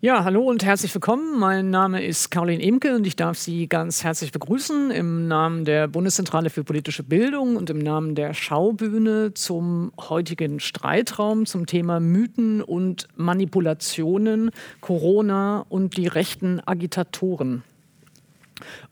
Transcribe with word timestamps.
Ja, 0.00 0.22
hallo 0.22 0.42
und 0.42 0.64
herzlich 0.64 0.94
willkommen. 0.94 1.40
Mein 1.40 1.70
Name 1.70 2.06
ist 2.06 2.30
Caroline 2.30 2.62
Imke 2.62 2.94
und 2.94 3.04
ich 3.04 3.16
darf 3.16 3.36
Sie 3.36 3.66
ganz 3.66 4.04
herzlich 4.04 4.30
begrüßen 4.30 4.92
im 4.92 5.26
Namen 5.26 5.64
der 5.64 5.88
Bundeszentrale 5.88 6.50
für 6.50 6.62
politische 6.62 7.02
Bildung 7.02 7.56
und 7.56 7.68
im 7.68 7.80
Namen 7.80 8.14
der 8.14 8.32
Schaubühne 8.32 9.34
zum 9.34 9.90
heutigen 9.98 10.60
Streitraum 10.60 11.46
zum 11.46 11.66
Thema 11.66 11.98
Mythen 11.98 12.62
und 12.62 13.08
Manipulationen, 13.16 14.52
Corona 14.80 15.66
und 15.68 15.96
die 15.96 16.06
rechten 16.06 16.60
Agitatoren. 16.64 17.64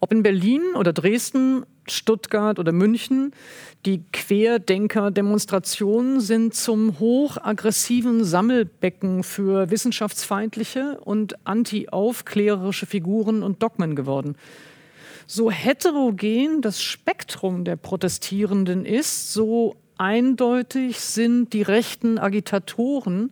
Ob 0.00 0.10
in 0.10 0.24
Berlin 0.24 0.62
oder 0.74 0.92
Dresden, 0.92 1.64
Stuttgart 1.88 2.58
oder 2.58 2.72
München, 2.72 3.32
die 3.84 4.02
Querdenker-Demonstrationen 4.12 6.20
sind 6.20 6.54
zum 6.54 6.98
hochaggressiven 6.98 8.24
Sammelbecken 8.24 9.22
für 9.22 9.70
wissenschaftsfeindliche 9.70 10.98
und 11.00 11.46
anti-aufklärerische 11.46 12.86
Figuren 12.86 13.42
und 13.42 13.62
Dogmen 13.62 13.94
geworden. 13.94 14.36
So 15.26 15.50
heterogen 15.50 16.62
das 16.62 16.82
Spektrum 16.82 17.64
der 17.64 17.76
Protestierenden 17.76 18.84
ist, 18.84 19.32
so 19.32 19.76
eindeutig 19.98 21.00
sind 21.00 21.52
die 21.52 21.62
rechten 21.62 22.18
Agitatoren, 22.18 23.30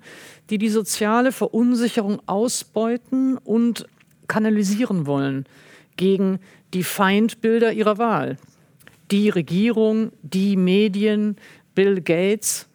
die 0.50 0.58
die 0.58 0.70
soziale 0.70 1.32
Verunsicherung 1.32 2.20
ausbeuten 2.26 3.38
und 3.38 3.86
kanalisieren 4.26 5.06
wollen 5.06 5.46
gegen 5.96 6.40
die 6.74 6.82
Feindbilder 6.82 7.72
ihrer 7.72 7.98
Wahl. 7.98 8.36
Die 9.10 9.28
Regierung, 9.30 10.12
die 10.22 10.56
Medien, 10.56 11.36
Bill 11.74 12.00
Gates. 12.00 12.66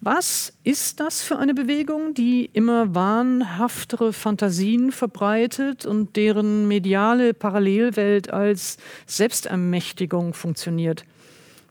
Was 0.00 0.54
ist 0.64 0.98
das 0.98 1.20
für 1.20 1.38
eine 1.38 1.52
Bewegung, 1.52 2.14
die 2.14 2.48
immer 2.54 2.94
wahnhaftere 2.94 4.14
Fantasien 4.14 4.92
verbreitet 4.92 5.84
und 5.84 6.16
deren 6.16 6.66
mediale 6.68 7.34
Parallelwelt 7.34 8.30
als 8.30 8.78
Selbstermächtigung 9.06 10.32
funktioniert? 10.32 11.04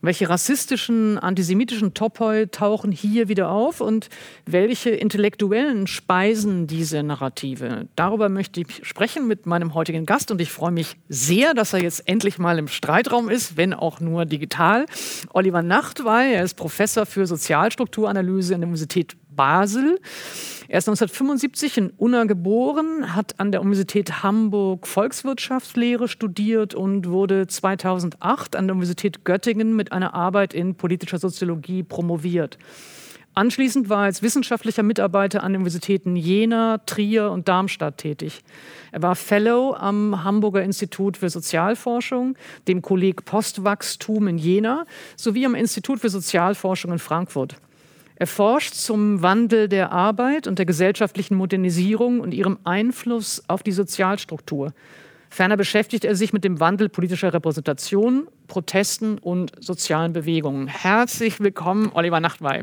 Welche 0.02 0.30
rassistischen, 0.30 1.18
antisemitischen 1.18 1.92
Topoi 1.92 2.46
tauchen 2.46 2.90
hier 2.90 3.28
wieder 3.28 3.50
auf 3.50 3.82
und 3.82 4.08
welche 4.46 4.90
Intellektuellen 4.90 5.86
speisen 5.86 6.66
diese 6.66 7.02
Narrative? 7.02 7.86
Darüber 7.96 8.30
möchte 8.30 8.62
ich 8.62 8.80
sprechen 8.82 9.26
mit 9.26 9.44
meinem 9.44 9.74
heutigen 9.74 10.06
Gast 10.06 10.30
und 10.30 10.40
ich 10.40 10.50
freue 10.50 10.70
mich 10.70 10.96
sehr, 11.10 11.52
dass 11.52 11.74
er 11.74 11.82
jetzt 11.82 12.08
endlich 12.08 12.38
mal 12.38 12.58
im 12.58 12.68
Streitraum 12.68 13.28
ist, 13.28 13.58
wenn 13.58 13.74
auch 13.74 14.00
nur 14.00 14.24
digital. 14.24 14.86
Oliver 15.34 15.62
Nachtwey, 15.62 16.32
er 16.32 16.44
ist 16.44 16.54
Professor 16.54 17.04
für 17.04 17.26
Sozialstrukturanalyse 17.26 18.54
an 18.54 18.62
der 18.62 18.68
Universität 18.68 19.16
Basel. 19.40 19.98
Er 20.68 20.80
ist 20.80 20.86
1975 20.86 21.78
in 21.78 21.90
Unna 21.96 22.24
geboren, 22.24 23.16
hat 23.16 23.40
an 23.40 23.52
der 23.52 23.62
Universität 23.62 24.22
Hamburg 24.22 24.86
Volkswirtschaftslehre 24.86 26.08
studiert 26.08 26.74
und 26.74 27.08
wurde 27.08 27.46
2008 27.46 28.54
an 28.54 28.66
der 28.66 28.74
Universität 28.74 29.24
Göttingen 29.24 29.74
mit 29.74 29.92
einer 29.92 30.12
Arbeit 30.12 30.52
in 30.52 30.74
politischer 30.74 31.16
Soziologie 31.16 31.82
promoviert. 31.82 32.58
Anschließend 33.32 33.88
war 33.88 34.00
er 34.00 34.04
als 34.04 34.20
wissenschaftlicher 34.20 34.82
Mitarbeiter 34.82 35.42
an 35.42 35.54
den 35.54 35.62
Universitäten 35.62 36.16
Jena, 36.16 36.76
Trier 36.84 37.30
und 37.30 37.48
Darmstadt 37.48 37.96
tätig. 37.96 38.42
Er 38.92 39.00
war 39.00 39.16
Fellow 39.16 39.72
am 39.72 40.22
Hamburger 40.22 40.62
Institut 40.62 41.16
für 41.16 41.30
Sozialforschung, 41.30 42.36
dem 42.68 42.82
Kolleg 42.82 43.24
Postwachstum 43.24 44.28
in 44.28 44.36
Jena 44.36 44.84
sowie 45.16 45.46
am 45.46 45.54
Institut 45.54 45.98
für 45.98 46.10
Sozialforschung 46.10 46.92
in 46.92 46.98
Frankfurt. 46.98 47.56
Er 48.20 48.26
forscht 48.26 48.74
zum 48.74 49.22
Wandel 49.22 49.66
der 49.66 49.92
Arbeit 49.92 50.46
und 50.46 50.58
der 50.58 50.66
gesellschaftlichen 50.66 51.36
Modernisierung 51.36 52.20
und 52.20 52.34
ihrem 52.34 52.58
Einfluss 52.64 53.42
auf 53.48 53.62
die 53.62 53.72
Sozialstruktur. 53.72 54.74
Ferner 55.30 55.56
beschäftigt 55.56 56.04
er 56.04 56.14
sich 56.14 56.34
mit 56.34 56.44
dem 56.44 56.60
Wandel 56.60 56.90
politischer 56.90 57.32
Repräsentation, 57.32 58.28
Protesten 58.46 59.16
und 59.16 59.52
sozialen 59.58 60.12
Bewegungen. 60.12 60.66
Herzlich 60.66 61.40
willkommen, 61.40 61.92
Oliver 61.94 62.20
Nachtwey. 62.20 62.60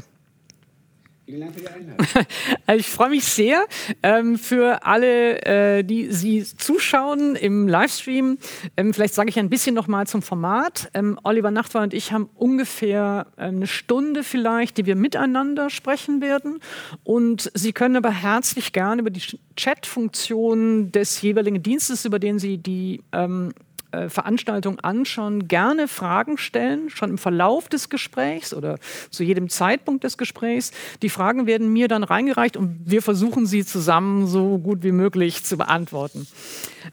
Vielen 1.27 1.41
Dank 1.41 1.55
für 1.55 1.59
die 1.59 1.67
Einladung. 1.67 2.07
Also 2.67 2.79
ich 2.79 2.87
freue 2.87 3.09
mich 3.09 3.25
sehr 3.25 3.65
ähm, 4.01 4.37
für 4.37 4.85
alle, 4.85 5.41
äh, 5.45 5.83
die 5.83 6.09
Sie 6.09 6.45
zuschauen 6.45 7.35
im 7.35 7.67
Livestream. 7.67 8.37
Ähm, 8.77 8.93
vielleicht 8.93 9.13
sage 9.13 9.29
ich 9.29 9.37
ein 9.37 9.49
bisschen 9.49 9.75
noch 9.75 9.87
mal 9.87 10.07
zum 10.07 10.21
Format. 10.21 10.89
Ähm, 10.93 11.19
Oliver 11.23 11.51
Nachtwey 11.51 11.83
und 11.83 11.93
ich 11.93 12.13
haben 12.13 12.29
ungefähr 12.33 13.27
äh, 13.35 13.41
eine 13.41 13.67
Stunde 13.67 14.23
vielleicht, 14.23 14.77
die 14.77 14.85
wir 14.85 14.95
miteinander 14.95 15.69
sprechen 15.69 16.21
werden. 16.21 16.59
Und 17.03 17.51
Sie 17.53 17.73
können 17.73 17.97
aber 17.97 18.11
herzlich 18.11 18.71
gerne 18.71 19.01
über 19.01 19.09
die 19.09 19.37
Chat-Funktion 19.57 20.93
des 20.93 21.21
jeweiligen 21.21 21.61
Dienstes, 21.61 22.05
über 22.05 22.19
den 22.19 22.39
Sie 22.39 22.57
die 22.57 23.03
ähm, 23.11 23.51
äh, 23.91 24.09
Veranstaltung 24.09 24.79
anschauen, 24.79 25.47
gerne 25.47 25.87
Fragen 25.87 26.37
stellen, 26.37 26.89
schon 26.89 27.11
im 27.11 27.17
Verlauf 27.17 27.69
des 27.69 27.89
Gesprächs 27.89 28.53
oder 28.53 28.79
zu 29.09 29.23
jedem 29.23 29.49
Zeitpunkt 29.49 30.03
des 30.03 30.17
Gesprächs. 30.17 30.71
Die 31.01 31.09
Fragen 31.09 31.47
werden 31.47 31.71
mir 31.71 31.87
dann 31.87 32.03
reingereicht 32.03 32.57
und 32.57 32.79
wir 32.85 33.01
versuchen 33.01 33.45
sie 33.45 33.65
zusammen 33.65 34.27
so 34.27 34.57
gut 34.57 34.83
wie 34.83 34.91
möglich 34.91 35.43
zu 35.43 35.57
beantworten. 35.57 36.27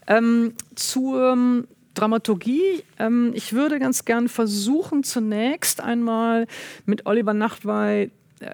Ähm, 0.07 0.55
zur 0.75 1.65
Dramaturgie. 1.95 2.83
Ähm, 2.99 3.33
ich 3.35 3.53
würde 3.53 3.79
ganz 3.79 4.05
gern 4.05 4.29
versuchen, 4.29 5.03
zunächst 5.05 5.81
einmal 5.81 6.47
mit 6.87 7.07
Oliver 7.07 7.35
Nachtwey 7.35 8.11
äh, 8.41 8.51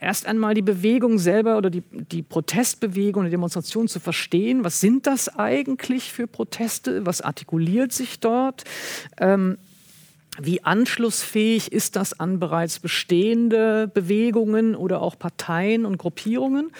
erst 0.00 0.26
einmal 0.26 0.54
die 0.54 0.62
Bewegung 0.62 1.18
selber 1.18 1.58
oder 1.58 1.70
die, 1.70 1.82
die 1.90 2.22
Protestbewegung, 2.22 3.24
die 3.24 3.30
Demonstration 3.30 3.88
zu 3.88 4.00
verstehen. 4.00 4.64
Was 4.64 4.80
sind 4.80 5.06
das 5.06 5.36
eigentlich 5.36 6.12
für 6.12 6.26
Proteste? 6.26 7.06
Was 7.06 7.20
artikuliert 7.20 7.92
sich 7.92 8.20
dort? 8.20 8.64
Ähm, 9.18 9.58
wie 10.42 10.62
anschlussfähig 10.64 11.72
ist 11.72 11.96
das 11.96 12.18
an 12.18 12.38
bereits 12.38 12.78
bestehende 12.78 13.88
Bewegungen 13.88 14.74
oder 14.74 15.02
auch 15.02 15.18
Parteien 15.18 15.84
und 15.84 15.98
Gruppierungen, 15.98 16.70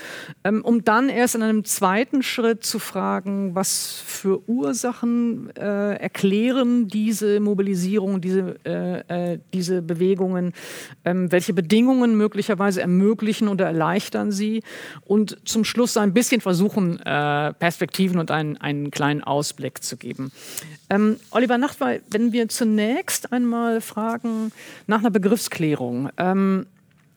ähm, 0.44 0.62
um 0.64 0.84
dann 0.84 1.08
erst 1.08 1.34
in 1.34 1.42
einem 1.42 1.64
zweiten 1.64 2.22
Schritt 2.22 2.64
zu 2.64 2.78
fragen, 2.78 3.54
was 3.54 4.02
für 4.04 4.48
Ursachen 4.48 5.50
äh, 5.56 5.94
erklären 5.96 6.88
diese 6.88 7.40
Mobilisierung, 7.40 8.20
diese, 8.20 8.56
äh, 8.64 9.32
äh, 9.34 9.38
diese 9.52 9.82
Bewegungen, 9.82 10.52
ähm, 11.04 11.30
welche 11.32 11.52
Bedingungen 11.52 12.16
möglicherweise 12.16 12.80
ermöglichen 12.80 13.48
oder 13.48 13.66
erleichtern 13.66 14.32
sie 14.32 14.62
und 15.04 15.38
zum 15.44 15.64
Schluss 15.64 15.96
ein 15.96 16.14
bisschen 16.14 16.40
versuchen, 16.40 16.98
äh, 17.00 17.52
Perspektiven 17.54 18.18
und 18.18 18.30
einen, 18.30 18.56
einen 18.56 18.90
kleinen 18.90 19.22
Ausblick 19.22 19.82
zu 19.82 19.96
geben. 19.96 20.32
Ähm, 20.88 21.16
Oliver 21.30 21.58
Nachtwey, 21.58 22.00
wenn 22.10 22.32
wir 22.32 22.48
zunächst 22.48 23.32
einmal 23.32 23.49
fragen 23.80 24.52
nach 24.86 25.00
einer 25.00 25.10
Begriffsklärung. 25.10 26.10
Ähm, 26.16 26.66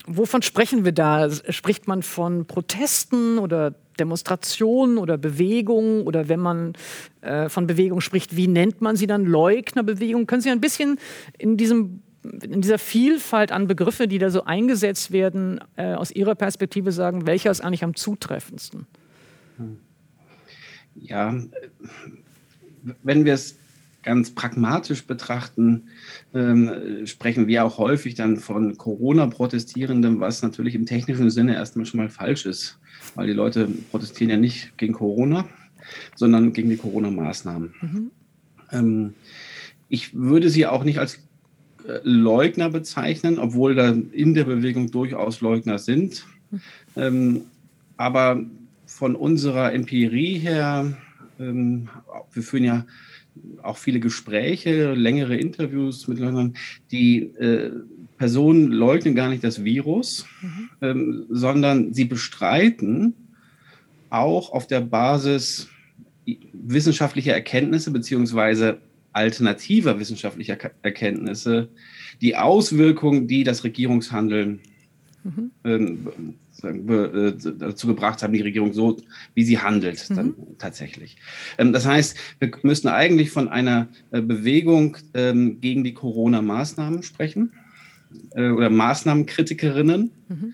wovon 0.06 0.42
sprechen 0.42 0.86
wir 0.86 0.92
da? 0.92 1.30
Spricht 1.50 1.88
man 1.88 2.04
von 2.04 2.46
Protesten 2.46 3.38
oder 3.38 3.74
Demonstrationen 4.00 4.98
oder 4.98 5.18
Bewegungen 5.18 6.04
oder 6.04 6.30
wenn 6.30 6.40
man 6.40 6.74
äh, 7.22 7.50
von 7.50 7.68
Bewegung 7.68 8.02
spricht, 8.02 8.36
wie 8.36 8.48
nennt 8.48 8.82
man 8.82 8.96
sie 8.96 9.08
dann? 9.08 9.26
Leugnerbewegung? 9.26 10.26
Können 10.28 10.42
Sie 10.42 10.50
ein 10.50 10.62
bisschen 10.62 10.98
in 11.38 11.58
diesem 11.58 12.02
in 12.24 12.62
dieser 12.62 12.80
Vielfalt 12.80 13.52
an 13.52 13.68
Begriffe, 13.68 14.08
die 14.08 14.18
da 14.18 14.30
so 14.30 14.46
eingesetzt 14.46 15.12
werden, 15.12 15.60
äh, 15.76 15.94
aus 15.94 16.10
Ihrer 16.10 16.36
Perspektive 16.36 16.94
sagen, 16.94 17.28
welcher 17.28 17.52
ist 17.52 17.60
eigentlich 17.60 17.84
am 17.84 17.96
zutreffendsten? 17.96 18.88
Ja, 20.96 21.36
wenn 23.04 23.26
wir 23.26 23.34
es 23.34 23.58
ganz 24.03 24.31
pragmatisch 24.31 25.06
betrachten, 25.06 25.84
ähm, 26.34 27.06
sprechen 27.06 27.47
wir 27.47 27.66
auch 27.66 27.78
häufig 27.78 28.16
dann 28.16 28.38
von 28.38 28.78
Corona-Protestierenden, 28.78 30.19
was 30.19 30.41
natürlich 30.41 30.75
im 30.75 30.86
technischen 30.86 31.30
Sinne 31.30 31.56
erstmal 31.56 31.86
schon 31.86 32.00
mal 32.00 32.09
falsch 32.09 32.46
ist, 32.46 32.78
weil 33.16 33.28
die 33.28 33.34
Leute 33.34 33.68
protestieren 33.91 34.30
ja 34.30 34.38
nicht 34.38 34.78
gegen 34.78 34.94
Corona, 34.94 35.46
sondern 36.16 36.53
gegen 36.53 36.70
die 36.70 36.78
Corona-Maßnahmen. 36.78 37.73
Mhm. 37.82 38.11
Ähm, 38.72 39.14
ich 39.90 40.14
würde 40.14 40.50
sie 40.50 40.66
auch 40.66 40.84
nicht 40.84 41.00
als 41.00 41.20
äh, 41.88 42.00
Leugner 42.03 42.70
bezeichnen, 42.70 43.40
obwohl 43.40 43.76
da 43.76 43.90
in 44.11 44.34
der 44.34 44.46
Bewegung 44.46 44.91
durchaus 44.91 45.41
Leugner 45.41 45.79
sind. 45.79 46.26
Mhm. 46.52 46.61
Ähm, 46.96 47.41
aber 47.97 48.44
von 48.85 49.16
unserer 49.16 49.73
Empirie 49.73 50.38
her, 50.40 50.97
ähm, 51.40 51.90
wir 52.32 52.44
führen 52.44 52.64
ja 52.64 52.85
auch 53.62 53.78
viele 53.78 54.00
Gespräche, 54.00 54.94
längere 54.94 55.35
Interviews 55.35 56.08
mit 56.08 56.20
Leuten, 56.20 56.53
die 56.91 57.24
äh, 57.35 57.72
Personen 58.18 58.72
leugnen 58.72 59.16
gar 59.16 59.30
nicht 59.30 59.44
das 59.44 59.64
Virus, 59.64 60.26
mhm. 60.41 60.70
ähm, 60.82 61.26
sondern 61.30 61.94
sie 61.94 62.06
bestreiten 62.06 63.14
auch 64.09 64.52
auf 64.52 64.68
der 64.68 64.82
Basis 64.82 65.70
wissenschaftlicher 66.53 67.34
Erkenntnisse 67.34 67.91
beziehungsweise 67.91 68.80
alternativer 69.12 70.00
wissenschaftlicher 70.00 70.58
Erkenntnisse 70.82 71.70
die 72.22 72.36
Auswirkungen, 72.36 73.28
die 73.28 73.44
das 73.44 73.64
Regierungshandeln 73.64 74.59
mhm. 75.24 75.52
ähm, 75.64 76.36
äh, 76.64 77.34
dazu 77.58 77.88
gebracht 77.88 78.24
haben, 78.24 78.34
die 78.34 78.42
Regierung 78.42 78.74
so, 78.74 78.98
wie 79.34 79.44
sie 79.44 79.60
handelt, 79.60 80.10
dann 80.10 80.28
mhm. 80.28 80.58
tatsächlich. 80.58 81.18
Ähm, 81.58 81.74
das 81.74 81.86
heißt, 81.86 82.18
wir 82.40 82.52
müssen 82.64 82.88
eigentlich 82.88 83.32
von 83.32 83.48
einer 83.48 83.88
äh, 84.12 84.22
Bewegung 84.22 84.98
ähm, 85.14 85.60
gegen 85.62 85.84
die 85.84 85.94
Corona-Maßnahmen 85.94 87.04
sprechen 87.04 87.54
äh, 88.32 88.50
oder 88.50 88.70
Maßnahmenkritikerinnen. 88.70 90.12
Mhm. 90.30 90.54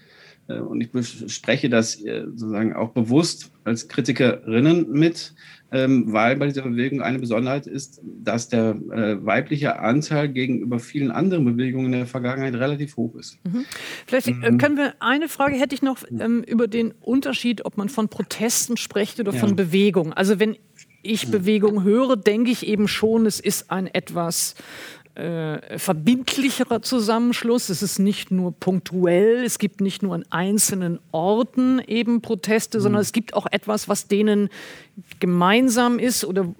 Und 0.67 0.81
ich 0.81 0.89
spreche 1.31 1.69
das 1.69 1.99
sozusagen 1.99 2.73
auch 2.73 2.89
bewusst 2.89 3.51
als 3.65 3.87
Kritikerinnen 3.87 4.91
mit, 4.91 5.35
weil 5.71 6.35
bei 6.35 6.47
dieser 6.47 6.63
Bewegung 6.63 7.01
eine 7.01 7.19
Besonderheit 7.19 7.67
ist, 7.67 8.01
dass 8.03 8.49
der 8.49 8.71
äh, 8.91 9.23
weibliche 9.23 9.79
Anteil 9.79 10.29
gegenüber 10.29 10.79
vielen 10.79 11.11
anderen 11.11 11.45
Bewegungen 11.45 11.87
in 11.87 11.91
der 11.99 12.07
Vergangenheit 12.07 12.55
relativ 12.55 12.97
hoch 12.97 13.15
ist. 13.15 13.37
Mhm. 13.45 13.65
Vielleicht 14.07 14.27
äh, 14.27 14.33
mhm. 14.33 14.57
können 14.57 14.77
wir 14.77 14.95
eine 14.99 15.29
Frage 15.29 15.55
hätte 15.55 15.75
ich 15.75 15.81
noch 15.81 16.03
ähm, 16.09 16.43
über 16.43 16.67
den 16.67 16.93
Unterschied, 17.01 17.65
ob 17.65 17.77
man 17.77 17.89
von 17.89 18.09
Protesten 18.09 18.77
spricht 18.77 19.19
oder 19.19 19.33
ja. 19.33 19.39
von 19.39 19.55
Bewegung. 19.55 20.13
Also 20.13 20.39
wenn 20.39 20.57
ich 21.01 21.31
Bewegung 21.31 21.83
höre, 21.83 22.17
denke 22.17 22.51
ich 22.51 22.67
eben 22.67 22.87
schon, 22.87 23.25
es 23.25 23.39
ist 23.39 23.71
ein 23.71 23.87
etwas 23.87 24.55
äh, 25.19 25.77
verbindlicherer 25.77 26.81
Zusammenschluss. 26.81 27.69
Es 27.69 27.83
ist 27.83 27.99
nicht 27.99 28.31
nur 28.31 28.53
punktuell, 28.53 29.43
es 29.43 29.59
gibt 29.59 29.81
nicht 29.81 30.01
nur 30.01 30.15
an 30.15 30.23
einzelnen 30.29 30.99
Orten 31.11 31.81
eben 31.85 32.21
Proteste, 32.21 32.77
mhm. 32.77 32.83
sondern 32.83 33.01
es 33.01 33.11
gibt 33.11 33.33
auch 33.33 33.45
etwas, 33.51 33.89
was 33.89 34.07
denen 34.07 34.49
gemeinsam 35.19 35.99
ist 35.99 36.23
oder, 36.23 36.53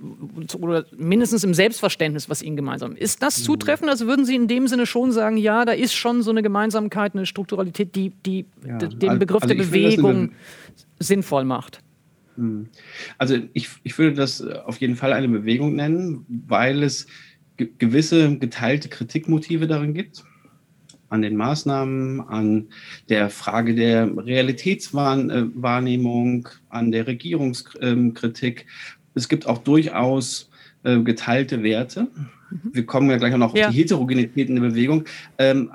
oder 0.60 0.86
mindestens 0.98 1.44
im 1.44 1.54
Selbstverständnis, 1.54 2.30
was 2.30 2.42
ihnen 2.42 2.58
gemeinsam 2.58 2.94
ist. 2.94 3.02
Ist 3.02 3.24
das 3.24 3.40
mhm. 3.40 3.44
zutreffend? 3.44 3.90
Also 3.90 4.08
würden 4.08 4.26
Sie 4.26 4.36
in 4.36 4.48
dem 4.48 4.68
Sinne 4.68 4.86
schon 4.86 5.12
sagen, 5.12 5.38
ja, 5.38 5.64
da 5.64 5.72
ist 5.72 5.94
schon 5.94 6.22
so 6.22 6.32
eine 6.32 6.42
Gemeinsamkeit, 6.42 7.16
eine 7.16 7.26
Strukturalität, 7.26 7.96
die, 7.96 8.12
die 8.26 8.46
ja. 8.68 8.78
den 8.78 9.20
Begriff 9.20 9.44
also 9.44 9.56
der 9.56 9.64
Bewegung 9.64 10.34
sinnvoll 11.00 11.46
macht? 11.46 11.82
Mhm. 12.36 12.70
Also 13.18 13.38
ich, 13.54 13.70
ich 13.84 13.98
würde 13.98 14.16
das 14.16 14.42
auf 14.42 14.78
jeden 14.78 14.96
Fall 14.96 15.14
eine 15.14 15.30
Bewegung 15.30 15.76
nennen, 15.76 16.26
weil 16.28 16.84
es 16.84 17.08
gewisse 17.78 18.38
geteilte 18.38 18.90
Kritikmotive 18.90 19.68
darin 19.68 19.94
gibt, 19.94 20.24
an 21.10 21.22
den 21.22 21.36
Maßnahmen, 21.36 22.22
an 22.22 22.70
der 23.10 23.30
Frage 23.30 23.76
der 23.76 24.10
Realitätswahrnehmung, 24.18 26.48
an 26.70 26.92
der 26.92 27.06
Regierungskritik. 27.08 28.66
Es 29.16 29.28
gibt 29.28 29.48
auch 29.48 29.58
durchaus 29.60 30.50
äh, 30.84 31.00
geteilte 31.00 31.64
Werte. 31.64 32.02
Mhm. 32.02 32.30
Wir 32.72 32.86
kommen 32.86 33.10
ja 33.10 33.18
gleich 33.18 33.36
noch 33.36 33.56
ja. 33.56 33.68
auf 33.68 33.74
die 33.74 33.80
Heterogenität 33.80 34.48
in 34.50 34.56
der 34.56 34.70
Bewegung. 34.70 35.06
Ähm, 35.38 35.72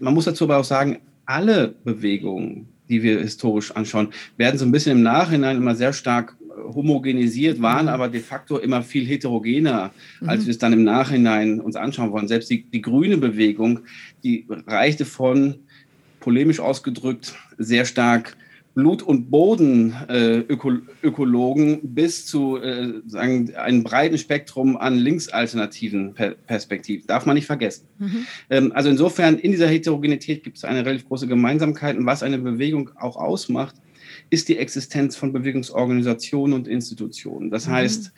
man 0.00 0.14
muss 0.14 0.24
dazu 0.26 0.44
aber 0.44 0.58
auch 0.58 0.64
sagen, 0.64 0.98
alle 1.26 1.74
Bewegungen, 1.84 2.68
die 2.88 3.02
wir 3.02 3.20
historisch 3.20 3.72
anschauen, 3.72 4.08
werden 4.36 4.58
so 4.58 4.64
ein 4.64 4.72
bisschen 4.72 4.98
im 4.98 5.02
Nachhinein 5.02 5.56
immer 5.56 5.74
sehr 5.74 5.92
stark 5.92 6.36
homogenisiert, 6.64 7.60
waren 7.60 7.86
mhm. 7.86 7.92
aber 7.92 8.08
de 8.08 8.20
facto 8.20 8.58
immer 8.58 8.82
viel 8.82 9.06
heterogener, 9.06 9.92
als 10.26 10.42
mhm. 10.42 10.46
wir 10.46 10.50
es 10.50 10.58
dann 10.58 10.72
im 10.72 10.84
Nachhinein 10.84 11.60
uns 11.60 11.76
anschauen 11.76 12.12
wollen. 12.12 12.28
Selbst 12.28 12.50
die, 12.50 12.64
die 12.64 12.82
grüne 12.82 13.16
Bewegung, 13.16 13.80
die 14.22 14.46
reichte 14.66 15.04
von, 15.04 15.56
polemisch 16.20 16.60
ausgedrückt, 16.60 17.34
sehr 17.58 17.84
stark 17.84 18.36
Blut- 18.74 19.02
und 19.02 19.30
Bodenökologen 19.30 21.74
äh, 21.74 21.80
bis 21.82 22.26
zu 22.26 22.56
äh, 22.56 22.94
sagen, 23.06 23.54
einem 23.54 23.84
breiten 23.84 24.18
Spektrum 24.18 24.76
an 24.76 24.98
linksalternativen 24.98 26.14
per 26.14 26.30
Perspektiven. 26.30 27.06
Darf 27.06 27.24
man 27.24 27.36
nicht 27.36 27.46
vergessen. 27.46 27.86
Mhm. 27.98 28.26
Ähm, 28.50 28.72
also 28.74 28.90
insofern, 28.90 29.38
in 29.38 29.52
dieser 29.52 29.68
Heterogenität 29.68 30.42
gibt 30.42 30.56
es 30.56 30.64
eine 30.64 30.84
relativ 30.84 31.06
große 31.06 31.28
Gemeinsamkeit. 31.28 31.96
Und 31.96 32.06
was 32.06 32.24
eine 32.24 32.38
Bewegung 32.38 32.90
auch 32.98 33.16
ausmacht, 33.16 33.76
ist 34.30 34.48
die 34.48 34.58
Existenz 34.58 35.16
von 35.16 35.32
Bewegungsorganisationen 35.32 36.54
und 36.54 36.68
Institutionen. 36.68 37.50
Das 37.50 37.68
mhm. 37.68 37.72
heißt, 37.72 38.12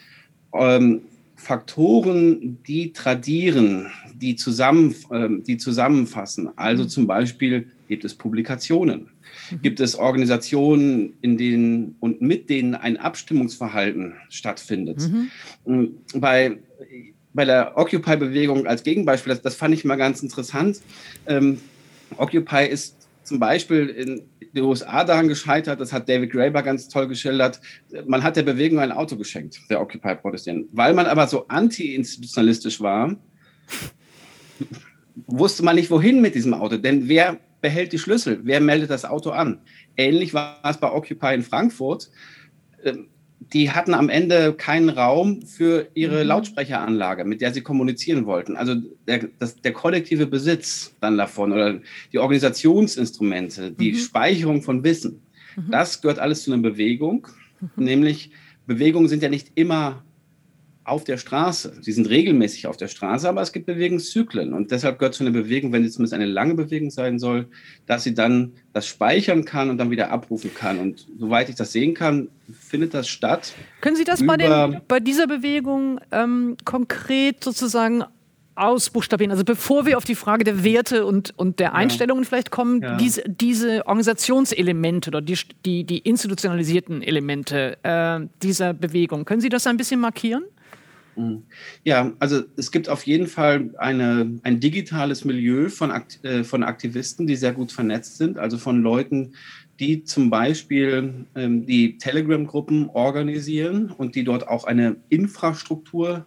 ähm, 0.53 1.01
Faktoren, 1.37 2.57
die 2.67 2.91
tradieren, 2.93 3.91
die, 4.15 4.35
zusammen, 4.35 4.95
ähm, 5.11 5.43
die 5.43 5.57
zusammenfassen. 5.57 6.49
Also 6.55 6.83
mhm. 6.83 6.89
zum 6.89 7.07
Beispiel 7.07 7.67
gibt 7.87 8.03
es 8.03 8.15
Publikationen, 8.15 9.09
mhm. 9.51 9.61
gibt 9.61 9.79
es 9.79 9.95
Organisationen, 9.95 11.13
in 11.21 11.37
denen 11.37 11.95
und 11.99 12.21
mit 12.21 12.49
denen 12.49 12.73
ein 12.73 12.97
Abstimmungsverhalten 12.97 14.15
stattfindet. 14.29 14.97
Mhm. 15.65 15.91
Bei, 16.15 16.57
bei 17.33 17.45
der 17.45 17.77
Occupy-Bewegung 17.77 18.65
als 18.65 18.81
Gegenbeispiel, 18.81 19.33
das, 19.33 19.43
das, 19.43 19.55
fand 19.55 19.75
ich 19.75 19.85
mal 19.85 19.95
ganz 19.95 20.23
interessant. 20.23 20.81
Ähm, 21.27 21.59
Occupy 22.17 22.65
ist 22.65 23.06
zum 23.27 23.39
Beispiel 23.39 23.89
in 23.89 24.29
den 24.53 24.63
USA 24.63 25.03
daran 25.03 25.27
gescheitert, 25.27 25.81
das 25.81 25.91
hat 25.91 26.07
David 26.07 26.31
Graeber 26.31 26.63
ganz 26.63 26.87
toll 26.87 27.07
geschildert, 27.07 27.59
man 28.05 28.23
hat 28.23 28.37
der 28.37 28.43
Bewegung 28.43 28.79
ein 28.79 28.91
Auto 28.91 29.17
geschenkt, 29.17 29.59
der 29.69 29.81
Occupy-Protestierenden. 29.81 30.69
Weil 30.71 30.93
man 30.93 31.05
aber 31.05 31.27
so 31.27 31.47
anti-institutionalistisch 31.47 32.79
war, 32.79 33.15
wusste 35.27 35.63
man 35.63 35.75
nicht, 35.75 35.91
wohin 35.91 36.21
mit 36.21 36.35
diesem 36.35 36.53
Auto. 36.53 36.77
Denn 36.77 37.07
wer 37.07 37.39
behält 37.61 37.91
die 37.91 37.99
Schlüssel? 37.99 38.39
Wer 38.43 38.61
meldet 38.61 38.89
das 38.89 39.03
Auto 39.03 39.31
an? 39.31 39.59
Ähnlich 39.97 40.33
war 40.33 40.59
es 40.63 40.77
bei 40.77 40.91
Occupy 40.91 41.33
in 41.33 41.43
Frankfurt. 41.43 42.09
Die 43.39 43.71
hatten 43.71 43.93
am 43.93 44.09
Ende 44.09 44.53
keinen 44.53 44.89
Raum 44.89 45.43
für 45.43 45.87
ihre 45.93 46.23
mhm. 46.23 46.27
Lautsprecheranlage, 46.27 47.23
mit 47.23 47.41
der 47.41 47.53
sie 47.53 47.61
kommunizieren 47.61 48.25
wollten. 48.25 48.57
Also 48.57 48.75
der, 49.07 49.29
das, 49.39 49.61
der 49.61 49.73
kollektive 49.73 50.27
Besitz 50.27 50.95
dann 50.99 51.17
davon 51.17 51.53
oder 51.53 51.79
die 52.11 52.19
Organisationsinstrumente, 52.19 53.71
die 53.71 53.93
mhm. 53.93 53.97
Speicherung 53.97 54.61
von 54.63 54.83
Wissen, 54.83 55.21
mhm. 55.55 55.71
das 55.71 56.01
gehört 56.01 56.19
alles 56.19 56.43
zu 56.43 56.51
einer 56.51 56.61
Bewegung. 56.61 57.27
Mhm. 57.61 57.83
Nämlich 57.83 58.31
Bewegungen 58.65 59.07
sind 59.07 59.23
ja 59.23 59.29
nicht 59.29 59.51
immer 59.55 60.03
auf 60.87 61.03
der 61.03 61.17
Straße. 61.17 61.73
Sie 61.81 61.91
sind 61.91 62.09
regelmäßig 62.09 62.67
auf 62.67 62.77
der 62.77 62.87
Straße, 62.87 63.27
aber 63.27 63.41
es 63.41 63.51
gibt 63.51 63.65
Bewegungszyklen. 63.65 64.53
Und 64.53 64.71
deshalb 64.71 64.99
gehört 64.99 65.15
zu 65.15 65.23
einer 65.23 65.31
Bewegung, 65.31 65.71
wenn 65.73 65.83
sie 65.83 65.89
zumindest 65.89 66.13
eine 66.13 66.25
lange 66.25 66.55
Bewegung 66.55 66.91
sein 66.91 67.19
soll, 67.19 67.47
dass 67.85 68.03
sie 68.03 68.13
dann 68.13 68.53
das 68.73 68.87
speichern 68.87 69.43
kann 69.43 69.69
und 69.69 69.77
dann 69.77 69.91
wieder 69.91 70.11
abrufen 70.11 70.53
kann. 70.53 70.79
Und 70.79 71.05
soweit 71.19 71.49
ich 71.49 71.55
das 71.55 71.71
sehen 71.71 71.93
kann, 71.93 72.29
findet 72.57 72.93
das 72.93 73.07
statt. 73.07 73.53
Können 73.81 73.97
Sie 73.97 74.05
das 74.05 74.25
bei, 74.25 74.37
den, 74.37 74.81
bei 74.87 74.99
dieser 74.99 75.27
Bewegung 75.27 75.99
ähm, 76.11 76.55
konkret 76.63 77.43
sozusagen 77.43 78.03
ausbuchstabieren. 78.57 79.31
Also 79.31 79.43
bevor 79.43 79.85
wir 79.85 79.97
auf 79.97 80.03
die 80.03 80.15
Frage 80.15 80.43
der 80.43 80.63
Werte 80.63 81.05
und, 81.05 81.37
und 81.37 81.59
der 81.59 81.75
Einstellungen 81.75 82.23
ja. 82.23 82.27
vielleicht 82.27 82.51
kommen, 82.51 82.81
ja. 82.81 82.97
diese, 82.97 83.23
diese 83.27 83.85
Organisationselemente 83.85 85.09
oder 85.09 85.21
die, 85.21 85.37
die, 85.65 85.83
die 85.83 85.99
institutionalisierten 85.99 87.01
Elemente 87.01 87.77
äh, 87.83 88.19
dieser 88.41 88.73
Bewegung, 88.73 89.25
können 89.25 89.41
Sie 89.41 89.49
das 89.49 89.67
ein 89.67 89.77
bisschen 89.77 89.99
markieren? 89.99 90.43
Mhm. 91.17 91.43
Ja, 91.83 92.13
also 92.19 92.43
es 92.55 92.71
gibt 92.71 92.89
auf 92.89 93.05
jeden 93.05 93.27
Fall 93.27 93.71
eine, 93.77 94.39
ein 94.43 94.59
digitales 94.59 95.25
Milieu 95.25 95.69
von, 95.69 95.91
äh, 96.23 96.43
von 96.43 96.63
Aktivisten, 96.63 97.27
die 97.27 97.35
sehr 97.35 97.53
gut 97.53 97.71
vernetzt 97.71 98.17
sind, 98.17 98.37
also 98.37 98.57
von 98.57 98.81
Leuten, 98.81 99.33
die 99.79 100.03
zum 100.03 100.29
Beispiel 100.29 101.25
ähm, 101.35 101.65
die 101.65 101.97
Telegram-Gruppen 101.97 102.89
organisieren 102.89 103.91
und 103.91 104.15
die 104.15 104.23
dort 104.23 104.47
auch 104.47 104.65
eine 104.65 104.95
Infrastruktur 105.09 106.25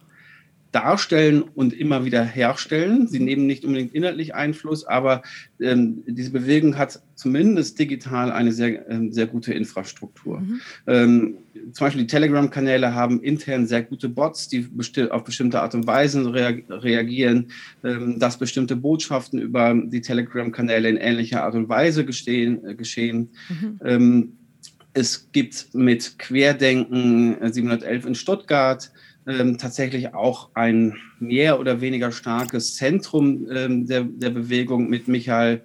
darstellen 0.71 1.41
und 1.41 1.73
immer 1.73 2.05
wieder 2.05 2.23
herstellen. 2.23 3.07
Sie 3.07 3.19
nehmen 3.19 3.45
nicht 3.45 3.65
unbedingt 3.65 3.93
inhaltlich 3.93 4.35
Einfluss, 4.35 4.85
aber 4.85 5.21
ähm, 5.59 6.03
diese 6.07 6.31
Bewegung 6.31 6.77
hat 6.77 7.01
zumindest 7.15 7.77
digital 7.77 8.31
eine 8.31 8.51
sehr, 8.51 8.89
ähm, 8.89 9.11
sehr 9.11 9.27
gute 9.27 9.53
Infrastruktur. 9.53 10.39
Mhm. 10.39 10.61
Ähm, 10.87 11.37
zum 11.73 11.85
Beispiel 11.85 12.03
die 12.03 12.07
Telegram-Kanäle 12.07 12.95
haben 12.95 13.21
intern 13.21 13.67
sehr 13.67 13.83
gute 13.83 14.07
Bots, 14.07 14.47
die 14.47 14.59
besti 14.59 15.03
auf 15.09 15.23
bestimmte 15.23 15.61
Art 15.61 15.75
und 15.75 15.85
Weise 15.87 16.33
rea 16.33 16.53
reagieren, 16.69 17.51
ähm, 17.83 18.17
dass 18.17 18.39
bestimmte 18.39 18.75
Botschaften 18.75 19.39
über 19.39 19.73
die 19.73 20.01
Telegram-Kanäle 20.01 20.89
in 20.89 20.97
ähnlicher 20.97 21.43
Art 21.43 21.55
und 21.55 21.67
Weise 21.67 22.05
gestehen, 22.05 22.65
äh, 22.65 22.75
geschehen. 22.75 23.29
Mhm. 23.49 23.79
Ähm, 23.83 24.31
es 24.93 25.31
gibt 25.31 25.73
mit 25.73 26.17
Querdenken 26.19 27.37
711 27.41 28.03
äh, 28.03 28.07
in 28.07 28.15
Stuttgart 28.15 28.91
ähm, 29.27 29.57
tatsächlich 29.57 30.13
auch 30.13 30.49
ein 30.53 30.95
mehr 31.19 31.59
oder 31.59 31.81
weniger 31.81 32.11
starkes 32.11 32.75
Zentrum 32.75 33.47
ähm, 33.51 33.85
der, 33.85 34.03
der 34.03 34.31
Bewegung 34.31 34.89
mit 34.89 35.07
Michael, 35.07 35.61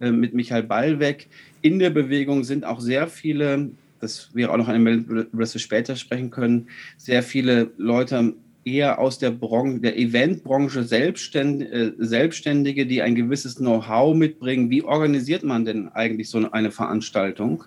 äh, 0.00 0.10
mit 0.10 0.34
Michael 0.34 0.62
Ballweg. 0.62 1.28
In 1.62 1.78
der 1.78 1.90
Bewegung 1.90 2.44
sind 2.44 2.64
auch 2.64 2.80
sehr 2.80 3.08
viele, 3.08 3.70
das 4.00 4.30
wäre 4.34 4.52
auch 4.52 4.56
noch 4.56 4.68
eine 4.68 4.78
Meldung, 4.78 5.26
über 5.32 5.42
das 5.42 5.54
wir 5.54 5.60
später 5.60 5.96
sprechen 5.96 6.30
können, 6.30 6.68
sehr 6.96 7.22
viele 7.22 7.70
Leute 7.76 8.34
eher 8.64 8.98
aus 8.98 9.18
der, 9.18 9.30
Bron 9.30 9.82
der 9.82 9.98
Eventbranche 9.98 10.84
Selbstständ 10.84 11.62
äh, 11.62 11.92
Selbstständige, 11.98 12.86
die 12.86 13.02
ein 13.02 13.14
gewisses 13.14 13.56
Know-how 13.56 14.14
mitbringen. 14.14 14.70
Wie 14.70 14.82
organisiert 14.82 15.42
man 15.42 15.64
denn 15.64 15.88
eigentlich 15.88 16.28
so 16.28 16.50
eine 16.50 16.70
Veranstaltung? 16.70 17.64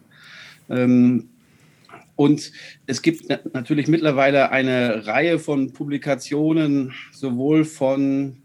Ähm, 0.69 1.29
und 2.15 2.51
es 2.86 3.01
gibt 3.01 3.29
natürlich 3.53 3.88
mittlerweile 3.88 4.51
eine 4.51 5.08
Reihe 5.08 5.39
von 5.39 5.74
Publikationen, 5.74 6.93
sowohl 7.12 7.65
von 7.65 8.38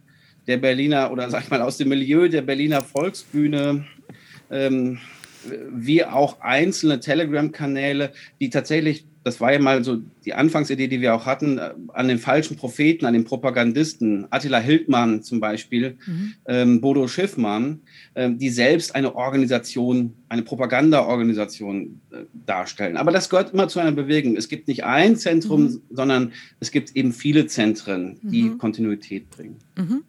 der 0.46 0.56
Berliner 0.56 1.12
oder 1.12 1.30
sag 1.30 1.44
ich 1.44 1.50
mal 1.50 1.60
aus 1.60 1.76
dem 1.76 1.90
Milieu 1.90 2.28
der 2.28 2.42
Berliner 2.42 2.82
Volksbühne, 2.82 3.84
ähm, 4.50 4.98
wie 5.70 6.04
auch 6.04 6.40
einzelne 6.40 7.00
Telegram-Kanäle, 7.00 8.12
die 8.40 8.50
tatsächlich 8.50 9.06
das 9.24 9.40
war 9.40 9.52
ja 9.52 9.58
mal 9.58 9.84
so 9.84 9.98
die 10.24 10.34
Anfangsidee, 10.34 10.88
die 10.88 11.00
wir 11.00 11.14
auch 11.14 11.26
hatten, 11.26 11.58
äh, 11.58 11.74
an 11.92 12.08
den 12.08 12.18
falschen 12.18 12.56
Propheten, 12.56 13.04
an 13.04 13.14
den 13.14 13.24
Propagandisten, 13.24 14.26
Attila 14.30 14.58
Hildmann 14.58 15.22
zum 15.22 15.40
Beispiel, 15.40 15.98
mhm. 16.06 16.34
ähm, 16.46 16.80
Bodo 16.80 17.08
Schiffmann, 17.08 17.80
äh, 18.14 18.30
die 18.30 18.50
selbst 18.50 18.94
eine 18.94 19.14
Organisation, 19.14 20.14
eine 20.28 20.42
Propagandaorganisation 20.42 22.00
äh, 22.10 22.16
darstellen. 22.46 22.96
Aber 22.96 23.12
das 23.12 23.28
gehört 23.28 23.52
immer 23.52 23.68
zu 23.68 23.80
einer 23.80 23.92
Bewegung. 23.92 24.36
Es 24.36 24.48
gibt 24.48 24.68
nicht 24.68 24.84
ein 24.84 25.16
Zentrum, 25.16 25.64
mhm. 25.64 25.82
sondern 25.90 26.32
es 26.60 26.70
gibt 26.70 26.96
eben 26.96 27.12
viele 27.12 27.46
Zentren, 27.46 28.18
die 28.22 28.44
mhm. 28.44 28.58
Kontinuität 28.58 29.30
bringen. 29.30 29.56
Mhm. 29.76 30.02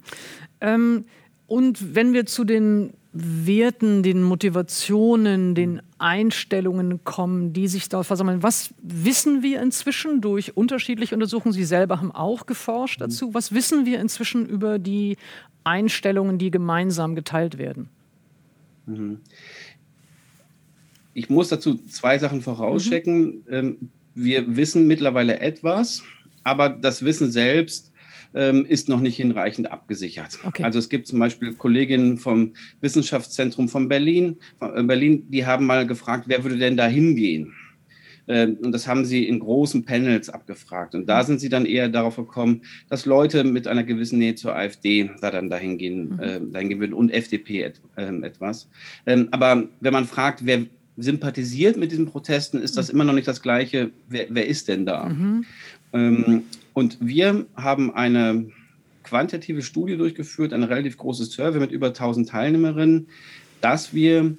Ähm, 0.61 1.05
und 1.47 1.95
wenn 1.95 2.13
wir 2.13 2.25
zu 2.25 2.43
den 2.43 2.93
Werten, 3.11 4.03
den 4.03 4.21
Motivationen, 4.21 5.55
den 5.55 5.81
Einstellungen 5.97 7.03
kommen, 7.03 7.53
die 7.53 7.67
sich 7.67 7.89
da 7.89 8.03
versammeln. 8.03 8.43
Was 8.43 8.73
wissen 8.83 9.41
wir 9.41 9.61
inzwischen 9.61 10.21
durch 10.21 10.55
unterschiedliche 10.55 11.15
Untersuchungen? 11.15 11.53
Sie 11.53 11.63
selber 11.63 11.99
haben 11.99 12.11
auch 12.11 12.45
geforscht 12.45 13.01
dazu. 13.01 13.33
Was 13.33 13.51
wissen 13.51 13.85
wir 13.85 13.99
inzwischen 13.99 14.45
über 14.45 14.77
die 14.77 15.17
Einstellungen, 15.63 16.37
die 16.37 16.51
gemeinsam 16.51 17.15
geteilt 17.15 17.57
werden? 17.57 17.89
Mhm. 18.85 19.19
Ich 21.15 21.29
muss 21.29 21.49
dazu 21.49 21.75
zwei 21.75 22.19
Sachen 22.19 22.41
vorauschecken. 22.41 23.43
Mhm. 23.49 23.89
Wir 24.13 24.55
wissen 24.55 24.85
mittlerweile 24.85 25.39
etwas, 25.39 26.03
aber 26.43 26.69
das 26.69 27.03
Wissen 27.03 27.31
selbst 27.31 27.88
ähm, 28.33 28.65
ist 28.65 28.89
noch 28.89 28.99
nicht 28.99 29.17
hinreichend 29.17 29.71
abgesichert. 29.71 30.39
Okay. 30.43 30.63
Also 30.63 30.79
es 30.79 30.89
gibt 30.89 31.07
zum 31.07 31.19
Beispiel 31.19 31.53
Kolleginnen 31.53 32.17
vom 32.17 32.53
Wissenschaftszentrum 32.81 33.69
von 33.69 33.87
Berlin, 33.87 34.37
von 34.59 34.75
äh, 34.75 34.83
Berlin, 34.83 35.25
die 35.29 35.45
haben 35.45 35.65
mal 35.65 35.87
gefragt, 35.87 36.25
wer 36.27 36.43
würde 36.43 36.57
denn 36.57 36.77
da 36.77 36.87
hingehen? 36.87 37.53
Ähm, 38.29 38.57
und 38.63 38.71
das 38.71 38.87
haben 38.87 39.03
sie 39.03 39.27
in 39.27 39.39
großen 39.39 39.83
Panels 39.83 40.29
abgefragt. 40.29 40.93
Und 40.95 41.07
da 41.07 41.21
mhm. 41.21 41.27
sind 41.27 41.39
sie 41.39 41.49
dann 41.49 41.65
eher 41.65 41.89
darauf 41.89 42.15
gekommen, 42.15 42.61
dass 42.87 43.05
Leute 43.05 43.43
mit 43.43 43.67
einer 43.67 43.83
gewissen 43.83 44.19
Nähe 44.19 44.35
zur 44.35 44.55
AfD 44.55 45.09
da 45.19 45.31
dann 45.31 45.49
dahin 45.49 45.77
gehen, 45.77 46.09
mhm. 46.09 46.19
äh, 46.19 46.39
dahin 46.51 46.69
gehen 46.69 46.79
würden 46.79 46.93
und 46.93 47.09
FDP 47.09 47.63
et, 47.63 47.81
äh, 47.97 48.15
etwas. 48.21 48.69
Ähm, 49.05 49.27
aber 49.31 49.67
wenn 49.81 49.93
man 49.93 50.05
fragt, 50.05 50.45
wer 50.45 50.65
sympathisiert 50.95 51.77
mit 51.77 51.91
diesen 51.91 52.05
Protesten, 52.05 52.61
ist 52.61 52.77
das 52.77 52.89
mhm. 52.89 52.95
immer 52.95 53.03
noch 53.05 53.13
nicht 53.13 53.27
das 53.27 53.41
Gleiche. 53.41 53.89
Wer, 54.07 54.27
wer 54.29 54.47
ist 54.47 54.67
denn 54.67 54.85
da? 54.85 55.09
Mhm. 55.09 55.45
Ähm, 55.93 56.43
und 56.73 56.97
wir 56.99 57.45
haben 57.55 57.93
eine 57.93 58.47
quantitative 59.03 59.61
Studie 59.61 59.97
durchgeführt, 59.97 60.53
ein 60.53 60.63
relativ 60.63 60.97
großes 60.97 61.31
Survey 61.31 61.59
mit 61.59 61.71
über 61.71 61.87
1000 61.87 62.29
Teilnehmerinnen, 62.29 63.07
dass 63.61 63.93
wir 63.93 64.35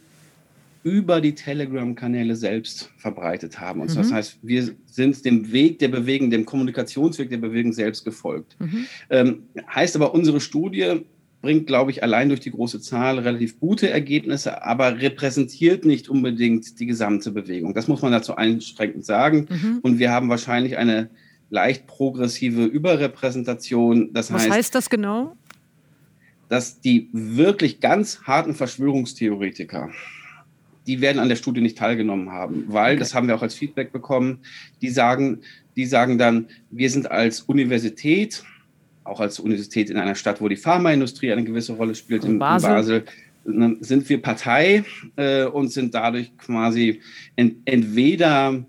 über 0.82 1.20
die 1.20 1.34
Telegram-Kanäle 1.34 2.36
selbst 2.36 2.90
verbreitet 2.96 3.60
haben. 3.60 3.82
Und 3.82 3.90
mhm. 3.90 3.96
das 3.96 4.12
heißt, 4.12 4.38
wir 4.42 4.70
sind 4.86 5.24
dem 5.24 5.52
Weg 5.52 5.78
der 5.78 5.88
Bewegung, 5.88 6.30
dem 6.30 6.46
Kommunikationsweg 6.46 7.28
der 7.28 7.36
Bewegung 7.36 7.72
selbst 7.72 8.04
gefolgt. 8.04 8.56
Mhm. 8.58 8.86
Ähm, 9.10 9.42
heißt 9.74 9.96
aber, 9.96 10.14
unsere 10.14 10.40
Studie 10.40 11.02
bringt, 11.42 11.66
glaube 11.66 11.90
ich, 11.90 12.02
allein 12.02 12.28
durch 12.28 12.40
die 12.40 12.50
große 12.50 12.80
Zahl 12.80 13.18
relativ 13.18 13.58
gute 13.60 13.90
Ergebnisse, 13.90 14.62
aber 14.62 15.00
repräsentiert 15.00 15.84
nicht 15.84 16.08
unbedingt 16.08 16.80
die 16.80 16.86
gesamte 16.86 17.30
Bewegung. 17.30 17.74
Das 17.74 17.88
muss 17.88 18.02
man 18.02 18.12
dazu 18.12 18.36
einschränkend 18.36 19.04
sagen. 19.04 19.46
Mhm. 19.50 19.78
Und 19.82 19.98
wir 19.98 20.12
haben 20.12 20.28
wahrscheinlich 20.28 20.78
eine 20.78 21.10
leicht 21.50 21.86
progressive 21.86 22.64
Überrepräsentation. 22.64 24.12
Das 24.12 24.32
Was 24.32 24.42
heißt, 24.42 24.50
heißt 24.50 24.74
das 24.74 24.88
genau? 24.88 25.36
Dass 26.48 26.80
die 26.80 27.08
wirklich 27.12 27.80
ganz 27.80 28.22
harten 28.22 28.54
Verschwörungstheoretiker, 28.54 29.90
die 30.86 31.00
werden 31.00 31.18
an 31.18 31.28
der 31.28 31.36
Studie 31.36 31.60
nicht 31.60 31.76
teilgenommen 31.76 32.30
haben, 32.30 32.64
weil, 32.68 32.92
okay. 32.92 33.00
das 33.00 33.14
haben 33.14 33.28
wir 33.28 33.36
auch 33.36 33.42
als 33.42 33.54
Feedback 33.54 33.92
bekommen, 33.92 34.38
die 34.80 34.88
sagen, 34.88 35.40
die 35.76 35.84
sagen 35.84 36.18
dann, 36.18 36.48
wir 36.70 36.88
sind 36.90 37.10
als 37.10 37.42
Universität, 37.42 38.42
auch 39.04 39.20
als 39.20 39.38
Universität 39.38 39.90
in 39.90 39.98
einer 39.98 40.14
Stadt, 40.14 40.40
wo 40.40 40.48
die 40.48 40.56
Pharmaindustrie 40.56 41.32
eine 41.32 41.44
gewisse 41.44 41.74
Rolle 41.74 41.94
spielt, 41.94 42.24
in, 42.24 42.32
in 42.32 42.38
Basel, 42.38 43.04
ne, 43.44 43.76
sind 43.80 44.08
wir 44.08 44.22
Partei 44.22 44.84
äh, 45.16 45.44
und 45.44 45.68
sind 45.68 45.94
dadurch 45.94 46.36
quasi 46.38 47.00
ent, 47.36 47.56
entweder 47.64 48.64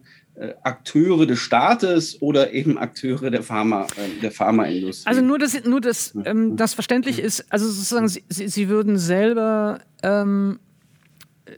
Akteure 0.63 1.25
des 1.25 1.39
Staates 1.39 2.21
oder 2.21 2.51
eben 2.51 2.77
Akteure 2.77 3.29
der, 3.29 3.43
Pharma, 3.43 3.85
äh, 3.97 4.21
der 4.21 4.31
Pharmaindustrie. 4.31 5.07
Also 5.07 5.21
nur, 5.21 5.37
dass, 5.37 5.63
nur 5.63 5.81
dass 5.81 6.13
ähm, 6.25 6.57
das 6.57 6.73
verständlich 6.73 7.19
ist, 7.19 7.51
also 7.51 7.67
sozusagen, 7.67 8.07
Sie, 8.07 8.23
Sie 8.27 8.69
würden 8.69 8.97
selber 8.97 9.79
ähm, 10.01 10.59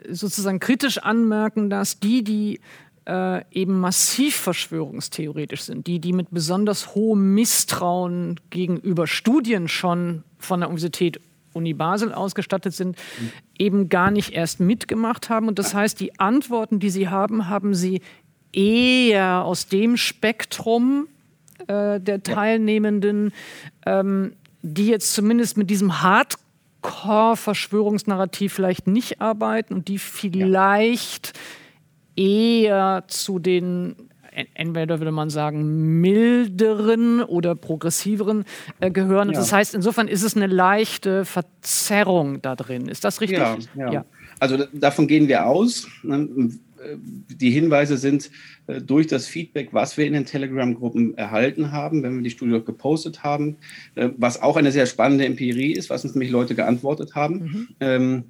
sozusagen 0.09 0.59
kritisch 0.59 0.97
anmerken, 0.97 1.69
dass 1.69 1.99
die, 1.99 2.23
die 2.23 2.59
äh, 3.05 3.43
eben 3.51 3.79
massiv 3.79 4.35
verschwörungstheoretisch 4.35 5.63
sind, 5.63 5.87
die, 5.87 5.99
die 5.99 6.13
mit 6.13 6.27
besonders 6.31 6.95
hohem 6.95 7.33
Misstrauen 7.33 8.39
gegenüber 8.49 9.07
Studien 9.07 9.67
schon 9.67 10.23
von 10.37 10.59
der 10.59 10.69
Universität 10.69 11.19
Uni 11.53 11.73
Basel 11.73 12.13
ausgestattet 12.13 12.73
sind, 12.73 12.97
mhm. 13.19 13.31
eben 13.57 13.89
gar 13.89 14.11
nicht 14.11 14.33
erst 14.33 14.59
mitgemacht 14.59 15.29
haben. 15.29 15.47
Und 15.47 15.59
das 15.59 15.73
heißt, 15.73 15.99
die 15.99 16.19
Antworten, 16.19 16.79
die 16.79 16.89
sie 16.89 17.09
haben, 17.09 17.47
haben 17.47 17.75
sie 17.75 18.01
eher 18.53 19.43
aus 19.43 19.67
dem 19.67 19.97
Spektrum 19.97 21.09
äh, 21.67 21.99
der 21.99 22.23
Teilnehmenden, 22.23 23.33
ähm, 23.85 24.31
die 24.61 24.87
jetzt 24.87 25.13
zumindest 25.13 25.57
mit 25.57 25.69
diesem 25.69 26.01
Hardcore-Verschwörungsnarrativ 26.01 28.53
vielleicht 28.53 28.87
nicht 28.87 29.19
arbeiten 29.21 29.73
und 29.73 29.89
die 29.89 29.99
vielleicht 29.99 31.37
ja. 32.15 32.25
eher 32.25 33.03
zu 33.07 33.39
den 33.39 33.95
entweder 34.55 34.99
würde 34.99 35.11
man 35.11 35.29
sagen 35.29 36.01
milderen 36.01 37.21
oder 37.21 37.55
progressiveren 37.55 38.45
äh, 38.79 38.91
gehören. 38.91 39.29
Ja. 39.29 39.35
Das 39.35 39.53
heißt, 39.53 39.75
insofern 39.75 40.07
ist 40.07 40.23
es 40.23 40.35
eine 40.35 40.47
leichte 40.47 41.25
Verzerrung 41.25 42.41
da 42.41 42.55
drin. 42.55 42.87
Ist 42.87 43.03
das 43.03 43.21
richtig? 43.21 43.39
Ja, 43.39 43.57
ja. 43.75 43.91
ja. 43.91 44.05
also 44.39 44.65
davon 44.73 45.07
gehen 45.07 45.27
wir 45.27 45.45
aus. 45.45 45.87
Ne? 46.83 46.99
die 47.29 47.51
Hinweise 47.51 47.97
sind 47.97 48.29
äh, 48.67 48.81
durch 48.81 49.07
das 49.07 49.27
Feedback, 49.27 49.69
was 49.71 49.97
wir 49.97 50.05
in 50.05 50.13
den 50.13 50.25
Telegram-Gruppen 50.25 51.17
erhalten 51.17 51.71
haben, 51.71 52.03
wenn 52.03 52.15
wir 52.15 52.23
die 52.23 52.29
Studie 52.29 52.63
gepostet 52.63 53.23
haben, 53.23 53.57
äh, 53.95 54.09
was 54.17 54.41
auch 54.41 54.57
eine 54.57 54.71
sehr 54.71 54.85
spannende 54.85 55.25
Empirie 55.25 55.73
ist, 55.73 55.89
was 55.89 56.03
uns 56.03 56.15
nämlich 56.15 56.31
Leute 56.31 56.55
geantwortet 56.55 57.15
haben. 57.15 57.35
Mhm. 57.35 57.67
Ähm, 57.79 58.23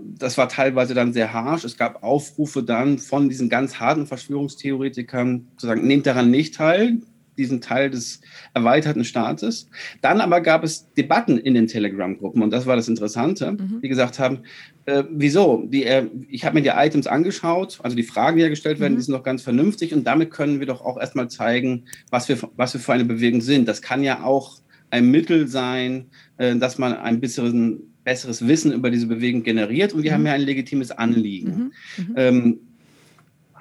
das 0.00 0.38
war 0.38 0.48
teilweise 0.48 0.94
dann 0.94 1.12
sehr 1.12 1.32
harsch. 1.32 1.64
Es 1.64 1.76
gab 1.76 2.02
Aufrufe 2.02 2.62
dann 2.62 2.98
von 2.98 3.28
diesen 3.28 3.48
ganz 3.48 3.80
harten 3.80 4.06
Verschwörungstheoretikern 4.06 5.48
zu 5.56 5.66
sagen, 5.66 5.86
nehmt 5.86 6.06
daran 6.06 6.30
nicht 6.30 6.54
teil, 6.54 6.98
diesen 7.38 7.60
Teil 7.60 7.90
des 7.90 8.20
erweiterten 8.52 9.04
Staates. 9.04 9.68
Dann 10.02 10.20
aber 10.20 10.40
gab 10.40 10.64
es 10.64 10.92
Debatten 10.94 11.38
in 11.38 11.54
den 11.54 11.66
Telegram-Gruppen 11.66 12.42
und 12.42 12.50
das 12.50 12.66
war 12.66 12.76
das 12.76 12.88
Interessante, 12.88 13.52
mhm. 13.52 13.80
die 13.82 13.88
gesagt 13.88 14.18
haben, 14.18 14.40
äh, 14.86 15.04
wieso? 15.10 15.64
Die, 15.66 15.84
äh, 15.84 16.06
ich 16.28 16.44
habe 16.44 16.56
mir 16.56 16.62
die 16.62 16.70
Items 16.74 17.06
angeschaut, 17.06 17.78
also 17.82 17.96
die 17.96 18.02
Fragen, 18.02 18.36
die 18.36 18.42
ja 18.42 18.48
gestellt 18.48 18.80
werden, 18.80 18.94
mhm. 18.94 18.98
die 18.98 19.04
sind 19.04 19.14
doch 19.14 19.22
ganz 19.22 19.42
vernünftig 19.42 19.94
und 19.94 20.04
damit 20.04 20.30
können 20.30 20.60
wir 20.60 20.66
doch 20.66 20.82
auch 20.82 20.98
erstmal 20.98 21.28
zeigen, 21.28 21.84
was 22.10 22.28
wir, 22.28 22.38
was 22.56 22.74
wir 22.74 22.80
für 22.80 22.92
eine 22.92 23.04
Bewegung 23.04 23.40
sind. 23.40 23.68
Das 23.68 23.82
kann 23.82 24.02
ja 24.02 24.24
auch 24.24 24.58
ein 24.90 25.10
Mittel 25.10 25.48
sein, 25.48 26.06
äh, 26.38 26.56
dass 26.56 26.78
man 26.78 26.94
ein 26.94 27.20
bisschen 27.20 27.94
besseres 28.04 28.48
Wissen 28.48 28.72
über 28.72 28.90
diese 28.90 29.06
Bewegung 29.06 29.42
generiert 29.42 29.92
und 29.92 30.02
wir 30.02 30.12
mhm. 30.12 30.14
haben 30.14 30.26
ja 30.26 30.32
ein 30.32 30.40
legitimes 30.40 30.90
Anliegen. 30.90 31.50
Mhm. 31.96 32.04
Mhm. 32.08 32.14
Ähm, 32.16 32.60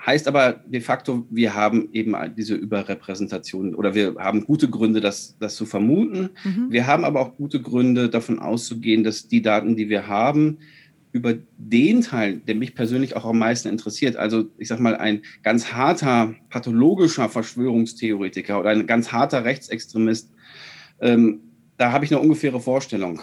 Heißt 0.08 0.30
aber 0.30 0.54
de 0.66 0.80
facto, 0.80 1.28
wir 1.30 1.54
haben 1.54 1.90
eben 1.92 2.16
diese 2.38 2.56
Überrepräsentation 2.56 3.76
oder 3.76 3.94
wir 3.94 4.16
haben 4.18 4.46
gute 4.46 4.70
Gründe, 4.70 5.02
das, 5.02 5.36
das 5.38 5.56
zu 5.58 5.66
vermuten. 5.66 6.30
Mhm. 6.46 6.68
Wir 6.70 6.88
haben 6.88 7.04
aber 7.04 7.20
auch 7.20 7.36
gute 7.36 7.62
Gründe, 7.62 8.08
davon 8.08 8.40
auszugehen, 8.40 9.04
dass 9.04 9.28
die 9.28 9.42
Daten, 9.42 9.76
die 9.76 9.90
wir 9.90 10.08
haben, 10.08 10.60
über 11.12 11.34
den 11.58 12.02
Teil, 12.02 12.38
der 12.38 12.56
mich 12.56 12.74
persönlich 12.74 13.18
auch 13.18 13.26
am 13.26 13.40
meisten 13.40 13.68
interessiert, 13.68 14.16
also 14.16 14.46
ich 14.58 14.70
sage 14.70 14.82
mal 14.82 14.96
ein 14.96 15.24
ganz 15.44 15.74
harter 15.74 16.36
pathologischer 16.50 17.28
Verschwörungstheoretiker 17.28 18.62
oder 18.62 18.70
ein 18.70 18.88
ganz 18.88 19.12
harter 19.12 19.44
Rechtsextremist, 19.44 20.32
ähm, 21.02 21.42
da 21.76 21.92
habe 21.92 22.06
ich 22.06 22.12
eine 22.12 22.22
ungefähre 22.22 22.62
Vorstellung, 22.62 23.22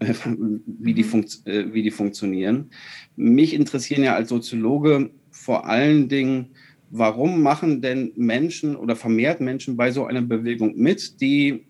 wie, 0.00 0.94
die 0.94 1.04
mhm. 1.04 1.26
äh, 1.44 1.74
wie 1.74 1.82
die 1.82 1.90
funktionieren. 1.90 2.70
Mich 3.16 3.52
interessieren 3.52 4.02
ja 4.02 4.14
als 4.14 4.30
Soziologe 4.30 5.10
vor 5.42 5.66
allen 5.66 6.08
Dingen, 6.08 6.50
warum 6.90 7.42
machen 7.42 7.82
denn 7.82 8.12
Menschen 8.14 8.76
oder 8.76 8.94
vermehrt 8.94 9.40
Menschen 9.40 9.76
bei 9.76 9.90
so 9.90 10.04
einer 10.04 10.22
Bewegung 10.22 10.76
mit, 10.76 11.20
die 11.20 11.64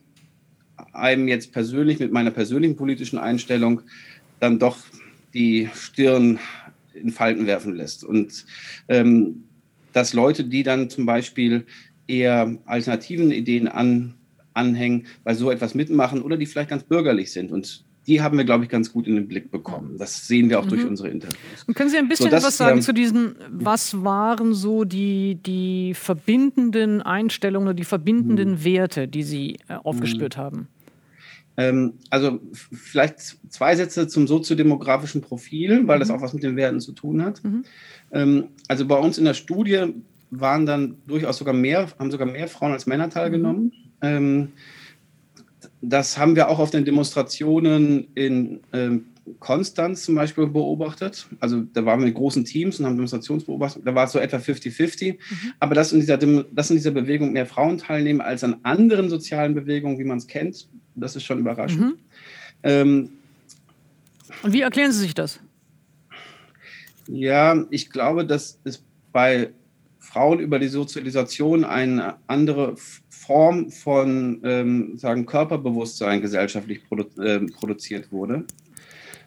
einem 0.92 1.26
jetzt 1.26 1.52
persönlich 1.52 1.98
mit 1.98 2.12
meiner 2.12 2.30
persönlichen 2.30 2.76
politischen 2.76 3.18
Einstellung 3.18 3.80
dann 4.40 4.58
doch 4.58 4.76
die 5.32 5.70
Stirn 5.74 6.38
in 6.92 7.10
Falten 7.10 7.46
werfen 7.46 7.74
lässt. 7.74 8.04
Und 8.04 8.44
ähm, 8.88 9.44
dass 9.94 10.12
Leute, 10.12 10.44
die 10.44 10.64
dann 10.64 10.90
zum 10.90 11.06
Beispiel 11.06 11.64
eher 12.06 12.58
alternativen 12.66 13.30
Ideen 13.30 13.68
an, 13.68 14.14
anhängen, 14.52 15.06
bei 15.24 15.32
so 15.32 15.50
etwas 15.50 15.74
mitmachen 15.74 16.20
oder 16.20 16.36
die 16.36 16.44
vielleicht 16.44 16.68
ganz 16.68 16.82
bürgerlich 16.82 17.32
sind 17.32 17.50
und 17.50 17.86
die 18.06 18.20
haben 18.20 18.36
wir, 18.36 18.44
glaube 18.44 18.64
ich, 18.64 18.70
ganz 18.70 18.92
gut 18.92 19.06
in 19.06 19.14
den 19.14 19.28
Blick 19.28 19.50
bekommen. 19.50 19.96
Das 19.98 20.26
sehen 20.26 20.50
wir 20.50 20.58
auch 20.58 20.64
mhm. 20.64 20.70
durch 20.70 20.84
unsere 20.84 21.08
Interviews. 21.08 21.64
Und 21.66 21.74
können 21.74 21.90
Sie 21.90 21.98
ein 21.98 22.08
bisschen 22.08 22.26
so, 22.26 22.30
das, 22.30 22.44
was 22.44 22.56
sagen 22.56 22.78
ähm, 22.78 22.82
zu 22.82 22.92
diesen, 22.92 23.36
was 23.50 24.02
waren 24.02 24.54
so 24.54 24.84
die, 24.84 25.36
die 25.36 25.94
verbindenden 25.94 27.00
Einstellungen 27.02 27.68
oder 27.68 27.74
die 27.74 27.84
verbindenden 27.84 28.52
mhm. 28.52 28.64
Werte, 28.64 29.08
die 29.08 29.22
Sie 29.22 29.58
äh, 29.68 29.74
aufgespürt 29.74 30.36
mhm. 30.36 30.40
haben? 30.40 30.68
Ähm, 31.56 31.94
also 32.10 32.40
vielleicht 32.72 33.36
zwei 33.50 33.76
Sätze 33.76 34.08
zum 34.08 34.26
soziodemografischen 34.26 35.20
Profil, 35.20 35.86
weil 35.86 35.98
das 35.98 36.08
mhm. 36.08 36.14
auch 36.14 36.22
was 36.22 36.32
mit 36.32 36.42
den 36.42 36.56
Werten 36.56 36.80
zu 36.80 36.92
tun 36.92 37.22
hat. 37.22 37.44
Mhm. 37.44 37.64
Ähm, 38.10 38.44
also 38.68 38.86
bei 38.86 38.96
uns 38.96 39.18
in 39.18 39.24
der 39.24 39.34
Studie 39.34 39.94
waren 40.30 40.66
dann 40.66 40.96
durchaus 41.06 41.38
sogar 41.38 41.54
mehr, 41.54 41.88
haben 41.98 42.10
sogar 42.10 42.26
mehr 42.26 42.48
Frauen 42.48 42.72
als 42.72 42.86
Männer 42.86 43.10
teilgenommen. 43.10 43.64
Mhm. 43.64 43.72
Ähm, 44.00 44.48
das 45.82 46.16
haben 46.16 46.36
wir 46.36 46.48
auch 46.48 46.60
auf 46.60 46.70
den 46.70 46.84
Demonstrationen 46.84 48.06
in 48.14 48.60
ähm, 48.72 49.06
Konstanz 49.40 50.04
zum 50.04 50.14
Beispiel 50.14 50.46
beobachtet. 50.46 51.26
Also 51.40 51.62
da 51.62 51.84
waren 51.84 52.00
wir 52.00 52.06
mit 52.06 52.14
großen 52.14 52.44
Teams 52.44 52.78
und 52.78 52.86
haben 52.86 52.94
Demonstrationsbeobachtet. 52.94 53.82
Da 53.84 53.94
war 53.94 54.04
es 54.04 54.12
so 54.12 54.20
etwa 54.20 54.36
50-50. 54.36 55.14
Mhm. 55.14 55.18
Aber 55.58 55.74
dass 55.74 55.92
in, 55.92 56.00
dieser, 56.00 56.18
dass 56.18 56.70
in 56.70 56.76
dieser 56.76 56.92
Bewegung 56.92 57.32
mehr 57.32 57.46
Frauen 57.46 57.78
teilnehmen 57.78 58.20
als 58.20 58.44
an 58.44 58.56
anderen 58.62 59.10
sozialen 59.10 59.54
Bewegungen, 59.54 59.98
wie 59.98 60.04
man 60.04 60.18
es 60.18 60.26
kennt, 60.26 60.68
das 60.94 61.16
ist 61.16 61.24
schon 61.24 61.40
überraschend. 61.40 61.80
Mhm. 61.80 61.94
Ähm, 62.62 63.10
und 64.42 64.52
wie 64.52 64.60
erklären 64.60 64.92
Sie 64.92 65.00
sich 65.00 65.14
das? 65.14 65.40
Ja, 67.08 67.64
ich 67.70 67.90
glaube, 67.90 68.24
dass 68.24 68.58
es 68.64 68.84
bei 69.12 69.50
Frauen 69.98 70.38
über 70.38 70.58
die 70.58 70.68
Sozialisation 70.68 71.64
eine 71.64 72.16
andere 72.26 72.76
Form 73.26 73.70
von 73.70 74.40
ähm, 74.42 74.96
sagen 74.96 75.26
Körperbewusstsein 75.26 76.20
gesellschaftlich 76.20 76.82
produ 76.88 77.04
äh, 77.20 77.40
produziert 77.46 78.10
wurde. 78.10 78.44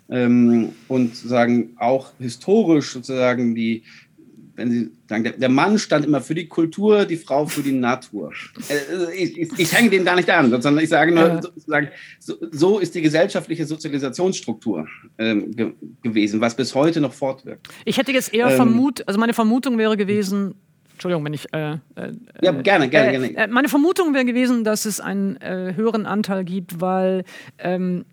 Ähm, 0.07 0.73
und 0.87 1.15
sagen 1.15 1.75
auch 1.77 2.11
historisch 2.19 2.91
sozusagen 2.91 3.55
die, 3.55 3.83
wenn 4.55 4.71
Sie 4.71 4.91
sagen, 5.09 5.23
der, 5.23 5.33
der, 5.33 5.49
Mann 5.49 5.79
stand 5.79 6.05
immer 6.05 6.21
für 6.21 6.35
die 6.35 6.47
Kultur, 6.47 7.05
die 7.05 7.17
Frau 7.17 7.47
für 7.47 7.61
die 7.61 7.71
Natur. 7.71 8.31
Äh, 8.69 9.15
ich, 9.15 9.37
ich, 9.37 9.49
ich 9.57 9.73
hänge 9.73 9.89
den 9.89 10.05
gar 10.05 10.15
nicht 10.15 10.29
an, 10.29 10.49
sondern 10.49 10.83
ich 10.83 10.89
sage 10.89 11.11
nur, 11.11 11.41
sozusagen, 11.41 11.87
so, 12.19 12.35
so 12.51 12.79
ist 12.79 12.93
die 12.93 13.01
gesellschaftliche 13.01 13.65
Sozialisationsstruktur 13.65 14.87
ähm, 15.17 15.55
ge 15.55 15.71
gewesen, 16.03 16.39
was 16.39 16.55
bis 16.55 16.75
heute 16.75 17.01
noch 17.01 17.13
fortwirkt. 17.13 17.67
Ich 17.83 17.97
hätte 17.97 18.11
jetzt 18.11 18.33
eher 18.33 18.49
ähm, 18.49 18.55
vermutet, 18.55 19.07
also 19.07 19.19
meine 19.19 19.33
Vermutung 19.33 19.77
wäre 19.77 19.97
gewesen, 19.97 20.55
Entschuldigung, 20.95 21.25
wenn 21.25 21.33
ich. 21.33 21.53
Äh, 21.53 21.73
äh, 21.73 21.77
ja, 22.41 22.51
gerne, 22.53 22.89
gerne, 22.89 23.07
äh, 23.09 23.11
gerne. 23.11 23.37
Äh, 23.37 23.47
meine 23.47 23.67
Vermutung 23.67 24.13
wäre 24.13 24.23
gewesen, 24.23 24.63
dass 24.63 24.85
es 24.85 25.01
einen 25.01 25.35
äh, 25.37 25.73
höheren 25.75 26.05
Anteil 26.05 26.45
gibt, 26.45 26.79
weil 26.79 27.25
ähm, 27.59 28.05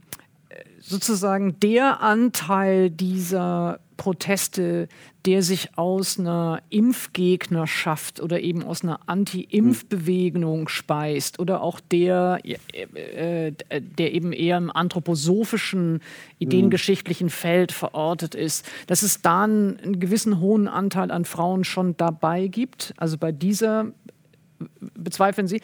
sozusagen 0.80 1.60
der 1.60 2.00
Anteil 2.00 2.90
dieser 2.90 3.78
Proteste, 3.96 4.88
der 5.24 5.42
sich 5.42 5.78
aus 5.78 6.18
einer 6.18 6.62
Impfgegnerschaft 6.70 8.20
oder 8.20 8.40
eben 8.40 8.62
aus 8.64 8.82
einer 8.82 9.00
Anti-Impf-Bewegung 9.06 10.68
speist 10.68 11.38
oder 11.38 11.62
auch 11.62 11.80
der, 11.80 12.40
äh, 12.44 13.48
äh, 13.48 13.52
der 13.80 14.12
eben 14.12 14.32
eher 14.32 14.58
im 14.58 14.70
anthroposophischen, 14.70 16.00
ideengeschichtlichen 16.38 17.30
Feld 17.30 17.72
verortet 17.72 18.34
ist, 18.34 18.68
dass 18.86 19.02
es 19.02 19.22
da 19.22 19.44
einen 19.44 20.00
gewissen 20.00 20.40
hohen 20.40 20.66
Anteil 20.66 21.10
an 21.10 21.24
Frauen 21.24 21.64
schon 21.64 21.96
dabei 21.96 22.48
gibt. 22.48 22.94
Also 22.96 23.16
bei 23.18 23.30
dieser 23.32 23.92
bezweifeln 24.94 25.46
Sie? 25.46 25.60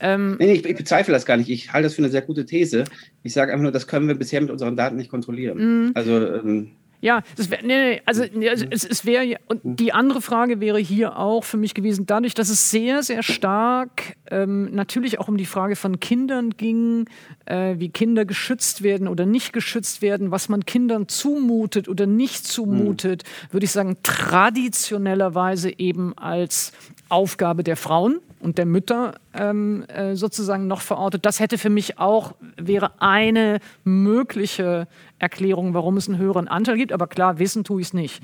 Ähm, 0.00 0.36
nee, 0.38 0.54
ich, 0.54 0.64
ich, 0.64 0.76
bezweifle 0.76 1.12
das 1.12 1.26
gar 1.26 1.36
nicht. 1.36 1.48
Ich 1.48 1.72
halte 1.72 1.86
das 1.86 1.94
für 1.94 2.02
eine 2.02 2.10
sehr 2.10 2.22
gute 2.22 2.44
These. 2.44 2.84
Ich 3.22 3.32
sage 3.32 3.52
einfach 3.52 3.62
nur, 3.62 3.72
das 3.72 3.86
können 3.86 4.08
wir 4.08 4.16
bisher 4.16 4.40
mit 4.40 4.50
unseren 4.50 4.76
Daten 4.76 4.96
nicht 4.96 5.10
kontrollieren. 5.10 5.58
Mhm. 5.58 5.92
Also 5.94 6.34
ähm, 6.34 6.72
ja, 7.02 7.22
das 7.36 7.50
wär, 7.50 7.58
nee, 7.62 7.94
nee, 7.94 8.02
also, 8.06 8.22
also 8.22 8.64
es, 8.70 8.84
es 8.84 9.04
wäre 9.04 9.36
und 9.48 9.60
die 9.64 9.92
andere 9.92 10.22
Frage 10.22 10.60
wäre 10.60 10.78
hier 10.78 11.18
auch 11.18 11.42
für 11.42 11.56
mich 11.56 11.74
gewesen, 11.74 12.06
dadurch, 12.06 12.32
dass 12.34 12.48
es 12.48 12.70
sehr, 12.70 13.02
sehr 13.02 13.24
stark 13.24 14.16
ähm, 14.30 14.72
natürlich 14.72 15.18
auch 15.18 15.26
um 15.26 15.36
die 15.36 15.44
Frage 15.44 15.74
von 15.74 15.98
Kindern 15.98 16.50
ging, 16.50 17.06
äh, 17.46 17.74
wie 17.78 17.88
Kinder 17.88 18.24
geschützt 18.24 18.84
werden 18.84 19.08
oder 19.08 19.26
nicht 19.26 19.52
geschützt 19.52 20.00
werden, 20.00 20.30
was 20.30 20.48
man 20.48 20.64
Kindern 20.64 21.08
zumutet 21.08 21.88
oder 21.88 22.06
nicht 22.06 22.46
zumutet, 22.46 23.24
mhm. 23.24 23.52
würde 23.52 23.64
ich 23.64 23.72
sagen, 23.72 23.96
traditionellerweise 24.04 25.76
eben 25.76 26.16
als 26.16 26.70
Aufgabe 27.08 27.64
der 27.64 27.76
Frauen 27.76 28.20
und 28.42 28.58
der 28.58 28.66
Mütter 28.66 29.14
ähm, 29.34 29.84
äh, 29.88 30.14
sozusagen 30.16 30.66
noch 30.66 30.80
verortet. 30.80 31.24
Das 31.26 31.40
hätte 31.40 31.58
für 31.58 31.70
mich 31.70 31.98
auch, 31.98 32.34
wäre 32.56 33.00
eine 33.00 33.60
mögliche 33.84 34.88
Erklärung, 35.22 35.72
warum 35.72 35.96
es 35.96 36.08
einen 36.08 36.18
höheren 36.18 36.48
Anteil 36.48 36.76
gibt. 36.76 36.92
Aber 36.92 37.06
klar, 37.06 37.38
wissen 37.38 37.64
tue 37.64 37.80
ich 37.80 37.88
es 37.88 37.94
nicht. 37.94 38.20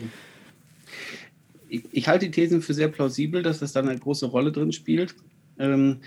Ich, 1.69 1.85
ich, 1.93 2.09
halte 2.09 2.27
die 2.27 2.31
Thesen 2.31 2.61
für 2.61 2.75
sehr 2.75 2.89
plausibel, 2.89 3.43
dass 3.43 3.61
das 3.61 3.73
dann 3.73 3.89
eine 3.89 3.99
große 3.99 4.27
Rolle 4.27 4.53
drin 4.53 4.73
spielt. 4.73 5.15
Ähm, 5.59 5.99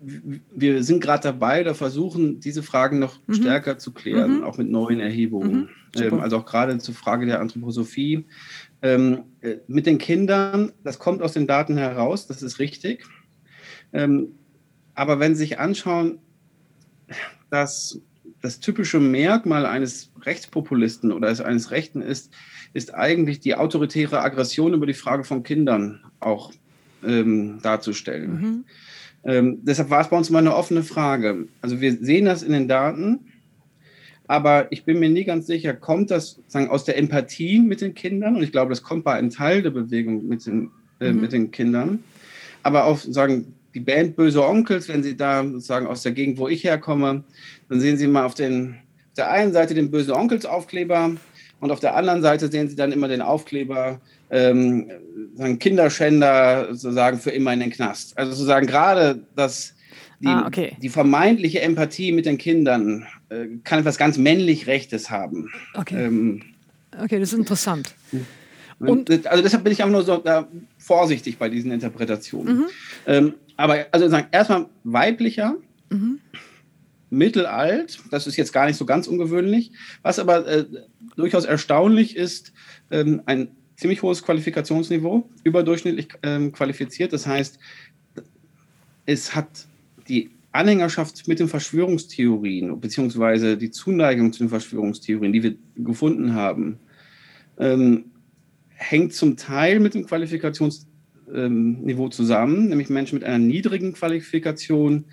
wir 0.00 0.82
sind 0.84 1.00
gerade 1.00 1.24
dabei, 1.24 1.64
da 1.64 1.74
versuchen, 1.74 2.40
diese 2.40 2.62
Fragen 2.62 2.98
noch 2.98 3.18
mhm. 3.26 3.34
stärker 3.34 3.78
zu 3.78 3.92
klären, 3.92 4.38
mhm. 4.38 4.44
auch 4.44 4.56
mit 4.56 4.70
neuen 4.70 5.00
Erhebungen. 5.00 5.70
Mhm. 5.96 6.02
Ähm, 6.02 6.20
also 6.20 6.38
auch 6.38 6.46
gerade 6.46 6.78
zur 6.78 6.94
Frage 6.94 7.26
der 7.26 7.40
Anthroposophie. 7.40 8.24
Ähm, 8.80 9.24
äh, 9.40 9.56
mit 9.66 9.86
den 9.86 9.98
Kindern, 9.98 10.72
das 10.84 10.98
kommt 10.98 11.20
aus 11.20 11.32
den 11.32 11.46
Daten 11.46 11.76
heraus, 11.76 12.26
das 12.26 12.42
ist 12.42 12.58
richtig. 12.58 13.04
Ähm, 13.92 14.28
aber 14.94 15.18
wenn 15.20 15.34
Sie 15.34 15.40
sich 15.40 15.58
anschauen, 15.58 16.18
dass 17.50 18.00
das 18.48 18.60
typische 18.60 18.98
Merkmal 18.98 19.66
eines 19.66 20.10
Rechtspopulisten 20.22 21.12
oder 21.12 21.28
eines 21.44 21.70
Rechten 21.70 22.00
ist, 22.00 22.32
ist 22.72 22.94
eigentlich 22.94 23.40
die 23.40 23.54
autoritäre 23.54 24.22
Aggression 24.22 24.72
über 24.72 24.86
die 24.86 24.94
Frage 24.94 25.24
von 25.24 25.42
Kindern 25.42 26.00
auch 26.18 26.54
ähm, 27.04 27.58
darzustellen. 27.62 28.40
Mhm. 28.40 28.64
Ähm, 29.24 29.58
deshalb 29.64 29.90
war 29.90 30.00
es 30.00 30.08
bei 30.08 30.16
uns 30.16 30.30
mal 30.30 30.38
eine 30.38 30.56
offene 30.56 30.82
Frage. 30.82 31.46
Also 31.60 31.82
wir 31.82 31.92
sehen 31.98 32.24
das 32.24 32.42
in 32.42 32.52
den 32.52 32.68
Daten, 32.68 33.26
aber 34.26 34.72
ich 34.72 34.86
bin 34.86 34.98
mir 34.98 35.10
nie 35.10 35.24
ganz 35.24 35.46
sicher, 35.46 35.74
kommt 35.74 36.10
das 36.10 36.40
sagen, 36.46 36.70
aus 36.70 36.86
der 36.86 36.96
Empathie 36.96 37.58
mit 37.58 37.82
den 37.82 37.92
Kindern? 37.92 38.36
Und 38.36 38.42
ich 38.42 38.52
glaube, 38.52 38.70
das 38.70 38.82
kommt 38.82 39.04
bei 39.04 39.12
einem 39.12 39.28
Teil 39.28 39.60
der 39.60 39.72
Bewegung 39.72 40.26
mit 40.26 40.46
den, 40.46 40.70
äh, 41.00 41.12
mhm. 41.12 41.20
mit 41.20 41.32
den 41.32 41.50
Kindern. 41.50 42.02
Aber 42.62 42.86
auch 42.86 42.96
sagen, 42.96 43.52
die 43.78 43.84
Band 43.84 44.16
Böse 44.16 44.44
Onkels, 44.44 44.88
wenn 44.88 45.04
Sie 45.04 45.16
da 45.16 45.44
sozusagen 45.44 45.86
aus 45.86 46.02
der 46.02 46.10
Gegend, 46.10 46.38
wo 46.38 46.48
ich 46.48 46.64
herkomme, 46.64 47.22
dann 47.68 47.80
sehen 47.80 47.96
Sie 47.96 48.08
mal 48.08 48.24
auf, 48.24 48.34
den, 48.34 48.74
auf 49.08 49.14
der 49.16 49.30
einen 49.30 49.52
Seite 49.52 49.74
den 49.74 49.90
Böse 49.90 50.16
Onkels 50.16 50.46
Aufkleber 50.46 51.12
und 51.60 51.70
auf 51.70 51.78
der 51.78 51.94
anderen 51.94 52.20
Seite 52.20 52.50
sehen 52.50 52.68
Sie 52.68 52.74
dann 52.74 52.90
immer 52.90 53.06
den 53.06 53.22
Aufkleber 53.22 54.00
ähm, 54.30 54.90
Kinderschänder 55.60 56.74
sozusagen 56.74 57.18
für 57.18 57.30
immer 57.30 57.52
in 57.52 57.60
den 57.60 57.70
Knast. 57.70 58.18
Also 58.18 58.32
sozusagen 58.32 58.66
gerade 58.66 59.20
das 59.36 59.74
die, 60.20 60.26
ah, 60.26 60.44
okay. 60.48 60.76
die 60.82 60.88
vermeintliche 60.88 61.60
Empathie 61.60 62.10
mit 62.10 62.26
den 62.26 62.38
Kindern 62.38 63.06
äh, 63.28 63.46
kann 63.62 63.78
etwas 63.78 63.96
ganz 63.96 64.18
männlich 64.18 64.66
Rechtes 64.66 65.10
haben. 65.10 65.52
Okay. 65.74 66.06
Ähm, 66.06 66.42
okay, 67.00 67.20
das 67.20 67.32
ist 67.32 67.38
interessant. 67.38 67.94
Und, 68.80 69.26
also 69.26 69.42
deshalb 69.42 69.64
bin 69.64 69.72
ich 69.72 69.82
auch 69.82 69.88
nur 69.88 70.02
so 70.02 70.24
äh, 70.24 70.42
vorsichtig 70.78 71.38
bei 71.38 71.48
diesen 71.48 71.70
Interpretationen. 71.70 72.56
Mhm. 72.56 72.66
Ähm, 73.06 73.34
aber 73.58 73.86
also 73.90 74.08
sagen, 74.08 74.28
erstmal 74.30 74.66
weiblicher, 74.84 75.56
mhm. 75.90 76.20
mittelalt, 77.10 77.98
das 78.10 78.26
ist 78.26 78.36
jetzt 78.36 78.52
gar 78.52 78.66
nicht 78.66 78.76
so 78.76 78.86
ganz 78.86 79.08
ungewöhnlich. 79.08 79.72
Was 80.02 80.18
aber 80.20 80.46
äh, 80.46 80.64
durchaus 81.16 81.44
erstaunlich 81.44 82.16
ist, 82.16 82.52
ähm, 82.90 83.20
ein 83.26 83.48
ziemlich 83.76 84.02
hohes 84.02 84.22
Qualifikationsniveau, 84.22 85.28
überdurchschnittlich 85.42 86.08
ähm, 86.22 86.52
qualifiziert. 86.52 87.12
Das 87.12 87.26
heißt, 87.26 87.58
es 89.06 89.34
hat 89.34 89.66
die 90.08 90.30
Anhängerschaft 90.52 91.26
mit 91.26 91.40
den 91.40 91.48
Verschwörungstheorien, 91.48 92.80
beziehungsweise 92.80 93.56
die 93.56 93.72
Zuneigung 93.72 94.32
zu 94.32 94.38
den 94.40 94.50
Verschwörungstheorien, 94.50 95.32
die 95.32 95.42
wir 95.42 95.54
gefunden 95.76 96.34
haben, 96.34 96.78
ähm, 97.58 98.12
hängt 98.68 99.14
zum 99.14 99.36
Teil 99.36 99.80
mit 99.80 99.94
dem 99.94 100.06
Qualifikationsniveau 100.06 100.87
ähm, 101.34 102.10
zusammen, 102.10 102.68
nämlich 102.68 102.88
Menschen 102.88 103.16
mit 103.16 103.24
einer 103.24 103.38
niedrigen 103.38 103.92
Qualifikation. 103.92 105.04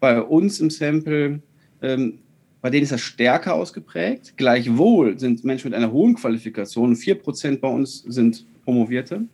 Bei 0.00 0.20
uns 0.20 0.60
im 0.60 0.70
Sample, 0.70 1.40
ähm, 1.82 2.18
bei 2.60 2.70
denen 2.70 2.82
ist 2.82 2.92
das 2.92 3.00
stärker 3.00 3.54
ausgeprägt. 3.54 4.34
Gleichwohl 4.36 5.18
sind 5.18 5.44
Menschen 5.44 5.70
mit 5.70 5.76
einer 5.76 5.92
hohen 5.92 6.14
Qualifikation, 6.14 6.94
4% 6.94 7.60
bei 7.60 7.68
uns 7.68 8.02
sind 8.02 8.44
Promovierte, 8.64 9.24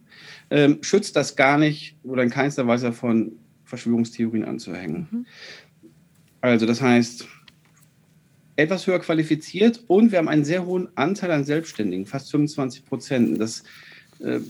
ähm, 0.51 0.79
schützt 0.83 1.17
das 1.17 1.35
gar 1.37 1.59
nicht 1.59 1.97
oder 2.03 2.23
in 2.23 2.31
keinster 2.31 2.67
Weise 2.67 2.87
davon, 2.87 3.33
Verschwörungstheorien 3.65 4.45
anzuhängen. 4.45 5.09
Mhm. 5.11 5.27
Also 6.43 6.67
das 6.67 6.83
heißt, 6.83 7.27
etwas 8.57 8.87
höher 8.87 8.99
qualifiziert 8.99 9.83
und 9.87 10.13
wir 10.13 10.19
haben 10.19 10.29
einen 10.29 10.45
sehr 10.45 10.67
hohen 10.67 10.89
Anteil 10.95 11.31
an 11.31 11.45
Selbstständigen, 11.45 12.05
fast 12.05 12.31
25 12.31 12.85
Prozent. 12.85 13.41
Das 13.41 13.63
äh, 14.21 14.41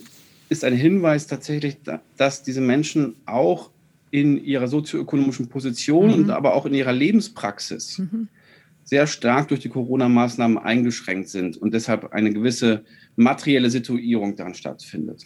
ist 0.53 0.65
ein 0.65 0.75
Hinweis 0.75 1.27
tatsächlich, 1.27 1.79
dass 2.17 2.43
diese 2.43 2.61
Menschen 2.61 3.17
auch 3.27 3.71
in 4.11 4.43
ihrer 4.45 4.69
sozioökonomischen 4.69 5.49
Position 5.49 6.09
mhm. 6.09 6.15
und 6.15 6.31
aber 6.31 6.55
auch 6.55 6.67
in 6.67 6.75
ihrer 6.75 6.93
Lebenspraxis 6.93 7.99
mhm. 7.99 8.29
sehr 8.85 9.07
stark 9.07 9.49
durch 9.49 9.61
die 9.61 9.71
Corona-Maßnahmen 9.71 10.59
eingeschränkt 10.59 11.31
sind 11.31 11.57
und 11.57 11.73
deshalb 11.73 12.13
eine 12.13 12.33
gewisse 12.33 12.85
materielle 13.17 13.71
Situierung 13.71 14.37
dann 14.37 14.55
stattfindet. 14.55 15.25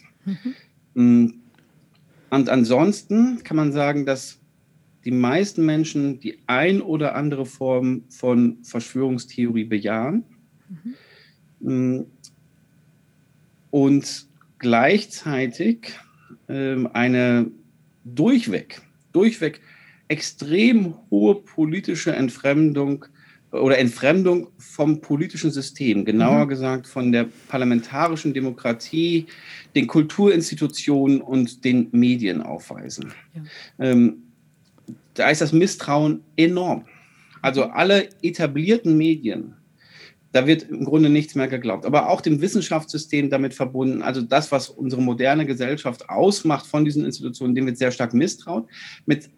Mhm. 0.93 1.33
Und 2.29 2.49
ansonsten 2.49 3.43
kann 3.43 3.57
man 3.57 3.71
sagen, 3.73 4.05
dass 4.05 4.39
die 5.03 5.11
meisten 5.11 5.65
Menschen 5.65 6.19
die 6.19 6.39
ein 6.47 6.81
oder 6.81 7.15
andere 7.15 7.45
Form 7.45 8.03
von 8.09 8.57
Verschwörungstheorie 8.63 9.65
bejahen. 9.65 10.23
Mhm. 11.59 12.05
Und 13.69 14.27
gleichzeitig 14.59 15.93
ähm, 16.47 16.89
eine 16.93 17.51
durchweg, 18.03 18.81
durchweg 19.11 19.61
extrem 20.07 20.95
hohe 21.09 21.35
politische 21.35 22.13
Entfremdung 22.13 23.05
oder 23.51 23.77
Entfremdung 23.77 24.49
vom 24.57 24.99
politischen 25.01 25.51
System, 25.51 26.03
genauer 26.05 26.45
mhm. 26.45 26.49
gesagt 26.49 26.87
von 26.87 27.11
der 27.11 27.27
parlamentarischen 27.47 28.33
Demokratie, 28.33 29.25
den 29.75 29.87
Kulturinstitutionen 29.87 31.21
und 31.21 31.63
den 31.63 31.87
Medien 31.91 32.41
aufweisen. 32.41 33.13
Ja. 33.33 33.41
Ähm, 33.79 34.23
da 35.13 35.29
ist 35.29 35.41
das 35.41 35.53
Misstrauen 35.53 36.23
enorm. 36.35 36.85
Also 37.41 37.65
alle 37.65 38.09
etablierten 38.21 38.97
Medien, 38.97 39.55
da 40.31 40.45
wird 40.45 40.63
im 40.69 40.83
Grunde 40.85 41.09
nichts 41.09 41.35
mehr 41.35 41.47
geglaubt. 41.47 41.85
Aber 41.85 42.09
auch 42.09 42.21
dem 42.21 42.41
Wissenschaftssystem 42.41 43.29
damit 43.29 43.53
verbunden, 43.53 44.01
also 44.01 44.21
das, 44.21 44.51
was 44.51 44.69
unsere 44.69 45.01
moderne 45.01 45.45
Gesellschaft 45.45 46.09
ausmacht 46.09 46.65
von 46.65 46.85
diesen 46.85 47.05
Institutionen, 47.05 47.55
dem 47.55 47.65
wird 47.65 47.77
sehr 47.77 47.91
stark 47.91 48.13
misstraut. 48.13 48.67
Mit 49.05 49.29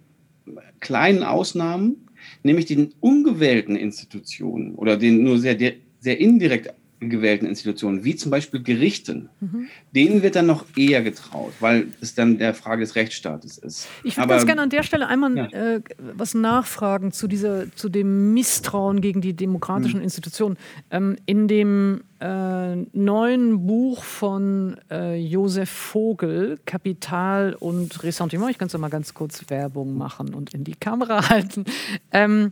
kleinen 0.80 1.24
Ausnahmen, 1.24 2.08
nämlich 2.44 2.66
den 2.66 2.94
ungewählten 3.00 3.76
Institutionen 3.76 4.76
oder 4.76 4.98
den 4.98 5.24
nur 5.24 5.38
sehr, 5.38 5.58
sehr 6.00 6.20
indirekt 6.20 6.74
gewählten 7.00 7.46
Institutionen, 7.46 8.04
wie 8.04 8.16
zum 8.16 8.32
Beispiel 8.32 8.62
Gerichten, 8.62 9.30
mhm. 9.40 9.68
denen 9.96 10.22
wird 10.22 10.36
dann 10.36 10.48
noch 10.48 10.66
eher 10.76 11.02
getraut, 11.02 11.54
weil 11.60 11.88
es 12.02 12.14
dann 12.14 12.38
der 12.38 12.54
Frage 12.54 12.82
des 12.82 12.96
Rechtsstaates 12.96 13.58
ist. 13.58 13.88
Ich 14.04 14.18
würde 14.18 14.28
ganz 14.28 14.46
gerne 14.46 14.62
an 14.62 14.70
der 14.70 14.84
Stelle 14.84 15.08
einmal 15.08 15.36
ja. 15.38 15.46
äh, 15.46 15.82
was 15.98 16.34
nachfragen 16.34 17.12
zu, 17.12 17.28
dieser, 17.28 17.72
zu 17.76 17.88
dem 17.88 18.34
Misstrauen 18.34 19.00
gegen 19.00 19.22
die 19.22 19.34
demokratischen 19.34 20.00
mhm. 20.00 20.04
Institutionen. 20.04 20.58
Ähm, 20.92 21.16
in 21.26 21.48
dem 21.48 22.02
äh, 22.20 22.76
neuen 22.92 23.66
Buch 23.66 24.04
von 24.04 24.78
äh, 24.92 25.16
Josef 25.16 25.70
Vogel, 25.70 26.60
Kapital 26.66 27.56
und 27.58 28.04
Ressentiment, 28.04 28.52
ich 28.52 28.58
kann 28.58 28.68
es 28.68 28.78
mal 28.78 28.90
ganz 28.90 29.14
kurz 29.14 29.50
Werbung 29.50 29.98
machen 29.98 30.34
und 30.34 30.54
in 30.54 30.66
die 30.66 30.76
Kamera 30.76 31.30
halten, 31.30 31.64
ähm, 32.12 32.52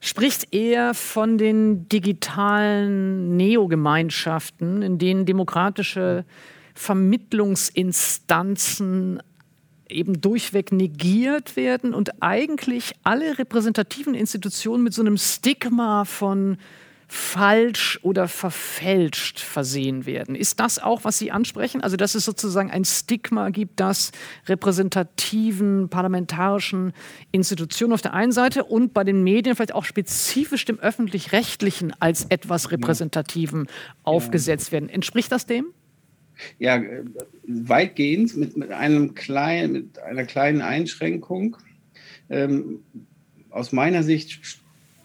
spricht 0.00 0.54
er 0.54 0.94
von 0.94 1.38
den 1.38 1.88
digitalen 1.88 3.36
Neogemeinschaften, 3.36 4.82
in 4.82 4.98
denen 4.98 5.26
demokratische 5.26 6.24
Vermittlungsinstanzen 6.74 9.20
eben 9.88 10.20
durchweg 10.20 10.70
negiert 10.70 11.56
werden 11.56 11.94
und 11.94 12.22
eigentlich 12.22 12.92
alle 13.02 13.38
repräsentativen 13.38 14.14
Institutionen 14.14 14.84
mit 14.84 14.94
so 14.94 15.02
einem 15.02 15.16
Stigma 15.16 16.04
von 16.04 16.58
falsch 17.10 17.98
oder 18.02 18.28
verfälscht 18.28 19.40
versehen 19.40 20.04
werden. 20.04 20.34
Ist 20.34 20.60
das 20.60 20.78
auch, 20.78 21.04
was 21.04 21.18
Sie 21.18 21.30
ansprechen? 21.30 21.82
Also, 21.82 21.96
dass 21.96 22.14
es 22.14 22.26
sozusagen 22.26 22.70
ein 22.70 22.84
Stigma 22.84 23.48
gibt, 23.48 23.80
das 23.80 24.12
repräsentativen 24.46 25.88
parlamentarischen 25.88 26.92
Institutionen 27.32 27.94
auf 27.94 28.02
der 28.02 28.12
einen 28.12 28.32
Seite 28.32 28.64
und 28.64 28.92
bei 28.92 29.04
den 29.04 29.24
Medien 29.24 29.56
vielleicht 29.56 29.74
auch 29.74 29.86
spezifisch 29.86 30.66
dem 30.66 30.78
öffentlich-rechtlichen 30.78 31.94
als 31.98 32.26
etwas 32.28 32.70
Repräsentativen 32.70 33.64
ja. 33.64 33.72
aufgesetzt 34.04 34.70
werden. 34.70 34.90
Entspricht 34.90 35.32
das 35.32 35.46
dem? 35.46 35.66
Ja, 36.58 36.76
äh, 36.76 37.04
weitgehend 37.46 38.36
mit, 38.36 38.56
mit, 38.56 38.70
einem 38.70 39.14
kleinen, 39.14 39.72
mit 39.72 39.98
einer 39.98 40.24
kleinen 40.24 40.60
Einschränkung. 40.60 41.56
Ähm, 42.28 42.80
aus 43.48 43.72
meiner 43.72 44.02
Sicht 44.02 44.40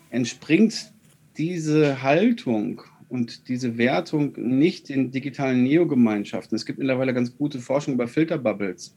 entspringt 0.10 0.93
diese 1.38 2.02
Haltung 2.02 2.82
und 3.10 3.48
diese 3.48 3.78
Wertung 3.78 4.34
nicht 4.38 4.90
in 4.90 5.12
digitalen 5.12 5.64
Neogemeinschaften. 5.64 6.56
Es 6.56 6.66
gibt 6.66 6.80
mittlerweile 6.80 7.14
ganz 7.14 7.38
gute 7.38 7.60
Forschung 7.60 7.94
über 7.94 8.08
Filterbubbles. 8.08 8.96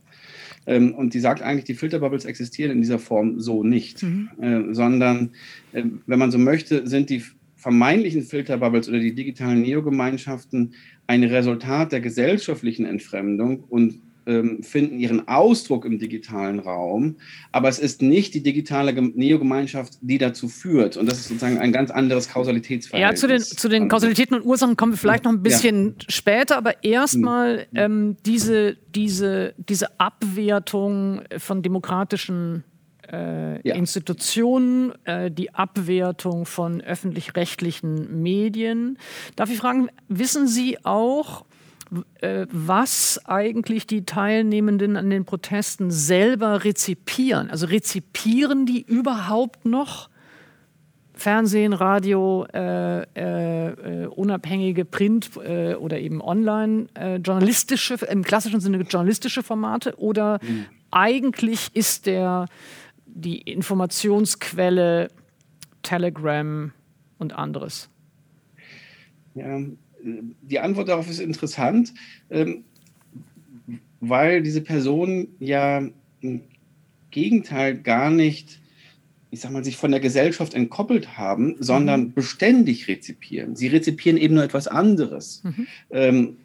Ähm, 0.67 0.95
und 0.95 1.15
die 1.15 1.21
sagt 1.21 1.43
eigentlich, 1.43 1.65
die 1.65 1.75
Filterbubbles 1.75 2.25
existieren 2.25 2.73
in 2.73 2.81
dieser 2.81 2.99
Form 2.99 3.41
so 3.41 3.63
nicht, 3.63 4.03
mhm. 4.03 4.31
äh, 4.41 4.75
sondern, 4.75 5.33
äh, 5.73 5.85
wenn 6.07 6.19
man 6.19 6.31
so 6.31 6.39
möchte, 6.39 6.87
sind 6.87 7.11
die 7.11 7.23
vermeintlichen 7.57 8.23
Filterbubbles 8.23 8.89
oder 8.89 9.01
die 9.01 9.15
digitalen 9.15 9.63
Neogemeinschaften 9.63 10.75
ein 11.07 11.25
Resultat 11.25 11.93
der 11.93 12.01
gesellschaftlichen 12.01 12.87
Entfremdung 12.87 13.65
und 13.69 14.01
ähm, 14.27 14.63
finden 14.63 14.99
ihren 14.99 15.29
Ausdruck 15.29 15.85
im 15.85 15.99
digitalen 15.99 16.59
Raum, 16.59 17.17
aber 17.53 17.69
es 17.69 17.79
ist 17.79 18.03
nicht 18.03 18.35
die 18.35 18.43
digitale 18.43 18.93
Neogemeinschaft, 18.93 19.99
die 20.01 20.19
dazu 20.19 20.49
führt. 20.49 20.97
Und 20.97 21.07
das 21.07 21.19
ist 21.19 21.29
sozusagen 21.29 21.59
ein 21.59 21.73
ganz 21.73 21.91
anderes 21.91 22.29
Kausalitätsverhältnis. 22.29 23.21
Ja, 23.21 23.21
zu 23.21 23.29
den, 23.29 23.41
zu 23.41 23.69
den 23.69 23.89
Kausalitäten 23.89 24.37
und 24.37 24.45
Ursachen 24.45 24.77
kommen 24.77 24.93
wir 24.93 24.99
vielleicht 24.99 25.25
noch 25.25 25.33
ein 25.33 25.43
bisschen 25.43 25.97
ja. 25.99 26.07
später, 26.09 26.57
aber 26.57 26.85
erstmal 26.85 27.61
hm. 27.61 27.67
ähm, 27.75 28.17
diese, 28.27 28.77
diese, 28.95 29.55
diese 29.57 29.99
Abwertung 30.01 31.23
von 31.39 31.63
demokratischen 31.63 32.65
äh, 33.13 33.67
ja. 33.67 33.75
Institutionen, 33.75 34.93
äh, 35.05 35.31
die 35.31 35.55
Abwertung 35.55 36.47
von 36.47 36.81
öffentlich-rechtlichen 36.81 38.23
Medien. 38.23 38.99
Darf 39.37 39.51
ich 39.51 39.59
fragen, 39.59 39.89
wissen 40.09 40.49
Sie 40.49 40.85
auch, 40.85 41.45
was 41.91 43.21
eigentlich 43.27 43.87
die 43.87 44.05
Teilnehmenden 44.05 44.97
an 44.97 45.09
den 45.11 45.25
Protesten 45.25 45.91
selber 45.91 46.65
rezipieren. 46.65 47.51
Also 47.51 47.67
rezipieren 47.67 48.67
die 48.67 48.83
überhaupt 48.83 49.65
noch 49.65 50.11
Fernsehen, 51.17 51.73
Radio, 51.73 52.47
äh, 52.53 53.03
äh, 53.03 54.03
äh 54.03 54.07
unabhängige 54.07 54.85
Print- 54.85 55.31
äh, 55.37 55.75
oder 55.75 55.99
eben 55.99 56.21
online 56.21 56.89
äh, 56.95 57.17
journalistische, 57.17 57.95
im 58.11 58.23
klassischen 58.23 58.61
Sinne 58.61 58.83
journalistische 58.83 59.43
Formate 59.43 59.99
oder 59.99 60.39
mhm. 60.43 60.67
eigentlich 60.91 61.71
ist 61.75 62.05
der 62.05 62.47
die 63.07 63.41
Informationsquelle 63.41 65.09
Telegram 65.83 66.73
und 67.19 67.33
anderes? 67.33 67.89
Ja, 69.35 69.59
die 70.43 70.59
Antwort 70.59 70.89
darauf 70.89 71.11
ist 71.11 71.21
interessant, 71.21 71.93
ähm, 72.31 72.65
weil 74.01 74.43
diese 74.43 74.61
Personen 74.61 75.29
ja 75.39 75.83
im 76.21 76.41
Gegenteil 77.11 77.77
gar 77.79 78.11
nicht, 78.11 78.61
ich 79.31 79.41
sag 79.41 79.53
mal, 79.53 79.65
sich 79.65 79.77
von 79.77 79.91
der 79.91 80.01
Gesellschaft 80.01 80.55
entkoppelt 80.55 81.17
haben, 81.17 81.57
sondern 81.61 82.01
mhm. 82.01 82.13
beständig 82.13 82.89
rezipieren. 82.89 83.57
Sie 83.57 83.69
rezipieren 83.69 84.17
eben 84.17 84.35
nur 84.35 84.45
etwas 84.45 84.69
anderes. 84.69 85.43
Mhm. 85.45 85.67
Ähm, 85.91 86.37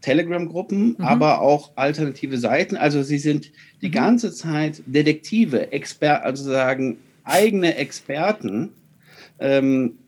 Telegram-Gruppen, 0.00 0.96
mhm. 0.98 1.04
aber 1.04 1.40
auch 1.40 1.72
alternative 1.76 2.38
Seiten. 2.38 2.76
Also 2.76 3.02
sie 3.02 3.18
sind 3.18 3.50
die 3.82 3.88
mhm. 3.88 3.92
ganze 3.92 4.32
Zeit 4.32 4.82
Detektive, 4.86 5.72
Exper 5.72 6.24
also 6.24 6.44
sagen 6.44 6.98
eigene 7.24 7.76
Experten, 7.76 8.70
ähm, 9.38 9.98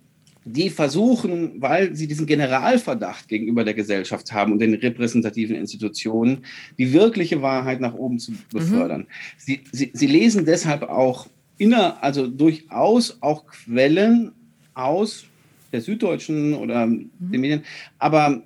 die 0.53 0.71
versuchen, 0.71 1.61
weil 1.61 1.95
sie 1.95 2.07
diesen 2.07 2.27
Generalverdacht 2.27 3.29
gegenüber 3.29 3.65
der 3.65 3.75
Gesellschaft 3.75 4.33
haben 4.33 4.53
und 4.53 4.59
den 4.59 4.75
repräsentativen 4.75 5.57
Institutionen, 5.57 6.45
die 6.79 6.93
wirkliche 6.93 7.43
Wahrheit 7.43 7.81
nach 7.81 7.95
oben 7.95 8.19
zu 8.19 8.33
befördern. 8.53 9.03
Mhm. 9.03 9.07
Sie, 9.39 9.61
sie, 9.73 9.91
sie 9.93 10.07
lesen 10.07 10.45
deshalb 10.45 10.83
auch 10.83 11.29
inner, 11.59 12.03
also 12.03 12.27
durchaus 12.27 13.19
auch 13.21 13.47
Quellen 13.47 14.33
aus 14.75 15.25
der 15.73 15.81
Süddeutschen 15.81 16.55
oder 16.55 16.87
mhm. 16.87 17.11
den 17.19 17.41
Medien, 17.41 17.63
aber 17.99 18.43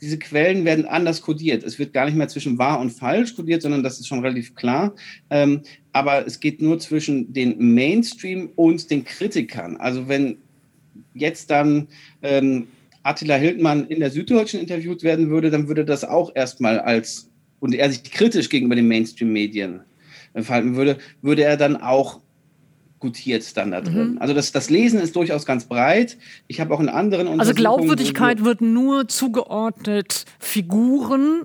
diese 0.00 0.18
Quellen 0.18 0.66
werden 0.66 0.84
anders 0.84 1.22
kodiert. 1.22 1.64
Es 1.64 1.78
wird 1.78 1.94
gar 1.94 2.04
nicht 2.04 2.16
mehr 2.16 2.28
zwischen 2.28 2.58
wahr 2.58 2.78
und 2.78 2.90
falsch 2.90 3.34
kodiert, 3.34 3.62
sondern 3.62 3.82
das 3.82 3.98
ist 4.00 4.06
schon 4.06 4.20
relativ 4.20 4.54
klar. 4.54 4.94
Ähm, 5.30 5.62
aber 5.92 6.26
es 6.26 6.40
geht 6.40 6.60
nur 6.60 6.78
zwischen 6.78 7.32
den 7.32 7.74
Mainstream 7.74 8.50
und 8.54 8.90
den 8.90 9.04
Kritikern. 9.04 9.78
Also 9.78 10.06
wenn 10.06 10.36
jetzt 11.14 11.50
dann 11.50 11.88
ähm, 12.22 12.68
Attila 13.02 13.36
Hildmann 13.36 13.86
in 13.86 14.00
der 14.00 14.10
Süddeutschen 14.10 14.60
interviewt 14.60 15.02
werden 15.02 15.30
würde, 15.30 15.50
dann 15.50 15.68
würde 15.68 15.84
das 15.84 16.04
auch 16.04 16.32
erstmal 16.34 16.80
als, 16.80 17.30
und 17.60 17.74
er 17.74 17.90
sich 17.90 18.02
kritisch 18.04 18.48
gegenüber 18.48 18.76
den 18.76 18.88
Mainstream-Medien 18.88 19.80
verhalten 20.34 20.74
würde, 20.74 20.98
würde 21.22 21.44
er 21.44 21.56
dann 21.56 21.76
auch 21.76 22.20
gutiert 22.98 23.56
dann 23.58 23.72
da 23.72 23.82
drin. 23.82 24.12
Mhm. 24.12 24.18
Also 24.18 24.32
das, 24.32 24.50
das 24.50 24.70
Lesen 24.70 24.98
ist 24.98 25.14
durchaus 25.14 25.44
ganz 25.44 25.66
breit. 25.66 26.16
Ich 26.46 26.60
habe 26.60 26.72
auch 26.72 26.80
in 26.80 26.88
anderen 26.88 27.38
Also 27.38 27.52
Glaubwürdigkeit 27.52 28.44
wird 28.44 28.62
nur 28.62 29.08
zugeordnet 29.08 30.24
Figuren, 30.38 31.42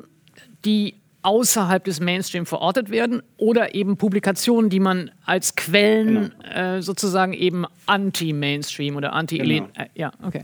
die 0.63 0.95
außerhalb 1.21 1.83
des 1.83 1.99
Mainstream 1.99 2.45
verortet 2.45 2.89
werden 2.89 3.21
oder 3.37 3.75
eben 3.75 3.97
Publikationen, 3.97 4.69
die 4.69 4.79
man 4.79 5.11
als 5.25 5.55
Quellen 5.55 6.31
genau. 6.43 6.77
äh, 6.77 6.81
sozusagen 6.81 7.33
eben 7.33 7.65
anti-Mainstream 7.85 8.95
oder 8.95 9.13
anti-Elite. 9.13 9.67
Genau. 9.73 9.85
Äh, 9.85 9.89
ja, 9.95 10.11
okay. 10.25 10.41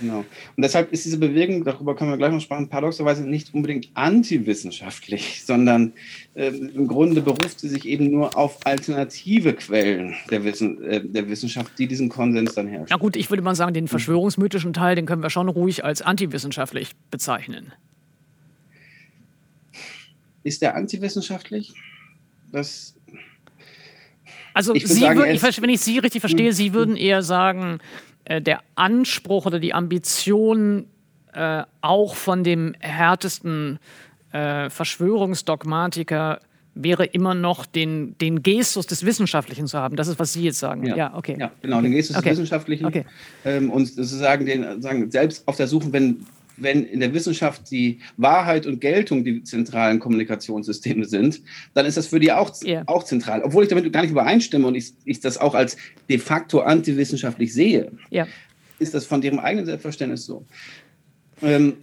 Genau. 0.00 0.18
Und 0.18 0.62
deshalb 0.62 0.92
ist 0.92 1.04
diese 1.04 1.18
Bewegung, 1.18 1.64
darüber 1.64 1.94
können 1.96 2.10
wir 2.10 2.18
gleich 2.18 2.32
noch 2.32 2.40
sprechen, 2.40 2.68
paradoxerweise 2.68 3.26
nicht 3.26 3.54
unbedingt 3.54 3.88
antiwissenschaftlich, 3.94 5.42
sondern 5.46 5.92
äh, 6.34 6.48
im 6.48 6.86
Grunde 6.86 7.22
beruft 7.22 7.60
sie 7.60 7.68
sich 7.68 7.86
eben 7.86 8.10
nur 8.10 8.36
auf 8.36 8.58
alternative 8.66 9.54
Quellen 9.54 10.14
der, 10.30 10.44
Wissen, 10.44 10.82
äh, 10.84 11.02
der 11.02 11.28
Wissenschaft, 11.28 11.78
die 11.78 11.86
diesen 11.86 12.08
Konsens 12.08 12.54
dann 12.54 12.66
herstellen. 12.66 12.88
Na 12.90 12.96
gut, 12.96 13.16
ich 13.16 13.30
würde 13.30 13.42
mal 13.42 13.54
sagen, 13.54 13.72
den 13.74 13.88
verschwörungsmythischen 13.88 14.72
Teil, 14.72 14.96
den 14.96 15.06
können 15.06 15.22
wir 15.22 15.30
schon 15.30 15.48
ruhig 15.48 15.84
als 15.84 16.02
antiwissenschaftlich 16.02 16.92
bezeichnen. 17.10 17.72
Ist 20.46 20.62
der 20.62 20.76
antiwissenschaftlich? 20.76 21.74
Das 22.52 22.94
also, 24.54 24.74
ich 24.74 24.86
Sie 24.86 25.00
sagen, 25.00 25.18
würden, 25.18 25.62
wenn 25.62 25.70
ich 25.70 25.80
Sie 25.80 25.98
richtig 25.98 26.20
verstehe, 26.20 26.52
Sie 26.52 26.72
würden 26.72 26.96
eher 26.96 27.22
sagen, 27.22 27.80
äh, 28.24 28.40
der 28.40 28.60
Anspruch 28.76 29.44
oder 29.44 29.58
die 29.58 29.74
Ambition, 29.74 30.86
äh, 31.32 31.64
auch 31.80 32.14
von 32.14 32.44
dem 32.44 32.74
härtesten 32.78 33.80
äh, 34.30 34.70
Verschwörungsdogmatiker 34.70 36.40
wäre 36.74 37.06
immer 37.06 37.34
noch 37.34 37.66
den, 37.66 38.16
den 38.18 38.44
Gestus 38.44 38.86
des 38.86 39.04
Wissenschaftlichen 39.04 39.66
zu 39.66 39.78
haben. 39.78 39.96
Das 39.96 40.06
ist, 40.06 40.18
was 40.20 40.32
Sie 40.32 40.44
jetzt 40.44 40.60
sagen. 40.60 40.86
Ja, 40.86 40.96
ja 40.96 41.14
okay. 41.16 41.36
Ja, 41.40 41.50
genau, 41.60 41.80
den 41.82 41.90
Gestus 41.90 42.16
okay. 42.16 42.28
des 42.28 42.38
Wissenschaftlichen. 42.38 42.86
Okay. 42.86 43.04
Ähm, 43.44 43.70
und 43.70 43.86
sozusagen 43.86 44.46
den, 44.46 44.80
sagen, 44.80 45.10
selbst 45.10 45.46
auf 45.48 45.56
der 45.56 45.66
Suche, 45.66 45.92
wenn 45.92 46.24
wenn 46.56 46.84
in 46.84 47.00
der 47.00 47.12
Wissenschaft 47.14 47.70
die 47.70 48.00
Wahrheit 48.16 48.66
und 48.66 48.80
Geltung 48.80 49.24
die 49.24 49.42
zentralen 49.42 49.98
Kommunikationssysteme 49.98 51.04
sind, 51.04 51.42
dann 51.74 51.86
ist 51.86 51.96
das 51.96 52.06
für 52.06 52.20
die 52.20 52.32
auch, 52.32 52.52
yeah. 52.64 52.82
auch 52.86 53.04
zentral. 53.04 53.42
Obwohl 53.42 53.64
ich 53.64 53.68
damit 53.68 53.90
gar 53.92 54.02
nicht 54.02 54.10
übereinstimme 54.10 54.66
und 54.66 54.74
ich, 54.74 54.92
ich 55.04 55.20
das 55.20 55.38
auch 55.38 55.54
als 55.54 55.76
de 56.08 56.18
facto 56.18 56.60
antiwissenschaftlich 56.60 57.52
sehe, 57.52 57.92
yeah. 58.12 58.26
ist 58.78 58.94
das 58.94 59.06
von 59.06 59.20
deren 59.20 59.38
eigenen 59.38 59.66
Selbstverständnis 59.66 60.24
so. 60.24 60.44
Ähm, 61.42 61.74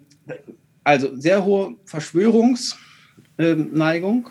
also 0.83 1.15
sehr 1.15 1.45
hohe 1.45 1.75
Verschwörungsneigung, 1.85 4.29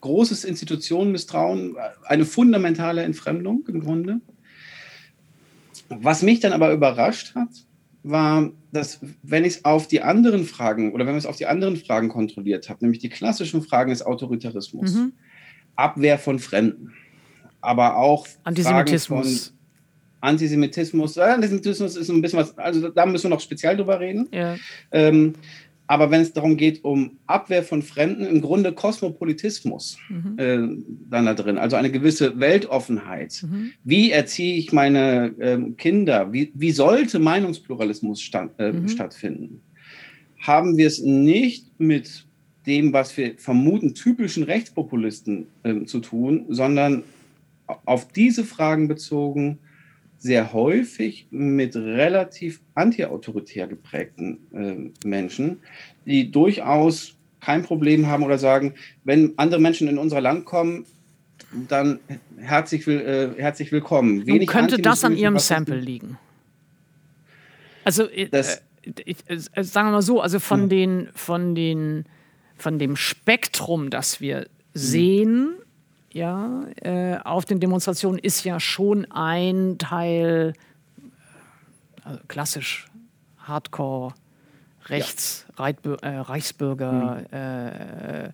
großes 0.00 0.44
Institutionenmisstrauen, 0.44 1.76
eine 2.04 2.24
fundamentale 2.24 3.02
Entfremdung 3.02 3.64
im 3.68 3.80
Grunde. 3.80 4.20
Was 5.88 6.22
mich 6.22 6.40
dann 6.40 6.52
aber 6.52 6.72
überrascht 6.72 7.34
hat, 7.34 7.48
war, 8.04 8.50
dass 8.70 9.00
wenn 9.22 9.44
ich 9.44 9.56
es 9.56 9.64
auf 9.64 9.88
die 9.88 10.02
anderen 10.02 10.44
Fragen 10.44 10.92
oder 10.92 11.06
wenn 11.06 11.14
wir 11.14 11.18
es 11.18 11.26
auf 11.26 11.36
die 11.36 11.46
anderen 11.46 11.76
Fragen 11.76 12.08
kontrolliert 12.10 12.68
habe, 12.68 12.84
nämlich 12.84 13.00
die 13.00 13.08
klassischen 13.08 13.62
Fragen 13.62 13.90
des 13.90 14.02
Autoritarismus, 14.02 14.94
mhm. 14.94 15.12
Abwehr 15.74 16.18
von 16.18 16.38
Fremden, 16.38 16.92
aber 17.60 17.96
auch 17.96 18.26
Antisemitismus. 18.44 19.26
Fragen 19.26 19.38
von 19.38 19.54
Antisemitismus. 20.20 21.18
Antisemitismus 21.18 21.96
ist 21.96 22.08
ein 22.10 22.22
bisschen 22.22 22.38
was, 22.38 22.56
also 22.58 22.88
da 22.88 23.06
müssen 23.06 23.24
wir 23.24 23.30
noch 23.30 23.40
speziell 23.40 23.76
drüber 23.76 24.00
reden. 24.00 24.28
Ja. 24.32 24.56
Ähm, 24.92 25.34
aber 25.86 26.10
wenn 26.10 26.22
es 26.22 26.32
darum 26.32 26.56
geht, 26.56 26.82
um 26.82 27.18
Abwehr 27.26 27.62
von 27.62 27.82
Fremden, 27.82 28.24
im 28.24 28.40
Grunde 28.40 28.72
Kosmopolitismus 28.72 29.98
mhm. 30.08 30.38
äh, 30.38 30.84
dann 31.10 31.26
da 31.26 31.34
drin, 31.34 31.58
also 31.58 31.76
eine 31.76 31.90
gewisse 31.90 32.40
Weltoffenheit. 32.40 33.44
Mhm. 33.46 33.72
Wie 33.84 34.10
erziehe 34.10 34.56
ich 34.56 34.72
meine 34.72 35.34
äh, 35.38 35.58
Kinder? 35.76 36.32
Wie, 36.32 36.52
wie, 36.54 36.70
sollte 36.70 37.18
Meinungspluralismus 37.18 38.22
stand, 38.22 38.52
äh, 38.58 38.72
mhm. 38.72 38.88
stattfinden? 38.88 39.60
Haben 40.40 40.76
wir 40.76 40.86
es 40.86 41.00
nicht 41.00 41.78
mit 41.78 42.26
dem, 42.66 42.94
was 42.94 43.14
wir 43.16 43.34
vermuten, 43.36 43.94
typischen 43.94 44.44
Rechtspopulisten 44.44 45.46
ähm, 45.64 45.86
zu 45.86 46.00
tun, 46.00 46.46
sondern 46.48 47.02
auf 47.66 48.08
diese 48.08 48.44
Fragen 48.44 48.88
bezogen 48.88 49.58
sehr 50.24 50.54
häufig 50.54 51.26
mit 51.30 51.76
relativ 51.76 52.62
antiautoritär 52.74 53.66
geprägten 53.66 54.38
äh, 54.54 55.06
Menschen, 55.06 55.60
die 56.06 56.30
durchaus 56.30 57.18
kein 57.42 57.62
Problem 57.62 58.06
haben 58.06 58.22
oder 58.22 58.38
sagen, 58.38 58.72
wenn 59.04 59.34
andere 59.36 59.60
Menschen 59.60 59.86
in 59.86 59.98
unser 59.98 60.22
Land 60.22 60.46
kommen, 60.46 60.86
dann 61.68 61.98
herzlich, 62.38 62.86
will, 62.86 63.00
äh, 63.02 63.38
herzlich 63.38 63.70
willkommen. 63.70 64.26
Wenig 64.26 64.48
könnte 64.48 64.78
das 64.80 65.04
an 65.04 65.14
Ihrem 65.14 65.38
Sample 65.38 65.78
liegen? 65.78 66.18
Also, 67.84 68.08
äh, 68.08 68.30
das, 68.30 68.62
ich, 69.04 69.18
äh, 69.26 69.62
sagen 69.62 69.88
wir 69.88 69.92
mal 69.92 70.00
so, 70.00 70.22
also 70.22 70.40
von, 70.40 70.62
ja. 70.62 70.66
den, 70.68 71.08
von, 71.14 71.54
den, 71.54 72.06
von 72.56 72.78
dem 72.78 72.96
Spektrum, 72.96 73.90
das 73.90 74.22
wir 74.22 74.38
mhm. 74.38 74.44
sehen, 74.72 75.54
ja, 76.14 76.64
äh, 76.80 77.18
auf 77.24 77.44
den 77.44 77.58
Demonstrationen 77.58 78.20
ist 78.20 78.44
ja 78.44 78.60
schon 78.60 79.10
ein 79.10 79.78
Teil 79.78 80.52
also 82.04 82.20
klassisch 82.28 82.86
Hardcore 83.38 84.14
rechts 84.86 85.44
ja. 85.58 85.66
äh, 86.02 86.18
Reichsbürger 86.18 86.92
mhm. 86.92 87.36
äh, 87.36 88.30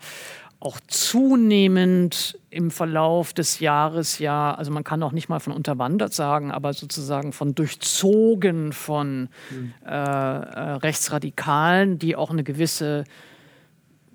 auch 0.60 0.78
zunehmend 0.88 2.38
im 2.50 2.70
Verlauf 2.70 3.32
des 3.32 3.60
Jahres 3.60 4.18
ja, 4.18 4.54
also 4.54 4.70
man 4.70 4.84
kann 4.84 5.02
auch 5.02 5.12
nicht 5.12 5.30
mal 5.30 5.40
von 5.40 5.54
unterwandert 5.54 6.12
sagen, 6.12 6.50
aber 6.50 6.74
sozusagen 6.74 7.32
von 7.32 7.54
durchzogen 7.54 8.74
von 8.74 9.30
mhm. 9.50 9.72
äh, 9.86 9.90
äh 9.90 10.72
Rechtsradikalen, 10.72 11.98
die 11.98 12.14
auch 12.14 12.30
eine 12.30 12.44
gewisse 12.44 13.04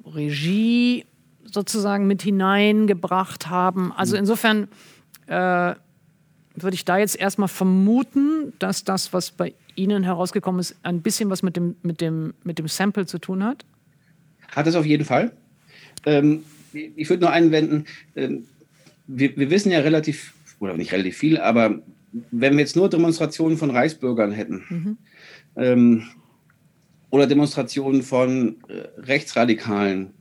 Regie 0.05 1.05
sozusagen 1.51 2.07
mit 2.07 2.21
hineingebracht 2.21 3.47
haben. 3.49 3.91
Also 3.93 4.15
mhm. 4.15 4.19
insofern 4.19 4.67
äh, 5.27 5.75
würde 6.55 6.73
ich 6.73 6.85
da 6.85 6.97
jetzt 6.97 7.19
erstmal 7.19 7.47
vermuten, 7.47 8.53
dass 8.59 8.83
das, 8.83 9.13
was 9.13 9.31
bei 9.31 9.53
Ihnen 9.75 10.03
herausgekommen 10.03 10.59
ist, 10.59 10.75
ein 10.83 11.01
bisschen 11.01 11.29
was 11.29 11.43
mit 11.43 11.55
dem, 11.55 11.75
mit 11.81 12.01
dem, 12.01 12.33
mit 12.43 12.59
dem 12.59 12.67
Sample 12.67 13.05
zu 13.05 13.19
tun 13.19 13.43
hat? 13.43 13.65
Hat 14.49 14.67
es 14.67 14.75
auf 14.75 14.85
jeden 14.85 15.05
Fall. 15.05 15.31
Ähm, 16.05 16.43
ich 16.73 17.09
würde 17.09 17.21
nur 17.23 17.31
einwenden, 17.31 17.85
ähm, 18.15 18.45
wir, 19.07 19.35
wir 19.37 19.49
wissen 19.49 19.71
ja 19.71 19.79
relativ, 19.79 20.33
oder 20.59 20.75
nicht 20.75 20.91
relativ 20.91 21.17
viel, 21.17 21.37
aber 21.37 21.81
wenn 22.31 22.53
wir 22.53 22.59
jetzt 22.59 22.75
nur 22.75 22.89
Demonstrationen 22.89 23.57
von 23.57 23.71
Reichsbürgern 23.71 24.31
hätten, 24.31 24.63
mhm. 24.69 24.97
ähm, 25.57 26.03
oder 27.09 27.27
Demonstrationen 27.27 28.01
von 28.01 28.57
äh, 28.67 28.99
Rechtsradikalen, 28.99 30.11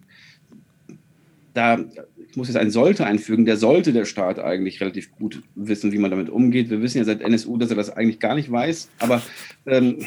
da, 1.55 1.79
ich 2.29 2.37
muss 2.37 2.49
jetzt 2.49 2.57
ein 2.57 2.71
sollte 2.71 3.07
einfügen, 3.07 3.45
der 3.45 3.57
sollte 3.57 3.93
der 3.93 4.05
Staat 4.05 4.39
eigentlich 4.39 4.81
relativ 4.81 5.13
gut 5.13 5.43
wissen, 5.55 5.93
wie 5.93 5.99
man 5.99 6.11
damit 6.11 6.29
umgeht. 6.29 6.69
Wir 6.69 6.83
wissen 6.83 6.99
ja 6.99 7.05
seit 7.05 7.23
NSU, 7.23 7.57
dass 7.57 7.71
er 7.71 7.77
das 7.77 7.91
eigentlich 7.91 8.19
gar 8.19 8.35
nicht 8.35 8.51
weiß, 8.51 8.91
aber 8.99 9.23
ähm, 9.67 10.05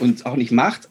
und 0.00 0.26
auch 0.26 0.36
nicht 0.36 0.52
macht. 0.52 0.88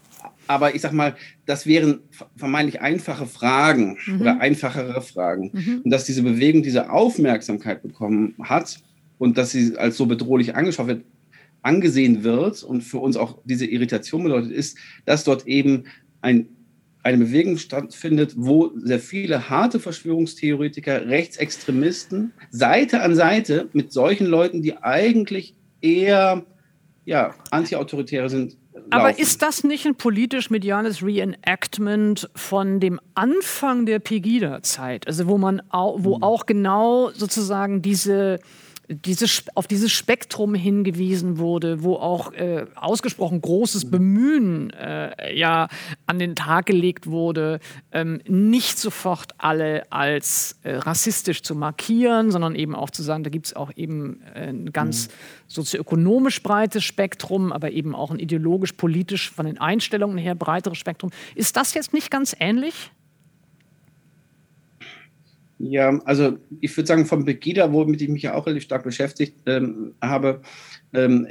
Aber 0.48 0.74
ich 0.76 0.82
sag 0.82 0.94
mal, 0.94 1.18
das 1.46 1.68
wären 1.68 2.00
vermeintlich 2.38 2.80
einfache 2.80 3.26
Fragen 3.26 3.98
mhm. 4.06 4.22
oder 4.22 4.40
einfachere 4.40 5.02
Fragen. 5.02 5.52
Mhm. 5.54 5.82
Und 5.84 5.92
dass 5.92 6.06
diese 6.06 6.24
Bewegung 6.24 6.64
diese 6.64 6.90
Aufmerksamkeit 6.90 7.84
bekommen 7.84 8.34
hat 8.42 8.80
und 9.18 9.38
dass 9.38 9.52
sie 9.52 9.76
als 9.78 9.98
so 9.98 10.06
bedrohlich 10.06 10.56
angeschaut 10.56 10.88
wird, 10.88 11.04
angesehen 11.64 12.24
wird 12.24 12.64
und 12.64 12.82
für 12.82 13.00
uns 13.00 13.18
auch 13.18 13.40
diese 13.44 13.66
Irritation 13.66 14.24
bedeutet, 14.24 14.52
ist, 14.52 14.78
dass 15.04 15.26
dort 15.26 15.48
eben 15.48 15.84
ein 16.22 16.48
eine 17.08 17.24
Bewegung 17.24 17.58
stattfindet, 17.58 18.34
wo 18.36 18.72
sehr 18.76 19.00
viele 19.00 19.50
harte 19.50 19.80
Verschwörungstheoretiker, 19.80 21.08
Rechtsextremisten 21.08 22.34
Seite 22.52 23.02
an 23.02 23.16
Seite 23.16 23.70
mit 23.72 23.94
solchen 23.94 24.28
Leuten, 24.28 24.62
die 24.62 24.78
eigentlich 24.78 25.56
eher 25.82 26.46
ja, 27.06 27.34
antiautoritäre 27.52 28.30
sind, 28.30 28.58
aber 28.90 29.20
ist 29.20 29.42
das 29.42 29.64
nicht 29.64 29.86
ein 29.86 29.96
politisch-mediales 29.96 31.04
Reenactment 31.04 32.30
von 32.36 32.80
dem 32.80 33.00
Anfang 33.16 33.86
der 33.86 34.00
Pegida-Zeit? 34.00 35.08
Also 35.08 35.28
wo 35.28 35.38
man 35.38 35.62
auch, 35.70 35.98
wo 36.04 36.16
hm. 36.16 36.24
auch 36.24 36.46
genau 36.46 37.10
sozusagen 37.14 37.82
diese 37.82 38.40
dieses, 38.90 39.44
auf 39.54 39.68
dieses 39.68 39.92
Spektrum 39.92 40.56
hingewiesen 40.56 41.38
wurde, 41.40 41.84
wo 41.84 41.96
auch 41.96 42.32
äh, 42.34 42.66
ausgesprochen 42.76 43.42
großes 43.42 43.92
Bemühen 43.92 44.70
äh, 44.72 45.36
ja 45.38 45.68
an 46.06 46.20
den 46.20 46.36
Tag 46.36 46.68
gelegt 46.68 47.08
wurde, 47.08 47.60
ähm, 47.92 48.22
nicht 48.28 48.80
sofort 48.80 49.34
alle 49.38 49.92
als 49.92 50.58
äh, 50.64 50.76
rassistisch 50.76 51.44
zu 51.44 51.54
markieren, 51.54 52.32
sondern 52.32 52.56
eben 52.56 52.76
auch 52.76 52.90
zu 52.90 53.04
sagen, 53.04 53.24
da 53.24 53.30
gibt 53.30 53.48
es 53.48 53.56
auch 53.56 53.72
eben 53.76 54.22
äh, 54.34 54.50
ein 54.50 54.72
ganz 54.72 55.08
mhm. 55.08 55.12
sozioökonomisch 55.48 56.42
breites 56.42 56.86
Spektrum, 56.86 57.52
aber 57.52 57.72
eben 57.72 57.94
auch 57.94 58.12
ein 58.12 58.20
ideologisch-politisch 58.20 59.32
von 59.32 59.46
den 59.46 59.58
Einstellungen 59.58 60.18
her 60.18 60.36
breiteres 60.36 60.78
Spektrum. 60.78 61.12
Ist 61.36 61.58
das 61.58 61.74
jetzt 61.74 61.94
nicht 61.94 62.10
ganz 62.10 62.36
ähnlich? 62.40 62.92
Ja, 65.60 66.00
also 66.06 66.38
ich 66.60 66.76
würde 66.78 66.88
sagen, 66.88 67.06
vom 67.06 67.26
Begida, 67.26 67.72
womit 67.74 68.02
ich 68.02 68.10
mich 68.10 68.24
ja 68.24 68.36
auch 68.36 68.46
relativ 68.46 68.64
stark 68.64 68.84
beschäftigt 68.84 69.36
ähm, 69.46 69.94
habe, 70.02 70.42
ähm, 70.94 71.28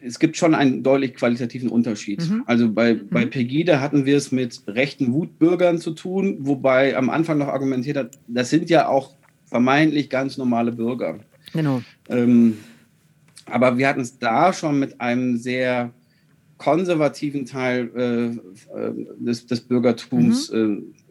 es 0.00 0.18
gibt 0.18 0.36
schon 0.36 0.54
einen 0.54 0.82
deutlich 0.82 1.14
qualitativen 1.14 1.70
Unterschied. 1.70 2.28
Mhm. 2.28 2.44
Also 2.46 2.70
bei, 2.70 2.94
mhm. 2.94 3.08
bei 3.10 3.24
Pegida 3.24 3.80
hatten 3.80 4.04
wir 4.04 4.16
es 4.16 4.32
mit 4.32 4.62
rechten 4.66 5.12
Wutbürgern 5.12 5.78
zu 5.78 5.92
tun, 5.92 6.36
wobei 6.40 6.96
am 6.96 7.10
Anfang 7.10 7.38
noch 7.38 7.48
argumentiert 7.48 7.96
hat, 7.96 8.18
das 8.28 8.50
sind 8.50 8.70
ja 8.70 8.88
auch 8.88 9.16
vermeintlich 9.46 10.10
ganz 10.10 10.36
normale 10.36 10.72
Bürger. 10.72 11.20
Genau. 11.52 11.82
Ähm, 12.08 12.58
aber 13.46 13.78
wir 13.78 13.88
hatten 13.88 14.00
es 14.00 14.18
da 14.18 14.52
schon 14.52 14.78
mit 14.78 15.00
einem 15.00 15.36
sehr 15.36 15.92
konservativen 16.58 17.46
Teil 17.46 17.90
äh, 17.96 18.78
äh 18.78 19.06
des, 19.18 19.46
des, 19.46 19.60
Bürgertums 19.60 20.50
mhm. 20.50 20.92
äh, 20.94 21.03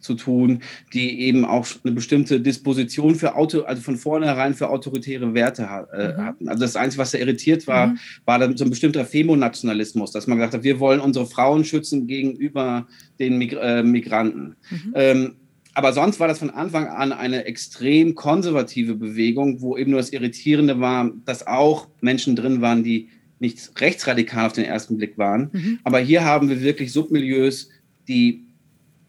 zu 0.00 0.14
tun, 0.14 0.62
die 0.92 1.20
eben 1.20 1.44
auch 1.44 1.66
eine 1.84 1.92
bestimmte 1.92 2.40
Disposition 2.40 3.14
für 3.14 3.36
Auto, 3.36 3.62
also 3.62 3.82
von 3.82 3.96
vornherein 3.96 4.54
für 4.54 4.70
autoritäre 4.70 5.34
Werte 5.34 5.62
äh, 5.92 6.12
mhm. 6.12 6.24
hatten. 6.24 6.48
Also 6.48 6.62
das 6.62 6.76
Einzige, 6.76 7.02
was 7.02 7.12
da 7.12 7.18
irritiert 7.18 7.66
war, 7.66 7.88
mhm. 7.88 7.98
war 8.24 8.38
dann 8.38 8.56
so 8.56 8.64
ein 8.64 8.70
bestimmter 8.70 9.04
Femonationalismus, 9.04 10.10
dass 10.10 10.26
man 10.26 10.38
gesagt 10.38 10.54
hat, 10.54 10.62
wir 10.62 10.80
wollen 10.80 11.00
unsere 11.00 11.26
Frauen 11.26 11.64
schützen 11.64 12.06
gegenüber 12.06 12.86
den 13.18 13.38
Mig 13.38 13.52
äh, 13.52 13.82
Migranten. 13.82 14.56
Mhm. 14.70 14.92
Ähm, 14.94 15.36
aber 15.74 15.92
sonst 15.92 16.18
war 16.18 16.28
das 16.28 16.40
von 16.40 16.50
Anfang 16.50 16.88
an 16.88 17.12
eine 17.12 17.44
extrem 17.44 18.14
konservative 18.14 18.96
Bewegung, 18.96 19.60
wo 19.60 19.76
eben 19.76 19.92
nur 19.92 20.00
das 20.00 20.10
Irritierende 20.10 20.80
war, 20.80 21.10
dass 21.24 21.46
auch 21.46 21.88
Menschen 22.00 22.34
drin 22.34 22.60
waren, 22.60 22.82
die 22.82 23.08
nicht 23.38 23.80
rechtsradikal 23.80 24.46
auf 24.46 24.52
den 24.52 24.64
ersten 24.64 24.96
Blick 24.96 25.16
waren. 25.16 25.50
Mhm. 25.52 25.78
Aber 25.84 26.00
hier 26.00 26.24
haben 26.24 26.48
wir 26.48 26.60
wirklich 26.60 26.92
Submilieus, 26.92 27.70
die 28.08 28.44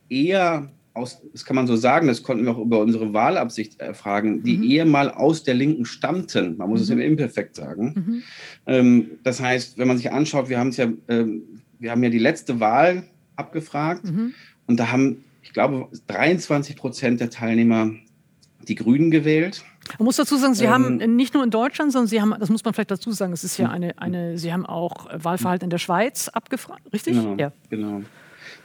eher 0.07 0.71
aus, 0.93 1.21
das 1.31 1.45
kann 1.45 1.55
man 1.55 1.67
so 1.67 1.75
sagen, 1.75 2.07
das 2.07 2.23
konnten 2.23 2.45
wir 2.45 2.51
auch 2.51 2.59
über 2.59 2.79
unsere 2.79 3.13
Wahlabsicht 3.13 3.79
erfragen, 3.79 4.43
die 4.43 4.57
mhm. 4.57 4.63
eher 4.63 4.85
mal 4.85 5.09
aus 5.09 5.43
der 5.43 5.53
Linken 5.53 5.85
stammten. 5.85 6.57
Man 6.57 6.69
muss 6.69 6.79
mhm. 6.79 6.83
es 6.83 6.89
im 6.89 6.99
Imperfekt 6.99 7.55
sagen. 7.55 7.93
Mhm. 7.95 8.23
Ähm, 8.67 9.11
das 9.23 9.39
heißt, 9.39 9.77
wenn 9.77 9.87
man 9.87 9.97
sich 9.97 10.11
anschaut, 10.11 10.49
wir 10.49 10.59
haben 10.59 10.69
es 10.69 10.77
ja, 10.77 10.91
ähm, 11.07 11.43
wir 11.79 11.91
haben 11.91 12.03
ja 12.03 12.09
die 12.09 12.19
letzte 12.19 12.59
Wahl 12.59 13.03
abgefragt 13.35 14.03
mhm. 14.03 14.33
und 14.67 14.79
da 14.79 14.91
haben, 14.91 15.23
ich 15.41 15.53
glaube, 15.53 15.87
23 16.07 16.75
Prozent 16.75 17.19
der 17.21 17.29
Teilnehmer 17.29 17.91
die 18.67 18.75
Grünen 18.75 19.11
gewählt. 19.11 19.63
Man 19.97 20.05
muss 20.05 20.17
dazu 20.17 20.37
sagen, 20.37 20.53
Sie 20.53 20.65
ähm, 20.65 20.71
haben 20.71 21.15
nicht 21.15 21.33
nur 21.33 21.43
in 21.43 21.49
Deutschland, 21.49 21.91
sondern 21.91 22.07
Sie 22.07 22.21
haben, 22.21 22.35
das 22.39 22.49
muss 22.49 22.63
man 22.63 22.73
vielleicht 22.73 22.91
dazu 22.91 23.11
sagen, 23.11 23.33
es 23.33 23.43
ist 23.43 23.57
ja 23.57 23.65
hm. 23.65 23.73
eine, 23.73 23.97
eine 23.97 24.37
Sie 24.37 24.53
haben 24.53 24.65
auch 24.65 25.07
Wahlverhalten 25.11 25.65
in 25.65 25.69
der 25.69 25.79
Schweiz 25.79 26.27
abgefragt, 26.27 26.91
richtig? 26.93 27.15
Genau, 27.15 27.35
ja. 27.37 27.51
genau. 27.69 28.01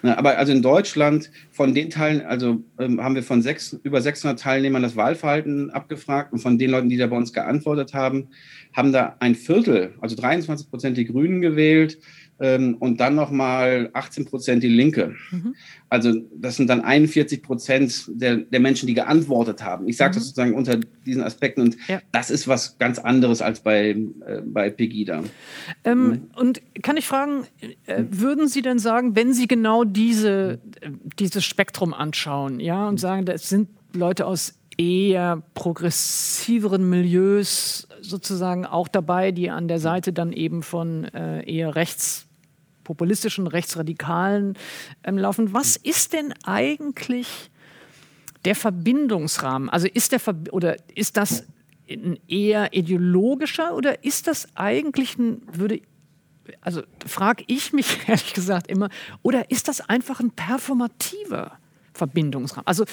Aber 0.02 0.38
also 0.38 0.52
in 0.52 0.62
Deutschland 0.62 1.30
von 1.50 1.74
den 1.74 1.90
Teilen, 1.90 2.24
also 2.26 2.62
ähm, 2.78 3.02
haben 3.02 3.14
wir 3.14 3.22
von 3.22 3.42
sechs, 3.42 3.72
über 3.82 4.00
600 4.00 4.38
Teilnehmern 4.38 4.82
das 4.82 4.96
Wahlverhalten 4.96 5.70
abgefragt 5.70 6.32
und 6.32 6.38
von 6.38 6.58
den 6.58 6.70
Leuten, 6.70 6.88
die 6.88 6.96
da 6.96 7.06
bei 7.06 7.16
uns 7.16 7.32
geantwortet 7.32 7.94
haben, 7.94 8.28
haben 8.72 8.92
da 8.92 9.16
ein 9.20 9.34
Viertel, 9.34 9.94
also 10.00 10.16
23 10.16 10.70
Prozent 10.70 10.96
die 10.96 11.06
Grünen 11.06 11.40
gewählt, 11.40 11.98
ähm, 12.38 12.76
und 12.78 13.00
dann 13.00 13.14
nochmal 13.14 13.90
18 13.92 14.26
Prozent 14.26 14.62
die 14.62 14.68
Linke. 14.68 15.14
Mhm. 15.30 15.54
Also 15.88 16.12
das 16.34 16.56
sind 16.56 16.68
dann 16.68 16.80
41 16.80 17.42
Prozent 17.42 18.06
der, 18.08 18.36
der 18.36 18.60
Menschen, 18.60 18.86
die 18.86 18.94
geantwortet 18.94 19.62
haben. 19.62 19.88
Ich 19.88 19.96
sage 19.96 20.10
mhm. 20.10 20.14
das 20.14 20.24
sozusagen 20.24 20.54
unter 20.54 20.80
diesen 21.06 21.22
Aspekten 21.22 21.60
und 21.60 21.76
ja. 21.88 22.00
das 22.10 22.30
ist 22.30 22.48
was 22.48 22.78
ganz 22.78 22.98
anderes 22.98 23.40
als 23.40 23.60
bei, 23.60 23.90
äh, 23.90 24.42
bei 24.44 24.70
Pegida. 24.70 25.22
Ähm, 25.84 26.08
mhm. 26.08 26.30
Und 26.34 26.62
kann 26.82 26.96
ich 26.96 27.06
fragen, 27.06 27.46
äh, 27.86 28.02
würden 28.10 28.48
Sie 28.48 28.62
denn 28.62 28.80
sagen, 28.80 29.14
wenn 29.14 29.32
Sie 29.32 29.46
genau 29.46 29.84
diese, 29.84 30.58
äh, 30.80 30.90
dieses 31.18 31.44
Spektrum 31.44 31.94
anschauen 31.94 32.58
ja, 32.58 32.88
und 32.88 32.98
sagen, 32.98 33.24
das 33.24 33.48
sind 33.48 33.68
Leute 33.92 34.26
aus 34.26 34.54
eher 34.76 35.42
progressiveren 35.54 36.88
Milieus 36.88 37.88
sozusagen 38.00 38.66
auch 38.66 38.88
dabei, 38.88 39.32
die 39.32 39.50
an 39.50 39.68
der 39.68 39.78
Seite 39.78 40.12
dann 40.12 40.32
eben 40.32 40.62
von 40.62 41.04
äh, 41.04 41.42
eher 41.50 41.74
rechts 41.76 42.25
populistischen, 42.86 43.48
rechtsradikalen 43.48 44.54
ähm, 45.02 45.18
laufen. 45.18 45.52
Was 45.52 45.76
ist 45.76 46.12
denn 46.12 46.32
eigentlich 46.44 47.50
der 48.44 48.54
Verbindungsrahmen? 48.54 49.68
Also 49.68 49.88
ist 49.92 50.12
der 50.12 50.20
Ver 50.20 50.36
oder 50.52 50.76
ist 50.94 51.16
das 51.16 51.44
ein 51.90 52.18
eher 52.28 52.72
ideologischer 52.72 53.74
oder 53.74 54.04
ist 54.04 54.28
das 54.28 54.48
eigentlich 54.56 55.18
ein, 55.18 55.42
würde 55.52 55.82
also 56.60 56.82
frage 57.04 57.42
ich 57.48 57.72
mich 57.72 57.98
ehrlich 58.08 58.34
gesagt 58.34 58.68
immer, 58.68 58.88
oder 59.22 59.50
ist 59.50 59.66
das 59.66 59.80
einfach 59.88 60.20
ein 60.20 60.30
performativer 60.30 61.58
Verbindungsrahmen? 61.96 62.66
Also 62.66 62.84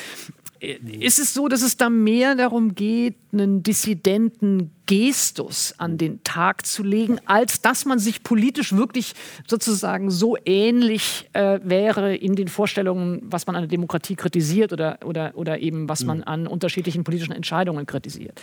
ist 0.63 1.19
es 1.19 1.33
so, 1.33 1.49
dass 1.49 1.61
es 1.61 1.75
da 1.75 1.89
mehr 1.89 2.35
darum 2.35 2.73
geht, 2.73 3.15
einen 3.33 3.63
dissidenten 3.63 4.71
Gestus 4.85 5.75
an 5.77 5.97
den 5.97 6.23
Tag 6.23 6.65
zu 6.65 6.83
legen, 6.83 7.19
als 7.25 7.61
dass 7.61 7.83
man 7.83 7.99
sich 7.99 8.23
politisch 8.23 8.71
wirklich 8.71 9.13
sozusagen 9.45 10.09
so 10.09 10.37
ähnlich 10.45 11.29
äh, 11.33 11.59
wäre 11.63 12.15
in 12.15 12.35
den 12.35 12.47
Vorstellungen, 12.47 13.21
was 13.23 13.45
man 13.45 13.57
an 13.57 13.63
der 13.63 13.69
Demokratie 13.69 14.15
kritisiert 14.15 14.71
oder, 14.71 14.99
oder, 15.03 15.33
oder 15.35 15.59
eben 15.59 15.89
was 15.89 16.05
man 16.05 16.19
mhm. 16.19 16.23
an 16.23 16.47
unterschiedlichen 16.47 17.03
politischen 17.03 17.33
Entscheidungen 17.33 17.85
kritisiert? 17.85 18.41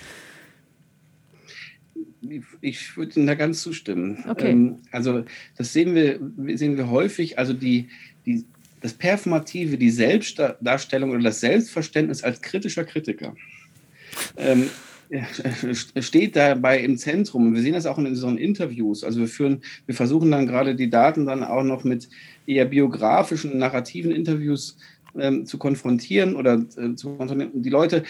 Ich 2.60 2.98
würde 2.98 3.18
Ihnen 3.18 3.26
da 3.26 3.34
ganz 3.34 3.62
zustimmen. 3.62 4.24
Okay. 4.28 4.50
Ähm, 4.50 4.76
also 4.92 5.24
das 5.56 5.72
sehen 5.72 5.94
wir, 5.94 6.20
sehen 6.58 6.76
wir 6.76 6.90
häufig. 6.90 7.38
Also 7.38 7.54
die, 7.54 7.88
die 8.26 8.44
das 8.80 8.94
Performative, 8.94 9.76
die 9.76 9.90
Selbstdarstellung 9.90 11.10
oder 11.10 11.22
das 11.22 11.40
Selbstverständnis 11.40 12.22
als 12.22 12.40
kritischer 12.40 12.84
Kritiker 12.84 13.34
ähm, 14.36 14.70
steht 16.00 16.36
dabei 16.36 16.80
im 16.80 16.96
Zentrum. 16.96 17.54
Wir 17.54 17.62
sehen 17.62 17.74
das 17.74 17.86
auch 17.86 17.98
in 17.98 18.06
unseren 18.06 18.38
Interviews. 18.38 19.02
Also 19.02 19.20
wir 19.20 19.28
führen, 19.28 19.62
wir 19.86 19.94
versuchen 19.94 20.30
dann 20.30 20.46
gerade 20.46 20.74
die 20.74 20.88
Daten 20.88 21.26
dann 21.26 21.42
auch 21.42 21.64
noch 21.64 21.84
mit 21.84 22.08
eher 22.46 22.64
biografischen, 22.64 23.58
narrativen 23.58 24.12
Interviews 24.12 24.76
ähm, 25.18 25.46
zu 25.46 25.58
konfrontieren 25.58 26.36
oder 26.36 26.64
äh, 26.76 26.94
zu 26.94 27.16
konfrontieren. 27.16 27.62
Die 27.62 27.70
Leute 27.70 28.04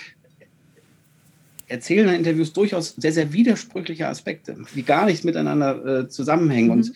erzählen 1.68 2.09
in 2.09 2.16
Interviews 2.16 2.52
durchaus 2.52 2.94
sehr, 2.96 3.12
sehr 3.12 3.33
widersprüchliche 3.33 4.09
Aspekte, 4.09 4.56
die 4.74 4.83
gar 4.83 5.06
nicht 5.06 5.24
miteinander 5.24 6.00
äh, 6.00 6.09
zusammenhängen. 6.09 6.66
Mhm. 6.66 6.72
Und 6.72 6.92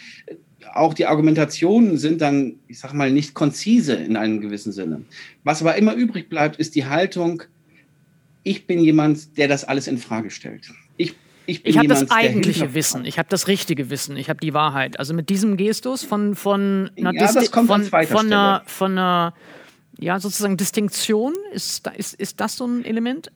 auch 0.73 0.95
die 0.95 1.07
Argumentationen 1.07 1.99
sind 1.99 2.21
dann, 2.21 2.57
ich 2.69 2.79
sag 2.79 2.93
mal, 2.93 3.11
nicht 3.11 3.35
konzise 3.35 3.95
in 3.95 4.17
einem 4.17 4.41
gewissen 4.41 4.73
Sinne. 4.73 5.03
Was 5.43 5.61
aber 5.61 5.77
immer 5.77 5.95
übrig 5.95 6.29
bleibt, 6.29 6.57
ist 6.57 6.75
die 6.75 6.87
Haltung, 6.87 7.43
ich 8.43 8.67
bin 8.67 8.81
jemand, 8.81 9.37
der 9.37 9.49
das 9.49 9.65
alles 9.65 9.87
in 9.87 9.99
Frage 9.99 10.31
stellt. 10.31 10.71
Ich 10.97 11.15
ich, 11.47 11.65
ich 11.67 11.77
habe 11.77 11.89
das 11.89 12.11
eigentliche 12.11 12.73
Wissen, 12.73 13.05
ich 13.05 13.19
habe 13.19 13.29
das 13.29 13.49
richtige 13.49 13.91
Wissen, 13.91 14.17
ich 14.17 14.31
habe 14.31 14.41
die 14.41 14.55
Wahrheit. 14.55 14.99
Also 14.99 15.13
mit 15.13 15.29
diesem 15.29 15.57
Gestus 15.57 16.03
von, 16.03 16.35
von 16.35 16.91
einer, 16.97 17.13
ja, 17.13 17.33
das 17.33 17.51
kommt 17.51 17.69
von, 17.69 17.85
von, 17.85 18.27
einer, 18.27 18.63
von 18.65 18.93
einer 18.93 19.35
ja, 19.99 20.19
sozusagen 20.19 20.57
Distinktion, 20.57 21.35
ist, 21.53 21.87
ist, 21.97 22.15
ist 22.15 22.41
das 22.41 22.57
so 22.57 22.67
ein 22.67 22.85
Element? 22.85 23.31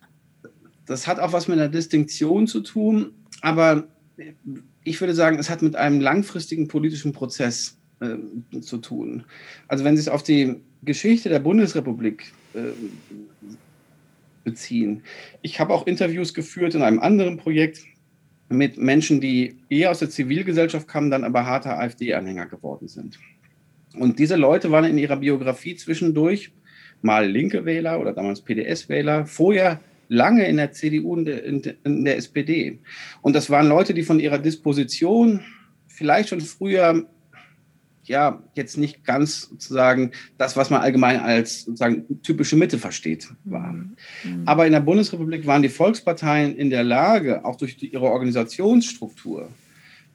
Das 0.86 1.06
hat 1.06 1.20
auch 1.20 1.32
was 1.32 1.48
mit 1.48 1.58
einer 1.58 1.68
Distinktion 1.68 2.46
zu 2.46 2.60
tun, 2.60 3.12
aber 3.42 3.84
ich 4.88 5.00
würde 5.00 5.14
sagen, 5.14 5.38
es 5.38 5.50
hat 5.50 5.62
mit 5.62 5.76
einem 5.76 6.00
langfristigen 6.00 6.68
politischen 6.68 7.12
Prozess 7.12 7.78
äh, 8.00 8.60
zu 8.60 8.78
tun. 8.78 9.24
Also 9.68 9.84
wenn 9.84 9.96
Sie 9.96 10.00
es 10.00 10.08
auf 10.08 10.22
die 10.22 10.56
Geschichte 10.82 11.28
der 11.28 11.40
Bundesrepublik 11.40 12.32
äh, 12.54 12.60
beziehen. 14.44 15.02
Ich 15.42 15.60
habe 15.60 15.74
auch 15.74 15.86
Interviews 15.86 16.32
geführt 16.32 16.74
in 16.74 16.82
einem 16.82 17.00
anderen 17.00 17.36
Projekt 17.36 17.84
mit 18.48 18.78
Menschen, 18.78 19.20
die 19.20 19.56
eher 19.68 19.90
aus 19.90 19.98
der 19.98 20.08
Zivilgesellschaft 20.08 20.88
kamen, 20.88 21.10
dann 21.10 21.24
aber 21.24 21.44
harter 21.44 21.78
AfD-Anhänger 21.78 22.46
geworden 22.46 22.88
sind. 22.88 23.18
Und 23.94 24.18
diese 24.18 24.36
Leute 24.36 24.70
waren 24.70 24.84
in 24.84 24.96
ihrer 24.96 25.16
Biografie 25.16 25.76
zwischendurch 25.76 26.52
mal 27.02 27.28
linke 27.28 27.64
Wähler 27.64 28.00
oder 28.00 28.12
damals 28.12 28.40
PDS-Wähler, 28.40 29.26
vorher 29.26 29.80
lange 30.08 30.46
in 30.46 30.56
der 30.56 30.72
CDU 30.72 31.12
und 31.12 31.28
in 31.28 32.04
der 32.04 32.16
SPD. 32.16 32.78
Und 33.22 33.34
das 33.34 33.50
waren 33.50 33.68
Leute, 33.68 33.94
die 33.94 34.02
von 34.02 34.20
ihrer 34.20 34.38
Disposition 34.38 35.40
vielleicht 35.86 36.30
schon 36.30 36.40
früher 36.40 37.06
ja, 38.08 38.42
jetzt 38.54 38.78
nicht 38.78 39.04
ganz 39.04 39.42
sozusagen 39.42 40.12
das, 40.38 40.56
was 40.56 40.70
man 40.70 40.80
allgemein 40.80 41.20
als 41.20 41.64
sozusagen 41.64 42.22
typische 42.22 42.56
Mitte 42.56 42.78
versteht, 42.78 43.28
waren. 43.44 43.96
Mhm. 44.24 44.42
Aber 44.46 44.66
in 44.66 44.72
der 44.72 44.80
Bundesrepublik 44.80 45.46
waren 45.46 45.62
die 45.62 45.68
Volksparteien 45.68 46.56
in 46.56 46.70
der 46.70 46.84
Lage, 46.84 47.44
auch 47.44 47.56
durch 47.56 47.76
die, 47.76 47.88
ihre 47.92 48.06
Organisationsstruktur, 48.06 49.50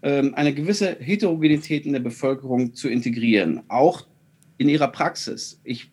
ähm, 0.01 0.33
eine 0.33 0.53
gewisse 0.53 0.97
Heterogenität 0.99 1.85
in 1.85 1.93
der 1.93 1.99
Bevölkerung 1.99 2.73
zu 2.73 2.89
integrieren, 2.89 3.61
auch 3.67 4.07
in 4.57 4.69
ihrer 4.69 4.87
Praxis. 4.87 5.61
Ich 5.63 5.91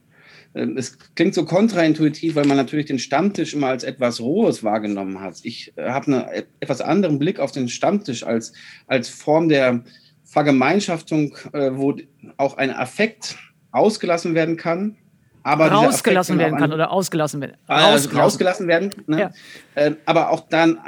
es 0.52 0.98
klingt 1.14 1.34
so 1.34 1.44
kontraintuitiv, 1.44 2.34
weil 2.34 2.46
man 2.46 2.56
natürlich 2.56 2.86
den 2.86 2.98
Stammtisch 2.98 3.54
immer 3.54 3.68
als 3.68 3.84
etwas 3.84 4.20
Rohes 4.20 4.64
wahrgenommen 4.64 5.20
hat. 5.20 5.36
Ich 5.44 5.72
äh, 5.76 5.90
habe 5.90 6.06
einen 6.06 6.20
e-, 6.22 6.44
etwas 6.58 6.80
anderen 6.80 7.18
Blick 7.18 7.38
auf 7.38 7.52
den 7.52 7.68
Stammtisch 7.68 8.24
als, 8.24 8.52
als 8.86 9.08
Form 9.08 9.48
der 9.48 9.84
Vergemeinschaftung, 10.24 11.36
äh, 11.52 11.70
wo 11.72 11.96
auch 12.36 12.56
ein 12.56 12.74
Affekt 12.74 13.36
ausgelassen 13.70 14.34
werden 14.34 14.56
kann. 14.56 14.96
Aber 15.42 15.68
rausgelassen 15.68 16.38
werden 16.38 16.58
kann 16.58 16.72
oder 16.72 16.90
ausgelassen 16.90 17.40
werden. 17.40 17.56
Also 17.66 18.10
rausgelassen 18.10 18.68
werden, 18.68 18.92
ne? 19.06 19.20
ja. 19.20 19.30
Ähm, 19.74 19.96
aber 20.04 20.30
auch 20.30 20.40
dann 20.50 20.78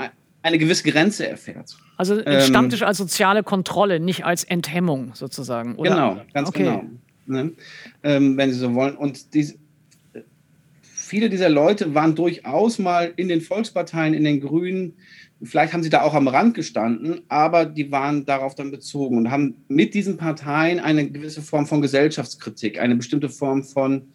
eine 0.42 0.58
gewisse 0.58 0.90
Grenze 0.90 1.26
erfährt. 1.26 1.74
Also 1.96 2.16
ein 2.16 2.24
ähm, 2.26 2.40
Stammtisch 2.42 2.82
als 2.82 2.98
soziale 2.98 3.42
Kontrolle, 3.42 3.98
nicht 3.98 4.26
als 4.26 4.44
Enthemmung 4.44 5.14
sozusagen. 5.14 5.76
Oder? 5.76 5.90
Genau, 5.90 6.20
ganz 6.34 6.48
okay. 6.48 6.64
genau. 6.64 6.84
Ne? 7.26 7.52
Ähm, 8.02 8.36
wenn 8.36 8.52
Sie 8.52 8.58
so 8.58 8.74
wollen. 8.74 8.96
Und 8.96 9.34
diese, 9.34 9.54
viele 11.12 11.28
dieser 11.28 11.50
Leute 11.50 11.94
waren 11.94 12.14
durchaus 12.14 12.78
mal 12.78 13.12
in 13.16 13.28
den 13.28 13.42
Volksparteien, 13.42 14.14
in 14.14 14.24
den 14.24 14.40
Grünen, 14.40 14.94
vielleicht 15.42 15.72
haben 15.72 15.82
sie 15.82 15.90
da 15.90 16.02
auch 16.02 16.14
am 16.14 16.28
Rand 16.28 16.54
gestanden, 16.54 17.22
aber 17.28 17.66
die 17.66 17.92
waren 17.92 18.24
darauf 18.24 18.54
dann 18.54 18.70
bezogen 18.70 19.18
und 19.18 19.30
haben 19.30 19.56
mit 19.68 19.92
diesen 19.94 20.16
Parteien 20.16 20.80
eine 20.80 21.10
gewisse 21.10 21.42
Form 21.42 21.66
von 21.66 21.82
Gesellschaftskritik, 21.82 22.78
eine 22.78 22.94
bestimmte 22.94 23.28
Form 23.28 23.64
von 23.64 24.06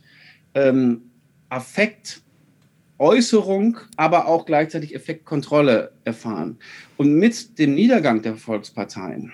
ähm, 0.55 1.01
Affektäußerung, 1.49 3.77
aber 3.97 4.27
auch 4.27 4.45
gleichzeitig 4.45 4.95
Effektkontrolle 4.95 5.91
erfahren. 6.03 6.57
Und 6.97 7.15
mit 7.15 7.57
dem 7.59 7.75
Niedergang 7.75 8.21
der 8.21 8.37
Volksparteien 8.37 9.33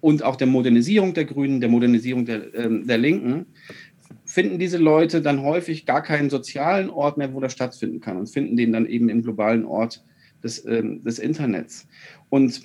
und 0.00 0.22
auch 0.22 0.36
der 0.36 0.46
Modernisierung 0.46 1.14
der 1.14 1.24
Grünen, 1.24 1.60
der 1.60 1.70
Modernisierung 1.70 2.24
der, 2.24 2.54
ähm, 2.54 2.86
der 2.86 2.98
Linken, 2.98 3.46
finden 4.24 4.58
diese 4.58 4.78
Leute 4.78 5.22
dann 5.22 5.42
häufig 5.42 5.86
gar 5.86 6.02
keinen 6.02 6.30
sozialen 6.30 6.90
Ort 6.90 7.18
mehr, 7.18 7.34
wo 7.34 7.40
das 7.40 7.52
stattfinden 7.52 8.00
kann 8.00 8.16
und 8.16 8.28
finden 8.28 8.56
den 8.56 8.72
dann 8.72 8.86
eben 8.86 9.08
im 9.08 9.22
globalen 9.22 9.64
Ort 9.64 10.04
des, 10.42 10.64
ähm, 10.64 11.02
des 11.04 11.18
Internets. 11.18 11.86
Und 12.28 12.62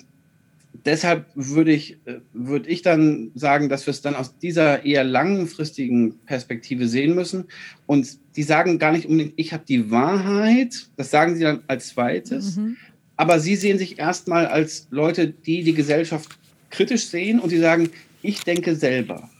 deshalb 0.84 1.26
würde 1.34 1.72
ich, 1.72 1.98
äh, 2.06 2.20
würde 2.32 2.68
ich 2.68 2.82
dann 2.82 3.30
sagen, 3.34 3.68
dass 3.68 3.86
wir 3.86 3.90
es 3.90 4.00
dann 4.00 4.14
aus 4.14 4.38
dieser 4.38 4.84
eher 4.84 5.04
langfristigen 5.04 6.18
Perspektive 6.26 6.88
sehen 6.88 7.14
müssen. 7.14 7.44
Und 7.86 8.18
die 8.36 8.42
sagen 8.42 8.78
gar 8.78 8.92
nicht 8.92 9.06
unbedingt, 9.06 9.34
ich 9.36 9.52
habe 9.52 9.64
die 9.66 9.90
Wahrheit, 9.90 10.88
das 10.96 11.10
sagen 11.10 11.34
sie 11.36 11.42
dann 11.42 11.62
als 11.66 11.88
zweites. 11.88 12.56
Mhm. 12.56 12.76
Aber 13.16 13.40
sie 13.40 13.56
sehen 13.56 13.78
sich 13.78 13.98
erstmal 13.98 14.46
als 14.46 14.88
Leute, 14.90 15.28
die 15.28 15.62
die 15.64 15.74
Gesellschaft 15.74 16.38
kritisch 16.76 17.06
sehen 17.06 17.40
und 17.40 17.48
sie 17.48 17.58
sagen, 17.58 17.88
ich 18.22 18.44
denke 18.44 18.76
selber. 18.76 19.30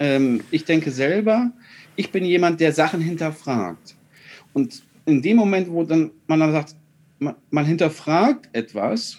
Ähm, 0.00 0.42
ich 0.50 0.64
denke 0.64 0.90
selber, 0.90 1.52
ich 1.94 2.10
bin 2.10 2.24
jemand, 2.24 2.60
der 2.60 2.72
Sachen 2.72 3.00
hinterfragt. 3.00 3.94
Und 4.52 4.82
in 5.04 5.22
dem 5.22 5.36
Moment, 5.36 5.70
wo 5.70 5.84
dann 5.84 6.10
man 6.26 6.40
dann 6.40 6.52
sagt, 6.52 6.74
man, 7.20 7.36
man 7.50 7.64
hinterfragt 7.64 8.48
etwas 8.52 9.18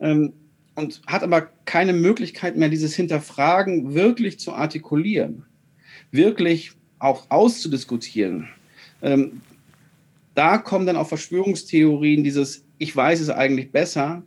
ähm, 0.00 0.34
und 0.74 1.00
hat 1.06 1.22
aber 1.22 1.48
keine 1.64 1.94
Möglichkeit 1.94 2.56
mehr, 2.56 2.68
dieses 2.68 2.94
Hinterfragen 2.94 3.94
wirklich 3.94 4.38
zu 4.38 4.52
artikulieren, 4.52 5.44
wirklich 6.10 6.72
auch 6.98 7.30
auszudiskutieren. 7.30 8.48
Ähm, 9.00 9.40
da 10.34 10.58
kommen 10.58 10.86
dann 10.86 10.96
auch 10.96 11.08
Verschwörungstheorien, 11.08 12.22
dieses 12.22 12.64
Ich 12.78 12.94
weiß 12.94 13.20
es 13.20 13.30
eigentlich 13.30 13.72
besser, 13.72 14.22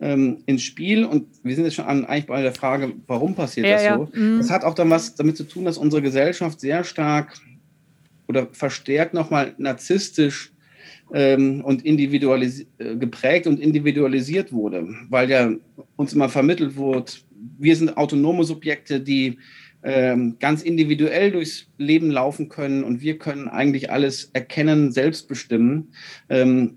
ähm, 0.00 0.38
ins 0.46 0.62
Spiel. 0.62 1.04
Und 1.04 1.26
wir 1.42 1.54
sind 1.54 1.64
jetzt 1.64 1.74
schon 1.74 1.84
an, 1.84 2.04
eigentlich 2.04 2.26
bei 2.26 2.42
der 2.42 2.52
Frage, 2.52 2.92
warum 3.06 3.34
passiert 3.34 3.66
ja, 3.66 3.74
das 3.74 3.84
ja. 3.84 3.96
so? 3.96 4.08
Mhm. 4.12 4.38
Das 4.38 4.50
hat 4.50 4.64
auch 4.64 4.74
dann 4.74 4.90
was 4.90 5.14
damit 5.14 5.36
zu 5.36 5.44
tun, 5.44 5.64
dass 5.64 5.78
unsere 5.78 6.02
Gesellschaft 6.02 6.60
sehr 6.60 6.84
stark 6.84 7.38
oder 8.28 8.48
verstärkt 8.52 9.14
nochmal 9.14 9.54
narzisstisch 9.58 10.52
ähm, 11.12 11.62
und 11.64 11.84
individualis 11.84 12.66
äh, 12.78 12.96
geprägt 12.96 13.46
und 13.46 13.60
individualisiert 13.60 14.52
wurde, 14.52 14.88
weil 15.08 15.28
ja 15.30 15.52
uns 15.96 16.12
immer 16.12 16.28
vermittelt 16.28 16.76
wurde, 16.76 17.12
wir 17.58 17.76
sind 17.76 17.96
autonome 17.96 18.44
Subjekte, 18.44 19.00
die 19.00 19.38
ähm, 19.82 20.36
ganz 20.38 20.62
individuell 20.62 21.30
durchs 21.30 21.66
Leben 21.78 22.10
laufen 22.10 22.48
können 22.48 22.84
und 22.84 23.00
wir 23.00 23.18
können 23.18 23.48
eigentlich 23.48 23.90
alles 23.90 24.30
erkennen, 24.32 24.92
selbst 24.92 25.26
bestimmen. 25.26 25.92
Ähm, 26.28 26.76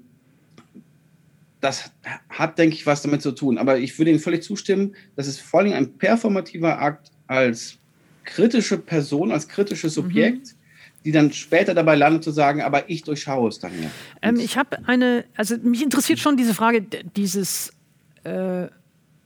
das 1.63 1.91
hat, 2.29 2.57
denke 2.57 2.75
ich, 2.75 2.85
was 2.85 3.01
damit 3.01 3.21
zu 3.21 3.31
tun. 3.31 3.57
Aber 3.57 3.77
ich 3.77 3.97
würde 3.97 4.11
Ihnen 4.11 4.19
völlig 4.19 4.43
zustimmen, 4.43 4.95
das 5.15 5.27
ist 5.27 5.39
vor 5.39 5.61
allem 5.61 5.73
ein 5.73 5.97
performativer 5.97 6.79
Akt 6.79 7.11
als 7.27 7.77
kritische 8.25 8.77
Person, 8.77 9.31
als 9.31 9.47
kritisches 9.47 9.93
Subjekt. 9.93 10.47
Mhm 10.47 10.63
die 11.05 11.11
dann 11.11 11.33
später 11.33 11.73
dabei 11.73 11.95
landet 11.95 12.23
zu 12.23 12.31
sagen, 12.31 12.61
aber 12.61 12.89
ich 12.89 13.03
durchschaue 13.03 13.49
es 13.49 13.59
dann 13.59 13.71
ja. 13.81 13.89
Ähm, 14.21 14.37
ich 14.37 14.57
habe 14.57 14.87
eine, 14.87 15.25
also 15.35 15.57
mich 15.57 15.83
interessiert 15.83 16.19
schon 16.19 16.37
diese 16.37 16.53
Frage, 16.53 16.81
dieses, 16.81 17.73
äh, 18.23 18.67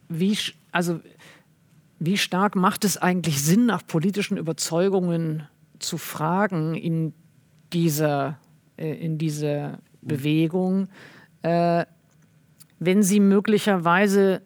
wie, 0.09 0.37
also 0.71 0.99
wie 1.99 2.17
stark 2.17 2.55
macht 2.55 2.83
es 2.83 2.97
eigentlich 2.97 3.41
Sinn, 3.43 3.67
nach 3.67 3.85
politischen 3.85 4.37
Überzeugungen 4.37 5.47
zu 5.79 5.97
fragen 5.97 6.73
in 6.73 7.13
dieser, 7.73 8.39
äh, 8.77 8.93
in 8.93 9.17
dieser 9.17 9.79
Bewegung? 10.01 10.87
Äh, 11.43 11.85
wenn 12.79 13.03
sie 13.03 13.19
möglicherweise 13.19 14.41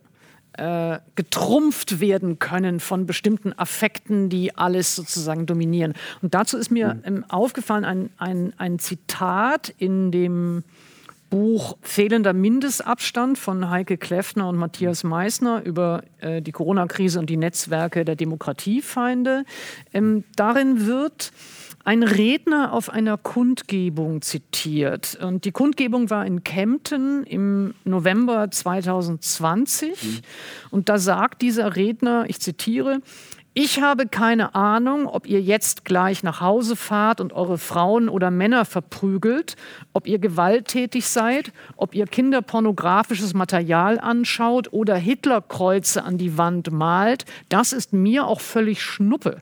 äh, 0.53 0.99
getrumpft 1.15 1.99
werden 1.99 2.39
können 2.39 2.79
von 2.79 3.05
bestimmten 3.05 3.57
Affekten, 3.57 4.29
die 4.29 4.55
alles 4.57 4.95
sozusagen 4.95 5.45
dominieren. 5.45 5.93
Und 6.21 6.33
dazu 6.33 6.57
ist 6.57 6.71
mir 6.71 6.99
mhm. 7.05 7.23
aufgefallen 7.29 7.85
ein, 7.85 8.09
ein, 8.17 8.53
ein 8.57 8.79
Zitat 8.79 9.73
in 9.77 10.11
dem 10.11 10.63
Buch 11.29 11.77
Fehlender 11.81 12.33
Mindestabstand 12.33 13.37
von 13.37 13.69
Heike 13.69 13.97
Kleffner 13.97 14.49
und 14.49 14.57
Matthias 14.57 15.05
Meissner 15.05 15.63
über 15.63 16.03
äh, 16.19 16.41
die 16.41 16.51
Corona-Krise 16.51 17.19
und 17.19 17.29
die 17.29 17.37
Netzwerke 17.37 18.03
der 18.03 18.17
Demokratiefeinde. 18.17 19.45
Ähm, 19.93 20.25
darin 20.35 20.85
wird 20.85 21.31
ein 21.83 22.03
Redner 22.03 22.73
auf 22.73 22.89
einer 22.89 23.17
Kundgebung 23.17 24.21
zitiert. 24.21 25.17
Und 25.21 25.45
die 25.45 25.51
Kundgebung 25.51 26.09
war 26.09 26.25
in 26.25 26.43
Kempten 26.43 27.23
im 27.23 27.73
November 27.83 28.49
2020. 28.51 29.89
Mhm. 29.89 30.19
Und 30.69 30.89
da 30.89 30.97
sagt 30.97 31.41
dieser 31.41 31.75
Redner, 31.75 32.25
ich 32.27 32.39
zitiere, 32.39 33.01
ich 33.53 33.81
habe 33.81 34.07
keine 34.07 34.55
Ahnung, 34.55 35.07
ob 35.07 35.27
ihr 35.27 35.41
jetzt 35.41 35.83
gleich 35.83 36.23
nach 36.23 36.39
Hause 36.39 36.77
fahrt 36.77 37.19
und 37.19 37.33
eure 37.33 37.57
Frauen 37.57 38.07
oder 38.07 38.31
Männer 38.31 38.63
verprügelt, 38.63 39.57
ob 39.91 40.07
ihr 40.07 40.19
gewalttätig 40.19 41.05
seid, 41.05 41.51
ob 41.75 41.93
ihr 41.93 42.05
kinderpornografisches 42.05 43.33
Material 43.33 43.99
anschaut 43.99 44.71
oder 44.71 44.95
Hitlerkreuze 44.95 46.01
an 46.05 46.17
die 46.17 46.37
Wand 46.37 46.71
malt. 46.71 47.25
Das 47.49 47.73
ist 47.73 47.91
mir 47.91 48.25
auch 48.25 48.39
völlig 48.39 48.81
Schnuppe. 48.81 49.41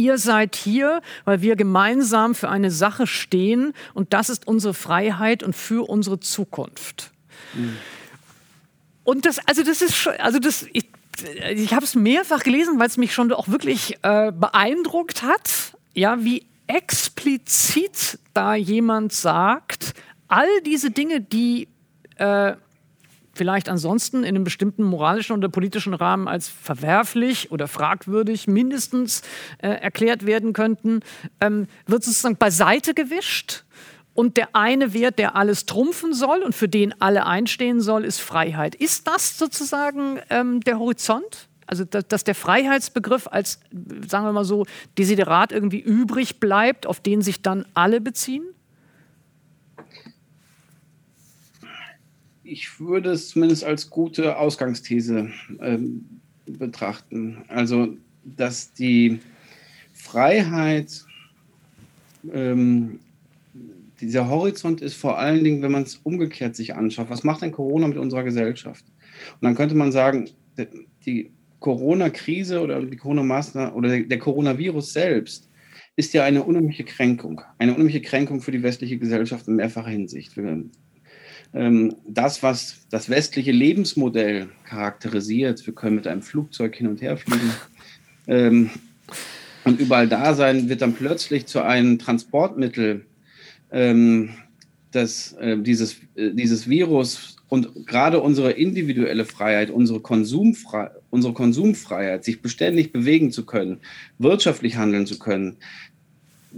Ihr 0.00 0.16
seid 0.16 0.56
hier, 0.56 1.02
weil 1.26 1.42
wir 1.42 1.56
gemeinsam 1.56 2.34
für 2.34 2.48
eine 2.48 2.70
Sache 2.70 3.06
stehen 3.06 3.74
und 3.92 4.14
das 4.14 4.30
ist 4.30 4.46
unsere 4.46 4.72
Freiheit 4.72 5.42
und 5.42 5.54
für 5.54 5.86
unsere 5.90 6.18
Zukunft. 6.20 7.10
Mhm. 7.52 7.76
Und 9.04 9.26
das, 9.26 9.46
also 9.46 9.62
das 9.62 9.82
ist 9.82 9.94
schon, 9.94 10.14
also 10.14 10.38
das, 10.38 10.64
ich, 10.72 10.88
ich 11.54 11.74
habe 11.74 11.84
es 11.84 11.94
mehrfach 11.94 12.44
gelesen, 12.44 12.78
weil 12.78 12.86
es 12.86 12.96
mich 12.96 13.12
schon 13.12 13.30
auch 13.30 13.48
wirklich 13.48 13.98
äh, 14.00 14.32
beeindruckt 14.32 15.22
hat, 15.22 15.76
ja, 15.92 16.24
wie 16.24 16.46
explizit 16.66 18.18
da 18.32 18.54
jemand 18.54 19.12
sagt, 19.12 19.92
all 20.28 20.48
diese 20.64 20.90
Dinge, 20.90 21.20
die 21.20 21.68
äh, 22.16 22.54
vielleicht 23.32 23.68
ansonsten 23.68 24.18
in 24.18 24.28
einem 24.28 24.44
bestimmten 24.44 24.82
moralischen 24.82 25.36
oder 25.36 25.48
politischen 25.48 25.94
Rahmen 25.94 26.28
als 26.28 26.48
verwerflich 26.48 27.50
oder 27.50 27.68
fragwürdig 27.68 28.46
mindestens 28.46 29.22
äh, 29.58 29.68
erklärt 29.68 30.26
werden 30.26 30.52
könnten, 30.52 31.00
ähm, 31.40 31.66
wird 31.86 32.04
sozusagen 32.04 32.36
beiseite 32.36 32.94
gewischt. 32.94 33.64
Und 34.12 34.36
der 34.36 34.54
eine 34.54 34.92
Wert, 34.92 35.18
der 35.18 35.36
alles 35.36 35.66
trumpfen 35.66 36.12
soll 36.12 36.42
und 36.42 36.54
für 36.54 36.68
den 36.68 37.00
alle 37.00 37.26
einstehen 37.26 37.80
soll, 37.80 38.04
ist 38.04 38.20
Freiheit. 38.20 38.74
Ist 38.74 39.06
das 39.06 39.38
sozusagen 39.38 40.18
ähm, 40.30 40.60
der 40.60 40.78
Horizont? 40.78 41.48
Also, 41.66 41.84
dass, 41.84 42.24
der 42.24 42.34
Freiheitsbegriff 42.34 43.28
als, 43.28 43.60
sagen 44.08 44.24
wir 44.24 44.32
mal 44.32 44.44
so, 44.44 44.66
Desiderat 44.98 45.52
irgendwie 45.52 45.78
übrig 45.78 46.40
bleibt, 46.40 46.84
auf 46.84 46.98
den 46.98 47.22
sich 47.22 47.42
dann 47.42 47.64
alle 47.74 48.00
beziehen? 48.00 48.42
Ich 52.50 52.80
würde 52.80 53.10
es 53.10 53.28
zumindest 53.28 53.64
als 53.64 53.90
gute 53.90 54.36
Ausgangsthese 54.36 55.30
ähm, 55.60 56.04
betrachten. 56.46 57.44
Also, 57.48 57.96
dass 58.24 58.72
die 58.72 59.20
Freiheit, 59.92 61.04
ähm, 62.32 62.98
dieser 64.00 64.28
Horizont 64.28 64.80
ist 64.80 64.94
vor 64.94 65.18
allen 65.18 65.44
Dingen, 65.44 65.62
wenn 65.62 65.72
man 65.72 65.84
es 65.84 65.96
umgekehrt 66.02 66.56
sich 66.56 66.74
anschaut, 66.74 67.08
was 67.08 67.22
macht 67.22 67.42
denn 67.42 67.52
Corona 67.52 67.86
mit 67.86 67.98
unserer 67.98 68.24
Gesellschaft? 68.24 68.84
Und 69.34 69.42
dann 69.42 69.54
könnte 69.54 69.76
man 69.76 69.92
sagen, 69.92 70.28
die 71.06 71.30
Corona-Krise 71.60 72.60
oder 72.60 72.82
die 72.82 72.96
Corona-Maßnahmen 72.96 73.74
oder 73.74 74.00
der 74.00 74.18
Coronavirus 74.18 74.92
selbst 74.92 75.48
ist 75.96 76.14
ja 76.14 76.24
eine 76.24 76.42
unheimliche 76.42 76.84
Kränkung, 76.84 77.42
eine 77.58 77.72
unheimliche 77.72 78.00
Kränkung 78.00 78.40
für 78.40 78.52
die 78.52 78.62
westliche 78.62 78.98
Gesellschaft 78.98 79.46
in 79.48 79.56
mehrfacher 79.56 79.90
Hinsicht. 79.90 80.34
Das, 81.52 82.44
was 82.44 82.86
das 82.90 83.10
westliche 83.10 83.50
Lebensmodell 83.50 84.50
charakterisiert. 84.64 85.66
Wir 85.66 85.74
können 85.74 85.96
mit 85.96 86.06
einem 86.06 86.22
Flugzeug 86.22 86.76
hin 86.76 86.86
und 86.86 87.02
her 87.02 87.16
fliegen 87.16 87.52
ähm, 88.28 88.70
und 89.64 89.80
überall 89.80 90.08
da 90.08 90.34
sein, 90.34 90.68
wird 90.68 90.82
dann 90.82 90.94
plötzlich 90.94 91.46
zu 91.46 91.62
einem 91.62 91.98
Transportmittel, 91.98 93.04
ähm, 93.72 94.30
dass 94.92 95.32
äh, 95.34 95.58
dieses, 95.58 95.96
äh, 96.14 96.30
dieses 96.32 96.68
Virus 96.68 97.36
und 97.48 97.86
gerade 97.86 98.20
unsere 98.20 98.52
individuelle 98.52 99.24
Freiheit, 99.24 99.70
unsere, 99.70 100.00
Konsumfre 100.00 101.02
unsere 101.10 101.34
Konsumfreiheit, 101.34 102.24
sich 102.24 102.40
beständig 102.40 102.92
bewegen 102.92 103.32
zu 103.32 103.44
können, 103.44 103.80
wirtschaftlich 104.18 104.76
handeln 104.76 105.06
zu 105.06 105.18
können, 105.18 105.56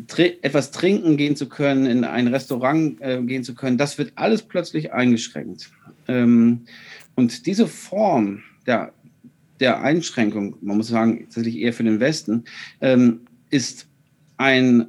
tr 0.06 0.26
etwas 0.42 0.70
trinken 0.70 1.16
gehen 1.16 1.36
zu 1.36 1.48
können, 1.48 1.86
in 1.86 2.04
ein 2.04 2.28
Restaurant 2.28 3.00
äh, 3.00 3.20
gehen 3.22 3.44
zu 3.44 3.54
können, 3.54 3.78
das 3.78 3.98
wird 3.98 4.12
alles 4.16 4.42
plötzlich 4.42 4.92
eingeschränkt. 4.92 5.70
Ähm, 6.08 6.62
und 7.14 7.46
diese 7.46 7.66
Form 7.66 8.42
der, 8.66 8.92
der 9.60 9.82
Einschränkung, 9.82 10.56
man 10.60 10.78
muss 10.78 10.88
sagen, 10.88 11.24
tatsächlich 11.24 11.58
eher 11.58 11.72
für 11.72 11.84
den 11.84 12.00
Westen, 12.00 12.44
ähm, 12.80 13.20
ist 13.50 13.86
ein 14.38 14.86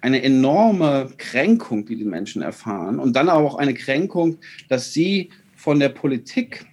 eine 0.00 0.22
enorme 0.22 1.10
Kränkung, 1.18 1.84
die 1.86 1.96
die 1.96 2.04
Menschen 2.04 2.42
erfahren 2.42 2.98
und 2.98 3.14
dann 3.14 3.28
aber 3.28 3.46
auch 3.46 3.56
eine 3.56 3.74
Kränkung, 3.74 4.38
dass 4.68 4.92
sie 4.92 5.30
von 5.56 5.80
der 5.80 5.90
Politik, 5.90 6.64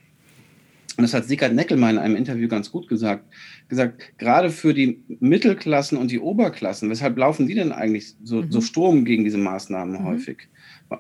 und 0.98 1.02
das 1.02 1.14
hat 1.14 1.26
Sigurd 1.26 1.54
Neckelmann 1.54 1.96
in 1.96 2.02
einem 2.02 2.16
Interview 2.16 2.48
ganz 2.48 2.72
gut 2.72 2.88
gesagt, 2.88 3.26
gesagt, 3.68 4.18
gerade 4.18 4.50
für 4.50 4.74
die 4.74 5.04
Mittelklassen 5.20 5.98
und 5.98 6.12
die 6.12 6.20
Oberklassen, 6.20 6.90
weshalb 6.90 7.18
laufen 7.18 7.48
die 7.48 7.56
denn 7.56 7.72
eigentlich 7.72 8.16
so, 8.24 8.42
mhm. 8.42 8.52
so 8.52 8.62
Sturm 8.62 9.06
gegen 9.06 9.24
diese 9.24 9.38
Maßnahmen 9.38 10.02
mhm. 10.02 10.06
häufig? 10.06 10.48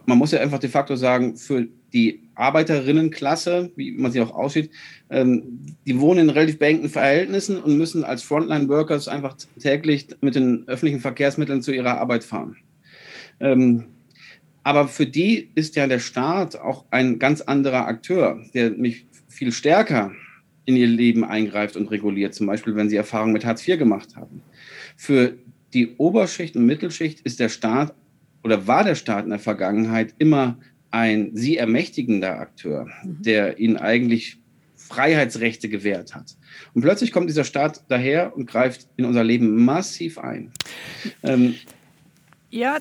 Man 0.05 0.17
muss 0.17 0.31
ja 0.31 0.39
einfach 0.39 0.59
de 0.59 0.69
facto 0.69 0.95
sagen, 0.95 1.35
für 1.35 1.67
die 1.93 2.23
Arbeiterinnenklasse, 2.33 3.71
wie 3.75 3.91
man 3.91 4.11
sie 4.11 4.19
auch 4.19 4.33
aussieht, 4.33 4.71
ähm, 5.09 5.59
die 5.85 5.99
wohnen 5.99 6.21
in 6.21 6.29
relativ 6.31 6.57
beengten 6.57 6.89
Verhältnissen 6.89 7.61
und 7.61 7.77
müssen 7.77 8.03
als 8.03 8.23
Frontline-Workers 8.23 9.07
einfach 9.07 9.37
täglich 9.59 10.07
mit 10.21 10.35
den 10.35 10.67
öffentlichen 10.67 10.99
Verkehrsmitteln 10.99 11.61
zu 11.61 11.71
ihrer 11.71 11.99
Arbeit 11.99 12.23
fahren. 12.23 12.57
Ähm, 13.39 13.85
aber 14.63 14.87
für 14.87 15.05
die 15.05 15.51
ist 15.53 15.75
ja 15.75 15.85
der 15.85 15.99
Staat 15.99 16.55
auch 16.55 16.85
ein 16.89 17.19
ganz 17.19 17.41
anderer 17.41 17.85
Akteur, 17.87 18.43
der 18.55 18.71
mich 18.71 19.05
viel 19.27 19.51
stärker 19.51 20.11
in 20.65 20.75
ihr 20.75 20.87
Leben 20.87 21.23
eingreift 21.23 21.75
und 21.75 21.91
reguliert, 21.91 22.33
zum 22.33 22.47
Beispiel 22.47 22.75
wenn 22.75 22.89
sie 22.89 22.95
Erfahrungen 22.95 23.33
mit 23.33 23.45
Hartz 23.45 23.67
IV 23.67 23.77
gemacht 23.77 24.15
haben. 24.15 24.41
Für 24.95 25.35
die 25.73 25.95
Oberschicht 25.97 26.55
und 26.55 26.65
Mittelschicht 26.65 27.21
ist 27.21 27.39
der 27.39 27.49
Staat 27.49 27.93
oder 28.43 28.67
war 28.67 28.83
der 28.83 28.95
Staat 28.95 29.25
in 29.25 29.31
der 29.31 29.39
Vergangenheit 29.39 30.13
immer 30.17 30.57
ein 30.91 31.31
sie 31.33 31.57
ermächtigender 31.57 32.39
Akteur, 32.39 32.87
mhm. 33.03 33.21
der 33.21 33.59
ihnen 33.59 33.77
eigentlich 33.77 34.37
Freiheitsrechte 34.77 35.67
gewährt 35.67 36.15
hat. 36.15 36.35
Und 36.73 36.81
plötzlich 36.81 37.11
kommt 37.11 37.29
dieser 37.29 37.43
Staat 37.43 37.83
daher 37.87 38.35
und 38.35 38.45
greift 38.45 38.87
in 38.97 39.05
unser 39.05 39.23
Leben 39.23 39.65
massiv 39.65 40.17
ein. 40.17 40.51
Ähm, 41.23 41.55
ja, 42.51 42.77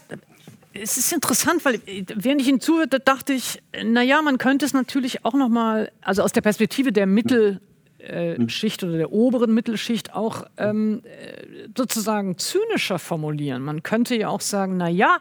es 0.74 0.96
ist 0.96 1.12
interessant, 1.12 1.64
weil 1.64 1.80
während 2.14 2.42
ich 2.42 2.48
Ihnen 2.48 2.60
zuhörte, 2.60 3.00
dachte 3.00 3.32
ich, 3.32 3.62
naja, 3.82 4.20
man 4.22 4.38
könnte 4.38 4.66
es 4.66 4.72
natürlich 4.72 5.24
auch 5.24 5.34
nochmal, 5.34 5.90
also 6.02 6.22
aus 6.22 6.32
der 6.32 6.42
Perspektive 6.42 6.92
der 6.92 7.06
Mittel- 7.06 7.60
äh, 8.08 8.48
Schicht 8.48 8.84
oder 8.84 8.96
der 8.96 9.12
oberen 9.12 9.54
Mittelschicht 9.54 10.14
auch 10.14 10.44
ähm, 10.58 11.02
äh, 11.04 11.68
sozusagen 11.76 12.38
zynischer 12.38 12.98
formulieren. 12.98 13.62
Man 13.62 13.82
könnte 13.82 14.16
ja 14.16 14.28
auch 14.28 14.40
sagen, 14.40 14.76
na 14.76 14.88
ja, 14.88 15.18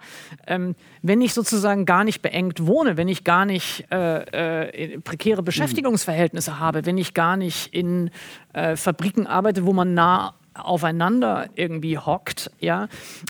ähm, 0.47 0.75
wenn 1.01 1.21
ich 1.21 1.33
sozusagen 1.33 1.85
gar 1.85 2.03
nicht 2.03 2.21
beengt 2.21 2.65
wohne, 2.65 2.97
wenn 2.97 3.07
ich 3.07 3.23
gar 3.23 3.45
nicht 3.45 3.85
äh, 3.91 4.91
äh 4.93 4.99
prekäre 4.99 5.41
mhm. 5.41 5.45
Beschäftigungsverhältnisse 5.45 6.59
habe, 6.59 6.85
wenn 6.85 6.97
ich 6.97 7.13
gar 7.13 7.37
nicht 7.37 7.73
in 7.73 8.11
äh, 8.53 8.75
Fabriken 8.75 9.27
arbeite, 9.27 9.65
wo 9.65 9.73
man 9.73 9.93
nah 9.93 10.35
aufeinander 10.53 11.49
irgendwie 11.55 11.97
hockt, 11.97 12.51
ja, 12.59 12.87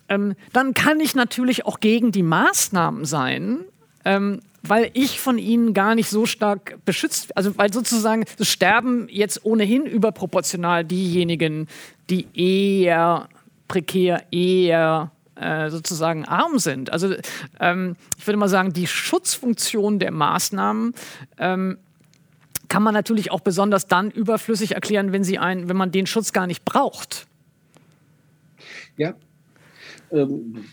ähm, 0.09 0.35
dann 0.51 0.73
kann 0.73 0.99
ich 0.99 1.15
natürlich 1.15 1.65
auch 1.65 1.79
gegen 1.79 2.11
die 2.11 2.23
Maßnahmen 2.23 3.05
sein, 3.05 3.59
ähm, 4.05 4.41
weil 4.65 4.89
ich 4.93 5.19
von 5.19 5.37
ihnen 5.37 5.73
gar 5.73 5.93
nicht 5.93 6.09
so 6.09 6.25
stark 6.25 6.77
beschützt, 6.85 7.35
also 7.35 7.57
weil 7.57 7.71
sozusagen 7.71 8.23
es 8.39 8.47
sterben 8.47 9.07
jetzt 9.09 9.45
ohnehin 9.45 9.85
überproportional 9.85 10.85
diejenigen, 10.85 11.67
die 12.09 12.27
eher 12.33 13.27
prekär, 13.67 14.23
eher 14.31 15.11
äh, 15.35 15.69
sozusagen 15.69 16.25
arm 16.25 16.59
sind. 16.59 16.91
Also 16.91 17.13
ähm, 17.59 17.95
ich 18.17 18.25
würde 18.25 18.37
mal 18.37 18.47
sagen, 18.47 18.71
die 18.71 18.87
Schutzfunktion 18.87 19.99
der 19.99 20.11
Maßnahmen 20.11 20.93
ähm, 21.37 21.77
kann 22.69 22.83
man 22.83 22.93
natürlich 22.93 23.31
auch 23.31 23.41
besonders 23.41 23.87
dann 23.87 24.11
überflüssig 24.11 24.75
erklären, 24.75 25.11
wenn, 25.11 25.23
sie 25.23 25.39
ein, 25.39 25.67
wenn 25.67 25.77
man 25.77 25.91
den 25.91 26.07
Schutz 26.07 26.31
gar 26.31 26.47
nicht 26.47 26.63
braucht. 26.63 27.27
Ja. 28.95 29.13
Ähm, 30.11 30.65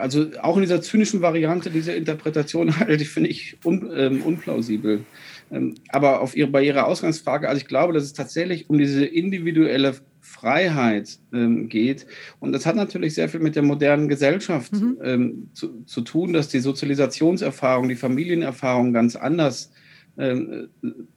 also 0.00 0.26
auch 0.42 0.56
in 0.56 0.62
dieser 0.62 0.82
zynischen 0.82 1.22
Variante 1.22 1.70
diese 1.70 1.92
Interpretation 1.92 2.76
halte 2.78 3.02
ich, 3.02 3.10
finde 3.10 3.30
ich, 3.30 3.58
un, 3.64 3.90
ähm, 3.94 4.22
unplausibel. 4.22 5.04
Ähm, 5.50 5.74
aber 5.88 6.20
auf 6.20 6.36
ihre, 6.36 6.48
bei 6.48 6.64
Ihrer 6.64 6.86
Ausgangsfrage, 6.86 7.48
also 7.48 7.60
ich 7.60 7.66
glaube, 7.66 7.92
dass 7.92 8.04
es 8.04 8.12
tatsächlich 8.12 8.70
um 8.70 8.78
diese 8.78 9.04
individuelle 9.04 9.94
Freiheit 10.20 11.18
ähm, 11.32 11.68
geht. 11.68 12.06
Und 12.38 12.52
das 12.52 12.66
hat 12.66 12.76
natürlich 12.76 13.14
sehr 13.14 13.28
viel 13.28 13.40
mit 13.40 13.56
der 13.56 13.62
modernen 13.62 14.08
Gesellschaft 14.08 14.72
mhm. 14.72 14.98
ähm, 15.02 15.48
zu, 15.54 15.82
zu, 15.84 16.02
tun, 16.02 16.32
dass 16.32 16.48
die 16.48 16.60
Sozialisationserfahrung, 16.60 17.88
die 17.88 17.96
Familienerfahrung 17.96 18.92
ganz 18.92 19.16
anders 19.16 19.72
ähm, 20.18 20.68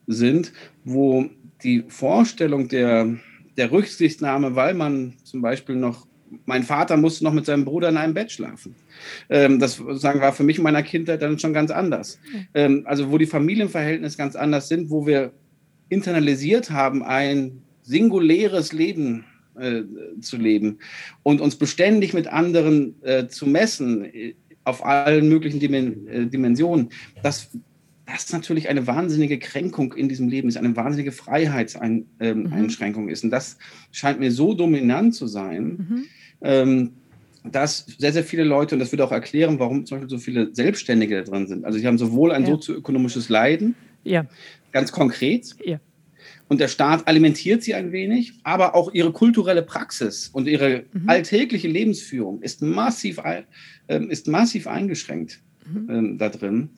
sind, 0.08 0.54
wo 0.84 1.30
die 1.64 1.84
Vorstellung 1.88 2.68
der, 2.70 3.16
der 3.58 3.72
Rücksichtnahme, 3.72 4.56
weil 4.56 4.74
man 4.74 5.14
zum 5.24 5.42
Beispiel 5.42 5.76
noch 5.76 6.08
mein 6.46 6.64
Vater 6.64 6.98
musste 6.98 7.24
noch 7.24 7.34
mit 7.34 7.46
seinem 7.46 7.66
Bruder 7.66 7.90
in 7.90 7.98
einem 7.98 8.14
Bett 8.14 8.32
schlafen. 8.32 8.76
Ähm, 9.30 9.60
das 9.60 9.82
sagen, 9.94 10.22
war 10.22 10.34
für 10.34 10.44
mich 10.44 10.58
in 10.58 10.64
meiner 10.64 10.84
Kindheit 10.84 11.22
dann 11.22 11.40
schon 11.40 11.54
ganz 11.54 11.72
anders. 11.72 12.20
Ähm, 12.54 12.84
also 12.86 13.12
wo 13.12 13.18
die 13.18 13.26
Familienverhältnisse 13.26 14.18
ganz 14.18 14.36
anders 14.36 14.68
sind, 14.68 14.90
wo 14.90 15.06
wir 15.06 15.32
internalisiert 15.90 16.72
haben, 16.72 17.04
ein 17.04 17.62
singuläres 17.84 18.74
Leben 18.74 19.26
äh, 19.60 19.84
zu 20.22 20.38
leben 20.38 20.80
und 21.22 21.42
uns 21.42 21.56
beständig 21.56 22.14
mit 22.14 22.28
anderen 22.28 23.02
äh, 23.04 23.28
zu 23.28 23.46
messen 23.46 24.06
äh, 24.06 24.36
auf 24.64 24.86
allen 24.86 25.28
möglichen 25.30 25.60
Dimen 25.60 26.08
äh, 26.08 26.26
Dimensionen. 26.26 26.90
Das, 27.22 27.52
das 28.06 28.32
natürlich 28.32 28.70
eine 28.70 28.88
wahnsinnige 28.88 29.40
Kränkung 29.40 29.94
in 29.94 30.10
diesem 30.10 30.28
Leben 30.28 30.48
ist, 30.48 30.58
eine 30.58 30.76
wahnsinnige 30.76 31.12
Freiheitseinschränkung 31.12 33.04
ähm, 33.04 33.06
mhm. 33.06 33.10
ist. 33.10 33.24
Und 33.24 33.30
das 33.30 33.58
scheint 33.92 34.20
mir 34.20 34.32
so 34.32 34.54
dominant 34.54 35.14
zu 35.14 35.28
sein. 35.28 35.88
Mhm 35.90 36.06
ähm, 36.44 36.92
dass 37.44 37.86
sehr, 37.98 38.14
sehr 38.14 38.24
viele 38.24 38.44
Leute, 38.44 38.76
und 38.76 38.80
das 38.80 38.92
würde 38.92 39.04
auch 39.04 39.12
erklären, 39.12 39.60
warum 39.60 39.86
zum 39.86 39.98
Beispiel 39.98 40.10
so 40.10 40.18
viele 40.18 40.54
Selbstständige 40.54 41.24
da 41.24 41.30
drin 41.30 41.48
sind. 41.48 41.66
Also 41.66 41.78
sie 41.78 41.88
haben 41.88 41.98
sowohl 41.98 42.32
ein 42.32 42.44
ja. 42.44 42.50
sozioökonomisches 42.50 43.30
Leiden, 43.30 43.76
ja. 44.04 44.26
ganz 44.72 44.92
konkret, 44.92 45.56
ja. 45.64 45.80
und 46.48 46.62
der 46.62 46.70
Staat 46.70 47.08
alimentiert 47.08 47.64
sie 47.64 47.74
ein 47.74 47.92
wenig, 47.92 48.34
aber 48.44 48.76
auch 48.76 48.94
ihre 48.94 49.12
kulturelle 49.12 49.62
Praxis 49.62 50.30
und 50.30 50.48
ihre 50.48 50.86
mhm. 50.94 51.10
alltägliche 51.10 51.68
Lebensführung 51.68 52.42
ist 52.42 52.62
massiv, 52.62 53.20
äh, 53.26 53.44
ist 54.08 54.28
massiv 54.28 54.68
eingeschränkt 54.68 55.42
mhm. 55.66 55.90
ähm, 55.90 56.18
da 56.18 56.30
drin. 56.30 56.70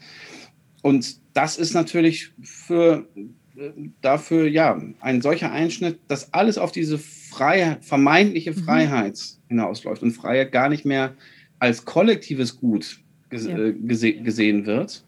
Und 0.81 1.17
das 1.33 1.57
ist 1.57 1.73
natürlich 1.73 2.31
für 2.41 3.07
dafür, 4.01 4.47
ja, 4.47 4.79
ein 4.99 5.21
solcher 5.21 5.51
Einschnitt, 5.51 5.99
dass 6.07 6.33
alles 6.33 6.57
auf 6.57 6.71
diese 6.71 6.97
Freiheit, 6.97 7.83
vermeintliche 7.83 8.51
mhm. 8.51 8.63
Freiheit 8.63 9.19
hinausläuft 9.55 10.03
und 10.03 10.11
Freiheit 10.11 10.51
gar 10.51 10.69
nicht 10.69 10.85
mehr 10.85 11.13
als 11.59 11.85
kollektives 11.85 12.59
Gut 12.59 12.99
gese 13.29 13.51
ja. 13.51 13.57
Äh, 13.57 13.73
gese 13.73 14.13
gesehen 14.13 14.65
wird, 14.65 15.03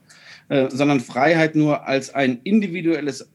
äh, 0.50 0.70
sondern 0.70 1.00
Freiheit 1.00 1.56
nur 1.56 1.86
als 1.88 2.14
ein 2.14 2.40
individuelles 2.44 3.30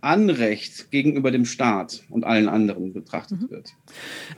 Anrecht 0.00 0.90
gegenüber 0.90 1.30
dem 1.30 1.44
Staat 1.44 2.02
und 2.08 2.24
allen 2.24 2.48
anderen 2.48 2.92
betrachtet 2.92 3.42
mhm. 3.42 3.50
wird. 3.50 3.74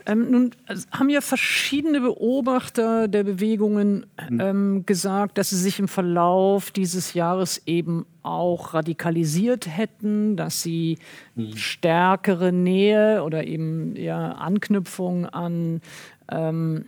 Ähm, 0.05 0.31
nun 0.31 0.51
haben 0.91 1.09
ja 1.09 1.21
verschiedene 1.21 2.01
Beobachter 2.01 3.07
der 3.07 3.23
Bewegungen 3.23 4.05
mhm. 4.29 4.39
ähm, 4.39 4.85
gesagt, 4.85 5.37
dass 5.37 5.51
sie 5.51 5.57
sich 5.57 5.79
im 5.79 5.87
Verlauf 5.87 6.71
dieses 6.71 7.13
Jahres 7.13 7.61
eben 7.65 8.05
auch 8.23 8.73
radikalisiert 8.73 9.67
hätten, 9.67 10.35
dass 10.35 10.61
sie 10.61 10.97
mhm. 11.35 11.55
stärkere 11.55 12.51
Nähe 12.51 13.23
oder 13.23 13.45
eben 13.45 13.95
ja, 13.95 14.31
Anknüpfung 14.33 15.25
an 15.27 15.81
ähm, 16.29 16.85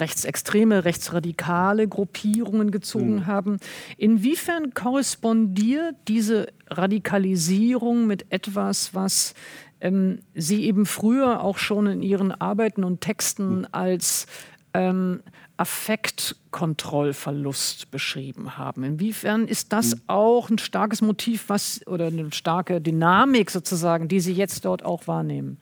rechtsextreme, 0.00 0.84
rechtsradikale 0.84 1.88
Gruppierungen 1.88 2.70
gezogen 2.70 3.16
mhm. 3.16 3.26
haben. 3.26 3.56
Inwiefern 3.96 4.74
korrespondiert 4.74 5.96
diese 6.08 6.48
Radikalisierung 6.68 8.06
mit 8.06 8.26
etwas, 8.30 8.94
was 8.94 9.34
ähm, 9.80 10.20
Sie 10.34 10.64
eben 10.64 10.86
früher 10.86 11.42
auch 11.42 11.58
schon 11.58 11.86
in 11.86 12.02
Ihren 12.02 12.32
Arbeiten 12.32 12.84
und 12.84 13.00
Texten 13.00 13.58
mhm. 13.58 13.66
als 13.72 14.26
ähm, 14.74 15.22
Affektkontrollverlust 15.56 17.90
beschrieben 17.90 18.58
haben. 18.58 18.84
Inwiefern 18.84 19.48
ist 19.48 19.72
das 19.72 19.94
mhm. 19.94 20.02
auch 20.06 20.50
ein 20.50 20.58
starkes 20.58 21.00
Motiv, 21.00 21.48
was 21.48 21.80
oder 21.86 22.08
eine 22.08 22.30
starke 22.32 22.78
Dynamik 22.80 23.50
sozusagen, 23.50 24.08
die 24.08 24.20
Sie 24.20 24.34
jetzt 24.34 24.64
dort 24.64 24.84
auch 24.84 25.06
wahrnehmen? 25.06 25.58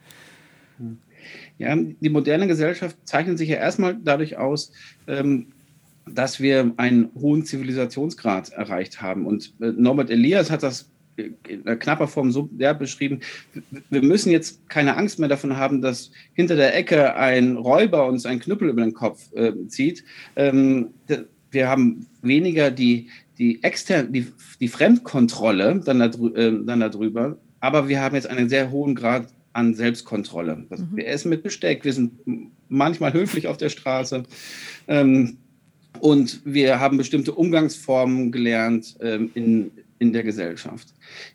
Ja, 1.59 1.77
die 1.77 2.09
moderne 2.09 2.47
Gesellschaft 2.47 2.97
zeichnet 3.05 3.39
sich 3.39 3.49
ja 3.49 3.57
erstmal 3.57 3.97
dadurch 4.03 4.37
aus, 4.37 4.73
ähm, 5.07 5.49
dass 6.07 6.41
wir 6.41 6.73
einen 6.77 7.11
hohen 7.15 7.45
Zivilisationsgrad 7.45 8.51
erreicht 8.51 9.01
haben. 9.01 9.27
Und 9.27 9.55
äh, 9.61 9.73
Norbert 9.73 10.11
Elias 10.11 10.51
hat 10.51 10.63
das 10.63 10.91
in 11.17 11.65
knapper 11.79 12.09
Form 12.09 12.33
so 12.33 12.49
der 12.53 12.75
beschrieben, 12.75 13.21
wir 13.91 14.03
müssen 14.03 14.31
jetzt 14.31 14.69
keine 14.69 14.97
Angst 14.97 15.19
mehr 15.19 15.29
davon 15.29 15.57
haben, 15.57 15.81
dass 15.81 16.11
hinter 16.33 16.57
der 16.57 16.77
Ecke 16.77 17.15
ein 17.15 17.57
Räuber 17.57 18.07
uns 18.07 18.27
einen 18.27 18.41
Knüppel 18.41 18.69
über 18.69 18.83
den 18.83 18.95
Kopf 18.95 19.33
äh, 19.35 19.53
zieht. 19.69 20.05
Ähm, 20.37 20.91
wir 21.51 21.69
haben 21.69 22.07
weniger 22.23 22.71
die, 22.71 23.09
die 23.39 23.63
externe, 23.63 24.11
die, 24.11 24.27
die 24.61 24.69
Fremdkontrolle 24.69 25.81
dann, 25.85 26.01
darü 26.01 26.35
äh, 26.35 26.65
dann 26.65 26.81
darüber, 26.81 27.37
aber 27.61 27.89
wir 27.89 28.01
haben 28.01 28.15
jetzt 28.17 28.27
einen 28.27 28.49
sehr 28.49 28.71
hohen 28.71 28.95
Grad 28.95 29.29
an 29.55 29.75
Selbstkontrolle. 29.75 30.67
Das, 30.69 30.81
mhm. 30.81 30.97
Wir 30.97 31.07
essen 31.07 31.31
mit 31.31 31.43
Besteck, 31.43 31.85
wir 31.85 31.93
sind 31.93 32.13
manchmal 32.69 33.13
höflich 33.13 33.47
auf 33.49 33.57
der 33.57 33.71
Straße. 33.71 34.25
Ähm, 34.89 35.39
und 36.01 36.43
wir 36.45 36.81
haben 36.81 36.97
bestimmte 36.97 37.33
Umgangsformen 37.33 38.33
gelernt 38.33 38.97
ähm, 39.01 39.31
in, 39.35 39.71
in 39.99 40.13
der 40.13 40.25
Gesellschaft. 40.25 40.89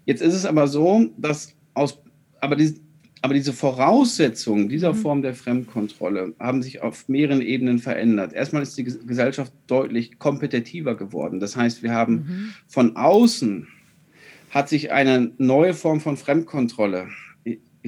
Jetzt 0.06 0.22
ist 0.22 0.34
es 0.34 0.46
aber 0.46 0.68
so, 0.68 1.10
dass 1.18 1.56
aus, 1.74 1.98
aber, 2.42 2.58
die, 2.58 2.76
aber 3.22 3.34
diese 3.34 3.54
Voraussetzungen 3.54 4.68
dieser 4.68 4.94
mhm. 4.94 4.98
Form 4.98 5.22
der 5.22 5.34
Fremdkontrolle 5.34 6.34
haben 6.40 6.62
sich 6.62 6.82
auf 6.82 7.08
mehreren 7.08 7.42
Ebenen 7.42 7.80
verändert. 7.80 8.34
Erstmal 8.34 8.64
ist 8.64 8.78
die 8.78 8.84
Gesellschaft 8.84 9.54
deutlich 9.68 10.20
kompetitiver 10.20 10.96
geworden. 10.96 11.40
Das 11.40 11.56
heißt, 11.56 11.82
wir 11.84 11.94
haben 11.94 12.14
mhm. 12.14 12.54
von 12.68 12.98
außen 12.98 13.68
hat 14.50 14.68
sich 14.68 14.92
eine 14.92 15.32
neue 15.38 15.74
Form 15.74 16.02
von 16.02 16.18
Fremdkontrolle 16.18 17.08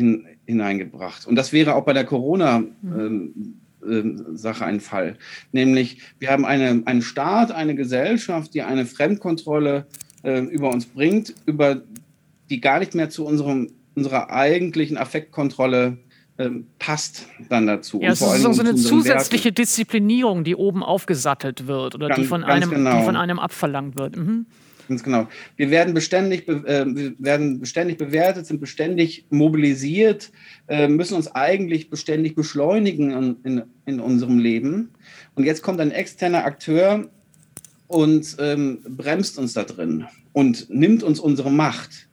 in, 0.02 0.28
hineingebracht. 0.46 1.26
Und 1.28 1.36
das 1.36 1.54
wäre 1.54 1.76
auch 1.76 1.86
bei 1.86 1.94
der 1.94 2.04
Corona 2.04 2.60
mhm. 2.60 3.00
ähm, 3.00 3.54
ähm, 3.88 4.38
ein 4.60 4.80
Fall. 4.80 5.18
Nämlich, 5.52 6.00
wir 6.20 6.30
haben 6.30 6.46
eine, 6.46 6.84
einen 6.86 7.02
Staat, 7.02 7.52
eine 7.52 7.76
Gesellschaft, 7.76 8.54
die 8.54 8.62
eine 8.62 8.86
Fremdkontrolle 8.86 9.88
äh, 10.24 10.40
über 10.42 10.70
uns 10.70 10.86
bringt, 10.86 11.34
über 11.46 11.82
die 12.50 12.62
gar 12.62 12.80
nicht 12.80 12.96
mehr 12.96 13.10
zu 13.10 13.26
unserem, 13.26 13.72
unserer 13.96 14.30
eigentlichen 14.30 14.98
Affektkontrolle 14.98 15.98
ähm, 16.38 16.68
passt 16.80 17.28
dann 17.50 17.68
dazu. 17.68 18.02
Ja, 18.02 18.12
es 18.12 18.22
ist 18.22 18.42
so 18.42 18.60
eine 18.60 18.76
zusätzliche 18.76 19.46
Werten. 19.46 19.56
Disziplinierung, 19.56 20.44
die 20.44 20.56
oben 20.56 20.84
aufgesattelt 20.84 21.68
wird 21.68 21.96
oder 21.96 22.08
ganz, 22.10 22.20
die, 22.20 22.26
von 22.26 22.44
einem, 22.44 22.70
genau. 22.70 23.00
die 23.00 23.06
von 23.06 23.16
einem 23.16 23.40
abverlangt 23.40 23.98
wird. 23.98 24.16
Mhm. 24.16 24.46
Ganz 24.88 25.04
genau. 25.04 25.28
Wir 25.58 25.70
werden 25.70 25.94
beständig, 25.94 26.48
äh, 26.48 26.86
wir 26.86 27.14
werden 27.20 27.60
beständig 27.60 27.98
bewertet, 27.98 28.46
sind 28.46 28.60
beständig 28.60 29.26
mobilisiert, 29.30 30.32
äh, 30.68 30.88
müssen 30.88 31.16
uns 31.16 31.34
eigentlich 31.34 31.90
beständig 31.90 32.36
beschleunigen 32.36 33.12
in, 33.12 33.36
in, 33.44 33.64
in, 33.86 34.00
unserem 34.00 34.40
Leben. 34.40 34.90
Und 35.36 35.46
jetzt 35.46 35.62
kommt 35.62 35.80
ein 35.80 35.92
externer 35.92 36.46
Akteur 36.46 37.10
und 37.88 38.38
ähm, 38.40 38.80
bremst 38.88 39.38
uns 39.38 39.54
da 39.54 39.64
drin 39.64 40.06
und 40.34 40.70
nimmt 40.70 41.04
uns 41.04 41.20
unsere 41.20 41.52
Macht. 41.52 42.08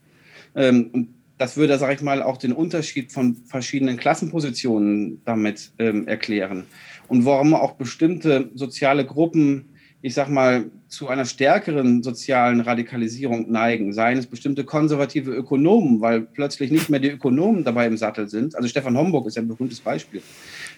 Ähm, 0.55 0.91
und 0.93 1.09
das 1.39 1.57
würde, 1.57 1.79
sage 1.79 1.95
ich 1.95 2.03
mal, 2.03 2.23
auch 2.23 2.37
den 2.37 2.53
Unterschied 2.53 3.13
von 3.13 3.37
verschiedenen 3.47 3.97
Klassenpositionen 3.97 5.23
damit 5.25 5.71
ähm, 5.79 6.09
erklären. 6.09 6.65
Und 7.07 7.25
warum 7.25 7.55
auch 7.55 7.73
bestimmte 7.75 8.51
soziale 8.55 9.07
Gruppen 9.07 9.68
ich 10.01 10.15
sag 10.15 10.29
mal, 10.29 10.71
zu 10.87 11.09
einer 11.09 11.25
stärkeren 11.25 12.03
sozialen 12.03 12.61
Radikalisierung 12.61 13.51
neigen, 13.51 13.93
seien 13.93 14.19
es 14.19 14.27
bestimmte 14.27 14.65
konservative 14.65 15.33
Ökonomen, 15.33 16.01
weil 16.01 16.21
plötzlich 16.21 16.71
nicht 16.71 16.89
mehr 16.89 17.01
die 17.01 17.11
Ökonomen 17.11 17.65
dabei 17.65 17.87
im 17.87 17.97
Sattel 17.97 18.29
sind. 18.29 18.55
Also 18.55 18.69
Stefan 18.69 18.97
Homburg 18.97 19.27
ist 19.27 19.37
ein 19.37 19.49
berühmtes 19.49 19.81
Beispiel, 19.81 20.23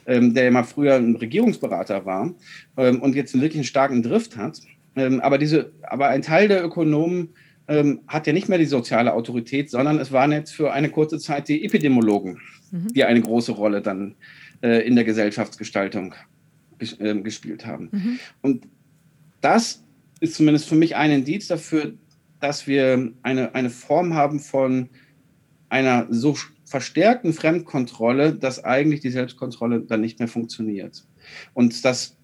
ähm, 0.07 0.33
der 0.33 0.45
ja 0.45 0.51
mal 0.51 0.65
früher 0.65 0.95
ein 0.95 1.17
Regierungsberater 1.17 2.07
war 2.07 2.35
ähm, 2.79 3.03
und 3.03 3.15
jetzt 3.15 3.35
einen 3.35 3.43
wirklich 3.43 3.69
starken 3.69 4.03
Drift 4.03 4.37
hat. 4.37 4.61
Ähm, 4.97 5.21
aber, 5.21 5.37
diese, 5.37 5.71
aber 5.83 6.09
ein 6.09 6.23
Teil 6.23 6.49
der 6.49 6.65
Ökonomen 6.65 7.29
ähm, 7.69 8.01
hat 8.09 8.27
ja 8.27 8.33
nicht 8.33 8.49
mehr 8.49 8.59
die 8.59 8.65
soziale 8.65 9.13
Autorität, 9.13 9.71
sondern 9.71 9.99
es 9.99 10.13
waren 10.13 10.33
jetzt 10.33 10.53
für 10.53 10.73
eine 10.73 10.89
kurze 10.89 11.19
Zeit 11.19 11.49
die 11.49 11.65
Epidemiologen, 11.65 12.41
mhm. 12.71 12.89
die 12.95 13.05
eine 13.05 13.21
große 13.21 13.53
Rolle 13.53 13.83
dann 13.83 14.15
äh, 14.63 14.85
in 14.87 14.97
der 14.97 15.05
Gesellschaftsgestaltung 15.05 16.15
äh, 16.99 17.15
gespielt 17.17 17.67
haben. 17.67 17.91
Mhm. 17.93 18.19
Und 18.41 18.67
das 19.41 19.83
ist 20.21 20.35
zumindest 20.35 20.69
für 20.69 20.75
mich 20.75 20.97
ein 20.97 21.11
Indiz 21.11 21.49
dafür, 21.49 21.95
dass 22.41 22.67
wir 22.67 23.13
eine, 23.23 23.55
eine 23.55 23.71
Form 23.71 24.15
haben 24.15 24.41
von 24.41 24.89
einer 25.69 26.07
so 26.11 26.37
verstärkten 26.65 27.33
Fremdkontrolle, 27.33 28.35
dass 28.35 28.63
eigentlich 28.63 29.01
die 29.01 29.11
Selbstkontrolle 29.11 29.81
dann 29.81 30.01
nicht 30.01 30.19
mehr 30.19 30.29
funktioniert. 30.29 31.05
Und 31.55 31.85
das 31.85 32.17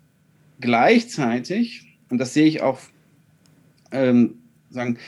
gleichzeitig, 0.60 1.98
und 2.10 2.18
das 2.18 2.34
sehe 2.34 2.46
ich 2.46 2.62
auch, 2.62 2.78
ähm, 3.92 4.38
sagen, 4.70 4.98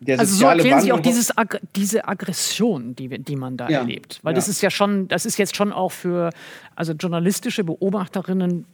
der 0.00 0.18
also 0.18 0.34
so 0.34 0.46
erklären 0.46 0.80
Sie 0.80 0.90
auch 0.90 1.00
dieses 1.00 1.36
Ag 1.36 1.60
diese 1.76 2.08
Aggression, 2.08 2.96
die, 2.96 3.08
die 3.08 3.36
man 3.36 3.56
da 3.56 3.68
ja, 3.68 3.78
erlebt. 3.78 4.18
Weil 4.22 4.32
ja. 4.32 4.36
das 4.36 4.48
ist 4.48 4.60
ja 4.60 4.70
schon, 4.70 5.06
das 5.06 5.26
ist 5.26 5.38
jetzt 5.38 5.54
schon 5.54 5.72
auch 5.72 5.92
für 5.92 6.30
also 6.74 6.92
journalistische 6.92 7.62
Beobachterinnen 7.62 8.66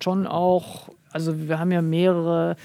schon 0.00 0.26
auch 0.26 0.90
also 1.12 1.48
wir 1.48 1.58
haben 1.58 1.72
ja 1.72 1.82
mehrere 1.82 2.56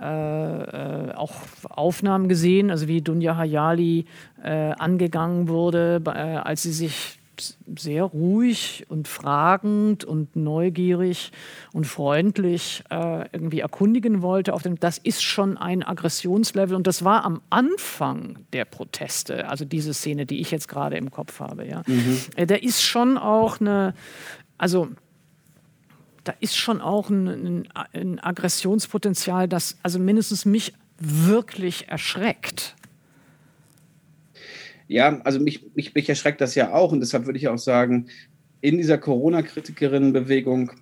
äh, 0.00 0.04
äh, 0.04 1.12
auch 1.14 1.34
Aufnahmen 1.68 2.28
gesehen, 2.28 2.70
also 2.70 2.88
wie 2.88 3.02
Dunja 3.02 3.36
Hayali 3.36 4.06
äh, 4.42 4.72
angegangen 4.78 5.48
wurde, 5.48 6.00
äh, 6.06 6.10
als 6.10 6.62
sie 6.62 6.72
sich 6.72 7.20
sehr 7.76 8.04
ruhig 8.04 8.86
und 8.88 9.08
fragend 9.08 10.04
und 10.04 10.36
neugierig 10.36 11.32
und 11.72 11.86
freundlich 11.86 12.82
äh, 12.90 13.26
irgendwie 13.32 13.60
erkundigen 13.60 14.22
wollte. 14.22 14.54
Auf 14.54 14.62
dem, 14.62 14.78
das 14.78 14.98
ist 14.98 15.22
schon 15.22 15.56
ein 15.56 15.82
Aggressionslevel 15.82 16.74
und 16.76 16.86
das 16.86 17.04
war 17.04 17.24
am 17.24 17.40
Anfang 17.50 18.38
der 18.52 18.64
Proteste, 18.64 19.48
also 19.48 19.64
diese 19.64 19.94
Szene, 19.94 20.26
die 20.26 20.40
ich 20.40 20.50
jetzt 20.50 20.68
gerade 20.68 20.96
im 20.96 21.10
Kopf 21.10 21.40
habe. 21.40 21.66
Ja. 21.66 21.82
Mhm. 21.86 22.18
Äh, 22.36 22.46
da 22.46 22.54
ist 22.54 22.82
schon 22.82 23.18
auch 23.18 23.60
eine, 23.60 23.94
also 24.58 24.88
da 26.24 26.34
ist 26.40 26.56
schon 26.56 26.80
auch 26.80 27.10
ein, 27.10 27.68
ein, 27.92 28.18
Aggressionspotenzial, 28.18 29.48
das 29.48 29.78
also 29.82 29.98
mindestens 29.98 30.44
mich 30.44 30.74
wirklich 30.98 31.88
erschreckt. 31.88 32.76
Ja, 34.88 35.20
also 35.22 35.40
mich, 35.40 35.64
mich, 35.74 35.94
mich 35.94 36.08
erschreckt 36.08 36.40
das 36.40 36.54
ja 36.54 36.72
auch 36.72 36.92
und 36.92 37.00
deshalb 37.00 37.26
würde 37.26 37.38
ich 37.38 37.48
auch 37.48 37.58
sagen, 37.58 38.06
in 38.60 38.76
dieser 38.76 38.98
Corona-Kritikerinnenbewegung 38.98 40.72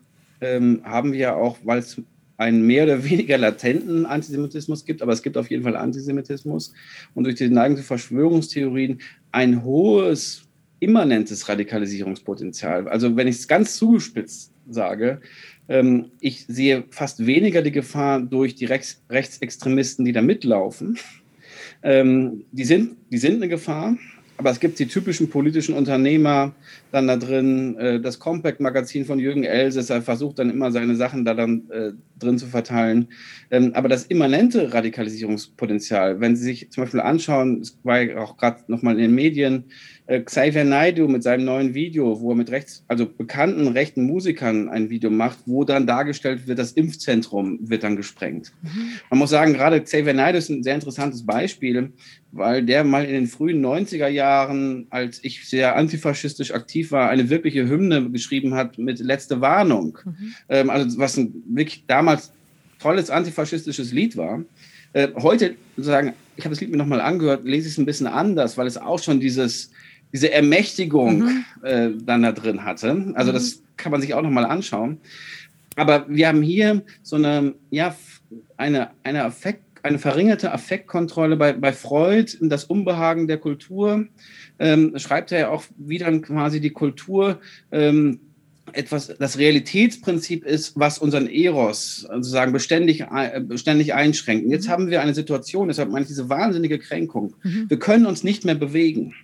ähm, 0.40 0.80
haben 0.84 1.12
wir 1.12 1.36
auch, 1.36 1.58
weil 1.62 1.78
es 1.78 2.00
einen 2.36 2.66
mehr 2.66 2.84
oder 2.84 3.04
weniger 3.04 3.36
latenten 3.36 4.06
Antisemitismus 4.06 4.84
gibt, 4.84 5.02
aber 5.02 5.12
es 5.12 5.22
gibt 5.22 5.36
auf 5.36 5.50
jeden 5.50 5.64
Fall 5.64 5.76
Antisemitismus 5.76 6.72
und 7.14 7.24
durch 7.24 7.36
die 7.36 7.48
Neigung 7.48 7.76
zu 7.76 7.82
Verschwörungstheorien 7.82 9.00
ein 9.32 9.62
hohes 9.62 10.42
immanentes 10.80 11.48
Radikalisierungspotenzial. 11.48 12.88
Also 12.88 13.16
wenn 13.16 13.26
ich 13.26 13.36
es 13.36 13.48
ganz 13.48 13.76
zugespitzt 13.76 14.52
sage, 14.70 15.20
ähm, 15.68 16.10
ich 16.20 16.46
sehe 16.46 16.84
fast 16.90 17.26
weniger 17.26 17.62
die 17.62 17.72
Gefahr 17.72 18.20
durch 18.20 18.54
die 18.54 18.64
Rechts 18.64 19.02
Rechtsextremisten, 19.10 20.04
die 20.04 20.12
da 20.12 20.22
mitlaufen. 20.22 20.98
Ähm, 21.82 22.44
die, 22.52 22.64
sind, 22.64 22.96
die 23.10 23.18
sind 23.18 23.36
eine 23.36 23.48
Gefahr, 23.48 23.96
aber 24.36 24.50
es 24.50 24.60
gibt 24.60 24.78
die 24.78 24.86
typischen 24.86 25.30
politischen 25.30 25.74
Unternehmer 25.74 26.54
dann 26.92 27.06
da 27.06 27.16
drin. 27.16 27.76
Äh, 27.78 28.00
das 28.00 28.18
Compact-Magazin 28.18 29.04
von 29.04 29.18
Jürgen 29.18 29.44
Elsässer 29.44 30.02
versucht 30.02 30.38
dann 30.38 30.50
immer 30.50 30.70
seine 30.72 30.96
Sachen 30.96 31.24
da 31.24 31.34
dann 31.34 31.70
äh, 31.70 31.92
drin 32.18 32.38
zu 32.38 32.46
verteilen. 32.46 33.08
Ähm, 33.50 33.72
aber 33.74 33.88
das 33.88 34.04
immanente 34.04 34.72
Radikalisierungspotenzial, 34.72 36.20
wenn 36.20 36.36
Sie 36.36 36.44
sich 36.44 36.70
zum 36.70 36.84
Beispiel 36.84 37.00
anschauen, 37.00 37.60
es 37.60 37.78
war 37.82 38.00
ja 38.00 38.18
auch 38.18 38.36
gerade 38.36 38.62
nochmal 38.68 38.94
in 38.94 39.02
den 39.02 39.14
Medien, 39.14 39.64
äh, 40.08 40.20
Xavier 40.20 40.64
Naidu 40.64 41.06
mit 41.06 41.22
seinem 41.22 41.44
neuen 41.44 41.74
Video, 41.74 42.20
wo 42.20 42.30
er 42.30 42.36
mit 42.36 42.50
rechts, 42.50 42.82
also 42.88 43.06
bekannten 43.06 43.68
rechten 43.68 44.04
Musikern 44.04 44.70
ein 44.70 44.88
Video 44.88 45.10
macht, 45.10 45.38
wo 45.44 45.64
dann 45.64 45.86
dargestellt 45.86 46.46
wird, 46.46 46.58
das 46.58 46.72
Impfzentrum 46.72 47.58
wird 47.60 47.82
dann 47.82 47.96
gesprengt. 47.96 48.52
Mhm. 48.62 48.92
Man 49.10 49.18
muss 49.18 49.30
sagen, 49.30 49.52
gerade 49.52 49.82
Xavier 49.82 50.14
Naidu 50.14 50.38
ist 50.38 50.48
ein 50.48 50.62
sehr 50.62 50.76
interessantes 50.76 51.26
Beispiel, 51.26 51.92
weil 52.32 52.62
der 52.64 52.84
mal 52.84 53.04
in 53.04 53.12
den 53.12 53.26
frühen 53.26 53.64
90er 53.64 54.08
Jahren, 54.08 54.86
als 54.88 55.22
ich 55.22 55.46
sehr 55.46 55.76
antifaschistisch 55.76 56.52
aktiv 56.52 56.77
war, 56.90 57.10
eine 57.10 57.30
wirkliche 57.30 57.68
Hymne 57.68 58.10
geschrieben 58.10 58.54
hat 58.54 58.78
mit 58.78 58.98
Letzte 59.00 59.40
Warnung. 59.40 59.98
Mhm. 60.04 60.34
Ähm, 60.48 60.70
also 60.70 60.98
was 60.98 61.16
ein 61.16 61.42
wirklich 61.48 61.84
damals 61.86 62.32
tolles 62.78 63.10
antifaschistisches 63.10 63.92
Lied 63.92 64.16
war. 64.16 64.42
Äh, 64.92 65.08
heute 65.16 65.56
sozusagen, 65.76 66.14
ich 66.36 66.44
habe 66.44 66.54
das 66.54 66.60
Lied 66.60 66.70
mir 66.70 66.76
nochmal 66.76 67.00
angehört, 67.00 67.44
lese 67.44 67.66
ich 67.66 67.74
es 67.74 67.78
ein 67.78 67.86
bisschen 67.86 68.06
anders, 68.06 68.56
weil 68.56 68.66
es 68.66 68.78
auch 68.78 69.02
schon 69.02 69.20
dieses 69.20 69.70
diese 70.12 70.32
Ermächtigung 70.32 71.18
mhm. 71.18 71.44
äh, 71.62 71.90
dann 72.02 72.22
da 72.22 72.32
drin 72.32 72.64
hatte. 72.64 73.12
Also 73.14 73.30
mhm. 73.30 73.34
das 73.34 73.62
kann 73.76 73.92
man 73.92 74.00
sich 74.00 74.14
auch 74.14 74.22
nochmal 74.22 74.46
anschauen. 74.46 74.98
Aber 75.76 76.06
wir 76.08 76.28
haben 76.28 76.42
hier 76.42 76.82
so 77.02 77.16
eine, 77.16 77.54
ja, 77.70 77.94
eine, 78.56 78.90
eine, 79.04 79.24
Affekt, 79.24 79.62
eine 79.82 79.98
verringerte 79.98 80.50
Affektkontrolle 80.52 81.36
bei, 81.36 81.52
bei 81.52 81.72
Freud, 81.72 82.36
das 82.40 82.64
Unbehagen 82.64 83.28
der 83.28 83.38
Kultur. 83.38 84.06
Ähm, 84.58 84.92
schreibt 84.96 85.32
er 85.32 85.38
ja 85.38 85.48
auch, 85.50 85.64
wie 85.76 85.98
dann 85.98 86.22
quasi 86.22 86.60
die 86.60 86.70
Kultur 86.70 87.40
ähm, 87.70 88.20
etwas, 88.72 89.14
das 89.18 89.38
Realitätsprinzip 89.38 90.44
ist, 90.44 90.78
was 90.78 90.98
unseren 90.98 91.26
Eros 91.26 92.00
sozusagen 92.00 92.52
beständig, 92.52 93.04
beständig 93.42 93.94
einschränkt. 93.94 94.44
Und 94.44 94.50
jetzt 94.50 94.66
mhm. 94.66 94.72
haben 94.72 94.90
wir 94.90 95.00
eine 95.00 95.14
Situation, 95.14 95.68
deshalb 95.68 95.90
meine 95.90 96.02
ich 96.02 96.08
diese 96.08 96.28
wahnsinnige 96.28 96.78
Kränkung. 96.78 97.34
Mhm. 97.42 97.66
Wir 97.68 97.78
können 97.78 98.06
uns 98.06 98.24
nicht 98.24 98.44
mehr 98.44 98.54
bewegen. 98.54 99.14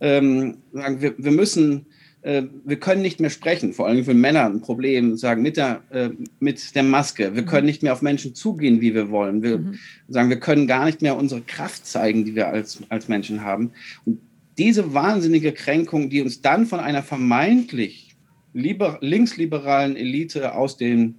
Ähm, 0.00 0.58
wir, 0.72 1.14
wir 1.16 1.32
müssen 1.32 1.86
äh, 2.24 2.44
wir 2.64 2.80
können 2.80 3.02
nicht 3.02 3.20
mehr 3.20 3.30
sprechen, 3.30 3.74
vor 3.74 3.86
allem 3.86 4.04
für 4.04 4.14
Männer 4.14 4.46
ein 4.46 4.62
Problem, 4.62 5.16
sagen 5.18 5.42
mit 5.42 5.58
der, 5.58 5.82
äh, 5.90 6.08
mit 6.40 6.74
der 6.74 6.82
Maske. 6.82 7.34
Wir 7.34 7.42
mhm. 7.42 7.46
können 7.46 7.66
nicht 7.66 7.82
mehr 7.82 7.92
auf 7.92 8.00
Menschen 8.00 8.34
zugehen, 8.34 8.80
wie 8.80 8.94
wir 8.94 9.10
wollen. 9.10 9.42
Wir 9.42 9.58
mhm. 9.58 9.78
sagen, 10.08 10.30
wir 10.30 10.40
können 10.40 10.66
gar 10.66 10.86
nicht 10.86 11.02
mehr 11.02 11.16
unsere 11.16 11.42
Kraft 11.42 11.86
zeigen, 11.86 12.24
die 12.24 12.34
wir 12.34 12.48
als, 12.48 12.80
als 12.88 13.08
Menschen 13.08 13.42
haben. 13.42 13.72
Und 14.06 14.20
diese 14.58 14.94
wahnsinnige 14.94 15.52
Kränkung, 15.52 16.10
die 16.10 16.22
uns 16.22 16.40
dann 16.40 16.66
von 16.66 16.80
einer 16.80 17.02
vermeintlich 17.02 18.16
liber, 18.52 18.98
linksliberalen 19.00 19.96
Elite 19.96 20.54
aus 20.54 20.76
den 20.76 21.16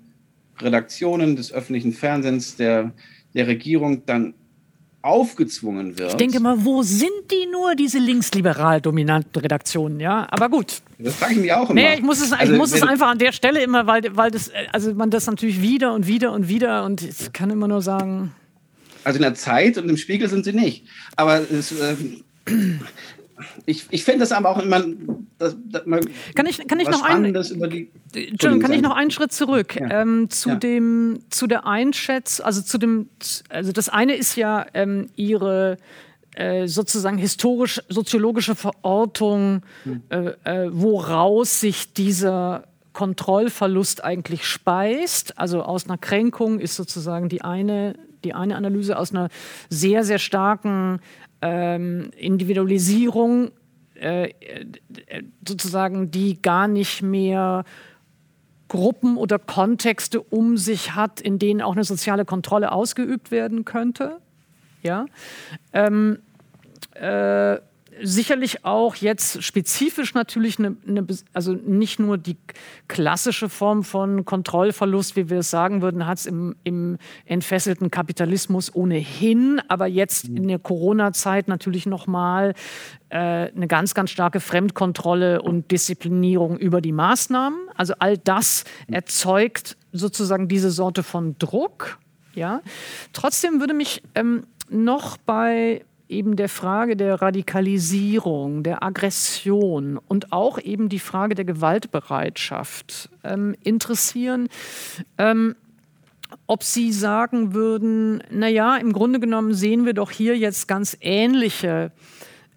Redaktionen 0.59 1.35
des 1.35 1.51
öffentlichen 1.51 1.91
Fernsehens, 1.91 2.55
der, 2.55 2.93
der 3.33 3.47
Regierung 3.47 4.05
dann 4.05 4.33
aufgezwungen 5.01 5.99
wird. 5.99 6.11
Ich 6.11 6.17
denke 6.17 6.39
mal, 6.39 6.65
wo 6.65 6.81
sind 6.81 7.11
die 7.29 7.45
nur, 7.51 7.75
diese 7.75 7.99
linksliberal 7.99 8.81
dominanten 8.81 9.39
Redaktionen, 9.39 9.99
ja? 9.99 10.25
Aber 10.31 10.49
gut. 10.49 10.81
Das 10.97 11.15
frage 11.15 11.33
ich 11.33 11.39
mich 11.41 11.53
auch 11.53 11.69
immer. 11.69 11.79
Nee, 11.79 11.95
ich 11.95 12.01
muss 12.01 12.21
es, 12.21 12.31
also, 12.31 12.53
ich 12.53 12.57
muss 12.57 12.73
es 12.73 12.81
einfach 12.81 13.09
an 13.09 13.19
der 13.19 13.31
Stelle 13.31 13.61
immer, 13.61 13.85
weil, 13.85 14.03
weil 14.15 14.31
das, 14.31 14.51
also 14.71 14.95
man 14.95 15.11
das 15.11 15.27
natürlich 15.27 15.61
wieder 15.61 15.93
und 15.93 16.07
wieder 16.07 16.31
und 16.31 16.47
wieder 16.47 16.85
und 16.85 17.03
ich 17.03 17.31
kann 17.33 17.51
immer 17.51 17.67
nur 17.67 17.83
sagen. 17.83 18.31
Also 19.03 19.17
in 19.17 19.23
der 19.23 19.35
Zeit 19.35 19.77
und 19.77 19.87
im 19.89 19.97
Spiegel 19.97 20.27
sind 20.27 20.43
sie 20.45 20.53
nicht. 20.53 20.85
Aber 21.15 21.39
es, 21.51 21.71
äh, 21.71 21.95
ich, 23.65 23.85
ich 23.89 24.03
finde 24.03 24.21
das 24.21 24.31
aber 24.31 24.49
auch 24.49 24.59
immer. 24.59 24.83
Das, 25.37 25.55
das, 25.65 25.83
kann 26.35 26.45
ich, 26.45 26.65
kann 26.67 26.79
ich 26.79 26.89
noch 26.89 27.03
einen, 27.03 27.33
die, 27.33 27.89
Entschuldigung, 28.29 28.61
kann 28.61 28.73
ich 28.73 28.81
noch 28.81 28.95
einen 28.95 29.11
Schritt 29.11 29.33
zurück 29.33 29.75
ja. 29.75 30.01
ähm, 30.01 30.29
zu 30.29 30.49
ja. 30.49 30.55
dem 30.55 31.19
zu 31.29 31.47
der 31.47 31.67
Einschätzung, 31.67 32.45
also 32.45 32.61
zu 32.61 32.77
dem, 32.77 33.09
also 33.49 33.73
das 33.73 33.89
eine 33.89 34.15
ist 34.15 34.37
ja 34.37 34.65
ähm, 34.73 35.09
ihre 35.15 35.77
äh, 36.35 36.67
sozusagen 36.67 37.17
historisch 37.17 37.81
soziologische 37.89 38.55
Verortung, 38.55 39.63
hm. 39.83 40.03
äh, 40.09 40.17
äh, 40.43 40.69
woraus 40.71 41.59
sich 41.59 41.93
dieser 41.93 42.67
Kontrollverlust 42.93 44.03
eigentlich 44.03 44.45
speist. 44.45 45.37
Also 45.37 45.63
aus 45.63 45.85
einer 45.85 45.97
Kränkung 45.97 46.59
ist 46.59 46.75
sozusagen 46.75 47.29
die 47.29 47.41
eine 47.41 47.95
die 48.23 48.33
eine 48.33 48.55
Analyse 48.55 48.97
aus 48.97 49.11
einer 49.11 49.29
sehr 49.69 50.03
sehr 50.03 50.19
starken 50.19 50.99
ähm, 51.41 52.11
Individualisierung 52.17 53.51
äh, 53.95 54.33
sozusagen, 55.47 56.11
die 56.11 56.41
gar 56.41 56.67
nicht 56.67 57.01
mehr 57.01 57.63
Gruppen 58.67 59.17
oder 59.17 59.39
Kontexte 59.39 60.21
um 60.21 60.57
sich 60.57 60.95
hat, 60.95 61.21
in 61.21 61.39
denen 61.39 61.61
auch 61.61 61.73
eine 61.73 61.83
soziale 61.83 62.25
Kontrolle 62.25 62.71
ausgeübt 62.71 63.31
werden 63.31 63.63
könnte. 63.63 64.17
Ja. 64.81 65.05
Ähm, 65.71 66.19
äh, 66.93 67.57
sicherlich 68.01 68.65
auch 68.65 68.95
jetzt 68.95 69.43
spezifisch 69.43 70.13
natürlich 70.13 70.59
eine, 70.59 70.75
eine, 70.87 71.05
also 71.33 71.53
nicht 71.53 71.99
nur 71.99 72.17
die 72.17 72.37
klassische 72.87 73.49
Form 73.49 73.83
von 73.83 74.25
Kontrollverlust, 74.25 75.15
wie 75.15 75.29
wir 75.29 75.39
es 75.39 75.49
sagen 75.49 75.81
würden, 75.81 76.05
hat 76.05 76.19
es 76.19 76.25
im, 76.25 76.55
im 76.63 76.97
entfesselten 77.25 77.91
Kapitalismus 77.91 78.73
ohnehin, 78.73 79.61
aber 79.67 79.87
jetzt 79.87 80.25
in 80.25 80.47
der 80.47 80.59
Corona-Zeit 80.59 81.47
natürlich 81.47 81.85
nochmal 81.85 82.53
äh, 83.09 83.17
eine 83.17 83.67
ganz, 83.67 83.93
ganz 83.93 84.11
starke 84.11 84.39
Fremdkontrolle 84.39 85.41
und 85.41 85.71
Disziplinierung 85.71 86.57
über 86.57 86.81
die 86.81 86.91
Maßnahmen. 86.91 87.59
Also 87.75 87.93
all 87.99 88.17
das 88.17 88.65
erzeugt 88.87 89.77
sozusagen 89.91 90.47
diese 90.47 90.71
Sorte 90.71 91.03
von 91.03 91.37
Druck. 91.39 91.99
Ja. 92.33 92.61
Trotzdem 93.13 93.59
würde 93.59 93.73
mich 93.73 94.03
ähm, 94.13 94.45
noch 94.69 95.17
bei 95.17 95.85
eben 96.07 96.35
der 96.35 96.49
Frage 96.49 96.95
der 96.95 97.21
Radikalisierung, 97.21 98.63
der 98.63 98.83
Aggression 98.83 99.99
und 100.07 100.31
auch 100.31 100.59
eben 100.59 100.89
die 100.89 100.99
Frage 100.99 101.35
der 101.35 101.45
Gewaltbereitschaft 101.45 103.09
ähm, 103.23 103.55
interessieren. 103.63 104.49
Ähm, 105.17 105.55
ob 106.47 106.63
Sie 106.63 106.91
sagen 106.91 107.53
würden, 107.53 108.21
naja, 108.29 108.77
im 108.77 108.93
Grunde 108.93 109.19
genommen 109.19 109.53
sehen 109.53 109.85
wir 109.85 109.93
doch 109.93 110.11
hier 110.11 110.37
jetzt 110.37 110.67
ganz 110.67 110.97
ähnliche 111.01 111.91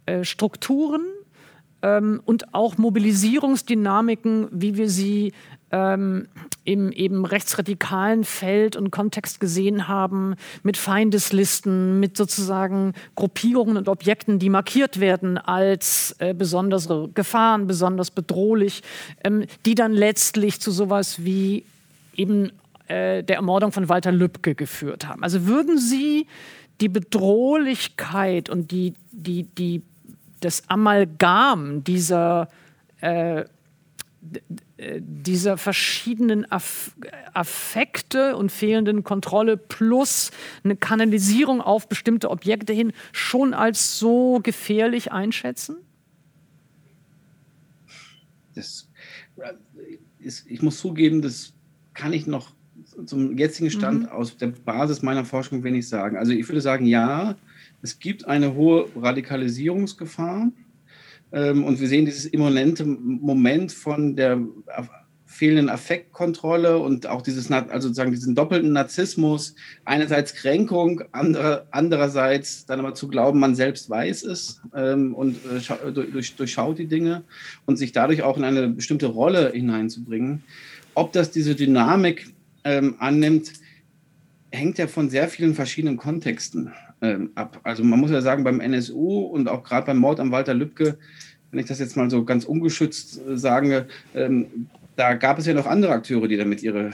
äh, 0.07 0.25
Strukturen 0.25 1.03
ähm, 1.83 2.21
und 2.25 2.55
auch 2.55 2.77
Mobilisierungsdynamiken, 2.77 4.49
wie 4.51 4.77
wir 4.77 4.89
sie 4.89 5.33
ähm, 5.71 6.29
im 6.65 6.93
eben 6.93 7.25
rechtsradikalen 7.25 8.25
Feld 8.25 8.77
und 8.77 8.91
Kontext 8.91 9.41
gesehen 9.41 9.89
haben, 9.89 10.35
mit 10.63 10.77
Feindeslisten, 10.77 12.01
mit 12.01 12.17
sozusagen 12.17 12.95
Gruppierungen 13.15 13.77
und 13.77 13.89
Objekten, 13.89 14.39
die 14.39 14.51
markiert 14.51 15.01
werden 15.01 15.39
als 15.39 16.15
äh, 16.19 16.35
besondere 16.35 17.09
Gefahren, 17.15 17.67
besonders 17.67 18.11
bedrohlich, 18.11 18.83
ähm, 19.25 19.45
die 19.67 19.75
dann 19.75 19.93
letztlich 19.93 20.61
zu 20.61 20.71
sowas 20.71 21.25
wie 21.25 21.65
eben 22.15 22.51
äh, 22.89 23.23
der 23.23 23.37
Ermordung 23.37 23.73
von 23.73 23.89
Walter 23.89 24.13
Lübcke 24.13 24.55
geführt 24.55 25.07
haben. 25.07 25.23
Also 25.23 25.47
würden 25.47 25.79
Sie 25.79 26.27
die 26.81 26.89
Bedrohlichkeit 26.89 28.49
und 28.49 28.71
die, 28.71 28.95
die, 29.11 29.45
die, 29.45 29.83
das 30.41 30.69
Amalgam 30.69 31.83
dieser 31.85 32.49
äh, 33.01 33.45
dieser 35.01 35.59
verschiedenen 35.59 36.47
Affekte 37.35 38.37
und 38.37 38.53
fehlenden 38.53 39.03
Kontrolle 39.03 39.57
plus 39.57 40.31
eine 40.63 40.77
Kanalisierung 40.77 41.61
auf 41.61 41.89
bestimmte 41.89 42.31
Objekte 42.31 42.73
hin 42.73 42.93
schon 43.13 43.55
als 43.55 43.99
so 43.99 44.41
gefährlich 44.43 45.11
einschätzen? 45.11 45.77
Das 48.55 48.89
ist, 50.21 50.47
ich 50.49 50.63
muss 50.63 50.79
zugeben, 50.79 51.23
das 51.23 51.55
kann 51.95 52.13
ich 52.13 52.27
noch 52.27 52.53
zum 53.05 53.37
jetzigen 53.37 53.71
Stand 53.71 54.03
mhm. 54.03 54.09
aus 54.09 54.37
der 54.37 54.49
Basis 54.49 55.03
meiner 55.03 55.25
Forschung 55.25 55.65
wenig 55.65 55.89
sagen. 55.89 56.17
Also 56.17 56.33
ich 56.33 56.49
würde 56.49 56.61
sagen, 56.61 56.87
ja, 56.87 57.37
es 57.83 57.99
gibt 57.99 58.27
eine 58.27 58.55
hohe 58.55 58.89
Radikalisierungsgefahr 58.97 60.51
und 61.31 61.81
wir 61.81 61.89
sehen 61.89 62.07
dieses 62.07 62.25
immanente 62.27 62.85
Moment 62.85 63.73
von 63.73 64.17
der 64.17 64.41
fehlenden 65.29 65.69
Affektkontrolle 65.69 66.79
und 66.79 67.07
auch 67.07 67.21
dieses, 67.21 67.53
also 67.53 67.89
sozusagen 67.89 68.11
diesen 68.11 68.35
doppelten 68.35 68.73
Narzissmus, 68.73 69.55
einerseits 69.85 70.35
Kränkung, 70.35 71.03
andere, 71.13 71.67
andererseits 71.71 72.65
dann 72.65 72.81
aber 72.81 72.95
zu 72.95 73.09
glauben, 73.09 73.39
man 73.39 73.55
selbst 73.55 73.91
weiß 73.91 74.25
es 74.25 74.63
ähm, 74.75 75.15
und 75.15 75.37
äh, 75.45 75.93
durch, 75.93 76.35
durchschaut 76.35 76.79
die 76.79 76.87
Dinge 76.87 77.25
und 77.67 77.77
sich 77.77 77.93
dadurch 77.93 78.23
auch 78.23 78.39
in 78.39 78.45
eine 78.45 78.69
bestimmte 78.69 79.07
Rolle 79.07 79.53
hineinzubringen. 79.53 80.43
Ob 80.95 81.13
das 81.13 81.31
diese 81.31 81.55
Dynamik 81.55 82.33
ähm, 82.65 82.95
annimmt, 82.99 83.53
hängt 84.51 84.79
ja 84.79 84.87
von 84.87 85.11
sehr 85.11 85.29
vielen 85.29 85.55
verschiedenen 85.55 85.99
Kontexten 85.99 86.73
ähm, 87.03 87.31
ab. 87.35 87.61
Also 87.63 87.85
man 87.85 88.01
muss 88.01 88.11
ja 88.11 88.21
sagen, 88.21 88.45
beim 88.45 88.61
NSU 88.61 89.21
und 89.21 89.49
auch 89.49 89.63
gerade 89.63 89.87
beim 89.87 89.99
Mord 89.99 90.21
an 90.21 90.31
Walter 90.31 90.55
Lübcke, 90.55 90.99
wenn 91.51 91.61
ich 91.61 91.67
das 91.67 91.79
jetzt 91.79 91.97
mal 91.97 92.11
so 92.11 92.25
ganz 92.25 92.45
ungeschützt 92.45 93.21
äh, 93.27 93.37
sage, 93.37 93.87
ähm, 94.15 94.69
da 94.99 95.15
gab 95.15 95.39
es 95.39 95.47
ja 95.47 95.55
noch 95.55 95.67
andere 95.67 95.93
Akteure, 95.93 96.27
die 96.27 96.37
damit 96.37 96.61
ihre 96.61 96.89
äh, 96.89 96.93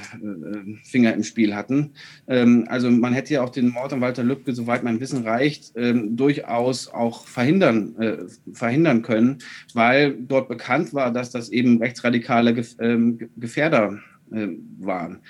Finger 0.82 1.14
im 1.14 1.22
Spiel 1.22 1.54
hatten. 1.54 1.92
Ähm, 2.28 2.66
also 2.68 2.90
man 2.90 3.14
hätte 3.14 3.32
ja 3.32 3.42
auch 3.42 3.48
den 3.48 3.70
Mord 3.70 3.94
an 3.94 4.02
Walter 4.02 4.22
Lübcke, 4.22 4.52
soweit 4.52 4.84
mein 4.84 5.00
Wissen 5.00 5.26
reicht, 5.26 5.72
ähm, 5.74 6.14
durchaus 6.14 6.88
auch 6.88 7.26
verhindern, 7.26 7.96
äh, 7.98 8.16
verhindern 8.52 9.00
können, 9.00 9.38
weil 9.72 10.14
dort 10.18 10.48
bekannt 10.48 10.92
war, 10.92 11.12
dass 11.12 11.30
das 11.30 11.48
eben 11.48 11.78
rechtsradikale 11.78 12.52
Gef 12.52 12.76
ähm, 12.78 13.30
Gefährder 13.38 13.98
äh, 14.30 14.48
waren. 14.78 15.20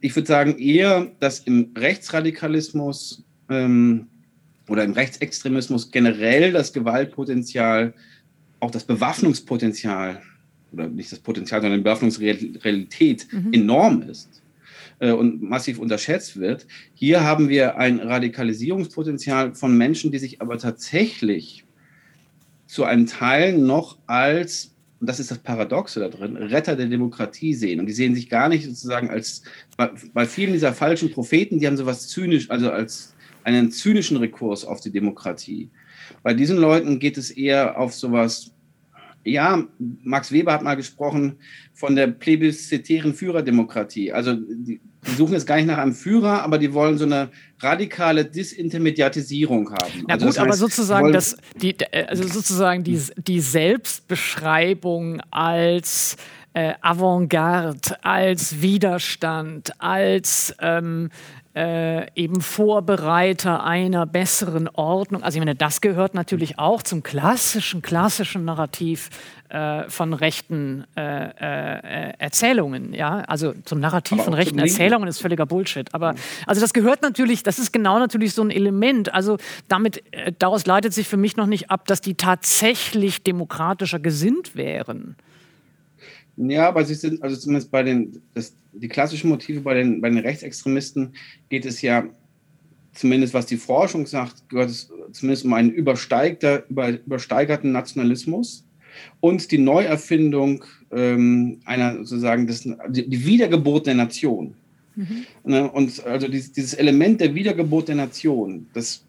Ich 0.00 0.14
würde 0.14 0.26
sagen 0.26 0.58
eher, 0.58 1.10
dass 1.20 1.40
im 1.40 1.70
Rechtsradikalismus 1.76 3.24
ähm, 3.48 4.06
oder 4.68 4.84
im 4.84 4.92
Rechtsextremismus 4.92 5.90
generell 5.90 6.52
das 6.52 6.72
Gewaltpotenzial, 6.72 7.94
auch 8.60 8.70
das 8.70 8.84
Bewaffnungspotenzial, 8.84 10.22
oder 10.72 10.88
nicht 10.88 11.12
das 11.12 11.20
Potenzial, 11.20 11.62
sondern 11.62 11.80
die 11.80 11.84
Bewaffnungsrealität 11.84 13.26
mhm. 13.32 13.52
enorm 13.52 14.02
ist 14.02 14.42
äh, 14.98 15.12
und 15.12 15.42
massiv 15.42 15.78
unterschätzt 15.78 16.38
wird. 16.38 16.66
Hier 16.94 17.22
haben 17.22 17.48
wir 17.48 17.76
ein 17.78 18.00
Radikalisierungspotenzial 18.00 19.54
von 19.54 19.76
Menschen, 19.76 20.10
die 20.10 20.18
sich 20.18 20.40
aber 20.40 20.58
tatsächlich 20.58 21.64
zu 22.66 22.84
einem 22.84 23.06
Teil 23.06 23.56
noch 23.56 23.98
als 24.06 24.73
und 25.00 25.08
das 25.08 25.20
ist 25.20 25.30
das 25.30 25.38
Paradoxe 25.38 26.00
da 26.00 26.08
drin, 26.08 26.36
Retter 26.36 26.76
der 26.76 26.86
Demokratie 26.86 27.54
sehen. 27.54 27.80
Und 27.80 27.86
die 27.86 27.92
sehen 27.92 28.14
sich 28.14 28.28
gar 28.28 28.48
nicht 28.48 28.64
sozusagen 28.64 29.10
als, 29.10 29.42
bei, 29.76 30.26
vielen 30.26 30.52
dieser 30.52 30.72
falschen 30.72 31.10
Propheten, 31.10 31.58
die 31.58 31.66
haben 31.66 31.76
sowas 31.76 32.08
zynisch, 32.08 32.50
also 32.50 32.70
als 32.70 33.14
einen 33.42 33.70
zynischen 33.70 34.16
Rekurs 34.16 34.64
auf 34.64 34.80
die 34.80 34.90
Demokratie. 34.90 35.70
Bei 36.22 36.32
diesen 36.32 36.56
Leuten 36.56 36.98
geht 36.98 37.18
es 37.18 37.30
eher 37.30 37.78
auf 37.78 37.94
sowas 37.94 38.52
Ja, 39.24 39.66
Max 40.02 40.32
Weber 40.32 40.52
hat 40.52 40.62
mal 40.62 40.76
gesprochen 40.76 41.36
von 41.72 41.96
der 41.96 42.08
plebiszitären 42.08 43.14
Führerdemokratie. 43.14 44.12
Also 44.12 44.34
die, 44.34 44.80
die 45.06 45.14
suchen 45.14 45.34
jetzt 45.34 45.46
gar 45.46 45.56
nicht 45.56 45.66
nach 45.66 45.78
einem 45.78 45.94
Führer, 45.94 46.42
aber 46.42 46.58
die 46.58 46.72
wollen 46.72 46.98
so 46.98 47.04
eine 47.04 47.30
radikale 47.60 48.24
Disintermediatisierung 48.24 49.70
haben. 49.70 50.04
Na 50.06 50.14
also 50.14 50.26
gut, 50.26 50.36
das 50.36 50.38
heißt, 50.38 50.38
aber 50.38 50.56
sozusagen 50.56 51.12
das, 51.12 51.36
die, 51.56 51.76
also 51.92 52.26
sozusagen 52.26 52.84
die, 52.84 53.00
die 53.16 53.40
Selbstbeschreibung 53.40 55.20
als 55.30 56.16
äh, 56.54 56.74
Avantgarde, 56.80 58.04
als 58.04 58.62
Widerstand, 58.62 59.72
als 59.80 60.54
ähm, 60.60 61.10
äh, 61.54 62.10
eben 62.14 62.40
Vorbereiter 62.40 63.64
einer 63.64 64.06
besseren 64.06 64.68
Ordnung. 64.68 65.22
Also 65.22 65.36
ich 65.36 65.40
meine, 65.40 65.54
das 65.54 65.80
gehört 65.80 66.14
natürlich 66.14 66.58
auch 66.58 66.82
zum 66.82 67.02
klassischen, 67.02 67.80
klassischen 67.80 68.44
Narrativ 68.44 69.10
äh, 69.50 69.88
von 69.88 70.14
rechten 70.14 70.84
äh, 70.96 71.28
äh 71.28 72.12
Erzählungen. 72.18 72.92
Ja? 72.92 73.20
Also 73.20 73.54
zum 73.64 73.78
Narrativ 73.78 74.22
von 74.24 74.34
rechten 74.34 74.58
Erzählungen 74.58 75.08
ist 75.08 75.20
völliger 75.20 75.46
Bullshit. 75.46 75.94
Aber 75.94 76.14
also 76.46 76.60
das 76.60 76.72
gehört 76.72 77.02
natürlich, 77.02 77.44
das 77.44 77.58
ist 77.60 77.72
genau 77.72 77.98
natürlich 77.98 78.34
so 78.34 78.42
ein 78.42 78.50
Element. 78.50 79.14
Also 79.14 79.38
damit, 79.68 80.02
äh, 80.12 80.32
daraus 80.36 80.66
leitet 80.66 80.92
sich 80.92 81.06
für 81.06 81.16
mich 81.16 81.36
noch 81.36 81.46
nicht 81.46 81.70
ab, 81.70 81.86
dass 81.86 82.00
die 82.00 82.14
tatsächlich 82.14 83.22
demokratischer 83.22 84.00
gesinnt 84.00 84.56
wären. 84.56 85.16
Ja, 86.36 86.68
aber 86.68 86.84
sie 86.84 86.94
sind, 86.94 87.22
also 87.22 87.36
zumindest 87.36 87.70
bei 87.70 87.82
den, 87.82 88.20
das, 88.34 88.56
die 88.72 88.88
klassischen 88.88 89.30
Motive 89.30 89.60
bei 89.60 89.74
den, 89.74 90.00
bei 90.00 90.10
den 90.10 90.18
Rechtsextremisten 90.18 91.14
geht 91.48 91.64
es 91.64 91.80
ja, 91.80 92.04
zumindest 92.92 93.34
was 93.34 93.46
die 93.46 93.56
Forschung 93.56 94.06
sagt, 94.06 94.48
gehört 94.48 94.70
es 94.70 94.90
zumindest 95.12 95.44
um 95.44 95.52
einen 95.52 95.70
übersteigter, 95.70 96.68
über, 96.68 96.90
übersteigerten 96.90 97.72
Nationalismus 97.72 98.64
und 99.20 99.50
die 99.50 99.58
Neuerfindung 99.58 100.64
ähm, 100.90 101.60
einer 101.64 101.98
sozusagen 101.98 102.46
des, 102.46 102.62
die, 102.88 103.26
Wiedergeburt 103.26 103.86
der 103.86 103.94
Nation. 103.94 104.54
Mhm. 104.96 105.26
Ne, 105.44 105.70
und 105.70 106.04
also 106.04 106.28
dieses, 106.28 106.52
dieses 106.52 106.74
Element 106.74 107.20
der 107.20 107.34
Wiedergeburt 107.34 107.88
der 107.88 107.96
Nation, 107.96 108.68
das 108.74 109.03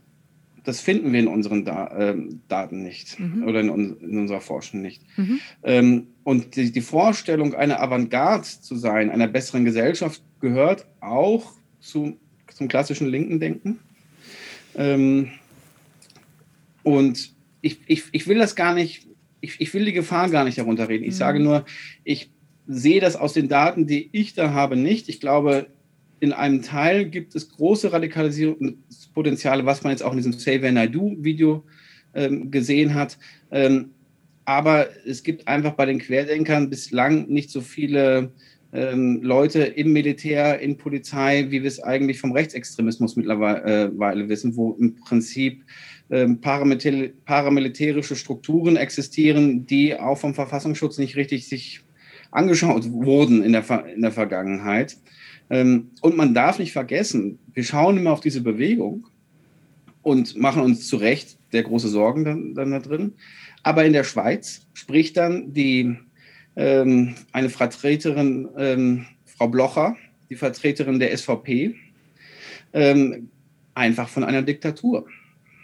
das 0.65 0.81
finden 0.81 1.13
wir 1.13 1.19
in 1.19 1.27
unseren 1.27 1.63
da 1.63 1.87
äh, 1.87 2.15
Daten 2.47 2.83
nicht 2.83 3.19
mhm. 3.19 3.43
oder 3.43 3.61
in, 3.61 3.69
in, 3.69 4.17
unserer 4.19 4.41
Forschung 4.41 4.81
nicht. 4.81 5.03
Mhm. 5.17 5.39
Ähm, 5.63 6.07
und 6.23 6.55
die, 6.55 6.71
die, 6.71 6.81
Vorstellung, 6.81 7.53
eine 7.53 7.79
Avantgarde 7.79 8.43
zu 8.43 8.75
sein, 8.75 9.11
einer 9.11 9.27
besseren 9.27 9.63
Gesellschaft, 9.63 10.21
gehört 10.39 10.85
auch 10.99 11.53
zu, 11.79 12.17
zum 12.53 12.67
klassischen 12.67 13.07
linken 13.07 13.39
Denken. 13.39 13.79
Ähm, 14.75 15.29
und 16.83 17.33
ich, 17.61 17.79
ich, 17.87 18.03
ich 18.11 18.27
will 18.27 18.37
das 18.37 18.55
gar 18.55 18.73
nicht, 18.73 19.07
ich, 19.41 19.61
ich 19.61 19.73
will 19.73 19.85
die 19.85 19.93
Gefahr 19.93 20.29
gar 20.29 20.43
nicht 20.43 20.57
darunter 20.57 20.89
reden. 20.89 21.03
Ich 21.03 21.13
mhm. 21.13 21.19
sage 21.19 21.39
nur, 21.39 21.65
ich 22.03 22.31
sehe 22.67 22.99
das 22.99 23.15
aus 23.15 23.33
den 23.33 23.47
Daten, 23.47 23.87
die 23.87 24.09
ich 24.11 24.33
da 24.33 24.51
habe, 24.51 24.75
nicht. 24.75 25.09
Ich 25.09 25.19
glaube, 25.19 25.67
in 26.25 26.33
einem 26.33 26.63
Teil 26.63 27.05
gibt 27.05 27.35
es 27.35 27.49
große 27.49 27.93
Radikalisierungspotenziale, 27.93 29.63
was 29.63 29.83
man 29.83 29.91
jetzt 29.91 30.01
auch 30.01 30.11
in 30.11 30.17
diesem 30.17 30.33
Save 30.33 30.63
When 30.63 30.75
I 30.75 30.89
Do 30.89 31.15
Video 31.19 31.63
ähm, 32.15 32.49
gesehen 32.49 32.95
hat. 32.95 33.19
Ähm, 33.51 33.91
aber 34.43 34.87
es 35.05 35.21
gibt 35.21 35.47
einfach 35.47 35.73
bei 35.73 35.85
den 35.85 35.99
Querdenkern 35.99 36.71
bislang 36.71 37.27
nicht 37.27 37.51
so 37.51 37.61
viele 37.61 38.31
ähm, 38.73 39.21
Leute 39.21 39.61
im 39.61 39.93
Militär, 39.93 40.59
in 40.59 40.77
Polizei, 40.77 41.45
wie 41.49 41.61
wir 41.61 41.67
es 41.67 41.79
eigentlich 41.79 42.19
vom 42.19 42.31
Rechtsextremismus 42.31 43.15
mittlerweile 43.15 43.91
äh, 43.91 44.29
wissen, 44.29 44.55
wo 44.55 44.73
im 44.73 44.95
Prinzip 44.95 45.63
ähm, 46.09 46.41
paramil 46.41 47.13
paramilitärische 47.25 48.15
Strukturen 48.15 48.77
existieren, 48.77 49.67
die 49.67 49.95
auch 49.99 50.17
vom 50.17 50.33
Verfassungsschutz 50.33 50.97
nicht 50.97 51.15
richtig 51.17 51.47
sich 51.47 51.81
angeschaut 52.31 52.91
wurden 52.91 53.43
in 53.43 53.53
der, 53.53 53.85
in 53.93 54.01
der 54.01 54.11
Vergangenheit. 54.11 54.97
Ähm, 55.49 55.91
und 56.01 56.17
man 56.17 56.33
darf 56.33 56.59
nicht 56.59 56.73
vergessen, 56.73 57.39
wir 57.53 57.63
schauen 57.63 57.97
immer 57.97 58.11
auf 58.11 58.21
diese 58.21 58.41
Bewegung 58.41 59.07
und 60.01 60.37
machen 60.37 60.61
uns 60.61 60.87
zu 60.87 60.97
Recht 60.97 61.37
der 61.51 61.63
große 61.63 61.87
Sorgen 61.87 62.25
dann, 62.25 62.53
dann 62.55 62.71
da 62.71 62.79
drin. 62.79 63.13
Aber 63.63 63.85
in 63.85 63.93
der 63.93 64.03
Schweiz 64.03 64.67
spricht 64.73 65.17
dann 65.17 65.53
die, 65.53 65.97
ähm, 66.55 67.15
eine 67.31 67.49
Vertreterin, 67.49 68.47
ähm, 68.57 69.05
Frau 69.25 69.47
Blocher, 69.47 69.95
die 70.29 70.35
Vertreterin 70.35 70.99
der 70.99 71.11
SVP, 71.11 71.75
ähm, 72.73 73.29
einfach 73.73 74.07
von 74.07 74.23
einer 74.23 74.41
Diktatur, 74.41 75.07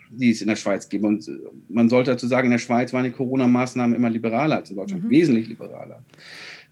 die 0.09 0.31
es 0.31 0.41
in 0.41 0.47
der 0.47 0.55
Schweiz 0.55 0.89
gibt. 0.89 1.03
Und 1.03 1.29
man 1.69 1.89
sollte 1.89 2.11
dazu 2.11 2.27
sagen, 2.27 2.47
in 2.47 2.51
der 2.51 2.57
Schweiz 2.57 2.93
waren 2.93 3.05
die 3.05 3.11
Corona-Maßnahmen 3.11 3.95
immer 3.95 4.09
liberaler 4.09 4.57
als 4.57 4.69
in 4.69 4.75
Deutschland, 4.75 5.05
mhm. 5.05 5.09
wesentlich 5.09 5.47
liberaler. 5.47 6.03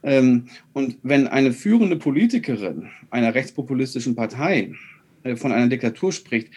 Ähm, 0.03 0.45
und 0.73 0.97
wenn 1.03 1.27
eine 1.27 1.51
führende 1.51 1.97
Politikerin 1.97 2.87
einer 3.09 3.35
rechtspopulistischen 3.35 4.15
Partei 4.15 4.71
äh, 5.23 5.35
von 5.35 5.51
einer 5.51 5.67
Diktatur 5.67 6.13
spricht, 6.13 6.49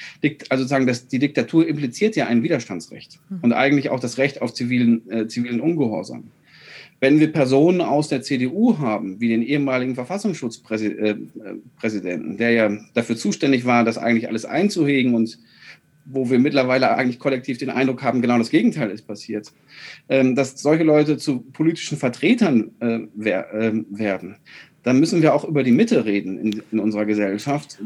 also 0.49 0.65
sagen, 0.65 0.87
dass 0.87 1.09
die 1.09 1.19
Diktatur 1.19 1.67
impliziert 1.67 2.15
ja 2.17 2.27
ein 2.27 2.43
Widerstandsrecht 2.43 3.19
hm. 3.29 3.41
und 3.43 3.53
eigentlich 3.53 3.91
auch 3.91 4.01
das 4.01 4.17
Recht 4.19 4.43
auf 4.43 4.53
zivilen, 4.55 5.11
äh, 5.11 5.27
zivilen 5.27 5.61
Ungehorsam. 5.61 6.25
Wenn 7.01 7.19
wir 7.19 7.33
Personen 7.33 7.81
aus 7.81 8.09
der 8.09 8.23
CDU 8.23 8.79
haben, 8.79 9.21
wie 9.21 9.27
den 9.27 9.43
ehemaligen 9.43 9.97
Verfassungsschutzpräsidenten, 9.97 12.35
äh, 12.35 12.37
der 12.37 12.51
ja 12.53 12.71
dafür 12.95 13.17
zuständig 13.17 13.65
war, 13.65 13.85
das 13.85 13.99
eigentlich 13.99 14.29
alles 14.29 14.45
einzuhegen 14.45 15.17
und 15.17 15.37
wo 16.05 16.31
wir 16.31 16.39
mittlerweile 16.39 16.95
eigentlich 16.97 17.19
kollektiv 17.19 17.59
den 17.59 17.71
Eindruck 17.71 18.03
haben, 18.03 18.23
genau 18.23 18.39
das 18.39 18.51
Gegenteil 18.51 18.91
ist 18.91 19.07
passiert, 19.07 19.53
ähm, 20.09 20.35
dass 20.35 20.61
solche 20.61 20.85
Leute 20.85 21.17
zu 21.17 21.41
politischen 21.41 21.99
Vertretern 21.99 22.73
äh, 22.81 23.01
ähm, 23.53 23.87
werden, 23.91 24.37
dann 24.83 24.99
müssen 24.99 25.23
wir 25.23 25.35
auch 25.35 25.45
über 25.45 25.63
die 25.63 25.73
Mitte 25.73 26.05
reden 26.05 26.39
in, 26.39 26.63
in 26.73 26.81
unserer 26.81 27.07
Gesellschaft 27.07 27.79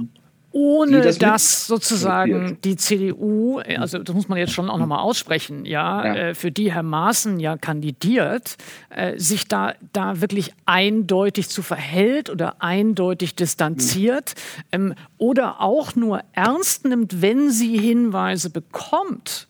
ohne 0.56 1.02
das 1.02 1.18
dass 1.18 1.66
sozusagen 1.66 2.56
die 2.64 2.76
CDU, 2.76 3.58
also 3.58 3.98
das 3.98 4.14
muss 4.14 4.26
man 4.26 4.38
jetzt 4.38 4.54
schon 4.54 4.70
auch 4.70 4.78
nochmal 4.78 5.00
aussprechen, 5.00 5.66
ja, 5.66 6.06
ja. 6.06 6.14
Äh, 6.14 6.34
für 6.34 6.50
die 6.50 6.72
Herr 6.72 6.82
Maaßen 6.82 7.38
ja 7.38 7.58
kandidiert, 7.58 8.56
äh, 8.88 9.18
sich 9.18 9.48
da, 9.48 9.74
da 9.92 10.22
wirklich 10.22 10.54
eindeutig 10.64 11.50
zu 11.50 11.60
verhält 11.60 12.30
oder 12.30 12.62
eindeutig 12.62 13.34
distanziert 13.34 14.32
mhm. 14.34 14.62
ähm, 14.72 14.94
oder 15.18 15.60
auch 15.60 15.94
nur 15.94 16.22
ernst 16.32 16.86
nimmt, 16.86 17.20
wenn 17.20 17.50
sie 17.50 17.76
Hinweise 17.76 18.48
bekommt 18.48 19.48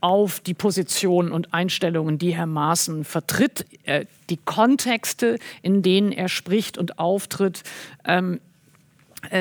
auf 0.00 0.40
die 0.40 0.54
Positionen 0.54 1.32
und 1.32 1.54
Einstellungen, 1.54 2.18
die 2.18 2.34
Herr 2.34 2.46
Maaßen 2.46 3.04
vertritt, 3.04 3.64
äh, 3.84 4.06
die 4.28 4.36
Kontexte, 4.36 5.38
in 5.62 5.82
denen 5.82 6.12
er 6.12 6.28
spricht 6.28 6.78
und 6.78 6.98
auftritt, 6.98 7.62
ähm, 8.04 8.34
äh, 8.34 8.38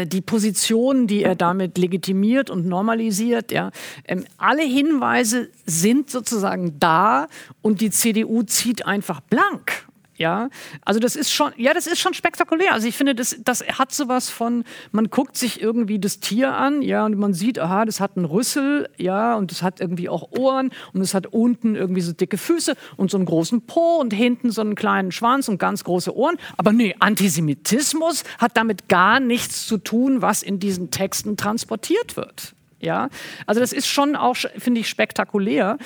die 0.05 0.21
Position, 0.21 1.07
die 1.07 1.23
er 1.23 1.35
damit 1.35 1.77
legitimiert 1.77 2.49
und 2.49 2.65
normalisiert, 2.65 3.51
ja, 3.51 3.71
ähm, 4.05 4.25
alle 4.37 4.63
Hinweise 4.63 5.49
sind 5.65 6.09
sozusagen 6.09 6.79
da 6.79 7.27
und 7.61 7.81
die 7.81 7.89
CDU 7.89 8.43
zieht 8.43 8.85
einfach 8.85 9.21
blank. 9.21 9.87
Ja, 10.17 10.49
also 10.85 11.01
das 11.01 11.17
ist 11.17 11.33
schon, 11.33 11.51
ja, 11.57 11.73
das 11.73 11.87
ist 11.87 11.99
schon 11.99 12.13
spektakulär. 12.13 12.71
Also 12.73 12.87
ich 12.87 12.95
finde, 12.95 13.15
das, 13.15 13.35
das 13.43 13.61
hat 13.67 13.91
sowas 13.93 14.29
von, 14.29 14.63
man 14.93 15.09
guckt 15.09 15.35
sich 15.35 15.61
irgendwie 15.61 15.99
das 15.99 16.21
Tier 16.21 16.53
an, 16.55 16.81
ja, 16.81 17.05
und 17.05 17.17
man 17.17 17.33
sieht, 17.33 17.59
aha, 17.59 17.83
das 17.83 17.99
hat 17.99 18.15
einen 18.15 18.25
Rüssel, 18.25 18.89
ja, 18.97 19.35
und 19.35 19.51
das 19.51 19.61
hat 19.61 19.81
irgendwie 19.81 20.07
auch 20.07 20.31
Ohren 20.31 20.71
und 20.93 21.01
es 21.01 21.13
hat 21.13 21.27
unten 21.27 21.75
irgendwie 21.75 21.99
so 21.99 22.13
dicke 22.13 22.37
Füße 22.37 22.75
und 22.95 23.11
so 23.11 23.17
einen 23.17 23.25
großen 23.25 23.63
Po 23.63 23.97
und 23.97 24.13
hinten 24.13 24.51
so 24.51 24.61
einen 24.61 24.75
kleinen 24.75 25.11
Schwanz 25.11 25.49
und 25.49 25.57
ganz 25.57 25.83
große 25.83 26.15
Ohren. 26.15 26.37
Aber 26.55 26.71
nee, 26.71 26.95
Antisemitismus 26.99 28.23
hat 28.37 28.55
damit 28.55 28.87
gar 28.87 29.19
nichts 29.19 29.67
zu 29.67 29.77
tun, 29.77 30.21
was 30.21 30.43
in 30.43 30.59
diesen 30.59 30.91
Texten 30.91 31.35
transportiert 31.35 32.15
wird. 32.15 32.55
Ja, 32.79 33.09
also 33.45 33.59
das 33.59 33.73
ist 33.73 33.87
schon 33.87 34.15
auch, 34.15 34.35
finde 34.35 34.81
ich, 34.81 34.89
spektakulär. 34.89 35.77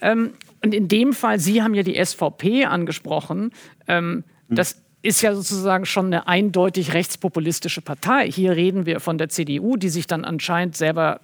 Ähm, 0.00 0.34
und 0.64 0.72
in 0.72 0.88
dem 0.88 1.12
Fall, 1.12 1.38
Sie 1.38 1.62
haben 1.62 1.74
ja 1.74 1.82
die 1.82 2.02
SVP 2.02 2.64
angesprochen, 2.64 3.52
ähm, 3.86 4.24
mhm. 4.48 4.54
das 4.54 4.82
ist 5.02 5.20
ja 5.20 5.34
sozusagen 5.34 5.84
schon 5.84 6.06
eine 6.06 6.26
eindeutig 6.26 6.94
rechtspopulistische 6.94 7.82
Partei. 7.82 8.30
Hier 8.32 8.56
reden 8.56 8.86
wir 8.86 9.00
von 9.00 9.18
der 9.18 9.28
CDU, 9.28 9.76
die 9.76 9.90
sich 9.90 10.06
dann 10.06 10.24
anscheinend 10.24 10.74
selber 10.74 11.20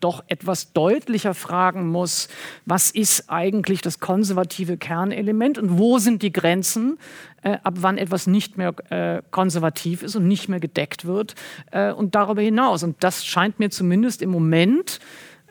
doch 0.00 0.22
etwas 0.28 0.74
deutlicher 0.74 1.32
fragen 1.32 1.88
muss, 1.88 2.28
was 2.66 2.90
ist 2.90 3.30
eigentlich 3.30 3.80
das 3.80 4.00
konservative 4.00 4.76
Kernelement 4.76 5.56
und 5.56 5.78
wo 5.78 5.98
sind 5.98 6.20
die 6.20 6.32
Grenzen, 6.32 6.98
äh, 7.42 7.56
ab 7.62 7.76
wann 7.78 7.96
etwas 7.96 8.26
nicht 8.26 8.58
mehr 8.58 8.74
äh, 8.90 9.22
konservativ 9.30 10.02
ist 10.02 10.14
und 10.14 10.28
nicht 10.28 10.50
mehr 10.50 10.60
gedeckt 10.60 11.06
wird 11.06 11.34
äh, 11.70 11.90
und 11.90 12.14
darüber 12.14 12.42
hinaus. 12.42 12.82
Und 12.82 13.02
das 13.02 13.24
scheint 13.24 13.58
mir 13.58 13.70
zumindest 13.70 14.20
im 14.20 14.28
Moment 14.28 15.00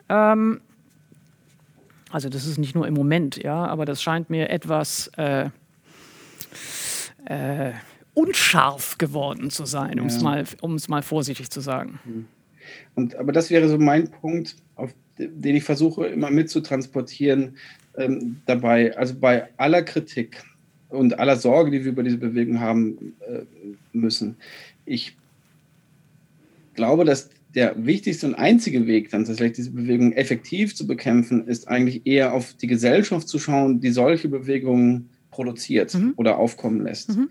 ähm, 0.08 0.60
also 2.14 2.28
das 2.28 2.46
ist 2.46 2.58
nicht 2.58 2.76
nur 2.76 2.86
im 2.86 2.94
Moment, 2.94 3.42
ja, 3.42 3.66
aber 3.66 3.86
das 3.86 4.00
scheint 4.00 4.30
mir 4.30 4.48
etwas 4.48 5.10
äh, 5.16 5.50
äh, 7.24 7.72
unscharf 8.14 8.98
geworden 8.98 9.50
zu 9.50 9.66
sein, 9.66 9.98
um 9.98 10.06
es 10.06 10.18
ja. 10.18 10.22
mal, 10.22 10.44
mal 10.86 11.02
vorsichtig 11.02 11.50
zu 11.50 11.60
sagen. 11.60 11.98
Mhm. 12.04 12.26
Und, 12.94 13.16
aber 13.16 13.32
das 13.32 13.50
wäre 13.50 13.68
so 13.68 13.78
mein 13.78 14.12
Punkt, 14.12 14.54
auf 14.76 14.94
den 15.18 15.56
ich 15.56 15.64
versuche 15.64 16.06
immer 16.06 16.30
mitzutransportieren. 16.30 17.56
ähm, 17.96 18.40
dabei, 18.46 18.96
also 18.96 19.16
bei 19.18 19.48
aller 19.56 19.82
Kritik 19.82 20.40
und 20.90 21.18
aller 21.18 21.34
Sorge, 21.34 21.72
die 21.72 21.84
wir 21.84 21.90
über 21.90 22.04
diese 22.04 22.18
Bewegung 22.18 22.60
haben 22.60 23.16
äh, 23.28 23.42
müssen, 23.92 24.36
ich 24.84 25.16
glaube, 26.74 27.04
dass 27.04 27.30
der 27.54 27.74
wichtigste 27.86 28.26
und 28.26 28.34
einzige 28.34 28.86
Weg, 28.86 29.10
dann 29.10 29.24
tatsächlich 29.24 29.56
diese 29.56 29.70
Bewegung 29.70 30.12
effektiv 30.12 30.74
zu 30.74 30.86
bekämpfen, 30.86 31.46
ist 31.46 31.68
eigentlich 31.68 32.06
eher 32.06 32.32
auf 32.32 32.54
die 32.54 32.66
Gesellschaft 32.66 33.28
zu 33.28 33.38
schauen, 33.38 33.80
die 33.80 33.90
solche 33.90 34.28
Bewegungen 34.28 35.08
produziert 35.30 35.94
mhm. 35.94 36.14
oder 36.16 36.38
aufkommen 36.38 36.82
lässt. 36.82 37.16
Mhm. 37.16 37.28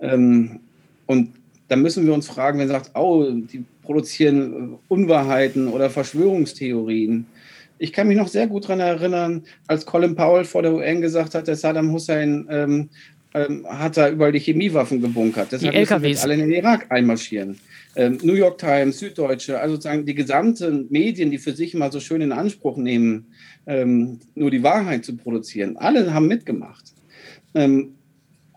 Ähm, 0.00 0.60
und 1.06 1.30
da 1.68 1.76
müssen 1.76 2.06
wir 2.06 2.14
uns 2.14 2.28
fragen, 2.28 2.58
wenn 2.58 2.68
sagt, 2.68 2.92
oh, 2.94 3.30
die 3.30 3.64
produzieren 3.82 4.78
Unwahrheiten 4.88 5.68
oder 5.68 5.90
Verschwörungstheorien. 5.90 7.26
Ich 7.78 7.92
kann 7.92 8.08
mich 8.08 8.16
noch 8.16 8.28
sehr 8.28 8.46
gut 8.46 8.64
daran 8.64 8.80
erinnern, 8.80 9.42
als 9.66 9.84
Colin 9.84 10.14
Powell 10.14 10.44
vor 10.44 10.62
der 10.62 10.74
UN 10.74 11.00
gesagt 11.00 11.34
hat, 11.34 11.46
der 11.46 11.56
Saddam 11.56 11.92
Hussein 11.92 12.46
ähm, 12.50 12.88
ähm, 13.34 13.66
hat 13.68 13.96
da 13.96 14.08
überall 14.08 14.32
die 14.32 14.40
Chemiewaffen 14.40 15.02
gebunkert. 15.02 15.52
Deshalb 15.52 15.72
die 15.72 15.78
LKWs. 15.78 16.02
müssen 16.02 16.22
alle 16.24 16.34
in 16.34 16.40
den 16.40 16.52
Irak 16.52 16.86
einmarschieren. 16.90 17.58
Ähm, 17.96 18.18
New 18.22 18.34
York 18.34 18.58
Times, 18.58 18.98
Süddeutsche, 18.98 19.58
also 19.58 19.76
sozusagen 19.76 20.04
die 20.04 20.14
gesamten 20.14 20.86
Medien, 20.90 21.30
die 21.30 21.38
für 21.38 21.52
sich 21.52 21.72
immer 21.72 21.90
so 21.90 21.98
schön 21.98 22.20
in 22.20 22.30
Anspruch 22.30 22.76
nehmen, 22.76 23.32
ähm, 23.66 24.20
nur 24.34 24.50
die 24.50 24.62
Wahrheit 24.62 25.04
zu 25.04 25.16
produzieren, 25.16 25.78
alle 25.78 26.12
haben 26.12 26.28
mitgemacht. 26.28 26.92
Ähm, 27.54 27.94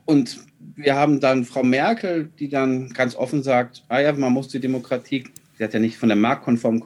und 0.05 0.39
wir 0.75 0.95
haben 0.95 1.21
dann 1.21 1.45
Frau 1.45 1.63
Merkel, 1.63 2.29
die 2.37 2.49
dann 2.49 2.89
ganz 2.89 3.15
offen 3.15 3.41
sagt, 3.41 3.85
ah 3.87 3.99
ja, 3.99 4.11
man 4.11 4.33
muss 4.33 4.49
die 4.49 4.59
Demokratie, 4.59 5.23
sie 5.57 5.63
hat 5.63 5.73
ja 5.73 5.79
nicht 5.79 5.97
von 5.97 6.09
der 6.09 6.17
marktkonformen 6.17 6.83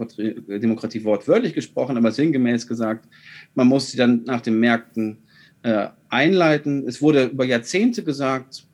Demokratie 0.48 1.04
wortwörtlich 1.04 1.54
gesprochen, 1.54 1.98
aber 1.98 2.12
sinngemäß 2.12 2.68
gesagt, 2.68 3.08
man 3.56 3.68
muss 3.68 3.90
sie 3.90 3.98
dann 3.98 4.24
nach 4.26 4.42
den 4.42 4.60
Märkten 4.60 5.18
äh, 5.64 5.88
einleiten. 6.10 6.88
Es 6.88 7.02
wurde 7.02 7.26
über 7.26 7.46
Jahrzehnte 7.46 8.04
gesagt, 8.04 8.66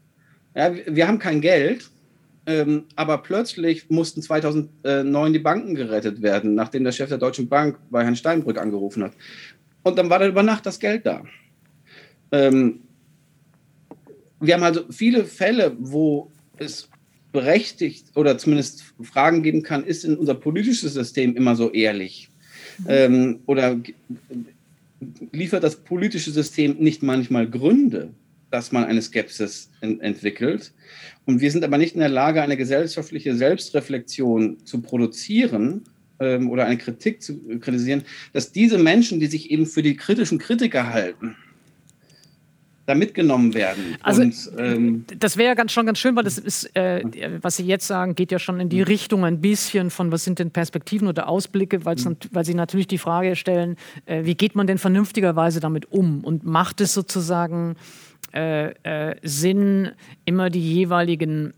ja, 0.54 0.74
wir 0.88 1.08
haben 1.08 1.20
kein 1.20 1.40
Geld, 1.40 1.90
ähm, 2.50 2.86
aber 2.96 3.20
plötzlich 3.20 3.92
mussten 3.92 4.24
2009 4.24 5.34
die 5.34 5.38
Banken 5.38 5.76
gerettet 5.76 6.24
werden, 6.24 6.56
nachdem 6.56 6.84
der 6.84 6.92
Chef 6.92 7.08
der 7.08 7.20
Deutschen 7.20 7.48
Bank 7.48 7.78
bei 7.92 8.04
Herrn 8.04 8.16
Steinbrück 8.16 8.58
angerufen 8.58 9.04
hat. 9.04 9.14
Und 9.84 10.00
dann 10.00 10.10
war 10.10 10.18
dann 10.18 10.32
über 10.32 10.42
Nacht 10.42 10.66
das 10.66 10.80
Geld 10.80 11.06
da. 11.06 11.24
Ähm, 12.32 12.80
wir 14.40 14.56
haben 14.56 14.64
also 14.64 14.82
viele 14.90 15.26
Fälle, 15.26 15.78
wo 15.78 16.32
es 16.58 16.90
berechtigt 17.32 18.08
oder 18.16 18.40
zumindest 18.40 18.96
Fragen 19.00 19.44
geben 19.44 19.62
kann, 19.62 19.84
ist 19.84 20.04
in 20.04 20.18
unser 20.18 20.34
politisches 20.34 20.96
System 20.96 21.36
immer 21.36 21.56
so 21.56 21.72
ehrlich? 21.72 22.30
Mhm. 22.80 22.86
Ähm, 22.88 23.40
oder 23.46 23.80
liefert 25.32 25.64
das 25.64 25.76
politische 25.76 26.32
System 26.32 26.78
nicht 26.80 27.04
manchmal 27.04 27.48
Gründe, 27.48 28.10
dass 28.52 28.72
man 28.72 28.86
eine 28.86 29.02
Skepsis 29.02 29.70
in, 29.82 30.00
entwickelt? 30.02 30.74
Und 31.26 31.42
wir 31.42 31.52
sind 31.52 31.64
aber 31.64 31.78
nicht 31.78 31.94
in 31.94 32.00
der 32.00 32.10
Lage, 32.10 32.42
eine 32.42 32.58
gesellschaftliche 32.58 33.36
Selbstreflexion 33.36 34.66
zu 34.66 34.82
produzieren 34.82 35.84
ähm, 36.20 36.50
oder 36.50 36.66
eine 36.66 36.78
Kritik 36.78 37.22
zu 37.22 37.40
kritisieren, 37.60 38.04
dass 38.34 38.52
diese 38.52 38.78
Menschen, 38.78 39.20
die 39.20 39.28
sich 39.28 39.52
eben 39.52 39.66
für 39.66 39.84
die 39.84 39.96
kritischen 39.96 40.40
Kritiker 40.40 40.92
halten, 40.92 41.36
da 42.90 42.96
mitgenommen 42.96 43.54
werden. 43.54 43.98
Also 44.02 44.24
und, 44.24 44.52
ähm, 44.58 45.06
das 45.20 45.38
wäre 45.38 45.50
ja 45.50 45.54
ganz, 45.54 45.72
schon 45.72 45.86
ganz 45.86 46.00
schön, 46.00 46.16
weil 46.16 46.24
das 46.24 46.40
ist, 46.40 46.76
äh, 46.76 47.04
was 47.40 47.58
Sie 47.58 47.66
jetzt 47.66 47.86
sagen, 47.86 48.16
geht 48.16 48.32
ja 48.32 48.40
schon 48.40 48.60
in 48.60 48.68
die 48.68 48.82
Richtung 48.82 49.26
ein 49.26 49.42
bisschen 49.42 49.92
von, 49.92 50.12
was 50.12 50.24
sind 50.24 50.40
denn 50.40 50.50
Perspektiven 50.50 51.08
oder 51.08 51.30
Ausblicke, 51.30 51.80
mhm. 51.80 52.18
weil 52.32 52.46
Sie 52.46 52.56
natürlich 52.56 52.88
die 52.88 52.98
Frage 52.98 53.36
stellen, 53.36 53.78
äh, 54.08 54.26
wie 54.26 54.34
geht 54.34 54.56
man 54.56 54.66
denn 54.66 54.80
vernünftigerweise 54.80 55.60
damit 55.60 55.92
um 55.92 56.24
und 56.24 56.44
macht 56.46 56.82
es 56.82 56.96
sozusagen 56.96 57.76
äh, 58.34 58.70
äh 58.84 59.16
Sinn, 59.24 59.92
immer 60.26 60.50
die 60.50 60.74
jeweiligen 60.74 61.54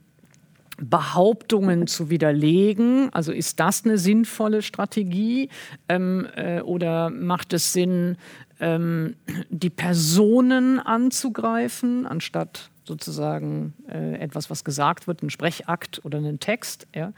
Behauptungen 0.82 1.88
zu 1.88 2.10
widerlegen? 2.10 3.10
Also 3.14 3.32
ist 3.32 3.60
das 3.60 3.86
eine 3.86 3.98
sinnvolle 3.98 4.62
Strategie 4.62 5.50
ähm, 5.88 6.28
äh, 6.36 6.62
oder 6.62 7.10
macht 7.10 7.54
es 7.54 7.74
Sinn, 7.74 8.18
ähm, 8.60 9.16
die 9.50 9.70
Personen 9.70 10.80
anzugreifen, 10.80 12.06
anstatt 12.06 12.70
sozusagen 12.84 13.74
äh, 13.90 14.16
etwas, 14.16 14.50
was 14.50 14.64
gesagt 14.64 15.08
wird, 15.08 15.24
ein 15.24 15.30
Sprechakt 15.30 16.04
oder 16.04 16.18
einen 16.18 16.40
Text. 16.40 16.88
Ja? 16.96 17.14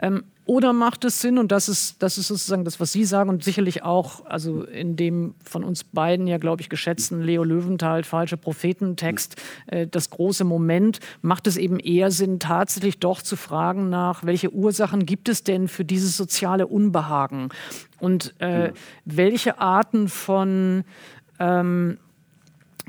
Ähm, 0.00 0.24
oder 0.46 0.74
macht 0.74 1.04
es 1.04 1.20
Sinn, 1.20 1.38
und 1.38 1.52
das 1.52 1.68
ist, 1.68 2.02
das 2.02 2.18
ist 2.18 2.28
sozusagen 2.28 2.64
das, 2.64 2.78
was 2.78 2.92
Sie 2.92 3.04
sagen, 3.04 3.30
und 3.30 3.42
sicherlich 3.42 3.82
auch, 3.82 4.26
also 4.26 4.64
in 4.64 4.94
dem 4.94 5.34
von 5.42 5.64
uns 5.64 5.84
beiden 5.84 6.26
ja, 6.26 6.36
glaube 6.36 6.60
ich, 6.60 6.68
geschätzten 6.68 7.22
Leo 7.22 7.44
Löwenthal, 7.44 8.04
falsche 8.04 8.36
Prophetentext, 8.36 9.36
äh, 9.66 9.86
das 9.86 10.10
große 10.10 10.44
Moment, 10.44 11.00
macht 11.22 11.46
es 11.46 11.56
eben 11.56 11.78
eher 11.78 12.10
Sinn, 12.10 12.40
tatsächlich 12.40 12.98
doch 12.98 13.22
zu 13.22 13.36
fragen 13.36 13.88
nach, 13.88 14.24
welche 14.24 14.52
Ursachen 14.52 15.06
gibt 15.06 15.30
es 15.30 15.44
denn 15.44 15.66
für 15.66 15.84
dieses 15.84 16.16
soziale 16.16 16.66
Unbehagen? 16.66 17.48
Und 17.98 18.38
äh, 18.40 18.72
welche 19.06 19.60
Arten 19.60 20.08
von 20.08 20.84
ähm, 21.38 21.98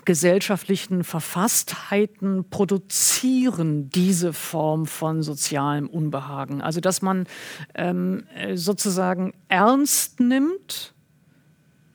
gesellschaftlichen 0.06 1.03
Verfasstheiten 1.03 2.49
produzieren 2.49 3.89
diese 3.89 4.34
Form 4.34 4.86
von 4.86 5.24
sozialem 5.24 5.88
Unbehagen. 5.88 6.62
Also 6.62 6.80
dass 6.80 7.01
man 7.01 7.26
ähm, 7.74 8.24
sozusagen 8.53 9.34
ernst 9.49 10.20
nimmt 10.20 10.93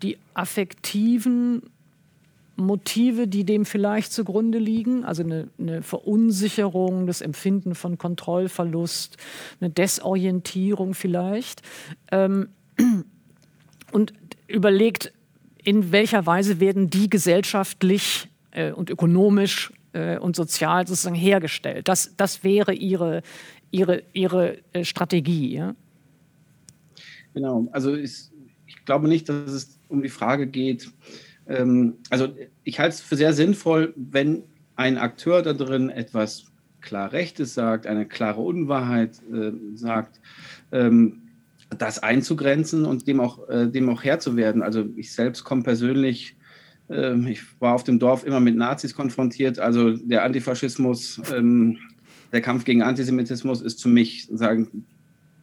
die 0.03 0.19
affektiven 0.35 1.63
Motive, 2.57 3.27
die 3.27 3.45
dem 3.45 3.65
vielleicht 3.65 4.13
zugrunde 4.13 4.59
liegen, 4.59 5.05
also 5.05 5.23
eine, 5.23 5.49
eine, 5.59 5.83
Verunsicherung, 5.83 7.07
das 7.07 7.21
Empfinden 7.21 7.75
von 7.75 7.99
Kontrollverlust, 7.99 9.17
eine 9.61 9.71
Desorientierung 9.71 10.95
vielleicht, 10.95 11.63
ähm, 12.13 12.51
und 13.93 14.13
überlegt, 14.47 15.13
in 15.65 15.93
welcher 15.93 16.27
Weise 16.27 16.61
werden 16.61 16.91
die 16.91 17.11
gesellschaftlich 17.11 18.29
äh, 18.53 18.73
und 18.73 18.91
ökonomisch 18.91 19.73
äh, 19.93 20.19
und 20.19 20.37
sozial 20.37 20.87
sozusagen 20.87 21.17
hergestellt. 21.17 21.89
Das, 21.89 22.15
das 22.17 22.45
wäre 22.45 22.73
ihre, 22.73 23.23
ihre, 23.71 24.03
ihre 24.13 24.59
äh, 24.73 24.85
Strategie. 24.85 25.55
Ja? 25.55 25.75
Genau, 27.35 27.69
also 27.73 27.95
ich, 27.95 28.31
ich, 28.67 28.85
glaube 28.85 29.09
nicht, 29.09 29.29
dass 29.29 29.51
es 29.51 29.79
um 29.89 30.03
die 30.03 30.09
Frage 30.09 30.47
geht, 30.47 30.91
ähm, 31.47 31.97
also 32.11 32.29
ich 32.65 32.79
halte 32.81 32.95
es 32.95 33.01
für 33.01 33.17
sehr 33.17 33.33
sinnvoll, 33.33 33.95
wenn 33.97 34.45
ein 34.77 34.99
Akteur 34.99 35.43
da 35.43 35.53
drin 35.53 35.91
etwas 35.91 36.47
klar 36.81 37.13
Rechtes 37.13 37.55
sagt, 37.55 37.87
eine 37.87 38.07
klare 38.07 38.41
Unwahrheit 38.41 39.21
äh, 39.33 39.53
sagt, 39.75 40.21
ähm, 40.73 41.23
das 41.79 42.01
einzugrenzen 42.01 42.85
und 42.85 43.07
dem 43.07 43.21
auch, 43.21 43.49
äh, 43.49 43.67
dem 43.69 43.89
auch 43.89 44.03
Herr 44.03 44.19
zu 44.19 44.37
werden. 44.37 44.63
Also 44.63 44.87
ich 44.97 45.13
selbst 45.13 45.45
komme 45.45 45.63
persönlich, 45.63 46.37
äh, 46.89 47.17
ich 47.31 47.43
war 47.61 47.75
auf 47.75 47.85
dem 47.85 47.99
Dorf 47.99 48.27
immer 48.27 48.41
mit 48.41 48.57
Nazis 48.57 48.95
konfrontiert. 48.95 49.59
Also 49.59 49.97
der 49.97 50.25
Antifaschismus, 50.25 51.21
ähm, 51.35 51.79
der 52.33 52.41
Kampf 52.41 52.65
gegen 52.65 52.83
Antisemitismus 52.83 53.61
ist 53.63 53.83
für 53.83 53.89
mich 53.89 54.29
sagen 54.33 54.85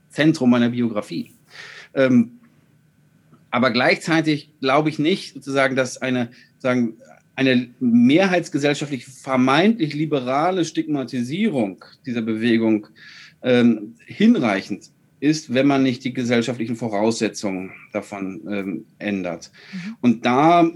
Zentrum 0.09 0.49
meiner 0.49 0.69
Biografie. 0.69 1.31
Ähm, 1.93 2.39
aber 3.49 3.71
gleichzeitig 3.71 4.51
glaube 4.59 4.89
ich 4.89 4.99
nicht, 4.99 5.33
sozusagen, 5.33 5.75
dass 5.75 6.01
eine, 6.01 6.29
sagen, 6.59 6.97
eine 7.35 7.69
mehrheitsgesellschaftlich 7.79 9.05
vermeintlich 9.05 9.93
liberale 9.93 10.65
Stigmatisierung 10.65 11.83
dieser 12.05 12.21
Bewegung 12.21 12.87
ähm, 13.41 13.95
hinreichend 14.05 14.89
ist, 15.19 15.53
wenn 15.53 15.67
man 15.67 15.83
nicht 15.83 16.03
die 16.03 16.13
gesellschaftlichen 16.13 16.75
Voraussetzungen 16.75 17.71
davon 17.91 18.41
ähm, 18.49 18.85
ändert. 18.99 19.51
Mhm. 19.73 19.95
Und 20.01 20.25
da 20.25 20.71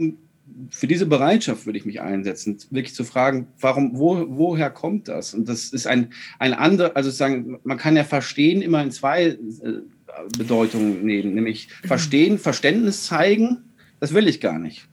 für 0.70 0.88
diese 0.88 1.06
Bereitschaft 1.06 1.66
würde 1.66 1.80
ich 1.80 1.86
mich 1.86 2.02
einsetzen, 2.02 2.58
wirklich 2.70 2.94
zu 2.94 3.04
fragen, 3.04 3.48
warum, 3.60 3.98
wo, 3.98 4.26
woher 4.30 4.70
kommt 4.70 5.08
das? 5.08 5.34
Und 5.34 5.48
das 5.48 5.70
ist 5.70 5.88
ein, 5.88 6.10
ein 6.40 6.54
anderer, 6.54 6.96
also 6.96 7.10
sagen, 7.10 7.60
man 7.64 7.78
kann 7.78 7.96
ja 7.96 8.04
verstehen 8.04 8.62
immer 8.62 8.82
in 8.84 8.92
zwei 8.92 9.28
äh, 9.28 9.38
Bedeutungen 10.38 11.06
nehmen, 11.06 11.34
nämlich 11.34 11.70
mhm. 11.84 11.88
verstehen, 11.88 12.38
Verständnis 12.38 13.06
zeigen, 13.06 13.64
das 14.00 14.14
will 14.14 14.28
ich 14.28 14.42
gar 14.42 14.60
nicht. 14.60 14.88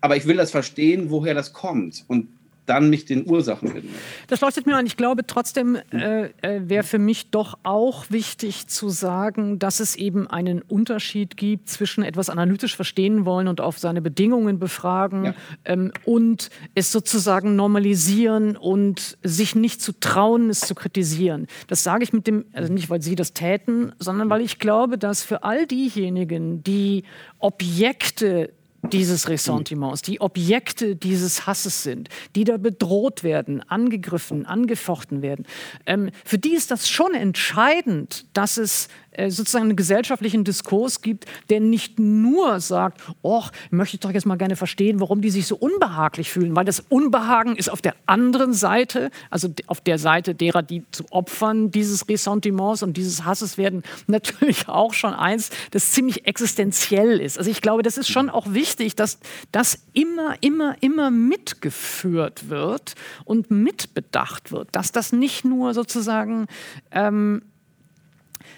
Aber 0.00 0.16
ich 0.16 0.26
will 0.26 0.36
das 0.36 0.50
verstehen, 0.50 1.10
woher 1.10 1.34
das 1.34 1.52
kommt. 1.52 2.04
Und 2.08 2.28
dann 2.66 2.90
mich 2.90 3.04
den 3.04 3.28
Ursachen 3.28 3.74
widmen. 3.74 3.94
Das 4.28 4.40
leuchtet 4.40 4.66
mir 4.66 4.76
an. 4.76 4.86
Ich 4.86 4.96
glaube 4.96 5.26
trotzdem 5.26 5.76
äh, 5.90 6.30
äh, 6.42 6.60
wäre 6.68 6.84
für 6.84 6.98
mich 6.98 7.30
doch 7.30 7.58
auch 7.62 8.06
wichtig 8.10 8.66
zu 8.68 8.88
sagen, 8.88 9.58
dass 9.58 9.80
es 9.80 9.96
eben 9.96 10.26
einen 10.26 10.62
Unterschied 10.62 11.36
gibt 11.36 11.68
zwischen 11.68 12.04
etwas 12.04 12.30
analytisch 12.30 12.76
verstehen 12.76 13.24
wollen 13.24 13.48
und 13.48 13.60
auf 13.60 13.78
seine 13.78 14.00
Bedingungen 14.00 14.58
befragen 14.58 15.24
ja. 15.24 15.34
ähm, 15.64 15.92
und 16.04 16.50
es 16.74 16.90
sozusagen 16.90 17.56
normalisieren 17.56 18.56
und 18.56 19.18
sich 19.22 19.54
nicht 19.54 19.82
zu 19.82 19.92
trauen, 19.98 20.50
es 20.50 20.60
zu 20.60 20.74
kritisieren. 20.74 21.46
Das 21.66 21.82
sage 21.82 22.04
ich 22.04 22.12
mit 22.12 22.26
dem, 22.26 22.44
also 22.52 22.72
nicht, 22.72 22.90
weil 22.90 23.02
Sie 23.02 23.14
das 23.14 23.32
täten, 23.32 23.92
sondern 23.98 24.30
weil 24.30 24.40
ich 24.40 24.58
glaube, 24.58 24.98
dass 24.98 25.22
für 25.22 25.44
all 25.44 25.66
diejenigen, 25.66 26.62
die 26.64 27.04
Objekte 27.38 28.50
dieses 28.92 29.28
Ressentiments, 29.28 30.02
die 30.02 30.20
Objekte 30.20 30.96
dieses 30.96 31.46
Hasses 31.46 31.82
sind, 31.82 32.08
die 32.34 32.44
da 32.44 32.56
bedroht 32.56 33.22
werden, 33.24 33.62
angegriffen, 33.68 34.46
angefochten 34.46 35.22
werden, 35.22 35.46
ähm, 35.86 36.10
für 36.24 36.38
die 36.38 36.54
ist 36.54 36.70
das 36.70 36.88
schon 36.88 37.14
entscheidend, 37.14 38.26
dass 38.34 38.56
es 38.56 38.88
äh, 39.16 39.30
sozusagen 39.30 39.66
einen 39.66 39.76
gesellschaftlichen 39.76 40.42
Diskurs 40.42 41.00
gibt, 41.00 41.26
der 41.48 41.60
nicht 41.60 42.00
nur 42.00 42.58
sagt, 42.58 43.00
oh, 43.22 43.44
möchte 43.70 43.96
ich 43.96 44.00
doch 44.00 44.10
jetzt 44.10 44.26
mal 44.26 44.36
gerne 44.36 44.56
verstehen, 44.56 45.00
warum 45.00 45.20
die 45.20 45.30
sich 45.30 45.46
so 45.46 45.56
unbehaglich 45.56 46.30
fühlen, 46.30 46.56
weil 46.56 46.64
das 46.64 46.80
Unbehagen 46.80 47.54
ist 47.54 47.68
auf 47.68 47.80
der 47.80 47.94
anderen 48.06 48.52
Seite, 48.52 49.10
also 49.30 49.48
auf 49.68 49.80
der 49.80 49.98
Seite 49.98 50.34
derer, 50.34 50.62
die 50.62 50.82
zu 50.90 51.04
Opfern 51.10 51.70
dieses 51.70 52.08
Ressentiments 52.08 52.82
und 52.82 52.96
dieses 52.96 53.24
Hasses 53.24 53.56
werden, 53.56 53.84
natürlich 54.08 54.68
auch 54.68 54.94
schon 54.94 55.14
eins, 55.14 55.50
das 55.70 55.92
ziemlich 55.92 56.26
existenziell 56.26 57.20
ist. 57.20 57.38
Also 57.38 57.50
ich 57.50 57.60
glaube, 57.60 57.84
das 57.84 57.98
ist 57.98 58.08
schon 58.08 58.28
auch 58.28 58.52
wichtig, 58.52 58.73
dass 58.76 59.18
das 59.52 59.86
immer, 59.92 60.36
immer, 60.40 60.76
immer 60.80 61.10
mitgeführt 61.10 62.48
wird 62.48 62.94
und 63.24 63.50
mitbedacht 63.50 64.52
wird, 64.52 64.68
dass 64.72 64.92
das 64.92 65.12
nicht 65.12 65.44
nur 65.44 65.74
sozusagen 65.74 66.46
ähm, 66.90 67.42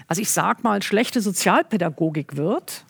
also 0.07 0.23
ich 0.23 0.31
sag 0.31 0.63
mal, 0.63 0.83
schlechte 0.83 1.21
Sozialpädagogik 1.21 2.37
wird. 2.37 2.85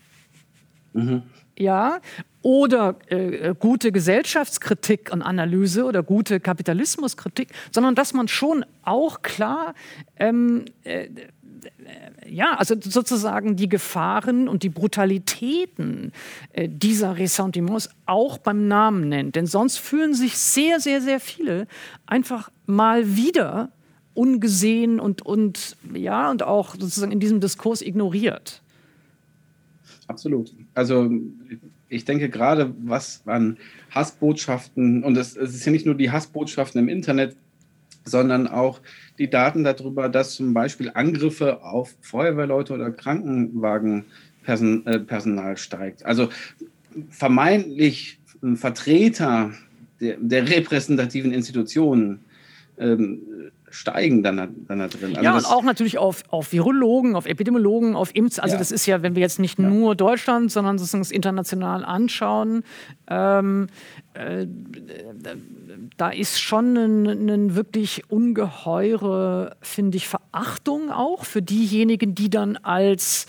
Mhm. 0.93 1.23
Ja, 1.59 2.01
oder 2.43 2.97
äh, 3.09 3.55
gute 3.59 3.91
Gesellschaftskritik 3.91 5.11
und 5.13 5.23
Analyse 5.23 5.85
oder 5.85 6.03
gute 6.03 6.39
Kapitalismuskritik, 6.39 7.49
sondern 7.73 7.95
dass 7.95 8.13
man 8.13 8.29
schon 8.29 8.65
auch 8.83 9.23
klar 9.23 9.75
ähm, 10.17 10.67
äh, 10.85 11.09
ja, 12.29 12.55
also 12.55 12.75
sozusagen 12.81 13.57
die 13.57 13.69
Gefahren 13.69 14.49
und 14.49 14.63
die 14.63 14.69
Brutalitäten 14.69 16.13
äh, 16.53 16.69
dieser 16.69 17.19
Ressentiments 17.19 17.91
auch 18.07 18.39
beim 18.39 18.69
Namen 18.69 19.09
nennt. 19.09 19.37
Denn 19.37 19.47
sonst 19.47 19.79
fühlen 19.79 20.15
sich 20.15 20.37
sehr, 20.37 20.81
sehr, 20.81 21.01
sehr 21.01 21.21
viele 21.21 21.67
einfach 22.07 22.51
mal 22.67 23.17
wieder 23.17 23.71
ungesehen 24.15 24.99
und, 24.99 25.23
und, 25.23 25.77
ja, 25.93 26.31
und 26.31 26.43
auch 26.43 26.75
sozusagen 26.75 27.13
in 27.13 27.21
diesem 27.21 27.41
Diskurs 27.41 27.83
ignoriert. 27.83 28.63
Absolut. 30.09 30.55
Also 30.75 31.11
ich 31.89 32.05
denke 32.05 32.29
gerade, 32.29 32.75
was 32.79 33.23
an 33.27 33.59
Hassbotschaften, 33.91 35.05
und 35.05 35.17
es, 35.17 35.37
es 35.37 35.55
ist 35.55 35.65
ja 35.65 35.73
nicht 35.73 35.87
nur 35.87 35.95
die 35.95 36.11
Hassbotschaften 36.11 36.81
im 36.81 36.89
Internet, 36.89 37.37
sondern 38.07 38.47
auch 38.47 38.81
die 39.19 39.29
Daten 39.29 39.65
darüber, 39.65 40.09
dass 40.09 40.37
zum 40.37 40.55
Beispiel 40.55 40.91
Angriffe 40.95 41.63
auf 41.63 41.95
Feuerwehrleute 42.01 42.73
oder 42.73 42.91
Krankenwagenpersonal 42.91 45.53
äh, 45.53 45.57
steigt. 45.57 46.07
Also 46.07 46.31
vermeintlich 47.11 48.19
ein 48.43 48.57
Vertreter 48.57 49.53
der, 50.01 50.17
der 50.19 50.49
repräsentativen 50.49 51.33
Institutionen 51.33 52.21
ähm, 52.79 53.51
steigen 53.77 54.23
dann, 54.23 54.37
dann 54.37 54.79
da 54.79 54.89
drin. 54.89 55.17
Also 55.17 55.23
ja, 55.23 55.37
und 55.37 55.47
auch 55.47 55.63
natürlich 55.63 55.99
auf, 55.99 56.25
auf 56.29 56.53
Virologen, 56.53 57.15
auf 57.15 57.27
Epidemiologen, 57.27 57.95
auf 57.95 58.15
Impfs. 58.15 58.39
Also 58.39 58.55
ja. 58.55 58.59
das 58.59 58.71
ist 58.71 58.87
ja, 58.87 59.03
wenn 59.03 59.15
wir 59.15 59.23
jetzt 59.23 59.39
nicht 59.39 59.59
ja. 59.59 59.69
nur 59.69 59.95
Deutschland, 59.95 60.51
sondern 60.51 60.79
sozusagen 60.79 61.05
international 61.15 61.85
anschauen, 61.85 62.65
ähm, 63.09 63.67
äh, 64.15 64.47
da 65.97 66.11
ist 66.11 66.41
schon 66.41 66.77
eine 66.77 67.55
wirklich 67.55 68.11
ungeheure, 68.11 69.57
finde 69.61 69.99
ich, 69.99 70.09
Verachtung 70.09 70.91
auch 70.91 71.25
für 71.25 71.43
diejenigen, 71.43 72.15
die 72.15 72.31
dann 72.31 72.57
als 72.57 73.27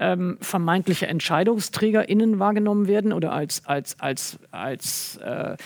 ähm, 0.00 0.38
vermeintliche 0.40 1.06
EntscheidungsträgerInnen 1.06 2.38
wahrgenommen 2.38 2.88
werden 2.88 3.12
oder 3.12 3.32
als, 3.32 3.64
als, 3.66 4.00
als, 4.00 4.38
als 4.50 5.18
äh, 5.18 5.56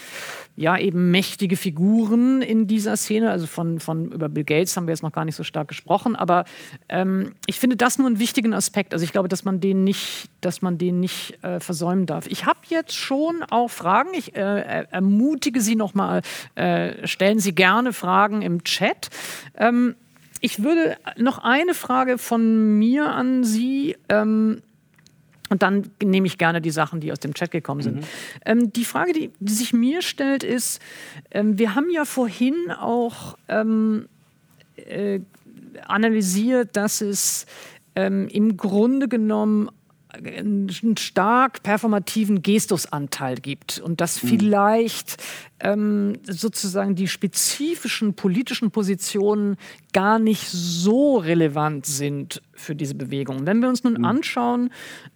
ja, 0.56 0.76
eben 0.76 1.10
mächtige 1.10 1.56
Figuren 1.56 2.42
in 2.42 2.66
dieser 2.66 2.96
Szene. 2.96 3.30
Also 3.30 3.46
von, 3.46 3.80
von 3.80 4.10
über 4.10 4.28
Bill 4.28 4.44
Gates 4.44 4.76
haben 4.76 4.86
wir 4.86 4.92
jetzt 4.92 5.02
noch 5.02 5.12
gar 5.12 5.24
nicht 5.24 5.36
so 5.36 5.44
stark 5.44 5.68
gesprochen, 5.68 6.16
aber 6.16 6.44
ähm, 6.88 7.34
ich 7.46 7.58
finde 7.58 7.76
das 7.76 7.98
nur 7.98 8.08
einen 8.08 8.18
wichtigen 8.18 8.52
Aspekt. 8.52 8.92
Also 8.92 9.04
ich 9.04 9.12
glaube, 9.12 9.28
dass 9.28 9.44
man 9.44 9.60
den 9.60 9.84
nicht, 9.84 10.28
dass 10.40 10.62
man 10.62 10.78
den 10.78 11.00
nicht 11.00 11.42
äh, 11.42 11.60
versäumen 11.60 12.06
darf. 12.06 12.26
Ich 12.26 12.44
habe 12.44 12.58
jetzt 12.68 12.94
schon 12.94 13.42
auch 13.50 13.68
Fragen. 13.68 14.10
Ich 14.14 14.34
äh, 14.36 14.84
ermutige 14.90 15.60
Sie 15.60 15.76
nochmal, 15.76 16.22
äh, 16.56 17.06
stellen 17.06 17.38
Sie 17.38 17.54
gerne 17.54 17.92
Fragen 17.92 18.42
im 18.42 18.64
Chat. 18.64 19.10
Ähm, 19.56 19.94
ich 20.44 20.62
würde 20.62 20.98
noch 21.16 21.38
eine 21.38 21.72
Frage 21.72 22.18
von 22.18 22.78
mir 22.78 23.08
an 23.08 23.44
Sie. 23.44 23.96
Ähm, 24.10 24.60
und 25.48 25.62
dann 25.62 25.90
nehme 26.02 26.26
ich 26.26 26.36
gerne 26.36 26.60
die 26.60 26.70
Sachen, 26.70 27.00
die 27.00 27.12
aus 27.12 27.20
dem 27.20 27.32
Chat 27.32 27.50
gekommen 27.50 27.80
sind. 27.80 27.96
Mhm. 27.96 28.04
Ähm, 28.44 28.72
die 28.72 28.84
Frage, 28.84 29.14
die, 29.14 29.30
die, 29.40 29.52
sich 29.54 29.72
mir 29.72 30.02
stellt, 30.02 30.44
ist, 30.44 30.82
ähm, 31.30 31.58
wir 31.58 31.74
haben 31.74 31.88
ja 31.90 32.04
vorhin 32.04 32.70
auch 32.78 33.38
ähm, 33.48 34.06
äh, 34.76 35.20
analysiert, 35.86 36.76
dass 36.76 37.00
es 37.00 37.46
ähm, 37.96 38.28
im 38.28 38.58
Grunde 38.58 39.08
genommen 39.08 39.70
einen 40.10 40.96
stark 40.98 41.62
performativen 41.62 42.42
Gestusanteil 42.42 43.36
gibt 43.36 43.80
und 43.80 44.02
dass 44.02 44.22
mhm. 44.22 44.28
vielleicht 44.28 45.16
ähm, 45.64 46.18
sozusagen 46.24 46.94
die 46.94 47.08
spezifischen 47.08 48.14
politischen 48.14 48.70
Positionen 48.70 49.56
gar 49.92 50.18
nicht 50.18 50.46
so 50.48 51.16
relevant 51.16 51.86
sind 51.86 52.42
für 52.52 52.74
diese 52.74 52.94
Bewegung. 52.94 53.46
Wenn 53.46 53.60
wir 53.60 53.68
uns 53.68 53.82
nun 53.82 53.94
mhm. 53.94 54.04
anschauen, 54.04 54.70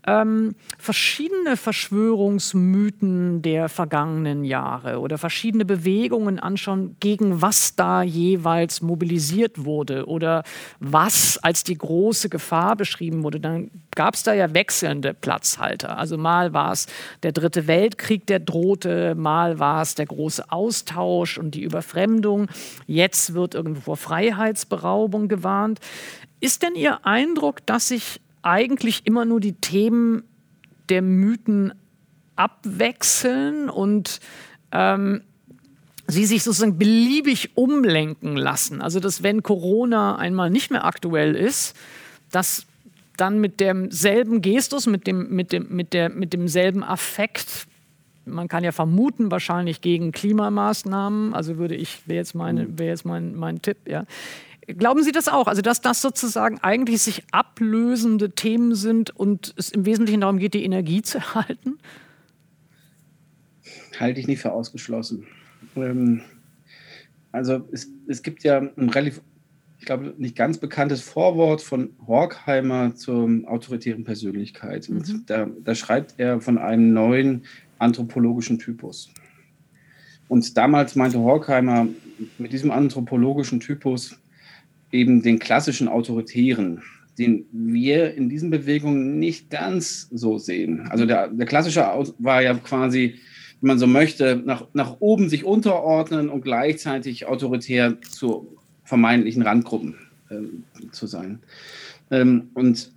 ähm, 0.06 0.54
verschiedene 0.78 1.56
Verschwörungsmythen 1.56 3.42
der 3.42 3.68
vergangenen 3.68 4.44
Jahre 4.44 5.00
oder 5.00 5.18
verschiedene 5.18 5.64
Bewegungen 5.64 6.38
anschauen, 6.38 6.96
gegen 7.00 7.42
was 7.42 7.76
da 7.76 8.02
jeweils 8.02 8.80
mobilisiert 8.80 9.64
wurde 9.64 10.06
oder 10.06 10.42
was 10.80 11.38
als 11.38 11.62
die 11.64 11.76
große 11.76 12.28
Gefahr 12.28 12.74
beschrieben 12.76 13.22
wurde, 13.22 13.40
dann 13.40 13.70
gab 13.94 14.14
es 14.14 14.22
da 14.22 14.32
ja 14.32 14.54
wechselnde 14.54 15.14
Platzhalter. 15.14 15.98
Also 15.98 16.16
mal 16.16 16.52
war 16.52 16.72
es 16.72 16.86
der 17.22 17.32
Dritte 17.32 17.66
Weltkrieg, 17.66 18.26
der 18.26 18.40
drohte, 18.40 19.14
mal 19.14 19.58
war 19.58 19.82
es 19.82 19.94
der 19.94 20.06
große 20.06 20.37
Austausch 20.40 21.38
und 21.38 21.54
die 21.54 21.62
Überfremdung. 21.62 22.48
Jetzt 22.86 23.34
wird 23.34 23.54
irgendwo 23.54 23.80
vor 23.80 23.96
Freiheitsberaubung 23.96 25.28
gewarnt. 25.28 25.80
Ist 26.40 26.62
denn 26.62 26.74
Ihr 26.74 27.04
Eindruck, 27.04 27.64
dass 27.66 27.88
sich 27.88 28.20
eigentlich 28.42 29.06
immer 29.06 29.24
nur 29.24 29.40
die 29.40 29.54
Themen 29.54 30.24
der 30.88 31.02
Mythen 31.02 31.74
abwechseln 32.36 33.68
und 33.68 34.20
ähm, 34.72 35.22
sie 36.06 36.24
sich 36.24 36.44
sozusagen 36.44 36.78
beliebig 36.78 37.56
umlenken 37.56 38.36
lassen? 38.36 38.80
Also, 38.80 39.00
dass 39.00 39.22
wenn 39.22 39.42
Corona 39.42 40.16
einmal 40.16 40.50
nicht 40.50 40.70
mehr 40.70 40.84
aktuell 40.84 41.34
ist, 41.34 41.76
dass 42.30 42.66
dann 43.16 43.40
mit 43.40 43.60
demselben 43.60 44.40
Gestus, 44.42 44.86
mit, 44.86 45.06
dem, 45.06 45.28
mit, 45.30 45.52
dem, 45.52 45.66
mit, 45.68 45.92
der, 45.92 46.08
mit 46.08 46.32
demselben 46.32 46.84
Affekt 46.84 47.66
man 48.30 48.48
kann 48.48 48.64
ja 48.64 48.72
vermuten, 48.72 49.30
wahrscheinlich 49.30 49.80
gegen 49.80 50.12
Klimamaßnahmen. 50.12 51.34
Also 51.34 51.58
würde 51.58 51.74
ich, 51.74 52.06
wäre 52.06 52.18
jetzt, 52.18 52.34
meine, 52.34 52.78
wär 52.78 52.88
jetzt 52.88 53.04
mein, 53.04 53.34
mein 53.34 53.62
Tipp, 53.62 53.78
ja. 53.86 54.04
Glauben 54.76 55.02
Sie 55.02 55.12
das 55.12 55.28
auch? 55.28 55.46
Also, 55.46 55.62
dass 55.62 55.80
das 55.80 56.02
sozusagen 56.02 56.58
eigentlich 56.58 57.00
sich 57.00 57.22
ablösende 57.32 58.30
Themen 58.32 58.74
sind 58.74 59.08
und 59.16 59.54
es 59.56 59.70
im 59.70 59.86
Wesentlichen 59.86 60.20
darum 60.20 60.38
geht, 60.38 60.52
die 60.52 60.64
Energie 60.64 61.00
zu 61.00 61.18
erhalten? 61.18 61.78
Halte 63.98 64.20
ich 64.20 64.26
nicht 64.26 64.42
für 64.42 64.52
ausgeschlossen. 64.52 65.26
Ähm, 65.74 66.20
also, 67.32 67.66
es, 67.72 67.88
es 68.08 68.22
gibt 68.22 68.44
ja 68.44 68.58
ein 68.58 68.90
relativ, 68.90 69.22
ich 69.78 69.86
glaube, 69.86 70.12
nicht 70.18 70.36
ganz 70.36 70.58
bekanntes 70.58 71.00
Vorwort 71.00 71.62
von 71.62 71.90
Horkheimer 72.06 72.94
zur 72.94 73.26
autoritären 73.46 74.04
Persönlichkeit. 74.04 74.86
Mhm. 74.90 75.24
Da, 75.24 75.48
da 75.64 75.74
schreibt 75.74 76.16
er 76.18 76.42
von 76.42 76.58
einem 76.58 76.92
neuen 76.92 77.44
anthropologischen 77.78 78.58
Typus. 78.58 79.10
Und 80.28 80.56
damals 80.56 80.94
meinte 80.94 81.18
Horkheimer, 81.18 81.88
mit 82.38 82.52
diesem 82.52 82.70
anthropologischen 82.70 83.60
Typus 83.60 84.18
eben 84.92 85.22
den 85.22 85.38
klassischen 85.38 85.88
Autoritären, 85.88 86.82
den 87.18 87.46
wir 87.52 88.14
in 88.14 88.28
diesen 88.28 88.50
Bewegungen 88.50 89.18
nicht 89.18 89.50
ganz 89.50 90.08
so 90.10 90.38
sehen. 90.38 90.86
Also 90.88 91.06
der, 91.06 91.28
der 91.28 91.46
klassische 91.46 91.84
war 92.18 92.42
ja 92.42 92.54
quasi, 92.54 93.16
wenn 93.60 93.68
man 93.68 93.78
so 93.78 93.86
möchte, 93.86 94.36
nach, 94.44 94.66
nach 94.72 94.96
oben 95.00 95.28
sich 95.28 95.44
unterordnen 95.44 96.28
und 96.28 96.42
gleichzeitig 96.42 97.26
autoritär 97.26 98.00
zu 98.02 98.56
vermeintlichen 98.84 99.42
Randgruppen 99.42 99.96
äh, 100.30 100.90
zu 100.92 101.06
sein. 101.06 101.40
Ähm, 102.10 102.50
und 102.54 102.92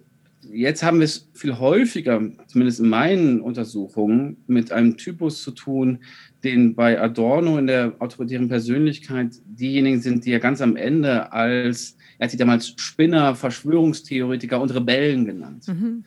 jetzt 0.54 0.84
haben 0.84 1.00
wir 1.00 1.06
es 1.06 1.30
viel 1.34 1.58
häufiger, 1.58 2.22
zumindest 2.48 2.80
in 2.80 2.90
meinen 2.90 3.42
Untersuchungen, 3.42 4.38
mit 4.48 4.72
einem 4.72 4.98
Typus 4.98 5.42
zu 5.44 5.52
tun, 5.52 6.00
den 6.44 6.76
bei 6.76 7.00
Adorno 7.00 7.58
in 7.58 7.68
der 7.68 7.94
autoritären 8.00 8.48
Persönlichkeit 8.48 9.30
diejenigen 9.46 10.02
sind, 10.02 10.26
die 10.26 10.32
er 10.32 10.40
ganz 10.40 10.62
am 10.62 10.76
Ende 10.76 11.32
als, 11.32 11.98
er 12.18 12.26
hat 12.26 12.32
sie 12.32 12.38
damals 12.38 12.74
Spinner, 12.78 13.36
Verschwörungstheoretiker 13.36 14.60
und 14.60 14.74
Rebellen 14.74 15.26
genannt. 15.26 15.68
Mhm. 15.68 16.04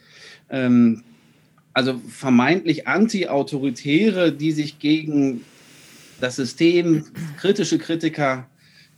Ähm, 0.51 1.03
also 1.73 2.01
vermeintlich 2.09 2.87
Anti-Autoritäre, 2.87 4.33
die 4.33 4.53
sich 4.53 4.79
gegen 4.79 5.41
das 6.21 6.37
System, 6.37 7.05
kritische 7.37 7.79
Kritiker 7.79 8.49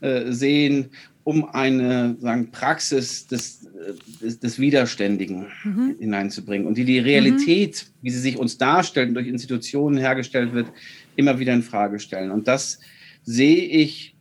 äh, 0.01 0.33
sehen, 0.33 0.91
um 1.25 1.45
eine 1.45 2.17
sagen, 2.21 2.51
Praxis 2.53 3.27
des, 3.27 3.65
äh, 3.65 3.93
des, 4.23 4.39
des 4.39 4.59
Widerständigen 4.59 5.47
mhm. 5.65 5.97
hineinzubringen 5.99 6.67
und 6.67 6.77
die 6.79 6.85
die 6.85 6.99
Realität, 6.99 7.87
mhm. 7.87 8.07
wie 8.07 8.11
sie 8.11 8.21
sich 8.21 8.39
uns 8.39 8.59
darstellt 8.59 9.09
und 9.09 9.15
durch 9.15 9.27
Institutionen 9.27 9.99
hergestellt 9.99 10.53
wird, 10.53 10.69
immer 11.17 11.39
wieder 11.39 11.53
in 11.53 11.63
Frage 11.63 11.99
stellen. 11.99 12.31
Und 12.31 12.47
das 12.47 12.79
sehe 13.25 13.65
ich 13.65 14.15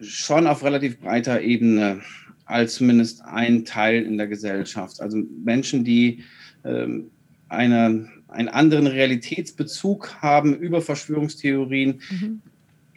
schon 0.00 0.46
auf 0.46 0.62
relativ 0.62 0.98
breiter 0.98 1.40
Ebene 1.40 2.00
als 2.44 2.74
zumindest 2.74 3.22
ein 3.24 3.64
Teil 3.64 4.02
in 4.02 4.16
der 4.16 4.26
Gesellschaft. 4.26 5.00
Also 5.00 5.18
Menschen, 5.44 5.84
die 5.84 6.24
ähm, 6.64 7.10
eine, 7.48 8.08
einen 8.28 8.48
anderen 8.48 8.86
Realitätsbezug 8.86 10.22
haben 10.22 10.54
über 10.56 10.80
Verschwörungstheorien. 10.80 12.00
Mhm. 12.10 12.42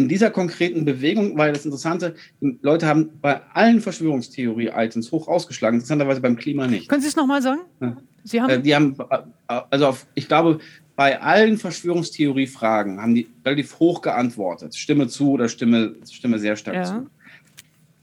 In 0.01 0.09
dieser 0.09 0.31
konkreten 0.31 0.83
Bewegung 0.83 1.37
war 1.37 1.51
das 1.51 1.65
Interessante, 1.65 2.15
Leute 2.39 2.87
haben 2.87 3.11
bei 3.21 3.41
allen 3.53 3.81
Verschwörungstheorie-Items 3.81 5.11
hoch 5.11 5.27
ausgeschlagen, 5.27 5.75
interessanterweise 5.75 6.21
beim 6.21 6.35
Klima 6.35 6.67
nicht. 6.67 6.89
Können 6.89 7.01
Sie 7.01 7.07
es 7.07 7.15
nochmal 7.15 7.41
sagen? 7.41 7.61
Ja. 7.79 7.97
Sie 8.23 8.41
haben 8.41 8.49
äh, 8.49 8.59
die 8.61 8.75
haben, 8.75 8.95
äh, 9.09 9.61
also 9.69 9.87
auf, 9.87 10.05
ich 10.15 10.27
glaube, 10.27 10.59
bei 10.95 11.21
allen 11.21 11.57
Verschwörungstheorie-Fragen 11.57 13.01
haben 13.01 13.15
die 13.15 13.27
relativ 13.45 13.79
hoch 13.79 14.01
geantwortet. 14.01 14.75
Stimme 14.75 15.07
zu 15.07 15.31
oder 15.31 15.47
Stimme, 15.47 15.95
Stimme 16.09 16.39
sehr 16.39 16.55
stark 16.55 16.75
ja. 16.75 16.83
zu 16.83 17.07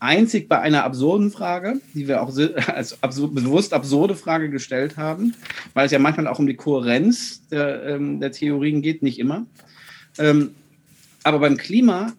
einzig 0.00 0.48
bei 0.48 0.60
einer 0.60 0.84
absurden 0.84 1.30
Frage, 1.30 1.80
die 1.94 2.08
wir 2.08 2.22
auch 2.22 2.32
als 2.68 3.02
absur 3.02 3.34
bewusst 3.34 3.72
absurde 3.72 4.14
Frage 4.14 4.50
gestellt 4.50 4.96
haben, 4.96 5.34
weil 5.74 5.86
es 5.86 5.92
ja 5.92 5.98
manchmal 5.98 6.28
auch 6.28 6.38
um 6.38 6.46
die 6.46 6.54
Kohärenz 6.54 7.46
der, 7.48 7.84
ähm, 7.84 8.20
der 8.20 8.32
Theorien 8.32 8.82
geht, 8.82 9.02
nicht 9.02 9.18
immer. 9.18 9.46
Ähm, 10.18 10.54
aber 11.28 11.38
beim 11.40 11.56
Klima 11.56 12.12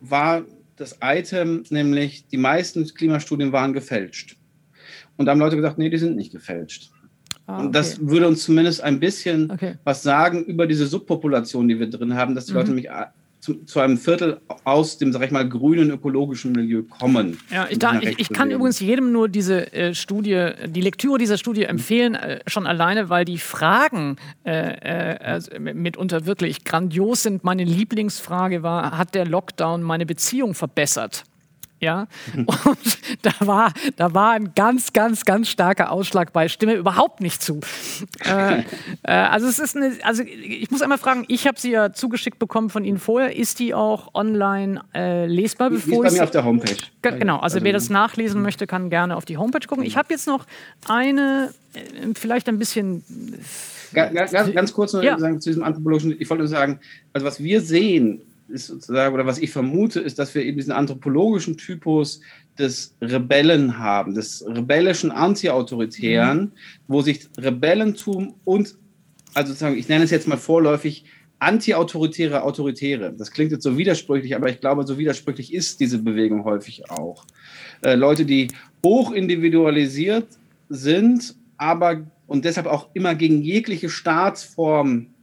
war 0.00 0.44
das 0.76 0.98
Item 1.02 1.64
nämlich, 1.70 2.26
die 2.28 2.36
meisten 2.36 2.84
Klimastudien 2.86 3.52
waren 3.52 3.72
gefälscht. 3.72 4.36
Und 5.16 5.26
da 5.26 5.32
haben 5.32 5.38
Leute 5.38 5.56
gesagt, 5.56 5.78
nee, 5.78 5.90
die 5.90 5.98
sind 5.98 6.16
nicht 6.16 6.32
gefälscht. 6.32 6.90
Ah, 7.46 7.56
okay. 7.56 7.66
Und 7.66 7.74
das 7.74 8.06
würde 8.06 8.26
uns 8.26 8.44
zumindest 8.44 8.82
ein 8.82 9.00
bisschen 9.00 9.50
okay. 9.50 9.76
was 9.84 10.02
sagen 10.02 10.44
über 10.44 10.66
diese 10.66 10.86
Subpopulation, 10.86 11.68
die 11.68 11.78
wir 11.78 11.88
drin 11.88 12.14
haben, 12.14 12.34
dass 12.34 12.46
die 12.46 12.52
mhm. 12.52 12.58
Leute 12.58 12.68
nämlich 12.70 12.90
zu, 13.44 13.62
zu, 13.64 13.80
einem 13.80 13.98
Viertel 13.98 14.40
aus 14.64 14.96
dem, 14.96 15.12
sag 15.12 15.22
ich 15.22 15.30
mal, 15.30 15.46
grünen 15.46 15.90
ökologischen 15.90 16.52
Milieu 16.52 16.82
kommen. 16.82 17.38
Ja, 17.50 17.66
ich, 17.68 17.78
da, 17.78 18.00
ich, 18.00 18.18
ich 18.18 18.28
kann 18.30 18.50
übrigens 18.50 18.80
jedem 18.80 19.12
nur 19.12 19.28
diese 19.28 19.70
äh, 19.74 19.94
Studie, 19.94 20.52
die 20.66 20.80
Lektüre 20.80 21.18
dieser 21.18 21.36
Studie 21.36 21.64
empfehlen, 21.64 22.14
äh, 22.14 22.40
schon 22.46 22.66
alleine, 22.66 23.10
weil 23.10 23.26
die 23.26 23.36
Fragen 23.36 24.16
äh, 24.44 24.52
äh 24.52 25.18
also 25.18 25.50
mitunter 25.60 26.24
wirklich 26.24 26.64
grandios 26.64 27.22
sind. 27.22 27.44
Meine 27.44 27.64
Lieblingsfrage 27.64 28.62
war, 28.62 28.96
hat 28.96 29.14
der 29.14 29.26
Lockdown 29.26 29.82
meine 29.82 30.06
Beziehung 30.06 30.54
verbessert? 30.54 31.24
Ja, 31.80 32.06
und 32.36 32.98
da 33.22 33.32
war, 33.40 33.72
da 33.96 34.14
war 34.14 34.32
ein 34.32 34.54
ganz, 34.54 34.92
ganz, 34.92 35.24
ganz 35.24 35.48
starker 35.48 35.90
Ausschlag 35.90 36.32
bei 36.32 36.48
Stimme 36.48 36.74
überhaupt 36.74 37.20
nicht 37.20 37.42
zu. 37.42 37.60
Äh, 38.24 38.60
äh, 38.60 38.64
also 39.02 39.46
es 39.46 39.58
ist 39.58 39.76
eine, 39.76 39.92
also 40.02 40.22
ich 40.22 40.70
muss 40.70 40.82
einmal 40.82 40.98
fragen, 40.98 41.24
ich 41.28 41.46
habe 41.46 41.60
sie 41.60 41.72
ja 41.72 41.92
zugeschickt 41.92 42.38
bekommen 42.38 42.70
von 42.70 42.84
Ihnen 42.84 42.98
vorher. 42.98 43.36
Ist 43.36 43.58
die 43.58 43.74
auch 43.74 44.14
online 44.14 44.80
äh, 44.94 45.26
lesbar? 45.26 45.70
Die 45.70 45.76
ist 45.76 45.90
bei 45.90 46.10
mir 46.10 46.22
auf 46.22 46.30
der 46.30 46.44
Homepage. 46.44 46.76
Genau, 47.02 47.34
also, 47.34 47.56
also 47.56 47.64
wer 47.64 47.72
das 47.72 47.90
nachlesen 47.90 48.40
möchte, 48.40 48.66
kann 48.66 48.88
gerne 48.88 49.16
auf 49.16 49.24
die 49.24 49.36
Homepage 49.36 49.66
gucken. 49.66 49.84
Ich 49.84 49.96
habe 49.96 50.08
jetzt 50.10 50.26
noch 50.26 50.46
eine, 50.88 51.52
äh, 51.74 52.14
vielleicht 52.14 52.48
ein 52.48 52.58
bisschen 52.58 53.04
Ganz, 53.94 54.32
ganz, 54.32 54.52
ganz 54.52 54.72
kurz 54.72 54.92
noch 54.92 55.02
ja. 55.02 55.18
sagen, 55.18 55.40
zu 55.40 55.50
diesem 55.50 55.62
anthropologischen, 55.62 56.16
ich 56.18 56.28
wollte 56.28 56.42
nur 56.42 56.48
sagen, 56.48 56.80
also 57.12 57.26
was 57.26 57.42
wir 57.42 57.60
sehen, 57.60 58.20
ist 58.48 58.66
sozusagen, 58.66 59.14
oder 59.14 59.26
was 59.26 59.38
ich 59.38 59.50
vermute, 59.50 60.00
ist, 60.00 60.18
dass 60.18 60.34
wir 60.34 60.42
eben 60.42 60.58
diesen 60.58 60.72
anthropologischen 60.72 61.56
Typus 61.56 62.20
des 62.58 62.94
Rebellen 63.00 63.78
haben, 63.78 64.14
des 64.14 64.44
rebellischen 64.46 65.10
Anti-Autoritären, 65.10 66.40
mhm. 66.40 66.52
wo 66.86 67.00
sich 67.00 67.28
Rebellentum 67.38 68.34
und, 68.44 68.76
also 69.34 69.48
sozusagen, 69.48 69.78
ich 69.78 69.88
nenne 69.88 70.04
es 70.04 70.10
jetzt 70.10 70.28
mal 70.28 70.36
vorläufig, 70.36 71.04
anti-autoritäre 71.38 72.42
Autoritäre. 72.42 73.12
Das 73.16 73.30
klingt 73.30 73.52
jetzt 73.52 73.64
so 73.64 73.76
widersprüchlich, 73.76 74.34
aber 74.34 74.48
ich 74.48 74.60
glaube, 74.60 74.86
so 74.86 74.98
widersprüchlich 74.98 75.52
ist 75.52 75.80
diese 75.80 75.98
Bewegung 75.98 76.44
häufig 76.44 76.90
auch. 76.90 77.26
Äh, 77.82 77.96
Leute, 77.96 78.24
die 78.24 78.48
hoch 78.84 79.12
individualisiert 79.12 80.28
sind, 80.68 81.34
aber 81.56 82.06
und 82.26 82.44
deshalb 82.44 82.66
auch 82.66 82.88
immer 82.94 83.14
gegen 83.14 83.42
jegliche 83.42 83.90
Staatsform 83.90 85.13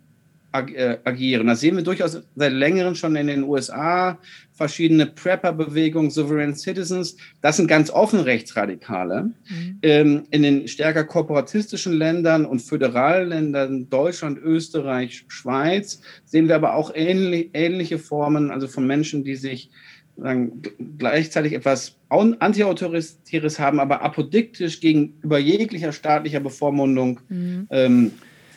äh, 0.54 0.98
agieren. 1.04 1.48
Das 1.48 1.62
sehen 1.62 1.76
wir 1.76 1.84
durchaus 1.84 2.22
seit 2.36 2.54
längerem 2.54 2.96
schon 2.96 3.16
in 3.16 3.28
den 3.28 3.44
USA, 3.44 4.20
verschiedene 4.54 5.08
Prepper-Bewegungen, 5.08 6.12
Sovereign 6.12 6.56
Citizens, 6.56 7.16
das 7.42 7.58
sind 7.58 7.68
ganz 7.68 7.90
offen 7.90 8.20
Rechtsradikale. 8.20 9.32
Mhm. 9.50 9.80
Ähm, 9.82 10.24
in 10.30 10.44
den 10.44 10.68
stärker 10.68 11.04
kooperatistischen 11.04 11.94
Ländern 11.94 12.46
und 12.46 12.62
Föderalländern, 12.62 13.90
Deutschland, 13.90 14.38
Österreich, 14.40 15.26
Schweiz, 15.30 16.02
sehen 16.26 16.48
wir 16.48 16.56
aber 16.56 16.76
auch 16.76 16.92
ähnlich, 16.94 17.50
ähnliche 17.54 17.98
Formen, 17.98 18.52
also 18.52 18.68
von 18.68 18.86
Menschen, 18.86 19.24
die 19.24 19.36
sich 19.36 19.72
sagen, 20.18 20.62
gleichzeitig 20.98 21.54
etwas 21.54 21.96
Antiautoritäres 22.10 23.60
haben, 23.60 23.80
aber 23.80 24.02
apodiktisch 24.04 24.80
gegenüber 24.80 25.40
jeglicher 25.40 25.92
staatlicher 25.92 26.40
Bevormundung 26.40 27.20
mhm. 27.30 27.68
ähm, 27.72 28.12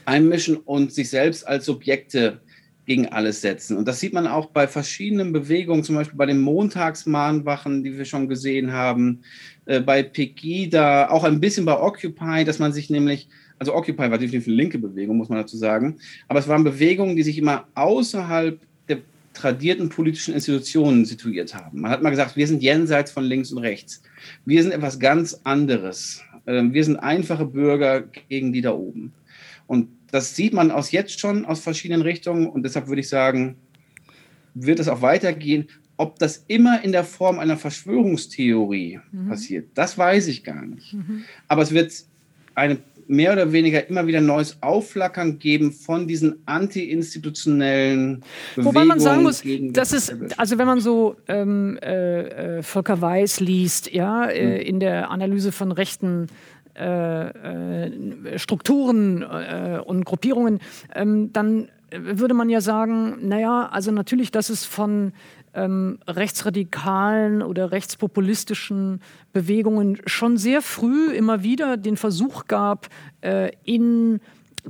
einmischen 0.07 0.57
und 0.57 0.93
sich 0.93 1.11
selbst 1.11 1.47
als 1.47 1.67
Subjekte 1.67 2.41
gegen 2.87 3.09
alles 3.09 3.41
setzen. 3.41 3.77
Und 3.77 3.89
das 3.89 4.01
sieht 4.01 4.13
man 4.13 4.27
auch 4.27 4.47
bei 4.47 4.67
verschiedenen 4.67 5.33
Bewegungen, 5.33 5.85
zum 5.85 5.97
Beispiel 5.97 6.19
bei 6.19 6.27
den 6.27 6.41
Montagsmahnwachen, 6.41 7.83
die 7.83 7.97
wir 7.97 8.05
schon 8.05 8.29
gesehen 8.29 8.73
haben, 8.73 9.21
äh, 9.67 9.81
bei 9.81 10.03
Pegida, 10.03 11.09
auch 11.09 11.25
ein 11.25 11.41
bisschen 11.41 11.65
bei 11.65 11.79
Occupy, 11.79 12.45
dass 12.45 12.59
man 12.59 12.73
sich 12.73 12.91
nämlich, 12.91 13.29
also 13.59 13.75
Occupy 13.75 14.11
war 14.11 14.19
definitiv 14.19 14.47
eine 14.47 14.57
linke 14.57 14.79
Bewegung, 14.79 15.17
muss 15.17 15.29
man 15.29 15.39
dazu 15.39 15.57
sagen, 15.57 15.97
aber 16.29 16.41
es 16.41 16.49
waren 16.49 16.65
Bewegungen, 16.65 17.17
die 17.17 17.23
sich 17.23 17.39
immer 17.39 17.67
außerhalb 17.75 18.61
der 18.89 18.99
tradierten 19.33 19.89
politischen 19.89 20.35
Institutionen 20.35 21.07
situiert 21.07 21.55
haben. 21.55 21.81
Man 21.81 21.91
hat 21.91 22.03
mal 22.03 22.11
gesagt, 22.11 22.37
wir 22.37 22.47
sind 22.47 22.63
jenseits 22.63 23.11
von 23.11 23.25
links 23.25 23.51
und 23.51 23.59
rechts. 23.59 24.03
Wir 24.45 24.63
sind 24.63 24.73
etwas 24.73 24.99
ganz 24.99 25.41
anderes. 25.45 26.23
Ähm, 26.47 26.75
wir 26.75 26.85
sind 26.85 26.97
einfache 26.97 27.47
Bürger 27.47 28.03
gegen 28.29 28.53
die 28.53 28.61
da 28.61 28.73
oben. 28.73 29.13
Und 29.67 29.89
das 30.11 30.37
sieht 30.37 30.53
man 30.53 30.71
aus 30.71 30.93
jetzt 30.93 31.19
schon 31.19 31.45
aus 31.45 31.61
verschiedenen 31.61 32.03
Richtungen 32.03 32.49
und 32.49 32.63
deshalb 32.63 32.87
würde 32.87 33.01
ich 33.01 33.09
sagen, 33.09 33.57
wird 34.55 34.79
es 34.79 34.89
auch 34.89 35.03
weitergehen. 35.03 35.69
Ob 35.97 36.19
das 36.19 36.45
immer 36.49 36.83
in 36.83 36.93
der 36.93 37.05
Form 37.05 37.39
einer 37.39 37.57
Verschwörungstheorie 37.57 39.01
mhm. 39.13 39.29
passiert, 39.29 39.69
das 39.75 39.97
weiß 39.97 40.27
ich 40.29 40.45
gar 40.45 40.65
nicht. 40.65 40.95
Mhm. 40.95 41.25
Aber 41.49 41.63
es 41.63 41.73
wird 41.73 41.93
eine 42.55 42.79
mehr 43.07 43.33
oder 43.33 43.53
weniger 43.53 43.89
immer 43.89 44.07
wieder 44.07 44.21
neues 44.21 44.63
Aufflackern 44.63 45.39
geben 45.39 45.73
von 45.73 46.09
diesen 46.09 46.43
anti-institutionellen 46.47 48.23
Bewegungen. 48.55 48.75
Wobei 48.75 48.85
man 48.85 49.01
sagen 49.01 49.23
muss, 49.23 49.43
das 49.73 49.93
ist, 49.93 50.15
also 50.37 50.59
wenn 50.59 50.67
man 50.67 50.81
so 50.81 51.17
ähm, 51.29 51.79
äh, 51.83 52.59
äh 52.59 52.63
Volker 52.63 53.01
Weiß 53.01 53.41
liest, 53.41 53.93
ja, 53.93 54.27
äh, 54.27 54.61
mhm. 54.61 54.67
in 54.67 54.81
der 54.81 55.11
Analyse 55.11 55.53
von 55.53 55.73
rechten 55.73 56.29
äh, 56.77 57.29
äh, 57.29 58.39
Strukturen 58.39 59.23
äh, 59.23 59.81
und 59.85 60.05
Gruppierungen, 60.05 60.61
ähm, 60.95 61.33
dann 61.33 61.69
würde 61.97 62.35
man 62.35 62.49
ja 62.49 62.61
sagen, 62.61 63.29
naja, 63.29 63.69
also 63.71 63.93
natürlich, 63.93 64.31
dass 64.31 64.49
es 64.49 64.65
von 64.65 65.13
ähm, 65.55 65.99
rechtsradikalen 66.09 67.43
oder 67.43 67.71
rechtspopulistischen 67.71 69.01
Bewegungen 69.33 69.99
schon 70.07 70.37
sehr 70.37 70.63
früh 70.63 71.13
immer 71.13 71.43
wieder 71.43 71.77
den 71.77 71.97
Versuch 71.97 72.47
gab, 72.47 72.89
äh, 73.21 73.53
in 73.65 74.21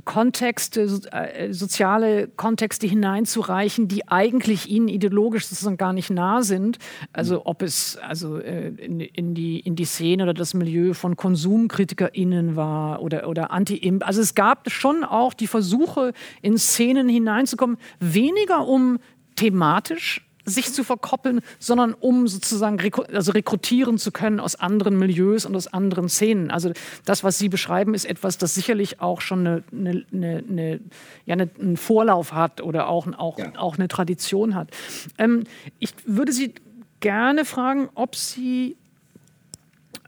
Kontexte, 0.03 0.81
äh, 1.11 1.53
soziale 1.53 2.27
Kontexte 2.27 2.85
hineinzureichen, 2.85 3.87
die 3.87 4.07
eigentlich 4.07 4.69
ihnen 4.69 4.87
ideologisch 4.87 5.47
sozusagen 5.47 5.77
gar 5.77 5.93
nicht 5.93 6.09
nah 6.09 6.41
sind. 6.41 6.77
Also 7.13 7.45
ob 7.45 7.61
es 7.61 7.97
also 7.97 8.37
äh, 8.37 8.67
in, 8.69 8.99
in, 8.99 9.33
die, 9.33 9.59
in 9.59 9.75
die 9.75 9.85
Szene 9.85 10.23
oder 10.23 10.33
das 10.33 10.53
Milieu 10.53 10.93
von 10.93 11.15
KonsumkritikerInnen 11.15 12.55
war 12.55 13.01
oder, 13.01 13.29
oder 13.29 13.51
Anti-Imp. 13.51 14.05
Also 14.05 14.21
es 14.21 14.35
gab 14.35 14.69
schon 14.69 15.03
auch 15.03 15.33
die 15.33 15.47
Versuche, 15.47 16.11
in 16.41 16.57
Szenen 16.57 17.07
hineinzukommen, 17.07 17.77
weniger 17.99 18.67
um 18.67 18.99
thematisch 19.35 20.25
sich 20.45 20.71
zu 20.71 20.83
verkoppeln, 20.83 21.41
sondern 21.59 21.93
um 21.93 22.27
sozusagen 22.27 22.79
rekru 22.79 23.01
also 23.03 23.31
rekrutieren 23.31 23.97
zu 23.97 24.11
können 24.11 24.39
aus 24.39 24.55
anderen 24.55 24.97
Milieus 24.97 25.45
und 25.45 25.55
aus 25.55 25.67
anderen 25.67 26.07
Szenen. 26.07 26.51
Also 26.51 26.71
das, 27.03 27.23
was 27.23 27.37
Sie 27.37 27.49
beschreiben, 27.49 27.93
ist 27.93 28.05
etwas, 28.05 28.37
das 28.37 28.53
sicherlich 28.53 29.01
auch 29.01 29.21
schon 29.21 29.45
eine, 29.45 29.63
eine, 29.71 30.43
eine, 30.47 30.79
ja, 31.25 31.35
einen 31.35 31.77
Vorlauf 31.77 32.33
hat 32.33 32.61
oder 32.61 32.87
auch, 32.87 33.07
auch, 33.17 33.39
ja. 33.39 33.51
auch 33.57 33.77
eine 33.77 33.87
Tradition 33.87 34.55
hat. 34.55 34.69
Ähm, 35.17 35.43
ich 35.79 35.93
würde 36.05 36.31
Sie 36.31 36.53
gerne 36.99 37.45
fragen, 37.45 37.89
ob 37.95 38.15
Sie 38.15 38.77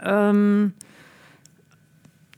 ähm, 0.04 0.74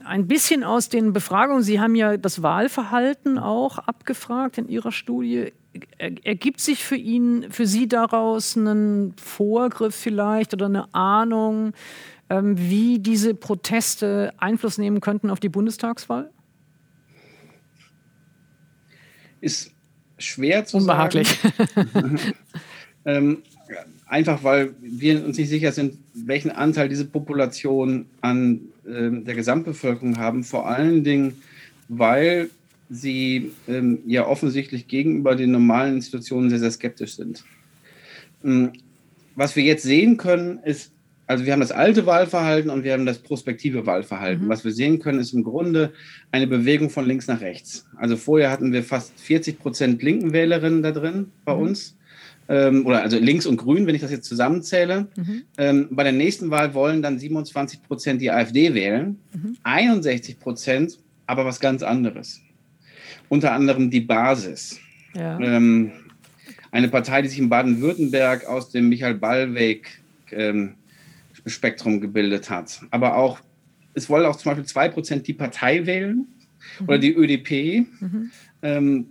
ein 0.03 0.27
bisschen 0.27 0.63
aus 0.63 0.89
den 0.89 1.13
Befragungen, 1.13 1.63
Sie 1.63 1.79
haben 1.79 1.95
ja 1.95 2.17
das 2.17 2.41
Wahlverhalten 2.41 3.37
auch 3.37 3.77
abgefragt 3.77 4.57
in 4.57 4.67
Ihrer 4.67 4.91
Studie. 4.91 5.51
Ergibt 5.97 6.59
sich 6.59 6.83
für 6.83 6.95
ihn, 6.95 7.51
für 7.51 7.67
Sie 7.67 7.87
daraus 7.87 8.57
einen 8.57 9.13
Vorgriff 9.17 9.95
vielleicht 9.95 10.53
oder 10.53 10.65
eine 10.65 10.93
Ahnung, 10.93 11.73
ähm, 12.29 12.57
wie 12.57 12.99
diese 12.99 13.33
Proteste 13.35 14.33
Einfluss 14.37 14.77
nehmen 14.77 14.99
könnten 14.99 15.29
auf 15.29 15.39
die 15.39 15.49
Bundestagswahl? 15.49 16.31
Ist 19.41 19.71
schwer 20.17 20.65
zu 20.65 20.77
Unbehaglich. 20.77 21.39
sagen. 21.83 22.19
ähm, 23.05 23.43
einfach 24.07 24.43
weil 24.43 24.73
wir 24.81 25.23
uns 25.23 25.37
nicht 25.37 25.49
sicher 25.49 25.71
sind, 25.71 25.97
welchen 26.13 26.51
Anteil 26.51 26.89
diese 26.89 27.05
Population 27.05 28.07
an 28.21 28.61
äh, 28.85 29.11
der 29.11 29.35
Gesamtbevölkerung 29.35 30.17
haben. 30.17 30.43
Vor 30.43 30.67
allen 30.67 31.03
Dingen, 31.03 31.41
weil 31.87 32.49
sie 32.89 33.51
ähm, 33.67 33.99
ja 34.05 34.25
offensichtlich 34.25 34.87
gegenüber 34.87 35.35
den 35.35 35.51
normalen 35.51 35.95
Institutionen 35.95 36.49
sehr, 36.49 36.59
sehr 36.59 36.71
skeptisch 36.71 37.15
sind. 37.15 37.43
Ähm, 38.43 38.71
was 39.35 39.55
wir 39.55 39.63
jetzt 39.63 39.83
sehen 39.83 40.17
können, 40.17 40.59
ist, 40.63 40.91
also 41.27 41.45
wir 41.45 41.53
haben 41.53 41.59
das 41.59 41.71
alte 41.71 42.05
Wahlverhalten 42.05 42.71
und 42.71 42.83
wir 42.83 42.93
haben 42.93 43.05
das 43.05 43.19
prospektive 43.19 43.85
Wahlverhalten. 43.85 44.45
Mhm. 44.45 44.49
Was 44.49 44.65
wir 44.65 44.71
sehen 44.71 44.99
können, 44.99 45.19
ist 45.19 45.33
im 45.33 45.43
Grunde 45.43 45.93
eine 46.31 46.47
Bewegung 46.47 46.89
von 46.89 47.05
links 47.05 47.27
nach 47.27 47.41
rechts. 47.41 47.85
Also 47.95 48.17
vorher 48.17 48.49
hatten 48.49 48.73
wir 48.73 48.83
fast 48.83 49.19
40 49.19 49.59
Prozent 49.59 50.01
linken 50.01 50.33
Wählerinnen 50.33 50.81
da 50.81 50.91
drin 50.91 51.27
bei 51.45 51.53
mhm. 51.53 51.61
uns. 51.61 51.95
Ähm, 52.49 52.87
oder 52.87 53.03
also 53.03 53.19
links 53.19 53.45
und 53.45 53.57
grün, 53.57 53.85
wenn 53.85 53.93
ich 53.93 54.01
das 54.01 54.09
jetzt 54.09 54.27
zusammenzähle. 54.27 55.07
Mhm. 55.15 55.43
Ähm, 55.59 55.87
bei 55.91 56.01
der 56.03 56.13
nächsten 56.13 56.49
Wahl 56.49 56.73
wollen 56.73 57.03
dann 57.03 57.19
27 57.19 57.83
Prozent 57.83 58.21
die 58.21 58.31
AfD 58.31 58.73
wählen, 58.73 59.19
61 59.61 60.35
mhm. 60.35 60.39
Prozent 60.39 60.97
aber 61.29 61.45
was 61.45 61.59
ganz 61.59 61.83
anderes. 61.83 62.41
Unter 63.29 63.53
anderem 63.53 63.89
die 63.89 64.01
Basis. 64.01 64.79
Ja. 65.13 65.39
Ähm, 65.39 65.91
eine 66.71 66.89
Partei, 66.89 67.21
die 67.21 67.29
sich 67.29 67.39
in 67.39 67.49
Baden-Württemberg 67.49 68.45
aus 68.45 68.69
dem 68.69 68.89
Michael 68.89 69.15
Ballweg 69.15 70.01
ähm, 70.31 70.75
Spektrum 71.45 72.01
gebildet 72.01 72.49
hat. 72.49 72.81
Aber 72.91 73.15
auch, 73.15 73.39
es 73.93 74.09
wollen 74.09 74.25
auch 74.25 74.35
zum 74.35 74.51
Beispiel 74.51 74.65
2% 74.65 75.21
die 75.21 75.33
Partei 75.33 75.85
wählen 75.85 76.27
mhm. 76.79 76.87
oder 76.87 76.97
die 76.97 77.13
ÖDP. 77.13 77.87
Mhm. 77.99 78.31
Ähm, 78.61 79.05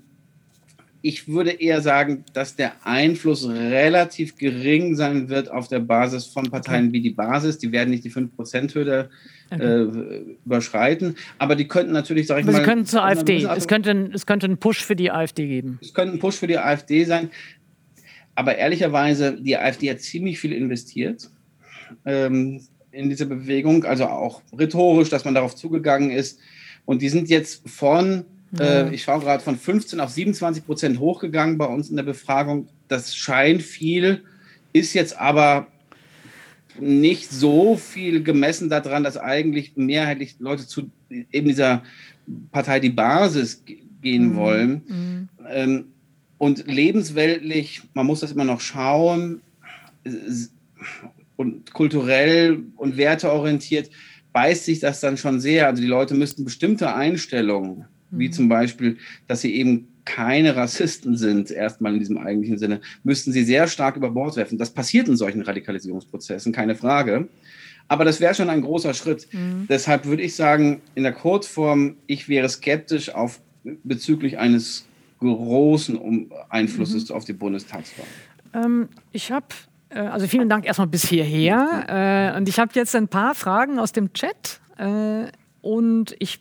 ich 1.00 1.28
würde 1.28 1.50
eher 1.50 1.80
sagen, 1.80 2.24
dass 2.32 2.56
der 2.56 2.72
Einfluss 2.84 3.48
relativ 3.48 4.36
gering 4.36 4.96
sein 4.96 5.28
wird 5.28 5.50
auf 5.50 5.68
der 5.68 5.78
Basis 5.78 6.26
von 6.26 6.50
Parteien 6.50 6.92
wie 6.92 7.00
die 7.00 7.10
Basis. 7.10 7.58
Die 7.58 7.70
werden 7.70 7.90
nicht 7.90 8.04
die 8.04 8.10
5%-Hürde 8.10 9.08
okay. 9.50 9.62
äh, 9.62 10.36
überschreiten, 10.44 11.16
aber 11.38 11.56
die 11.56 11.68
könnten 11.68 11.92
natürlich, 11.92 12.26
sage 12.26 12.40
ich 12.40 12.46
aber 12.46 12.52
mal. 12.52 12.58
Sie 12.58 12.64
könnten 12.64 12.86
zur 12.86 13.04
AfD. 13.04 13.44
Es 13.44 13.68
könnte, 13.68 14.10
es 14.12 14.26
könnte 14.26 14.46
einen 14.46 14.58
Push 14.58 14.84
für 14.84 14.96
die 14.96 15.10
AfD 15.10 15.46
geben. 15.46 15.78
Es 15.82 15.94
könnte 15.94 16.14
ein 16.14 16.18
Push 16.18 16.36
für 16.36 16.46
die 16.46 16.58
AfD 16.58 17.04
sein. 17.04 17.30
Aber 18.34 18.56
ehrlicherweise, 18.56 19.36
die 19.40 19.56
AfD 19.56 19.90
hat 19.90 20.00
ziemlich 20.00 20.38
viel 20.38 20.52
investiert 20.52 21.28
ähm, 22.04 22.60
in 22.92 23.08
diese 23.08 23.26
Bewegung, 23.26 23.84
also 23.84 24.06
auch 24.06 24.42
rhetorisch, 24.56 25.08
dass 25.08 25.24
man 25.24 25.34
darauf 25.34 25.56
zugegangen 25.56 26.10
ist. 26.10 26.38
Und 26.84 27.02
die 27.02 27.08
sind 27.08 27.28
jetzt 27.28 27.68
von, 27.68 28.24
äh, 28.58 28.94
ich 28.94 29.02
schaue 29.02 29.20
gerade, 29.20 29.42
von 29.42 29.56
15 29.56 30.00
auf 30.00 30.10
27 30.10 30.64
Prozent 30.64 31.00
hochgegangen 31.00 31.58
bei 31.58 31.66
uns 31.66 31.90
in 31.90 31.96
der 31.96 32.04
Befragung. 32.04 32.68
Das 32.86 33.14
scheint 33.16 33.62
viel, 33.62 34.22
ist 34.72 34.94
jetzt 34.94 35.18
aber 35.18 35.66
nicht 36.80 37.30
so 37.30 37.76
viel 37.76 38.22
gemessen 38.22 38.68
daran, 38.68 39.04
dass 39.04 39.16
eigentlich 39.16 39.72
mehrheitlich 39.76 40.36
Leute 40.38 40.66
zu 40.66 40.90
eben 41.32 41.48
dieser 41.48 41.82
Partei 42.52 42.80
die 42.80 42.90
Basis 42.90 43.64
gehen 44.02 44.30
mhm. 44.30 44.36
wollen. 44.36 44.82
Mhm. 44.86 45.28
Ähm, 45.50 45.84
und 46.38 46.66
lebensweltlich, 46.66 47.82
man 47.94 48.06
muss 48.06 48.20
das 48.20 48.32
immer 48.32 48.44
noch 48.44 48.60
schauen, 48.60 49.40
und 51.36 51.72
kulturell 51.72 52.62
und 52.76 52.96
werteorientiert 52.96 53.90
beißt 54.32 54.64
sich 54.64 54.80
das 54.80 55.00
dann 55.00 55.16
schon 55.16 55.40
sehr. 55.40 55.66
Also 55.66 55.82
die 55.82 55.88
Leute 55.88 56.14
müssten 56.14 56.44
bestimmte 56.44 56.94
Einstellungen, 56.94 57.86
mhm. 58.10 58.18
wie 58.18 58.30
zum 58.30 58.48
Beispiel, 58.48 58.98
dass 59.26 59.40
sie 59.40 59.54
eben 59.54 59.87
keine 60.08 60.56
Rassisten 60.56 61.16
sind, 61.16 61.50
erstmal 61.50 61.92
in 61.92 61.98
diesem 61.98 62.16
eigentlichen 62.16 62.56
Sinne, 62.56 62.80
müssten 63.04 63.30
sie 63.30 63.44
sehr 63.44 63.68
stark 63.68 63.96
über 63.96 64.10
Bord 64.10 64.36
werfen. 64.36 64.56
Das 64.56 64.70
passiert 64.70 65.06
in 65.06 65.16
solchen 65.16 65.42
Radikalisierungsprozessen, 65.42 66.50
keine 66.52 66.74
Frage. 66.74 67.28
Aber 67.88 68.04
das 68.06 68.18
wäre 68.18 68.34
schon 68.34 68.48
ein 68.48 68.62
großer 68.62 68.94
Schritt. 68.94 69.28
Mhm. 69.32 69.66
Deshalb 69.68 70.06
würde 70.06 70.22
ich 70.22 70.34
sagen, 70.34 70.80
in 70.94 71.02
der 71.02 71.12
Kurzform, 71.12 71.96
ich 72.06 72.28
wäre 72.28 72.48
skeptisch 72.48 73.14
auf, 73.14 73.40
bezüglich 73.84 74.38
eines 74.38 74.86
großen 75.20 76.30
Einflusses 76.48 77.10
mhm. 77.10 77.16
auf 77.16 77.24
die 77.26 77.34
Bundestagswahl. 77.34 78.06
Ähm, 78.54 78.88
ich 79.12 79.30
habe 79.30 79.46
äh, 79.90 79.98
also 80.00 80.26
vielen 80.26 80.48
Dank 80.48 80.64
erstmal 80.64 80.88
bis 80.88 81.06
hierher. 81.06 82.32
Äh, 82.34 82.38
und 82.38 82.48
ich 82.48 82.58
habe 82.58 82.72
jetzt 82.74 82.96
ein 82.96 83.08
paar 83.08 83.34
Fragen 83.34 83.78
aus 83.78 83.92
dem 83.92 84.12
Chat. 84.14 84.60
Äh, 84.78 85.26
und 85.60 86.16
ich 86.18 86.40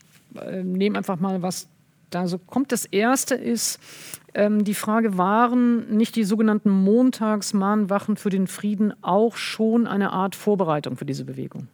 nehme 0.64 1.00
einfach 1.00 1.20
mal 1.20 1.42
was 1.42 1.68
da 2.10 2.28
so 2.28 2.38
kommt. 2.38 2.72
Das 2.72 2.86
erste 2.86 3.36
ist 3.36 3.80
ähm, 4.34 4.64
die 4.64 4.74
Frage, 4.74 5.18
waren 5.18 5.96
nicht 5.96 6.16
die 6.16 6.24
sogenannten 6.24 6.70
Montagsmahnwachen 6.70 8.18
für 8.18 8.30
den 8.30 8.48
Frieden 8.48 8.94
auch 9.02 9.36
schon 9.38 9.88
eine 9.88 10.12
Art 10.12 10.36
Vorbereitung 10.36 10.98
für 10.98 11.06
diese 11.06 11.26
Bewegung? 11.26 11.68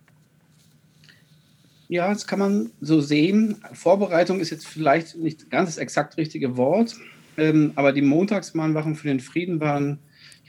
Ja, 1.89 2.09
das 2.09 2.25
kann 2.25 2.39
man 2.39 2.71
so 2.81 3.01
sehen. 3.01 3.57
Vorbereitung 3.73 4.39
ist 4.39 4.49
jetzt 4.49 4.65
vielleicht 4.65 5.15
nicht 5.15 5.51
ganz 5.51 5.69
das 5.69 5.77
exakt 5.77 6.17
richtige 6.17 6.57
Wort, 6.57 6.95
ähm, 7.37 7.73
aber 7.75 7.91
die 7.91 8.01
Montagsmahnwachen 8.01 8.95
für 8.95 9.07
den 9.07 9.19
Frieden 9.19 9.59
waren 9.59 9.99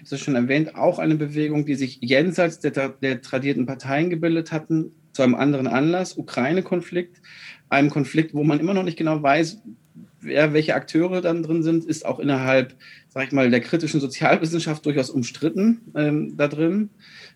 habe 0.05 0.17
es 0.17 0.21
schon 0.21 0.35
erwähnt, 0.35 0.75
auch 0.77 0.99
eine 0.99 1.15
Bewegung, 1.15 1.65
die 1.65 1.75
sich 1.75 1.99
jenseits 2.01 2.61
der, 2.61 2.89
der 2.91 3.23
tradierten 3.23 3.67
Parteien 3.67 4.11
gebildet 4.11 4.53
hatten, 4.53 4.93
zu 5.13 5.23
einem 5.23 5.35
anderen 5.35 5.67
Anlass, 5.67 6.19
Ukraine-Konflikt, 6.19 7.21
einem 7.75 7.91
Konflikt, 7.91 8.35
wo 8.35 8.45
man 8.45 8.61
immer 8.61 8.75
noch 8.75 8.83
nicht 8.83 8.99
genau 8.99 9.23
weiß, 9.23 9.63
wer 10.21 10.53
welche 10.53 10.75
Akteure 10.75 11.21
dann 11.21 11.43
drin 11.43 11.63
sind, 11.63 11.85
ist 11.85 12.07
auch 12.07 12.19
innerhalb, 12.19 12.75
sag 13.09 13.27
ich 13.27 13.33
mal, 13.33 13.51
der 13.51 13.61
kritischen 13.61 14.01
Sozialwissenschaft 14.01 14.85
durchaus 14.87 15.11
umstritten 15.11 15.81
ähm, 15.95 16.37
da 16.37 16.49
drin. 16.49 16.91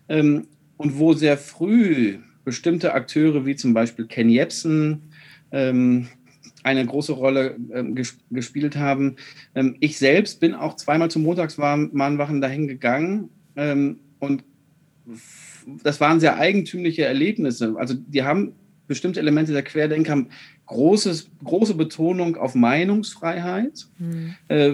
Ähm, 0.07 0.47
und 0.77 0.97
wo 0.97 1.13
sehr 1.13 1.37
früh 1.37 2.19
bestimmte 2.45 2.93
Akteure 2.93 3.45
wie 3.45 3.55
zum 3.55 3.73
Beispiel 3.73 4.05
Ken 4.05 4.29
Jebsen, 4.29 5.11
ähm, 5.51 6.07
eine 6.63 6.85
große 6.85 7.13
Rolle 7.13 7.57
ähm, 7.73 7.95
gespielt 8.31 8.75
haben. 8.75 9.15
Ähm, 9.55 9.75
ich 9.79 9.97
selbst 9.97 10.39
bin 10.39 10.53
auch 10.53 10.75
zweimal 10.75 11.09
zum 11.09 11.23
Montagsmahnwachen 11.23 12.41
dahin 12.41 12.67
gegangen 12.67 13.29
ähm, 13.55 13.99
und 14.19 14.43
das 15.83 16.01
waren 16.01 16.19
sehr 16.19 16.37
eigentümliche 16.37 17.05
Erlebnisse. 17.05 17.75
Also 17.77 17.93
die 17.93 18.23
haben 18.23 18.53
bestimmte 18.89 19.21
Elemente 19.21 19.53
der 19.53 19.63
Querdenker 19.63 20.11
haben 20.11 20.27
großes, 20.65 21.29
große 21.43 21.75
Betonung 21.75 22.35
auf 22.35 22.55
Meinungsfreiheit, 22.55 23.87
mhm. 23.97 24.35
äh, 24.49 24.73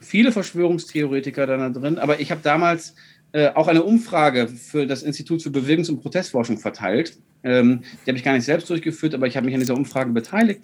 viele 0.00 0.32
Verschwörungstheoretiker 0.32 1.46
da 1.46 1.68
drin, 1.68 1.98
aber 1.98 2.20
ich 2.20 2.30
habe 2.30 2.40
damals 2.42 2.94
äh, 3.32 3.48
auch 3.48 3.68
eine 3.68 3.82
Umfrage 3.82 4.48
für 4.48 4.86
das 4.86 5.02
Institut 5.02 5.42
für 5.42 5.50
Bewegungs- 5.50 5.90
und 5.90 6.00
Protestforschung 6.00 6.58
verteilt. 6.58 7.18
Ähm, 7.42 7.82
die 8.04 8.10
habe 8.10 8.18
ich 8.18 8.24
gar 8.24 8.34
nicht 8.34 8.44
selbst 8.44 8.70
durchgeführt, 8.70 9.14
aber 9.14 9.26
ich 9.26 9.36
habe 9.36 9.46
mich 9.46 9.54
an 9.54 9.60
dieser 9.60 9.74
Umfrage 9.74 10.12
beteiligt. 10.12 10.62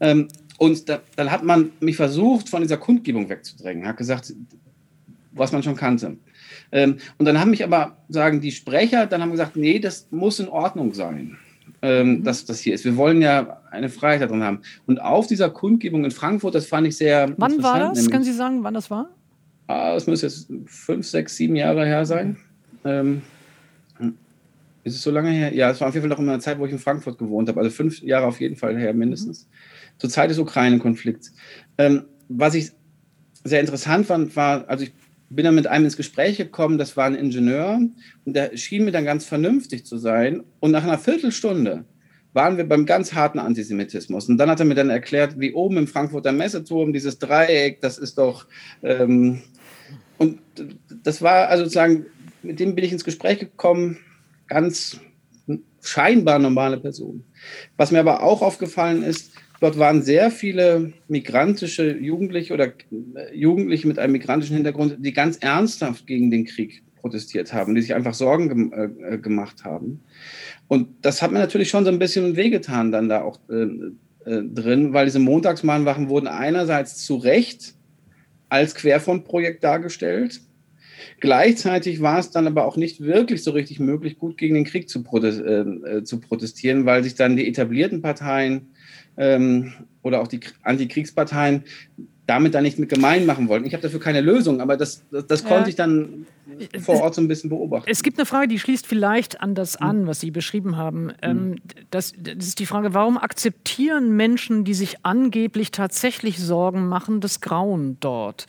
Ähm, 0.00 0.28
und 0.58 0.88
da, 0.88 1.00
dann 1.16 1.30
hat 1.30 1.42
man 1.42 1.70
mich 1.80 1.96
versucht, 1.96 2.48
von 2.48 2.62
dieser 2.62 2.76
Kundgebung 2.76 3.28
wegzudrängen, 3.28 3.86
hat 3.86 3.96
gesagt, 3.96 4.32
was 5.32 5.52
man 5.52 5.62
schon 5.62 5.76
kannte. 5.76 6.16
Ähm, 6.70 6.98
und 7.18 7.26
dann 7.26 7.40
haben 7.40 7.50
mich 7.50 7.64
aber, 7.64 7.96
sagen 8.08 8.40
die 8.40 8.52
Sprecher, 8.52 9.06
dann 9.06 9.22
haben 9.22 9.30
gesagt, 9.30 9.56
nee, 9.56 9.78
das 9.78 10.08
muss 10.10 10.38
in 10.38 10.48
Ordnung 10.48 10.94
sein, 10.94 11.38
ähm, 11.82 12.08
mhm. 12.08 12.24
dass 12.24 12.44
das 12.44 12.60
hier 12.60 12.74
ist. 12.74 12.84
Wir 12.84 12.96
wollen 12.96 13.22
ja 13.22 13.60
eine 13.70 13.88
Freiheit 13.88 14.22
darin 14.22 14.42
haben. 14.42 14.60
Und 14.86 15.00
auf 15.00 15.26
dieser 15.26 15.50
Kundgebung 15.50 16.04
in 16.04 16.10
Frankfurt, 16.10 16.54
das 16.54 16.66
fand 16.66 16.86
ich 16.86 16.96
sehr. 16.96 17.32
Wann 17.36 17.62
war 17.62 17.78
das? 17.78 17.96
Nämlich, 17.96 18.12
Können 18.12 18.24
Sie 18.24 18.32
sagen, 18.32 18.64
wann 18.64 18.74
das 18.74 18.90
war? 18.90 19.10
Ah, 19.66 19.94
das 19.94 20.06
müsste 20.06 20.26
jetzt 20.26 20.48
fünf, 20.66 21.06
sechs, 21.06 21.36
sieben 21.36 21.56
Jahre 21.56 21.84
her 21.84 22.06
sein. 22.06 22.36
Ähm, 22.84 23.22
ist 24.84 24.94
es 24.94 25.02
so 25.02 25.10
lange 25.10 25.30
her? 25.30 25.52
Ja, 25.52 25.70
es 25.70 25.80
war 25.80 25.88
auf 25.88 25.94
jeden 25.94 26.04
Fall 26.04 26.16
noch 26.16 26.22
in 26.22 26.28
einer 26.28 26.38
Zeit, 26.38 26.60
wo 26.60 26.66
ich 26.66 26.72
in 26.72 26.78
Frankfurt 26.78 27.18
gewohnt 27.18 27.48
habe. 27.48 27.58
Also 27.58 27.70
fünf 27.70 28.00
Jahre 28.02 28.26
auf 28.26 28.40
jeden 28.40 28.54
Fall 28.54 28.78
her, 28.78 28.94
mindestens. 28.94 29.44
Mhm 29.44 29.76
zur 29.98 30.10
Zeit 30.10 30.30
des 30.30 30.38
Ukraine-Konflikts. 30.38 31.32
Ähm, 31.78 32.04
was 32.28 32.54
ich 32.54 32.72
sehr 33.44 33.60
interessant 33.60 34.06
fand, 34.06 34.34
war, 34.36 34.68
also 34.68 34.84
ich 34.84 34.92
bin 35.28 35.44
dann 35.44 35.54
mit 35.54 35.66
einem 35.66 35.84
ins 35.84 35.96
Gespräch 35.96 36.36
gekommen, 36.36 36.78
das 36.78 36.96
war 36.96 37.06
ein 37.06 37.14
Ingenieur 37.14 37.80
und 38.24 38.36
der 38.36 38.56
schien 38.56 38.84
mir 38.84 38.92
dann 38.92 39.04
ganz 39.04 39.24
vernünftig 39.24 39.84
zu 39.84 39.98
sein. 39.98 40.44
Und 40.60 40.70
nach 40.70 40.84
einer 40.84 40.98
Viertelstunde 40.98 41.84
waren 42.32 42.58
wir 42.58 42.68
beim 42.68 42.86
ganz 42.86 43.14
harten 43.14 43.38
Antisemitismus. 43.38 44.28
Und 44.28 44.36
dann 44.36 44.50
hat 44.50 44.60
er 44.60 44.66
mir 44.66 44.74
dann 44.74 44.90
erklärt, 44.90 45.40
wie 45.40 45.54
oben 45.54 45.78
im 45.78 45.86
Frankfurter 45.86 46.32
Messeturm 46.32 46.92
dieses 46.92 47.18
Dreieck, 47.18 47.80
das 47.80 47.98
ist 47.98 48.18
doch. 48.18 48.46
Ähm, 48.82 49.42
und 50.18 50.38
das 51.02 51.22
war 51.22 51.48
also 51.48 51.64
sozusagen, 51.64 52.06
mit 52.42 52.60
dem 52.60 52.74
bin 52.74 52.84
ich 52.84 52.92
ins 52.92 53.04
Gespräch 53.04 53.38
gekommen, 53.38 53.98
ganz 54.48 55.00
scheinbar 55.82 56.38
normale 56.38 56.78
Personen. 56.78 57.24
Was 57.76 57.90
mir 57.90 58.00
aber 58.00 58.22
auch 58.22 58.42
aufgefallen 58.42 59.02
ist, 59.02 59.32
dort 59.60 59.78
waren 59.78 60.02
sehr 60.02 60.30
viele 60.30 60.92
migrantische 61.08 61.96
Jugendliche 61.96 62.54
oder 62.54 62.66
äh, 62.66 63.34
Jugendliche 63.34 63.88
mit 63.88 63.98
einem 63.98 64.12
migrantischen 64.12 64.56
Hintergrund, 64.56 64.96
die 64.98 65.12
ganz 65.12 65.38
ernsthaft 65.38 66.06
gegen 66.06 66.30
den 66.30 66.44
Krieg 66.44 66.82
protestiert 67.00 67.52
haben, 67.52 67.74
die 67.74 67.82
sich 67.82 67.94
einfach 67.94 68.14
Sorgen 68.14 68.72
äh, 68.72 69.14
äh, 69.14 69.18
gemacht 69.18 69.64
haben. 69.64 70.00
Und 70.68 70.88
das 71.02 71.22
hat 71.22 71.30
mir 71.30 71.38
natürlich 71.38 71.68
schon 71.68 71.84
so 71.84 71.90
ein 71.90 71.98
bisschen 71.98 72.36
wehgetan 72.36 72.90
dann 72.90 73.08
da 73.08 73.22
auch 73.22 73.38
äh, 73.48 73.66
äh, 74.26 74.42
drin, 74.42 74.92
weil 74.92 75.06
diese 75.06 75.20
Montagsmahnwachen 75.20 76.08
wurden 76.08 76.26
einerseits 76.26 77.04
zu 77.04 77.16
Recht 77.16 77.74
als 78.48 78.74
Querfrontprojekt 78.74 79.62
dargestellt. 79.62 80.40
Gleichzeitig 81.20 82.02
war 82.02 82.18
es 82.18 82.30
dann 82.30 82.48
aber 82.48 82.64
auch 82.64 82.76
nicht 82.76 83.00
wirklich 83.00 83.44
so 83.44 83.52
richtig 83.52 83.78
möglich, 83.78 84.18
gut 84.18 84.36
gegen 84.36 84.54
den 84.54 84.64
Krieg 84.64 84.88
zu, 84.88 85.04
äh, 85.04 86.02
zu 86.02 86.20
protestieren, 86.20 86.86
weil 86.86 87.04
sich 87.04 87.14
dann 87.14 87.36
die 87.36 87.46
etablierten 87.46 88.02
Parteien 88.02 88.70
ähm, 89.16 89.72
oder 90.02 90.20
auch 90.20 90.28
die 90.28 90.40
Antikriegsparteien 90.62 91.64
damit 92.26 92.54
dann 92.54 92.64
nicht 92.64 92.78
mit 92.78 92.88
gemein 92.88 93.24
machen 93.24 93.48
wollten. 93.48 93.66
Ich 93.66 93.72
habe 93.72 93.82
dafür 93.82 94.00
keine 94.00 94.20
Lösung, 94.20 94.60
aber 94.60 94.76
das, 94.76 95.04
das, 95.10 95.26
das 95.26 95.44
konnte 95.44 95.70
ich 95.70 95.76
dann 95.76 96.26
vor 96.80 97.00
Ort 97.02 97.14
so 97.14 97.20
ein 97.20 97.28
bisschen 97.28 97.50
beobachten. 97.50 97.88
Es 97.88 98.02
gibt 98.02 98.18
eine 98.18 98.26
Frage, 98.26 98.48
die 98.48 98.58
schließt 98.58 98.86
vielleicht 98.86 99.40
an 99.40 99.54
das 99.54 99.78
hm. 99.78 99.86
an, 99.86 100.06
was 100.08 100.20
Sie 100.20 100.32
beschrieben 100.32 100.76
haben. 100.76 101.12
Mhm. 101.24 101.56
Das, 101.90 102.12
das 102.18 102.46
ist 102.46 102.58
die 102.58 102.66
Frage, 102.66 102.94
warum 102.94 103.16
akzeptieren 103.16 104.16
Menschen, 104.16 104.64
die 104.64 104.74
sich 104.74 105.04
angeblich 105.04 105.70
tatsächlich 105.70 106.38
Sorgen 106.38 106.88
machen, 106.88 107.20
das 107.20 107.40
Grauen 107.40 107.96
dort? 108.00 108.46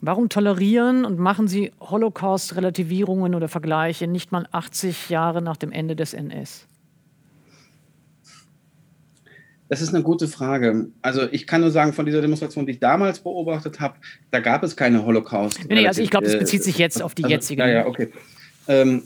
Warum 0.00 0.28
tolerieren 0.28 1.04
und 1.04 1.18
machen 1.18 1.46
Sie 1.46 1.72
Holocaust-Relativierungen 1.78 3.34
oder 3.34 3.48
Vergleiche 3.48 4.06
nicht 4.06 4.32
mal 4.32 4.46
80 4.50 5.10
Jahre 5.10 5.42
nach 5.42 5.58
dem 5.58 5.72
Ende 5.72 5.94
des 5.94 6.14
NS? 6.14 6.66
Das 9.70 9.80
ist 9.80 9.94
eine 9.94 10.02
gute 10.02 10.26
Frage. 10.26 10.88
Also 11.00 11.28
ich 11.30 11.46
kann 11.46 11.60
nur 11.60 11.70
sagen, 11.70 11.92
von 11.92 12.04
dieser 12.04 12.20
Demonstration, 12.20 12.66
die 12.66 12.72
ich 12.72 12.80
damals 12.80 13.20
beobachtet 13.20 13.78
habe, 13.78 13.94
da 14.32 14.40
gab 14.40 14.64
es 14.64 14.74
keine 14.74 15.06
Holocaust. 15.06 15.60
Nee, 15.68 15.86
also 15.86 16.02
ich 16.02 16.10
glaube, 16.10 16.26
es 16.26 16.36
bezieht 16.36 16.64
sich 16.64 16.76
jetzt 16.76 17.00
auf 17.00 17.14
die 17.14 17.22
also, 17.22 17.34
jetzige. 17.34 17.62
Ja, 17.62 17.68
ja, 17.68 17.86
okay. 17.86 18.08
Ähm, 18.66 19.04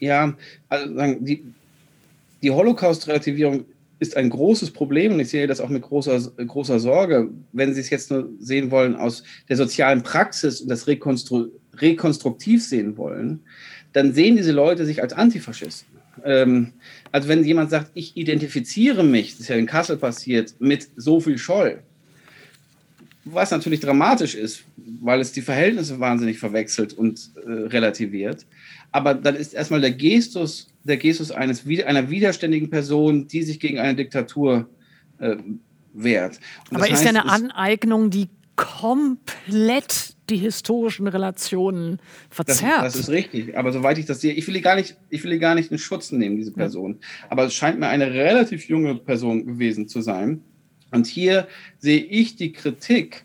ja, 0.00 0.32
also 0.70 0.94
sagen, 0.94 1.22
die, 1.22 1.44
die 2.42 2.50
Holocaust-Relativierung 2.50 3.66
ist 3.98 4.16
ein 4.16 4.30
großes 4.30 4.70
Problem 4.70 5.12
und 5.12 5.20
ich 5.20 5.28
sehe 5.28 5.46
das 5.46 5.60
auch 5.60 5.68
mit 5.68 5.82
großer, 5.82 6.18
großer 6.46 6.80
Sorge. 6.80 7.28
Wenn 7.52 7.74
Sie 7.74 7.80
es 7.80 7.90
jetzt 7.90 8.10
nur 8.10 8.30
sehen 8.40 8.70
wollen 8.70 8.96
aus 8.96 9.22
der 9.50 9.58
sozialen 9.58 10.02
Praxis 10.02 10.62
und 10.62 10.68
das 10.68 10.86
Rekonstru 10.86 11.48
rekonstruktiv 11.76 12.64
sehen 12.64 12.96
wollen, 12.96 13.40
dann 13.92 14.14
sehen 14.14 14.36
diese 14.36 14.52
Leute 14.52 14.86
sich 14.86 15.02
als 15.02 15.12
Antifaschisten. 15.12 15.93
Ähm, 16.24 16.72
also 17.12 17.28
wenn 17.28 17.44
jemand 17.44 17.70
sagt, 17.70 17.90
ich 17.94 18.16
identifiziere 18.16 19.02
mich, 19.02 19.32
das 19.32 19.40
ist 19.40 19.48
ja 19.48 19.56
in 19.56 19.66
Kassel 19.66 19.96
passiert, 19.96 20.54
mit 20.58 20.88
so 20.96 21.20
viel 21.20 21.38
Scholl, 21.38 21.82
was 23.24 23.50
natürlich 23.50 23.80
dramatisch 23.80 24.34
ist, 24.34 24.64
weil 24.76 25.20
es 25.20 25.32
die 25.32 25.42
Verhältnisse 25.42 25.98
wahnsinnig 25.98 26.38
verwechselt 26.38 26.92
und 26.92 27.30
äh, 27.36 27.50
relativiert. 27.50 28.46
Aber 28.92 29.14
dann 29.14 29.34
ist 29.34 29.54
erstmal 29.54 29.80
der 29.80 29.92
Gestus, 29.92 30.68
der 30.84 30.98
Gestus 30.98 31.30
eines, 31.30 31.64
einer 31.66 32.10
widerständigen 32.10 32.70
Person, 32.70 33.26
die 33.26 33.42
sich 33.42 33.58
gegen 33.58 33.78
eine 33.78 33.96
Diktatur 33.96 34.68
äh, 35.18 35.36
wehrt. 35.94 36.38
Und 36.70 36.76
Aber 36.76 36.90
ist 36.90 37.02
ja 37.02 37.08
eine 37.08 37.24
Aneignung, 37.26 38.10
die 38.10 38.28
komplett 38.56 40.14
die 40.30 40.36
historischen 40.36 41.06
Relationen 41.06 41.98
verzerrt. 42.30 42.84
Das, 42.84 42.94
das, 42.94 43.02
ist 43.02 43.08
richtig. 43.10 43.56
Aber 43.58 43.72
soweit 43.72 43.98
ich 43.98 44.06
das 44.06 44.20
sehe, 44.20 44.32
ich 44.32 44.46
will 44.46 44.60
gar 44.60 44.76
nicht, 44.76 44.96
ich 45.10 45.24
will 45.24 45.38
gar 45.38 45.54
nicht 45.54 45.70
in 45.70 45.78
Schutz 45.78 46.12
nehmen, 46.12 46.36
diese 46.36 46.52
Person. 46.52 46.98
Aber 47.28 47.44
es 47.44 47.54
scheint 47.54 47.78
mir 47.78 47.88
eine 47.88 48.12
relativ 48.12 48.68
junge 48.68 48.94
Person 48.94 49.44
gewesen 49.44 49.88
zu 49.88 50.00
sein. 50.00 50.42
Und 50.90 51.06
hier 51.06 51.48
sehe 51.78 52.00
ich 52.00 52.36
die 52.36 52.52
Kritik 52.52 53.24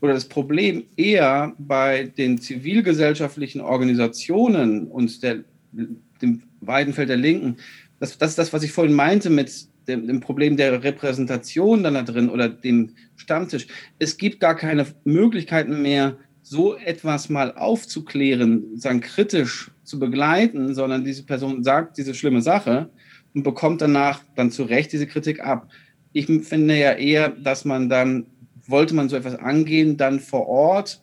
oder 0.00 0.14
das 0.14 0.28
Problem 0.28 0.84
eher 0.96 1.54
bei 1.58 2.04
den 2.16 2.38
zivilgesellschaftlichen 2.38 3.60
Organisationen 3.60 4.86
und 4.88 5.22
der, 5.22 5.44
dem 5.72 6.42
Weidenfeld 6.60 7.08
der 7.08 7.16
Linken. 7.16 7.56
Das, 8.00 8.18
das 8.18 8.30
ist 8.30 8.38
das, 8.38 8.52
was 8.52 8.62
ich 8.62 8.72
vorhin 8.72 8.94
meinte 8.94 9.30
mit 9.30 9.68
dem, 9.88 10.06
dem, 10.06 10.20
Problem 10.20 10.56
der 10.56 10.82
Repräsentation 10.82 11.82
dann 11.82 11.94
da 11.94 12.02
drin 12.02 12.28
oder 12.28 12.48
dem 12.48 12.90
Stammtisch. 13.16 13.66
Es 13.98 14.16
gibt 14.16 14.40
gar 14.40 14.56
keine 14.56 14.86
Möglichkeiten 15.04 15.82
mehr, 15.82 16.16
so 16.42 16.76
etwas 16.76 17.28
mal 17.28 17.54
aufzuklären, 17.54 18.76
sagen 18.76 19.00
kritisch 19.00 19.70
zu 19.84 19.98
begleiten, 19.98 20.74
sondern 20.74 21.04
diese 21.04 21.22
Person 21.22 21.62
sagt 21.62 21.98
diese 21.98 22.14
schlimme 22.14 22.42
Sache 22.42 22.90
und 23.34 23.44
bekommt 23.44 23.80
danach 23.80 24.20
dann 24.34 24.50
zu 24.50 24.64
Recht 24.64 24.92
diese 24.92 25.06
Kritik 25.06 25.40
ab. 25.40 25.68
Ich 26.12 26.26
finde 26.26 26.76
ja 26.76 26.92
eher, 26.92 27.30
dass 27.30 27.64
man 27.64 27.88
dann, 27.88 28.26
wollte 28.66 28.94
man 28.94 29.08
so 29.08 29.16
etwas 29.16 29.36
angehen, 29.36 29.96
dann 29.96 30.20
vor 30.20 30.48
Ort 30.48 31.00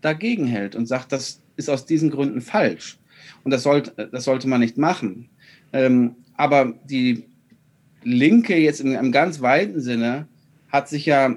dagegen 0.00 0.46
hält 0.46 0.76
und 0.76 0.86
sagt, 0.86 1.12
das 1.12 1.40
ist 1.56 1.70
aus 1.70 1.86
diesen 1.86 2.10
Gründen 2.10 2.40
falsch. 2.40 2.98
Und 3.44 3.52
das 3.52 3.62
sollte, 3.62 4.08
das 4.12 4.24
sollte 4.24 4.48
man 4.48 4.60
nicht 4.60 4.76
machen. 4.76 5.28
Ähm, 5.72 6.16
aber 6.34 6.74
die 6.84 7.24
Linke 8.02 8.56
jetzt 8.56 8.80
in 8.80 8.96
einem 8.96 9.12
ganz 9.12 9.40
weiten 9.40 9.80
Sinne 9.80 10.28
hat 10.68 10.88
sich 10.88 11.06
ja 11.06 11.36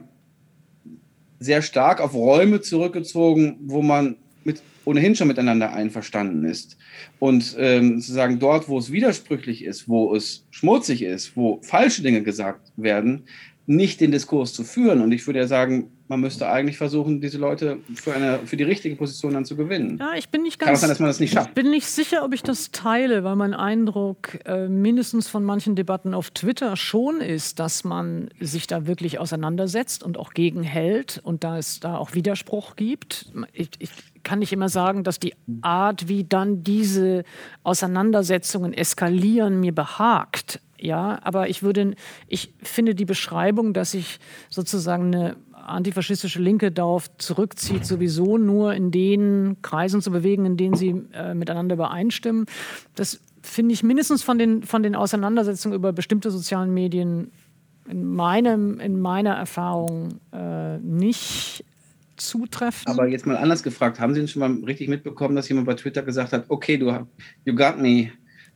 sehr 1.39 1.61
stark 1.61 2.01
auf 2.01 2.13
Räume 2.13 2.61
zurückgezogen, 2.61 3.57
wo 3.65 3.81
man 3.81 4.17
mit, 4.43 4.61
ohnehin 4.85 5.15
schon 5.15 5.27
miteinander 5.27 5.73
einverstanden 5.73 6.45
ist. 6.45 6.77
Und 7.19 7.55
ähm, 7.57 7.99
sozusagen 7.99 8.39
dort, 8.39 8.69
wo 8.69 8.77
es 8.77 8.91
widersprüchlich 8.91 9.63
ist, 9.63 9.87
wo 9.89 10.15
es 10.15 10.45
schmutzig 10.51 11.01
ist, 11.01 11.35
wo 11.35 11.59
falsche 11.63 12.03
Dinge 12.03 12.21
gesagt 12.21 12.71
werden, 12.77 13.23
nicht 13.71 14.01
den 14.01 14.11
Diskurs 14.11 14.53
zu 14.53 14.63
führen. 14.63 15.01
Und 15.01 15.11
ich 15.11 15.25
würde 15.25 15.39
ja 15.39 15.47
sagen, 15.47 15.91
man 16.09 16.19
müsste 16.19 16.49
eigentlich 16.49 16.77
versuchen, 16.77 17.21
diese 17.21 17.37
Leute 17.37 17.77
für, 17.95 18.13
eine, 18.13 18.39
für 18.45 18.57
die 18.57 18.65
richtige 18.65 18.97
Position 18.97 19.33
dann 19.33 19.45
zu 19.45 19.55
gewinnen. 19.55 19.97
Ja, 19.97 20.11
ich 20.17 20.27
bin 20.27 20.43
nicht 20.43 20.59
ganz. 20.59 20.67
Kann 20.67 20.75
sein, 20.75 20.89
dass 20.89 20.99
man 20.99 21.07
das 21.07 21.21
nicht 21.21 21.33
schafft. 21.33 21.49
Ich 21.49 21.53
bin 21.55 21.69
nicht 21.69 21.87
sicher, 21.87 22.25
ob 22.25 22.33
ich 22.33 22.43
das 22.43 22.71
teile, 22.71 23.23
weil 23.23 23.37
mein 23.37 23.53
Eindruck 23.53 24.39
äh, 24.45 24.67
mindestens 24.67 25.29
von 25.29 25.45
manchen 25.45 25.75
Debatten 25.75 26.13
auf 26.13 26.31
Twitter 26.31 26.75
schon 26.75 27.21
ist, 27.21 27.59
dass 27.59 27.85
man 27.85 28.29
sich 28.41 28.67
da 28.67 28.87
wirklich 28.87 29.19
auseinandersetzt 29.19 30.03
und 30.03 30.17
auch 30.17 30.33
gegenhält 30.33 31.21
und 31.23 31.45
da 31.45 31.57
es 31.57 31.79
da 31.79 31.97
auch 31.97 32.13
Widerspruch 32.13 32.75
gibt. 32.75 33.31
Ich, 33.53 33.69
ich 33.79 33.91
kann 34.23 34.39
nicht 34.39 34.51
immer 34.51 34.67
sagen, 34.67 35.05
dass 35.05 35.17
die 35.17 35.33
Art, 35.61 36.09
wie 36.09 36.25
dann 36.25 36.63
diese 36.63 37.23
Auseinandersetzungen 37.63 38.73
eskalieren, 38.73 39.61
mir 39.61 39.73
behagt. 39.73 40.59
Ja, 40.81 41.19
aber 41.23 41.47
ich 41.49 41.61
würde, 41.61 41.93
ich 42.27 42.53
finde 42.63 42.95
die 42.95 43.05
Beschreibung, 43.05 43.73
dass 43.73 43.93
ich 43.93 44.19
sozusagen 44.49 45.13
eine 45.13 45.35
antifaschistische 45.53 46.41
Linke 46.41 46.71
darauf 46.71 47.15
zurückzieht, 47.17 47.85
sowieso 47.85 48.37
nur 48.37 48.73
in 48.73 48.91
den 48.91 49.57
Kreisen 49.61 50.01
zu 50.01 50.11
bewegen, 50.11 50.45
in 50.45 50.57
denen 50.57 50.75
sie 50.75 51.03
äh, 51.13 51.33
miteinander 51.33 51.75
übereinstimmen. 51.75 52.45
Das 52.95 53.19
finde 53.41 53.73
ich 53.73 53.83
mindestens 53.83 54.23
von 54.23 54.37
den, 54.37 54.63
von 54.63 54.83
den 54.83 54.95
Auseinandersetzungen 54.95 55.75
über 55.75 55.93
bestimmte 55.93 56.31
sozialen 56.31 56.73
Medien 56.73 57.31
in, 57.89 58.05
meinem, 58.05 58.79
in 58.79 58.99
meiner 58.99 59.35
Erfahrung 59.35 60.19
äh, 60.31 60.77
nicht 60.79 61.63
zutreffend. 62.17 62.87
Aber 62.87 63.07
jetzt 63.07 63.25
mal 63.25 63.37
anders 63.37 63.63
gefragt, 63.63 63.99
haben 63.99 64.13
Sie 64.13 64.19
denn 64.19 64.27
schon 64.27 64.39
mal 64.39 64.65
richtig 64.65 64.87
mitbekommen, 64.89 65.35
dass 65.35 65.49
jemand 65.49 65.67
bei 65.67 65.73
Twitter 65.73 66.03
gesagt 66.03 66.33
hat, 66.33 66.45
okay, 66.49 66.77
du 66.77 67.07
you 67.45 67.55
got 67.55 67.79
me, 67.79 68.11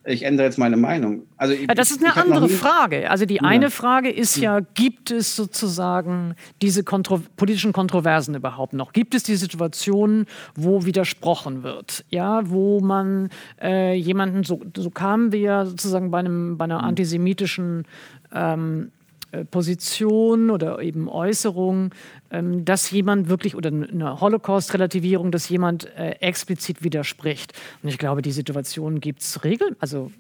ich 0.06 0.24
ändere 0.24 0.46
jetzt 0.46 0.58
meine 0.58 0.78
Meinung. 0.78 1.24
Also 1.38 1.54
ich, 1.54 1.68
das 1.68 1.92
ist 1.92 2.04
eine 2.04 2.16
andere 2.16 2.48
Frage. 2.48 3.10
Also 3.10 3.26
die 3.26 3.36
ja. 3.36 3.42
eine 3.42 3.72
Frage 3.72 4.10
ist 4.10 4.38
ja, 4.38 4.60
gibt 4.60 5.10
es 5.12 5.36
sozusagen 5.36 6.36
diese 6.62 6.84
kontro 6.84 7.22
politischen 7.36 7.74
Kontroversen 7.74 8.36
überhaupt 8.36 8.74
noch? 8.74 8.94
Gibt 8.94 9.16
es 9.16 9.24
die 9.24 9.36
Situationen, 9.36 10.28
wo 10.56 10.86
widersprochen 10.86 11.64
wird? 11.64 12.06
Ja, 12.10 12.50
wo 12.50 12.80
man 12.82 13.30
äh, 13.62 13.96
jemanden, 13.96 14.44
so, 14.44 14.62
so 14.78 14.90
kamen 14.92 15.32
wir 15.32 15.40
ja 15.40 15.66
sozusagen 15.66 16.12
bei, 16.12 16.20
einem, 16.20 16.58
bei 16.58 16.66
einer 16.66 16.80
hm. 16.80 16.90
antisemitischen 16.90 17.86
ähm, 18.34 18.92
äh, 18.92 18.95
Position 19.44 20.50
oder 20.50 20.80
eben 20.80 21.10
Äußerung, 21.10 21.94
ähm, 22.32 22.64
dass 22.64 22.90
jemand 22.92 23.28
wirklich 23.28 23.56
oder 23.56 23.70
eine 23.70 24.22
Holocaust-Relativierung, 24.22 25.32
dass 25.32 25.50
jemand 25.50 25.86
äh, 25.98 26.12
explizit 26.22 26.84
widerspricht. 26.84 27.54
Und 27.84 27.90
ich 27.90 27.98
glaube, 27.98 28.22
die 28.22 28.32
Situation 28.32 29.02
gibt 29.02 29.22
es 29.22 29.44
regel, 29.44 29.76
also 29.80 30.12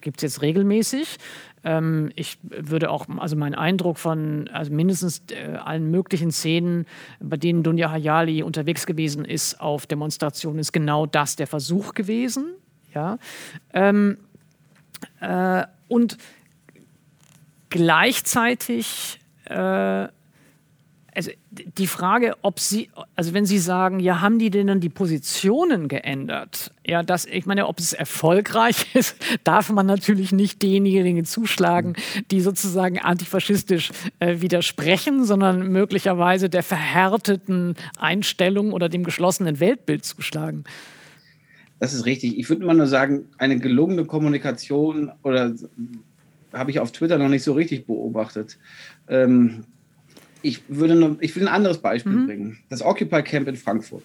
gibt 0.00 0.20
jetzt 0.22 0.42
regelmäßig. 0.42 1.16
Ähm, 1.64 2.10
ich 2.14 2.38
würde 2.42 2.90
auch, 2.90 3.06
also 3.18 3.36
mein 3.36 3.54
Eindruck 3.54 3.98
von 3.98 4.48
also 4.52 4.72
mindestens 4.72 5.22
äh, 5.30 5.56
allen 5.56 5.90
möglichen 5.90 6.30
Szenen, 6.30 6.86
bei 7.20 7.36
denen 7.36 7.62
Dunja 7.62 7.90
Hayali 7.90 8.42
unterwegs 8.42 8.86
gewesen 8.86 9.24
ist 9.24 9.60
auf 9.60 9.86
Demonstrationen, 9.86 10.58
ist 10.58 10.72
genau 10.72 11.06
das 11.06 11.36
der 11.36 11.46
Versuch 11.46 11.94
gewesen. 11.94 12.54
Ja. 12.94 13.18
Ähm, 13.72 14.18
äh, 15.20 15.64
und 15.88 16.18
Gleichzeitig 17.70 19.20
äh, 19.44 20.08
also 21.18 21.32
die 21.50 21.88
Frage, 21.88 22.36
ob 22.42 22.60
Sie, 22.60 22.90
also 23.16 23.34
wenn 23.34 23.44
Sie 23.44 23.58
sagen, 23.58 23.98
ja, 23.98 24.20
haben 24.20 24.38
die 24.38 24.50
denn 24.50 24.68
dann 24.68 24.78
die 24.78 24.88
Positionen 24.88 25.88
geändert? 25.88 26.72
Ja, 26.86 27.02
das, 27.02 27.26
ich 27.26 27.44
meine, 27.44 27.66
ob 27.66 27.80
es 27.80 27.92
erfolgreich 27.92 28.86
ist, 28.94 29.16
darf 29.42 29.68
man 29.70 29.84
natürlich 29.84 30.30
nicht 30.30 30.62
denjenigen 30.62 31.24
zuschlagen, 31.24 31.96
die 32.30 32.40
sozusagen 32.40 33.00
antifaschistisch 33.00 33.90
äh, 34.20 34.40
widersprechen, 34.40 35.24
sondern 35.24 35.66
möglicherweise 35.72 36.48
der 36.48 36.62
verhärteten 36.62 37.74
Einstellung 37.98 38.72
oder 38.72 38.88
dem 38.88 39.02
geschlossenen 39.02 39.58
Weltbild 39.58 40.04
zuschlagen. 40.04 40.62
Das 41.80 41.94
ist 41.94 42.06
richtig. 42.06 42.38
Ich 42.38 42.48
würde 42.48 42.64
mal 42.64 42.74
nur 42.74 42.86
sagen, 42.86 43.24
eine 43.38 43.58
gelungene 43.58 44.04
Kommunikation 44.04 45.10
oder 45.24 45.52
habe 46.52 46.70
ich 46.70 46.80
auf 46.80 46.92
Twitter 46.92 47.18
noch 47.18 47.28
nicht 47.28 47.42
so 47.42 47.52
richtig 47.52 47.86
beobachtet. 47.86 48.58
Ähm, 49.08 49.64
ich, 50.42 50.62
würde 50.68 50.94
noch, 50.94 51.16
ich 51.20 51.34
will 51.36 51.42
ein 51.42 51.54
anderes 51.54 51.78
Beispiel 51.78 52.12
mhm. 52.12 52.26
bringen. 52.26 52.58
Das 52.68 52.82
Occupy 52.82 53.22
Camp 53.22 53.48
in 53.48 53.56
Frankfurt. 53.56 54.04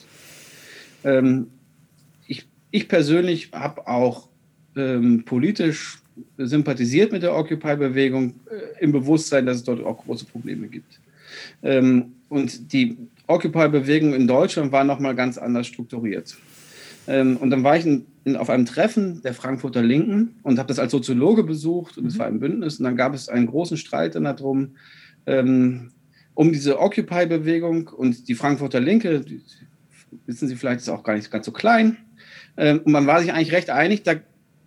Ähm, 1.04 1.48
ich, 2.28 2.48
ich 2.72 2.88
persönlich 2.88 3.52
habe 3.54 3.88
auch 3.88 4.30
ähm, 4.76 5.24
politisch 5.26 6.00
sympathisiert 6.38 7.12
mit 7.12 7.24
der 7.24 7.36
Occupy-Bewegung 7.36 8.36
äh, 8.50 8.84
im 8.84 8.92
Bewusstsein, 8.92 9.46
dass 9.46 9.58
es 9.58 9.64
dort 9.64 9.84
auch 9.84 10.04
große 10.04 10.26
Probleme 10.26 10.68
gibt. 10.68 11.00
Ähm, 11.64 12.14
und 12.30 12.74
die 12.74 12.98
Occupy-Bewegung 13.28 14.14
in 14.14 14.28
Deutschland 14.28 14.72
war 14.72 14.84
nochmal 14.84 15.16
ganz 15.16 15.38
anders 15.38 15.68
strukturiert. 15.68 16.36
Ähm, 17.08 17.38
und 17.38 17.50
dann 17.50 17.64
war 17.64 17.78
ich 17.78 17.86
in, 17.86 18.06
in, 18.06 18.06
auf 18.38 18.50
einem 18.50 18.66
Treffen 18.66 19.22
der 19.22 19.34
Frankfurter 19.34 19.82
Linken 19.82 20.36
und 20.44 20.58
habe 20.58 20.68
das 20.68 20.80
als 20.80 20.92
Soziologe 20.92 21.44
besucht 21.44 21.98
und 21.98 22.06
es 22.06 22.16
mhm. 22.16 22.20
war 22.20 22.28
ein 22.28 22.40
Bündnis. 22.40 22.80
Und 22.80 22.86
dann 22.86 22.96
gab 22.96 23.14
es 23.14 23.30
einen 23.30 23.48
großen 23.48 23.78
Streit 23.78 24.16
dann 24.16 24.24
darum, 24.24 24.76
ähm, 25.26 25.92
um 26.34 26.52
diese 26.52 26.80
Occupy-Bewegung 26.80 27.90
und 27.90 28.28
die 28.28 28.36
Frankfurter 28.36 28.80
Linke, 28.80 29.22
die, 29.22 29.42
wissen 30.26 30.48
Sie 30.48 30.56
vielleicht, 30.56 30.82
ist 30.82 30.90
auch 30.90 31.04
gar 31.04 31.16
nicht 31.16 31.32
ganz 31.32 31.46
so 31.46 31.52
klein. 31.52 31.98
Ähm, 32.58 32.82
und 32.84 32.92
man 32.92 33.08
war 33.08 33.22
sich 33.22 33.34
eigentlich 33.34 33.52
recht 33.52 33.70
einig, 33.70 34.04
da, 34.04 34.16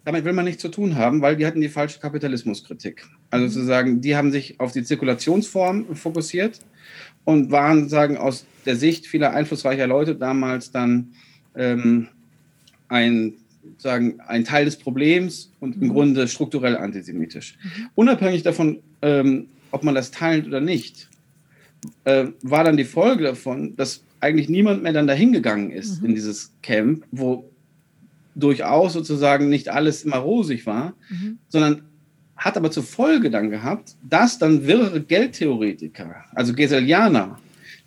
damit 0.05 0.25
will 0.25 0.33
man 0.33 0.45
nichts 0.45 0.63
zu 0.63 0.69
tun 0.69 0.97
haben, 0.97 1.23
weil 1.23 1.37
die 1.37 1.47
hatten 1.47 1.61
die 1.61 1.69
falsche 1.69 1.99
Kapitalismuskritik. 1.99 3.07
Also 3.31 3.47
mhm. 3.47 3.51
sozusagen, 3.51 4.01
die 4.01 4.17
haben 4.17 4.33
sich 4.33 4.61
auf 4.61 4.73
die 4.73 4.85
Zirkulationsform 4.85 5.97
fokussiert 5.97 6.61
und 7.25 7.51
waren 7.51 7.81
sozusagen 7.81 8.17
aus 8.17 8.47
der 8.67 8.77
Sicht 8.77 9.07
vieler 9.07 9.33
einflussreicher 9.33 9.87
Leute 9.87 10.15
damals 10.15 10.71
dann 10.71 11.13
ähm, 11.57 12.09
ein, 12.89 13.35
sagen, 13.79 14.21
ein 14.27 14.45
Teil 14.45 14.65
des 14.65 14.77
Problems 14.77 15.53
und 15.61 15.77
im 15.77 15.89
mhm. 15.89 15.93
Grunde 15.93 16.29
strukturell 16.29 16.77
antisemitisch. 16.77 17.57
Mhm. 17.63 17.89
Unabhängig 17.95 18.43
davon, 18.43 18.79
ähm, 19.03 19.47
ob 19.71 19.85
man 19.85 19.95
das 19.95 20.11
teilt 20.11 20.47
oder 20.47 20.61
nicht, 20.61 21.09
äh, 22.05 22.27
war 22.43 22.65
dann 22.65 22.77
die 22.77 22.85
Folge 22.85 23.25
davon, 23.25 23.77
dass 23.77 24.03
eigentlich 24.21 24.49
niemand 24.49 24.83
mehr 24.83 24.93
dann 24.93 25.07
dahin 25.07 25.33
gegangen 25.33 25.71
ist 25.71 26.01
mhm. 26.01 26.09
in 26.09 26.15
dieses 26.15 26.53
Camp, 26.63 27.05
wo 27.11 27.51
durchaus 28.35 28.93
sozusagen 28.93 29.49
nicht 29.49 29.69
alles 29.69 30.05
immer 30.05 30.19
rosig 30.19 30.67
war, 30.67 30.95
mhm. 31.09 31.39
sondern 31.49 31.83
hat 32.37 32.57
aber 32.57 32.71
zur 32.71 32.83
Folge 32.83 33.31
dann 33.31 33.51
gehabt, 33.51 33.97
dass 34.09 34.39
dann 34.39 34.67
wirre 34.67 35.01
Geldtheoretiker, 35.01 36.25
also 36.35 36.53
Geselianer, 36.53 37.39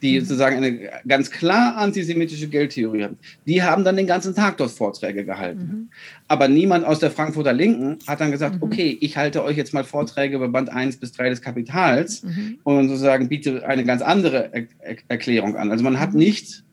die 0.02 0.20
mhm. 0.20 0.26
sozusagen 0.26 0.58
eine 0.58 0.90
ganz 1.08 1.30
klar 1.32 1.76
antisemitische 1.78 2.48
Geldtheorie 2.48 3.04
haben, 3.04 3.18
die 3.46 3.62
haben 3.64 3.84
dann 3.84 3.98
den 3.98 4.08
ganzen 4.08 4.34
Tag 4.36 4.58
dort 4.58 4.72
Vorträge 4.72 5.26
gehalten. 5.26 5.60
Mhm. 5.60 5.90
Aber 6.28 6.48
niemand 6.48 6.86
aus 6.86 7.00
der 7.00 7.12
Frankfurter 7.12 7.54
Linken 7.54 8.00
hat 8.08 8.22
dann 8.22 8.32
gesagt, 8.32 8.56
mhm. 8.56 8.64
okay, 8.64 8.98
ich 9.02 9.18
halte 9.18 9.44
euch 9.44 9.58
jetzt 9.58 9.74
mal 9.74 9.84
Vorträge 9.84 10.38
über 10.38 10.48
Band 10.48 10.70
1 10.70 10.98
bis 10.98 11.12
3 11.14 11.30
des 11.30 11.42
Kapitals 11.42 12.24
mhm. 12.24 12.60
und 12.64 12.90
sozusagen 12.90 13.28
biete 13.30 13.66
eine 13.68 13.84
ganz 13.84 14.02
andere 14.02 14.54
er 14.54 14.68
er 14.80 14.96
Erklärung 15.08 15.56
an. 15.56 15.72
Also 15.72 15.84
man 15.84 16.00
hat 16.00 16.14
mhm. 16.14 16.20
nicht 16.20 16.64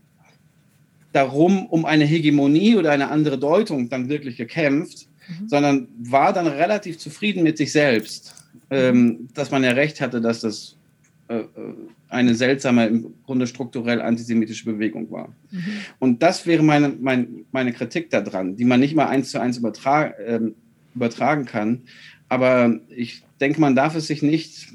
darum, 1.13 1.67
um 1.67 1.85
eine 1.85 2.05
Hegemonie 2.05 2.77
oder 2.77 2.93
eine 2.93 3.11
andere 3.11 3.39
Deutung 3.39 3.89
dann 3.89 4.09
wirklich 4.09 4.37
gekämpft, 4.37 5.09
mhm. 5.29 5.49
sondern 5.49 5.89
war 5.99 6.33
dann 6.33 6.47
relativ 6.47 6.99
zufrieden 6.99 7.43
mit 7.43 7.57
sich 7.57 7.73
selbst, 7.73 8.35
ähm, 8.71 9.29
dass 9.35 9.51
man 9.51 9.65
ja 9.65 9.71
recht 9.71 10.01
hatte, 10.01 10.21
dass 10.21 10.41
das 10.41 10.76
eine 12.09 12.35
seltsame, 12.35 12.87
im 12.87 13.15
Grunde 13.25 13.47
strukturell 13.47 14.01
antisemitische 14.01 14.65
Bewegung 14.65 15.11
war. 15.11 15.35
Mhm. 15.51 15.65
Und 15.99 16.23
das 16.23 16.47
wäre 16.47 16.63
meine, 16.63 16.91
meine, 17.01 17.27
meine 17.51 17.73
Kritik 17.73 18.11
daran, 18.11 18.57
die 18.57 18.65
man 18.65 18.81
nicht 18.81 18.95
mal 18.95 19.09
eins 19.09 19.31
zu 19.31 19.41
eins 19.41 19.59
übertra 19.59 20.07
äh, 20.07 20.41
übertragen 20.95 21.45
kann. 21.45 21.83
Aber 22.29 22.79
ich 22.89 23.23
denke, 23.41 23.61
man 23.61 23.75
darf 23.75 23.95
es 23.97 24.07
sich 24.07 24.23
nicht 24.23 24.69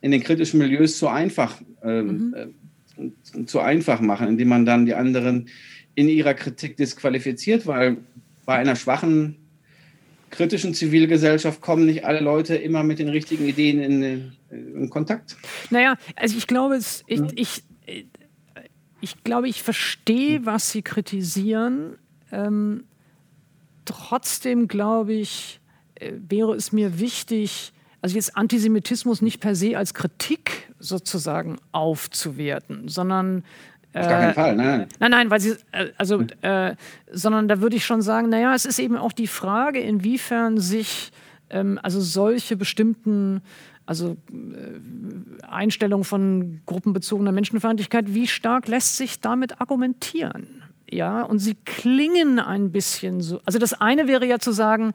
in 0.00 0.10
den 0.12 0.22
kritischen 0.22 0.58
Milieus 0.58 0.98
zu 0.98 1.08
einfach, 1.08 1.60
äh, 1.82 2.02
mhm. 2.02 2.34
äh, 2.34 3.44
zu 3.46 3.60
einfach 3.60 4.00
machen, 4.00 4.28
indem 4.28 4.48
man 4.48 4.66
dann 4.66 4.86
die 4.86 4.94
anderen 4.94 5.48
in 5.94 6.08
ihrer 6.08 6.34
Kritik 6.34 6.76
disqualifiziert, 6.76 7.66
weil 7.66 7.98
bei 8.46 8.54
einer 8.54 8.76
schwachen 8.76 9.36
kritischen 10.30 10.74
Zivilgesellschaft 10.74 11.60
kommen 11.60 11.86
nicht 11.86 12.04
alle 12.04 12.20
Leute 12.20 12.56
immer 12.56 12.82
mit 12.82 12.98
den 12.98 13.08
richtigen 13.08 13.46
Ideen 13.46 13.80
in, 13.80 14.32
in 14.50 14.90
Kontakt. 14.90 15.36
Naja, 15.70 15.96
also 16.16 16.36
ich 16.36 16.46
glaube, 16.46 16.76
es, 16.76 17.04
ich, 17.06 17.20
ja. 17.20 17.26
ich, 17.34 17.62
ich, 19.00 19.24
glaube, 19.24 19.48
ich 19.48 19.62
verstehe, 19.62 20.44
was 20.46 20.70
Sie 20.70 20.82
kritisieren. 20.82 21.96
Ähm, 22.30 22.84
trotzdem 23.84 24.68
glaube 24.68 25.14
ich, 25.14 25.60
äh, 25.94 26.12
wäre 26.28 26.54
es 26.54 26.72
mir 26.72 26.98
wichtig, 26.98 27.72
also 28.00 28.16
jetzt 28.16 28.36
Antisemitismus 28.36 29.22
nicht 29.22 29.40
per 29.40 29.54
se 29.54 29.76
als 29.76 29.94
Kritik 29.94 30.72
sozusagen 30.78 31.56
aufzuwerten, 31.72 32.88
sondern 32.88 33.44
auf 34.00 34.08
gar 34.08 34.20
keinen 34.20 34.34
Fall, 34.34 34.56
nein. 34.56 34.86
Nein, 34.98 35.10
nein, 35.10 35.30
weil 35.30 35.40
sie, 35.40 35.56
äh, 35.72 35.88
also, 35.96 36.22
äh, 36.42 36.74
sondern 37.10 37.48
da 37.48 37.60
würde 37.60 37.76
ich 37.76 37.84
schon 37.84 38.02
sagen, 38.02 38.28
naja, 38.28 38.54
es 38.54 38.64
ist 38.64 38.78
eben 38.78 38.96
auch 38.96 39.12
die 39.12 39.26
Frage, 39.26 39.80
inwiefern 39.80 40.58
sich 40.58 41.12
ähm, 41.50 41.78
also 41.82 42.00
solche 42.00 42.56
bestimmten 42.56 43.42
also 43.86 44.18
äh, 44.30 45.46
Einstellungen 45.48 46.04
von 46.04 46.60
gruppenbezogener 46.66 47.32
Menschenfeindlichkeit, 47.32 48.12
wie 48.12 48.26
stark 48.26 48.68
lässt 48.68 48.98
sich 48.98 49.20
damit 49.20 49.62
argumentieren? 49.62 50.62
Ja, 50.90 51.22
und 51.22 51.38
sie 51.38 51.56
klingen 51.64 52.38
ein 52.38 52.70
bisschen 52.70 53.20
so. 53.20 53.40
Also 53.46 53.58
das 53.58 53.78
eine 53.78 54.06
wäre 54.06 54.26
ja 54.26 54.38
zu 54.38 54.52
sagen, 54.52 54.92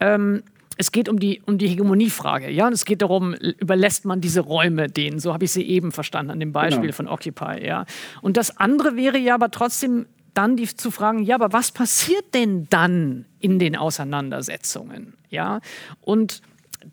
ähm, 0.00 0.42
es 0.76 0.92
geht 0.92 1.08
um 1.08 1.18
die, 1.18 1.42
um 1.46 1.58
die 1.58 1.68
Hegemoniefrage. 1.68 2.50
Ja? 2.50 2.66
Und 2.66 2.72
es 2.72 2.84
geht 2.84 3.02
darum, 3.02 3.34
überlässt 3.34 4.04
man 4.04 4.20
diese 4.20 4.40
Räume 4.40 4.88
denen. 4.88 5.18
So 5.18 5.32
habe 5.32 5.44
ich 5.44 5.52
sie 5.52 5.62
eben 5.62 5.92
verstanden 5.92 6.30
an 6.32 6.40
dem 6.40 6.52
Beispiel 6.52 6.82
genau. 6.82 6.94
von 6.94 7.08
Occupy. 7.08 7.66
Ja? 7.66 7.86
Und 8.22 8.36
das 8.36 8.56
andere 8.58 8.96
wäre 8.96 9.18
ja 9.18 9.34
aber 9.34 9.50
trotzdem 9.50 10.06
dann 10.34 10.56
die, 10.56 10.66
zu 10.66 10.90
fragen, 10.90 11.22
ja, 11.22 11.34
aber 11.34 11.52
was 11.52 11.72
passiert 11.72 12.34
denn 12.34 12.66
dann 12.68 13.24
in 13.40 13.58
den 13.58 13.74
Auseinandersetzungen? 13.74 15.14
Ja? 15.30 15.60
Und 16.02 16.42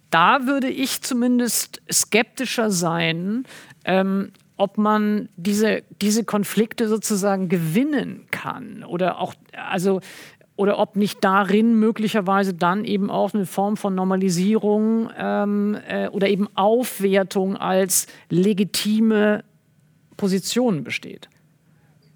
da 0.10 0.48
würde 0.48 0.70
ich 0.70 1.02
zumindest 1.02 1.82
skeptischer 1.92 2.72
sein, 2.72 3.44
ähm, 3.84 4.32
ob 4.56 4.78
man 4.78 5.30
diese, 5.36 5.84
diese 6.02 6.24
Konflikte 6.24 6.88
sozusagen 6.88 7.50
gewinnen 7.50 8.28
kann 8.32 8.84
oder 8.84 9.20
auch, 9.20 9.34
also 9.52 10.00
oder 10.56 10.78
ob 10.80 10.96
nicht 10.96 11.24
darin 11.24 11.80
möglicherweise 11.80 12.54
dann 12.54 12.86
eben 12.86 13.10
auch 13.10 13.34
eine 13.34 13.46
Form 13.46 13.76
von 13.76 13.96
Normalisierung 13.96 15.10
ähm, 15.18 15.78
äh, 15.88 16.08
oder 16.10 16.30
eben 16.30 16.48
Aufwertung 16.56 17.58
als 17.58 18.08
legitime 18.30 19.44
Position 20.16 20.84
besteht. 20.84 21.30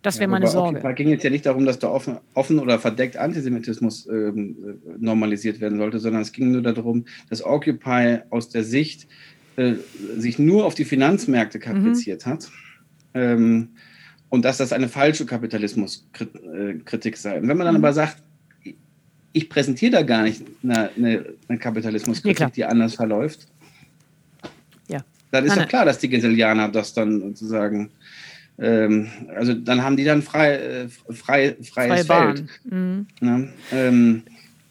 Das 0.03 0.19
wäre 0.19 0.26
ja, 0.26 0.27
meine 0.31 0.47
Sorge. 0.47 0.81
Es 0.81 0.95
ging 0.95 1.09
jetzt 1.09 1.23
ja 1.23 1.30
nicht 1.30 1.45
darum, 1.45 1.65
dass 1.65 1.80
da 1.80 1.89
offen, 1.89 2.19
offen 2.34 2.59
oder 2.59 2.80
verdeckt 2.80 3.18
Antisemitismus 3.18 4.07
ähm, 4.07 4.55
äh, 4.85 4.95
normalisiert 4.99 5.59
werden 5.59 5.80
sollte, 5.80 5.99
sondern 5.99 6.22
es 6.22 6.31
ging 6.31 6.51
nur 6.51 6.61
darum, 6.61 7.05
dass 7.30 7.43
Occupy 7.43 8.19
aus 8.30 8.49
der 8.49 8.64
Sicht 8.64 9.07
äh, 9.55 9.73
sich 10.15 10.38
nur 10.38 10.65
auf 10.65 10.76
die 10.76 10.85
Finanzmärkte 10.85 11.59
kapriziert 11.59 12.26
mhm. 12.26 12.30
hat. 12.30 12.51
Ähm, 13.15 13.69
und 14.30 14.45
dass 14.45 14.57
das 14.57 14.73
eine 14.73 14.89
falsche 14.89 15.26
Kapitalismuskritik 15.26 17.14
äh, 17.14 17.18
sei. 17.18 17.39
Und 17.39 17.47
wenn 17.47 17.57
man 17.57 17.65
dann 17.65 17.76
mhm. 17.76 17.84
aber 17.84 17.93
sagt, 17.93 18.22
ich 19.38 19.49
präsentiere 19.49 19.91
da 19.91 20.01
gar 20.01 20.23
nicht 20.23 20.41
eine, 20.64 20.89
eine, 20.97 21.26
eine 21.47 21.57
Kapitalismuskritik, 21.57 22.39
ja, 22.39 22.49
die 22.49 22.65
anders 22.65 22.95
verläuft. 22.95 23.47
Ja. 24.88 25.03
Dann 25.31 25.45
ist 25.45 25.55
doch 25.55 25.68
klar, 25.68 25.85
dass 25.85 25.99
die 25.99 26.09
Geselianer 26.09 26.69
das 26.69 26.93
dann 26.93 27.19
sozusagen, 27.19 27.91
ähm, 28.59 29.07
also 29.35 29.53
dann 29.53 29.84
haben 29.84 29.95
die 29.95 30.03
dann 30.03 30.22
frei, 30.22 30.53
äh, 30.55 30.88
frei, 31.14 31.55
freies 31.64 32.05
Freie 32.07 32.35
Feld. 32.35 32.43
Mhm. 32.65 33.07
Ja, 33.22 33.43
ähm, 33.72 34.23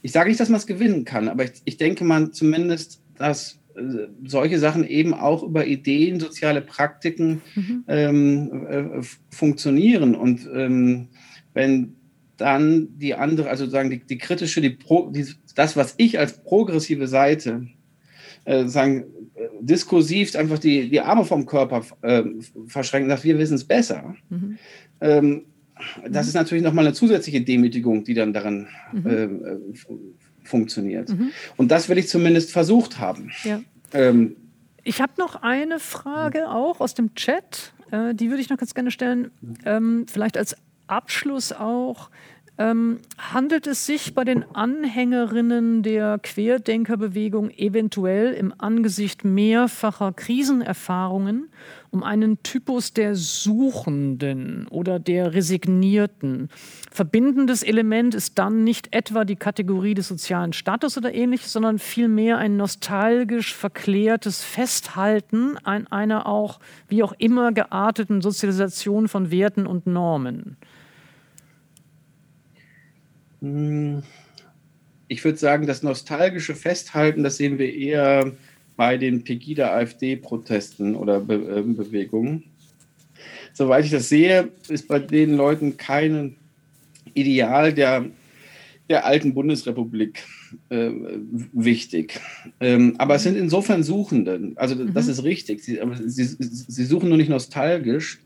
ich 0.02 0.12
sage 0.12 0.28
nicht, 0.28 0.40
dass 0.40 0.48
man 0.48 0.60
es 0.60 0.66
gewinnen 0.66 1.04
kann, 1.04 1.28
aber 1.28 1.44
ich, 1.44 1.52
ich 1.64 1.76
denke 1.76 2.04
man 2.04 2.32
zumindest, 2.32 3.00
dass 3.18 3.58
äh, 3.76 4.08
solche 4.24 4.58
Sachen 4.58 4.86
eben 4.86 5.14
auch 5.14 5.42
über 5.42 5.66
Ideen, 5.66 6.20
soziale 6.20 6.60
Praktiken 6.60 7.42
mhm. 7.54 7.84
ähm, 7.88 8.66
äh, 8.68 9.02
funktionieren. 9.30 10.14
Und 10.14 10.48
ähm, 10.54 11.08
wenn 11.54 11.95
dann 12.36 12.88
die 12.98 13.14
andere, 13.14 13.48
also 13.48 13.66
sagen 13.66 13.90
die, 13.90 14.00
die 14.00 14.18
kritische, 14.18 14.60
die, 14.60 14.70
Pro, 14.70 15.10
die, 15.10 15.26
das, 15.54 15.76
was 15.76 15.94
ich 15.96 16.18
als 16.18 16.42
progressive 16.42 17.08
Seite 17.08 17.66
äh, 18.44 18.66
sagen, 18.66 19.04
diskursiv 19.60 20.36
einfach 20.36 20.58
die, 20.58 20.88
die 20.88 21.00
Arme 21.00 21.24
vom 21.24 21.46
Körper 21.46 21.84
äh, 22.02 22.22
verschränken, 22.66 23.08
dass 23.08 23.24
wir 23.24 23.38
wissen 23.38 23.54
es 23.54 23.64
besser. 23.64 24.14
Mhm. 24.28 24.58
Ähm, 25.00 25.42
das 26.08 26.26
mhm. 26.26 26.28
ist 26.28 26.34
natürlich 26.34 26.64
nochmal 26.64 26.86
eine 26.86 26.94
zusätzliche 26.94 27.42
Demütigung, 27.42 28.04
die 28.04 28.14
dann 28.14 28.32
daran 28.32 28.68
mhm. 28.92 29.06
äh, 29.06 29.74
funktioniert. 30.44 31.10
Mhm. 31.10 31.32
Und 31.56 31.70
das 31.70 31.88
will 31.88 31.98
ich 31.98 32.08
zumindest 32.08 32.52
versucht 32.52 32.98
haben. 32.98 33.30
Ja. 33.44 33.60
Ähm, 33.92 34.36
ich 34.84 35.00
habe 35.00 35.12
noch 35.18 35.42
eine 35.42 35.80
Frage 35.80 36.48
auch 36.48 36.80
aus 36.80 36.94
dem 36.94 37.14
Chat, 37.14 37.72
äh, 37.90 38.14
die 38.14 38.30
würde 38.30 38.40
ich 38.40 38.48
noch 38.48 38.56
ganz 38.56 38.74
gerne 38.74 38.90
stellen. 38.90 39.30
Ähm, 39.64 40.06
vielleicht 40.08 40.38
als 40.38 40.56
Abschluss 40.86 41.52
auch. 41.52 42.10
Ähm, 42.58 43.00
handelt 43.18 43.66
es 43.66 43.84
sich 43.84 44.14
bei 44.14 44.24
den 44.24 44.42
Anhängerinnen 44.54 45.82
der 45.82 46.18
Querdenkerbewegung 46.22 47.50
eventuell 47.50 48.32
im 48.32 48.54
Angesicht 48.56 49.26
mehrfacher 49.26 50.12
Krisenerfahrungen 50.14 51.50
um 51.90 52.02
einen 52.02 52.42
Typus 52.42 52.94
der 52.94 53.14
Suchenden 53.14 54.68
oder 54.68 54.98
der 54.98 55.34
Resignierten? 55.34 56.48
Verbindendes 56.90 57.62
Element 57.62 58.14
ist 58.14 58.38
dann 58.38 58.64
nicht 58.64 58.94
etwa 58.94 59.26
die 59.26 59.36
Kategorie 59.36 59.92
des 59.92 60.08
sozialen 60.08 60.54
Status 60.54 60.96
oder 60.96 61.12
ähnliches, 61.12 61.52
sondern 61.52 61.78
vielmehr 61.78 62.38
ein 62.38 62.56
nostalgisch 62.56 63.54
verklärtes 63.54 64.42
Festhalten 64.42 65.58
an 65.62 65.86
einer 65.88 66.26
auch 66.26 66.58
wie 66.88 67.02
auch 67.02 67.12
immer 67.18 67.52
gearteten 67.52 68.22
Sozialisation 68.22 69.08
von 69.08 69.30
Werten 69.30 69.66
und 69.66 69.86
Normen. 69.86 70.56
Hm, 73.46 74.02
ich 75.08 75.24
würde 75.24 75.38
sagen, 75.38 75.66
das 75.66 75.82
nostalgische 75.82 76.54
Festhalten, 76.54 77.22
das 77.22 77.36
sehen 77.36 77.58
wir 77.58 77.72
eher 77.72 78.32
bei 78.76 78.96
den 78.96 79.22
Pegida-AfD-Protesten 79.22 80.96
oder 80.96 81.20
Be 81.20 81.34
äh, 81.34 81.62
Bewegungen. 81.62 82.44
Soweit 83.52 83.84
ich 83.84 83.90
das 83.90 84.08
sehe, 84.08 84.50
ist 84.68 84.88
bei 84.88 84.98
den 84.98 85.36
Leuten 85.36 85.76
kein 85.76 86.36
Ideal 87.14 87.72
der, 87.72 88.04
der 88.90 89.06
alten 89.06 89.32
Bundesrepublik 89.32 90.24
äh, 90.68 90.90
wichtig. 91.52 92.20
Ähm, 92.60 92.96
aber 92.98 93.14
es 93.14 93.22
sind 93.22 93.36
insofern 93.36 93.82
Suchende. 93.82 94.52
Also 94.56 94.74
das 94.74 95.06
mhm. 95.06 95.12
ist 95.12 95.22
richtig. 95.22 95.64
Sie, 95.64 95.80
sie, 96.04 96.24
sie, 96.24 96.84
suchen 96.84 97.08
nur 97.08 97.16
nicht 97.16 97.30
nostalgisch, 97.30 98.18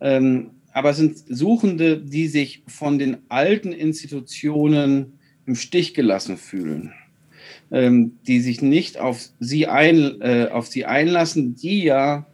ähm, 0.00 0.50
aber 0.78 0.90
es 0.90 0.96
sind 0.96 1.18
Suchende, 1.28 1.98
die 1.98 2.28
sich 2.28 2.62
von 2.68 3.00
den 3.00 3.16
alten 3.28 3.72
Institutionen 3.72 5.18
im 5.44 5.56
Stich 5.56 5.92
gelassen 5.92 6.36
fühlen, 6.36 6.92
ähm, 7.72 8.12
die 8.28 8.38
sich 8.38 8.62
nicht 8.62 8.96
auf 8.96 9.28
sie, 9.40 9.66
ein, 9.66 10.20
äh, 10.20 10.50
auf 10.52 10.68
sie 10.68 10.84
einlassen, 10.84 11.56
die 11.56 11.82
ja 11.82 12.26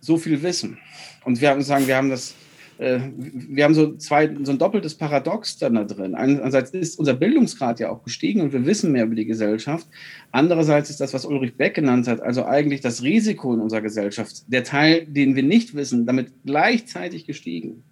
so 0.00 0.16
viel 0.16 0.42
wissen. 0.42 0.78
Und 1.24 1.40
wir 1.40 1.50
haben 1.50 1.62
sagen, 1.62 1.86
wir 1.86 1.94
haben 1.94 2.10
das 2.10 2.34
wir 2.78 3.64
haben 3.64 3.74
so, 3.74 3.96
zwei, 3.96 4.34
so 4.42 4.52
ein 4.52 4.58
doppeltes 4.58 4.94
Paradox 4.94 5.56
dann 5.56 5.74
da 5.74 5.84
drin. 5.84 6.14
Einerseits 6.14 6.70
ist 6.72 6.98
unser 6.98 7.14
Bildungsgrad 7.14 7.80
ja 7.80 7.90
auch 7.90 8.02
gestiegen 8.02 8.42
und 8.42 8.52
wir 8.52 8.66
wissen 8.66 8.92
mehr 8.92 9.04
über 9.04 9.14
die 9.14 9.24
Gesellschaft. 9.24 9.86
Andererseits 10.30 10.90
ist 10.90 11.00
das, 11.00 11.14
was 11.14 11.24
Ulrich 11.24 11.56
Beck 11.56 11.74
genannt 11.74 12.06
hat, 12.06 12.20
also 12.20 12.44
eigentlich 12.44 12.82
das 12.82 13.02
Risiko 13.02 13.54
in 13.54 13.60
unserer 13.60 13.80
Gesellschaft, 13.80 14.44
der 14.48 14.64
Teil, 14.64 15.06
den 15.06 15.36
wir 15.36 15.42
nicht 15.42 15.74
wissen, 15.74 16.04
damit 16.04 16.32
gleichzeitig 16.44 17.26
gestiegen. 17.26 17.82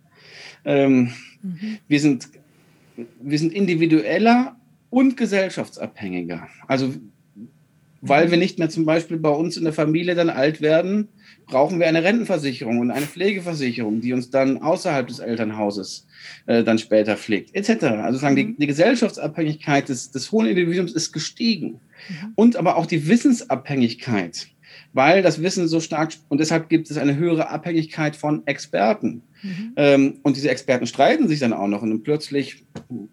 Ähm, 0.66 1.11
mhm. 1.43 1.78
wir, 1.89 2.01
sind, 2.01 2.28
wir 3.23 3.39
sind 3.39 3.52
individueller 3.52 4.56
und 4.90 5.16
gesellschaftsabhängiger. 5.16 6.48
Also 6.69 6.93
weil 8.06 8.31
wir 8.31 8.39
nicht 8.39 8.59
mehr 8.59 8.68
zum 8.68 8.85
Beispiel 8.85 9.16
bei 9.16 9.31
uns 9.31 9.56
in 9.56 9.64
der 9.64 9.72
Familie 9.72 10.14
dann 10.14 10.31
alt 10.31 10.60
werden, 10.60 11.09
brauchen 11.47 11.78
wir 11.78 11.86
eine 11.86 12.02
Rentenversicherung 12.02 12.78
und 12.78 12.90
eine 12.90 13.06
Pflegeversicherung, 13.06 14.01
die 14.01 14.12
uns 14.12 14.31
dann 14.31 14.62
außerhalb 14.62 15.06
des 15.06 15.18
Elternhauses 15.18 16.06
äh, 16.47 16.62
dann 16.64 16.78
später 16.78 17.16
pflegt, 17.16 17.55
etc. 17.55 17.85
Also 17.85 18.18
sagen, 18.18 18.36
die, 18.36 18.44
mhm. 18.44 18.56
die 18.59 18.66
Gesellschaftsabhängigkeit 18.66 19.89
des, 19.89 20.10
des 20.10 20.32
hohen 20.32 20.47
Individuums 20.47 20.93
ist 20.93 21.12
gestiegen. 21.12 21.81
Mhm. 22.09 22.32
Und 22.35 22.56
aber 22.56 22.76
auch 22.76 22.86
die 22.86 23.09
Wissensabhängigkeit 23.09 24.48
weil 24.94 25.22
das 25.22 25.43
Wissen 25.43 25.68
so 25.68 25.81
stark 25.81 26.14
und 26.28 26.39
deshalb 26.39 26.68
gibt 26.68 26.90
es 26.90 26.97
eine 26.97 27.16
höhere 27.16 27.51
Abhängigkeit 27.51 28.16
von 28.16 28.47
Experten. 28.47 29.22
Mhm. 29.44 29.72
Ähm, 29.76 30.14
und 30.22 30.36
diese 30.36 30.48
Experten 30.48 30.86
streiten 30.86 31.28
sich 31.28 31.38
dann 31.38 31.52
auch 31.52 31.68
noch 31.68 31.82
und 31.82 32.02
plötzlich 32.02 32.64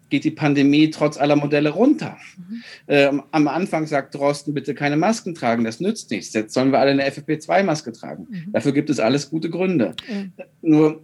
geht 0.08 0.24
die 0.24 0.30
Pandemie 0.30 0.90
trotz 0.90 1.18
aller 1.18 1.36
Modelle 1.36 1.70
runter. 1.70 2.16
Mhm. 2.36 2.62
Ähm, 2.88 3.22
am 3.30 3.48
Anfang 3.48 3.86
sagt 3.86 4.14
Drosten, 4.14 4.54
bitte 4.54 4.74
keine 4.74 4.96
Masken 4.96 5.34
tragen, 5.34 5.64
das 5.64 5.80
nützt 5.80 6.10
nichts. 6.10 6.32
Jetzt 6.32 6.54
sollen 6.54 6.72
wir 6.72 6.78
alle 6.78 6.92
eine 6.92 7.06
FFP2-Maske 7.06 7.92
tragen. 7.92 8.26
Mhm. 8.28 8.52
Dafür 8.52 8.72
gibt 8.72 8.90
es 8.90 8.98
alles 8.98 9.30
gute 9.30 9.50
Gründe. 9.50 9.94
Nur 10.62 11.02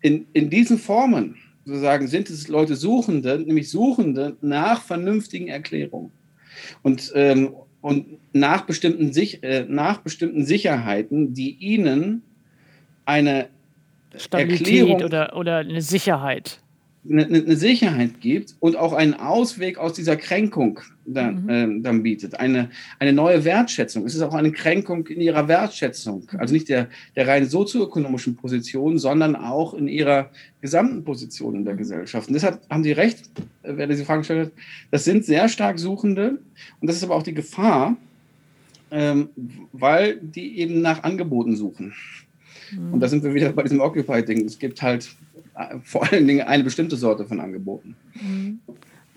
in, 0.00 0.26
in 0.32 0.48
diesen 0.48 0.78
Formen, 0.78 1.36
sozusagen, 1.64 2.08
sind 2.08 2.30
es 2.30 2.48
Leute 2.48 2.74
Suchende, 2.74 3.38
nämlich 3.38 3.70
Suchende 3.70 4.36
nach 4.40 4.82
vernünftigen 4.82 5.48
Erklärungen. 5.48 6.10
Und 6.82 7.12
ähm, 7.14 7.50
und 7.80 8.18
nach 8.32 8.62
bestimmten, 8.62 9.12
Sich 9.12 9.42
äh, 9.42 9.64
nach 9.66 9.98
bestimmten 9.98 10.44
Sicherheiten, 10.44 11.32
die 11.32 11.52
ihnen 11.52 12.22
eine 13.06 13.48
Stabilität 14.16 14.66
Erklärung, 14.66 15.02
oder, 15.02 15.36
oder 15.36 15.58
eine 15.58 15.82
Sicherheit 15.82 16.60
eine, 17.08 17.24
eine, 17.24 17.56
Sicherheit 17.56 18.20
gibt 18.20 18.54
und 18.60 18.76
auch 18.76 18.92
einen 18.92 19.14
Ausweg 19.14 19.78
aus 19.78 19.94
dieser 19.94 20.16
Kränkung 20.16 20.80
dann, 21.06 21.44
mhm. 21.44 21.48
äh, 21.78 21.82
dann 21.82 22.02
bietet. 22.02 22.38
Eine, 22.38 22.70
eine 22.98 23.12
neue 23.12 23.44
Wertschätzung. 23.44 24.04
Es 24.04 24.14
ist 24.14 24.20
auch 24.20 24.34
eine 24.34 24.52
Kränkung 24.52 25.06
in 25.06 25.20
ihrer 25.20 25.48
Wertschätzung. 25.48 26.28
Also 26.36 26.52
nicht 26.52 26.68
der, 26.68 26.88
der 27.16 27.26
rein 27.26 27.46
sozioökonomischen 27.46 28.36
Position, 28.36 28.98
sondern 28.98 29.34
auch 29.34 29.72
in 29.74 29.88
ihrer 29.88 30.30
gesamten 30.60 31.02
Position 31.02 31.54
in 31.54 31.64
der 31.64 31.74
mhm. 31.74 31.78
Gesellschaft. 31.78 32.28
Und 32.28 32.34
deshalb 32.34 32.60
haben 32.68 32.84
Sie 32.84 32.92
recht, 32.92 33.30
äh, 33.62 33.72
wer 33.76 33.86
diese 33.86 34.04
Frage 34.04 34.20
gestellt 34.20 34.46
hat. 34.48 34.52
Das 34.90 35.04
sind 35.04 35.24
sehr 35.24 35.48
stark 35.48 35.78
Suchende. 35.78 36.38
Und 36.80 36.86
das 36.86 36.96
ist 36.96 37.04
aber 37.04 37.14
auch 37.14 37.22
die 37.22 37.34
Gefahr, 37.34 37.96
ähm, 38.90 39.30
weil 39.72 40.16
die 40.16 40.58
eben 40.58 40.82
nach 40.82 41.02
Angeboten 41.02 41.56
suchen. 41.56 41.94
Mhm. 42.72 42.94
Und 42.94 43.00
da 43.00 43.08
sind 43.08 43.22
wir 43.24 43.34
wieder 43.34 43.52
bei 43.52 43.62
diesem 43.62 43.80
Occupy-Ding. 43.80 44.44
Es 44.44 44.58
gibt 44.58 44.82
halt 44.82 45.10
vor 45.82 46.10
allen 46.10 46.26
Dingen 46.26 46.46
eine 46.46 46.64
bestimmte 46.64 46.96
Sorte 46.96 47.26
von 47.26 47.40
Angeboten. 47.40 47.96
Mhm. 48.14 48.60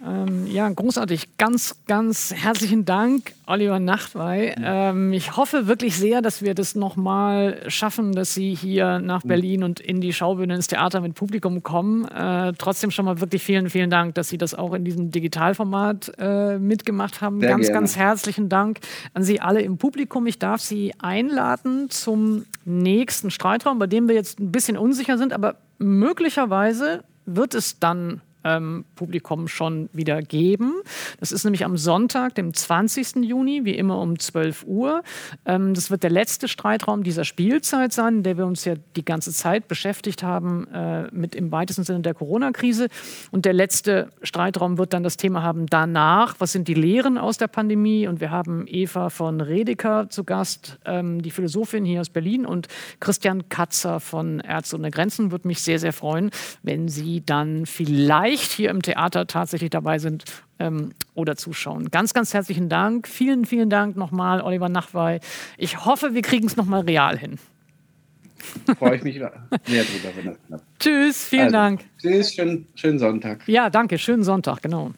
Ähm, 0.05 0.47
ja, 0.47 0.67
großartig. 0.67 1.37
Ganz, 1.37 1.77
ganz 1.87 2.33
herzlichen 2.35 2.83
Dank, 2.83 3.33
Oliver 3.45 3.79
Nachtwey. 3.79 4.53
Ähm, 4.61 5.13
ich 5.13 5.37
hoffe 5.37 5.67
wirklich 5.67 5.95
sehr, 5.95 6.21
dass 6.21 6.41
wir 6.41 6.55
das 6.55 6.75
nochmal 6.75 7.63
schaffen, 7.67 8.11
dass 8.11 8.33
Sie 8.33 8.53
hier 8.53 8.99
nach 8.99 9.21
Berlin 9.23 9.63
und 9.63 9.79
in 9.79 10.01
die 10.01 10.11
Schaubühne 10.11 10.55
ins 10.55 10.67
Theater 10.67 10.99
mit 10.99 11.15
Publikum 11.15 11.63
kommen. 11.63 12.05
Äh, 12.09 12.51
trotzdem 12.57 12.91
schon 12.91 13.05
mal 13.05 13.21
wirklich 13.21 13.43
vielen, 13.43 13.69
vielen 13.69 13.89
Dank, 13.89 14.15
dass 14.15 14.27
Sie 14.27 14.37
das 14.37 14.53
auch 14.53 14.73
in 14.73 14.83
diesem 14.83 15.09
Digitalformat 15.11 16.11
äh, 16.17 16.59
mitgemacht 16.59 17.21
haben. 17.21 17.39
Sehr 17.39 17.49
ganz, 17.49 17.67
gerne. 17.67 17.79
ganz 17.79 17.95
herzlichen 17.95 18.49
Dank 18.49 18.79
an 19.13 19.23
Sie 19.23 19.39
alle 19.39 19.61
im 19.61 19.77
Publikum. 19.77 20.27
Ich 20.27 20.37
darf 20.37 20.59
Sie 20.59 20.93
einladen 20.99 21.89
zum 21.89 22.45
nächsten 22.65 23.31
Streitraum, 23.31 23.79
bei 23.79 23.87
dem 23.87 24.09
wir 24.09 24.15
jetzt 24.15 24.39
ein 24.39 24.51
bisschen 24.51 24.77
unsicher 24.77 25.17
sind, 25.17 25.31
aber 25.31 25.55
möglicherweise 25.77 27.03
wird 27.25 27.55
es 27.55 27.79
dann 27.79 28.21
ähm, 28.43 28.85
Publikum 28.95 29.47
schon 29.47 29.89
wieder 29.93 30.21
geben. 30.21 30.73
Das 31.19 31.31
ist 31.31 31.43
nämlich 31.43 31.65
am 31.65 31.77
Sonntag, 31.77 32.35
dem 32.35 32.53
20. 32.53 33.23
Juni, 33.23 33.65
wie 33.65 33.75
immer 33.75 33.99
um 33.99 34.19
12 34.19 34.65
Uhr. 34.65 35.03
Ähm, 35.45 35.73
das 35.73 35.91
wird 35.91 36.03
der 36.03 36.09
letzte 36.09 36.47
Streitraum 36.47 37.03
dieser 37.03 37.25
Spielzeit 37.25 37.93
sein, 37.93 38.17
in 38.17 38.23
der 38.23 38.37
wir 38.37 38.45
uns 38.45 38.65
ja 38.65 38.75
die 38.95 39.05
ganze 39.05 39.31
Zeit 39.31 39.67
beschäftigt 39.67 40.23
haben 40.23 40.67
äh, 40.67 41.07
mit 41.11 41.35
im 41.35 41.51
weitesten 41.51 41.83
Sinne 41.83 42.01
der 42.01 42.13
Corona-Krise. 42.13 42.87
Und 43.31 43.45
der 43.45 43.53
letzte 43.53 44.09
Streitraum 44.21 44.77
wird 44.77 44.93
dann 44.93 45.03
das 45.03 45.17
Thema 45.17 45.43
haben 45.43 45.65
danach, 45.67 46.35
was 46.39 46.51
sind 46.51 46.67
die 46.67 46.73
Lehren 46.73 47.17
aus 47.17 47.37
der 47.37 47.47
Pandemie? 47.47 48.07
Und 48.07 48.19
wir 48.19 48.31
haben 48.31 48.65
Eva 48.67 49.09
von 49.09 49.41
Redeker 49.41 50.09
zu 50.09 50.23
Gast, 50.23 50.79
ähm, 50.85 51.21
die 51.21 51.31
Philosophin 51.31 51.85
hier 51.85 52.01
aus 52.01 52.09
Berlin 52.09 52.45
und 52.45 52.67
Christian 52.99 53.49
Katzer 53.49 53.99
von 53.99 54.39
Ärzte 54.39 54.75
ohne 54.75 54.91
Grenzen. 54.91 55.31
Würde 55.31 55.47
mich 55.47 55.61
sehr, 55.61 55.79
sehr 55.79 55.93
freuen, 55.93 56.31
wenn 56.61 56.87
Sie 56.87 57.23
dann 57.25 57.65
vielleicht 57.65 58.32
vielleicht 58.33 58.51
hier 58.51 58.69
im 58.69 58.81
Theater 58.81 59.27
tatsächlich 59.27 59.69
dabei 59.69 59.99
sind 59.99 60.25
ähm, 60.59 60.93
oder 61.13 61.35
zuschauen. 61.35 61.91
Ganz, 61.91 62.13
ganz 62.13 62.33
herzlichen 62.33 62.69
Dank. 62.69 63.07
Vielen, 63.07 63.45
vielen 63.45 63.69
Dank 63.69 63.95
nochmal, 63.95 64.41
Oliver 64.41 64.69
Nachwey. 64.69 65.19
Ich 65.57 65.85
hoffe, 65.85 66.13
wir 66.13 66.21
kriegen 66.21 66.47
es 66.47 66.55
nochmal 66.55 66.81
real 66.81 67.17
hin. 67.17 67.37
Freue 68.77 68.97
ich 68.97 69.03
mich 69.03 69.15
sehr 69.15 69.29
drüber, 69.29 70.09
wenn 70.15 70.25
das 70.25 70.37
klappt. 70.47 70.63
Tschüss, 70.79 71.27
vielen 71.27 71.43
also, 71.43 71.53
Dank. 71.53 71.85
Tschüss, 72.01 72.33
schönen, 72.33 72.67
schönen 72.75 72.99
Sonntag. 72.99 73.47
Ja, 73.47 73.69
danke, 73.69 73.97
schönen 73.97 74.23
Sonntag, 74.23 74.61
genau. 74.61 74.91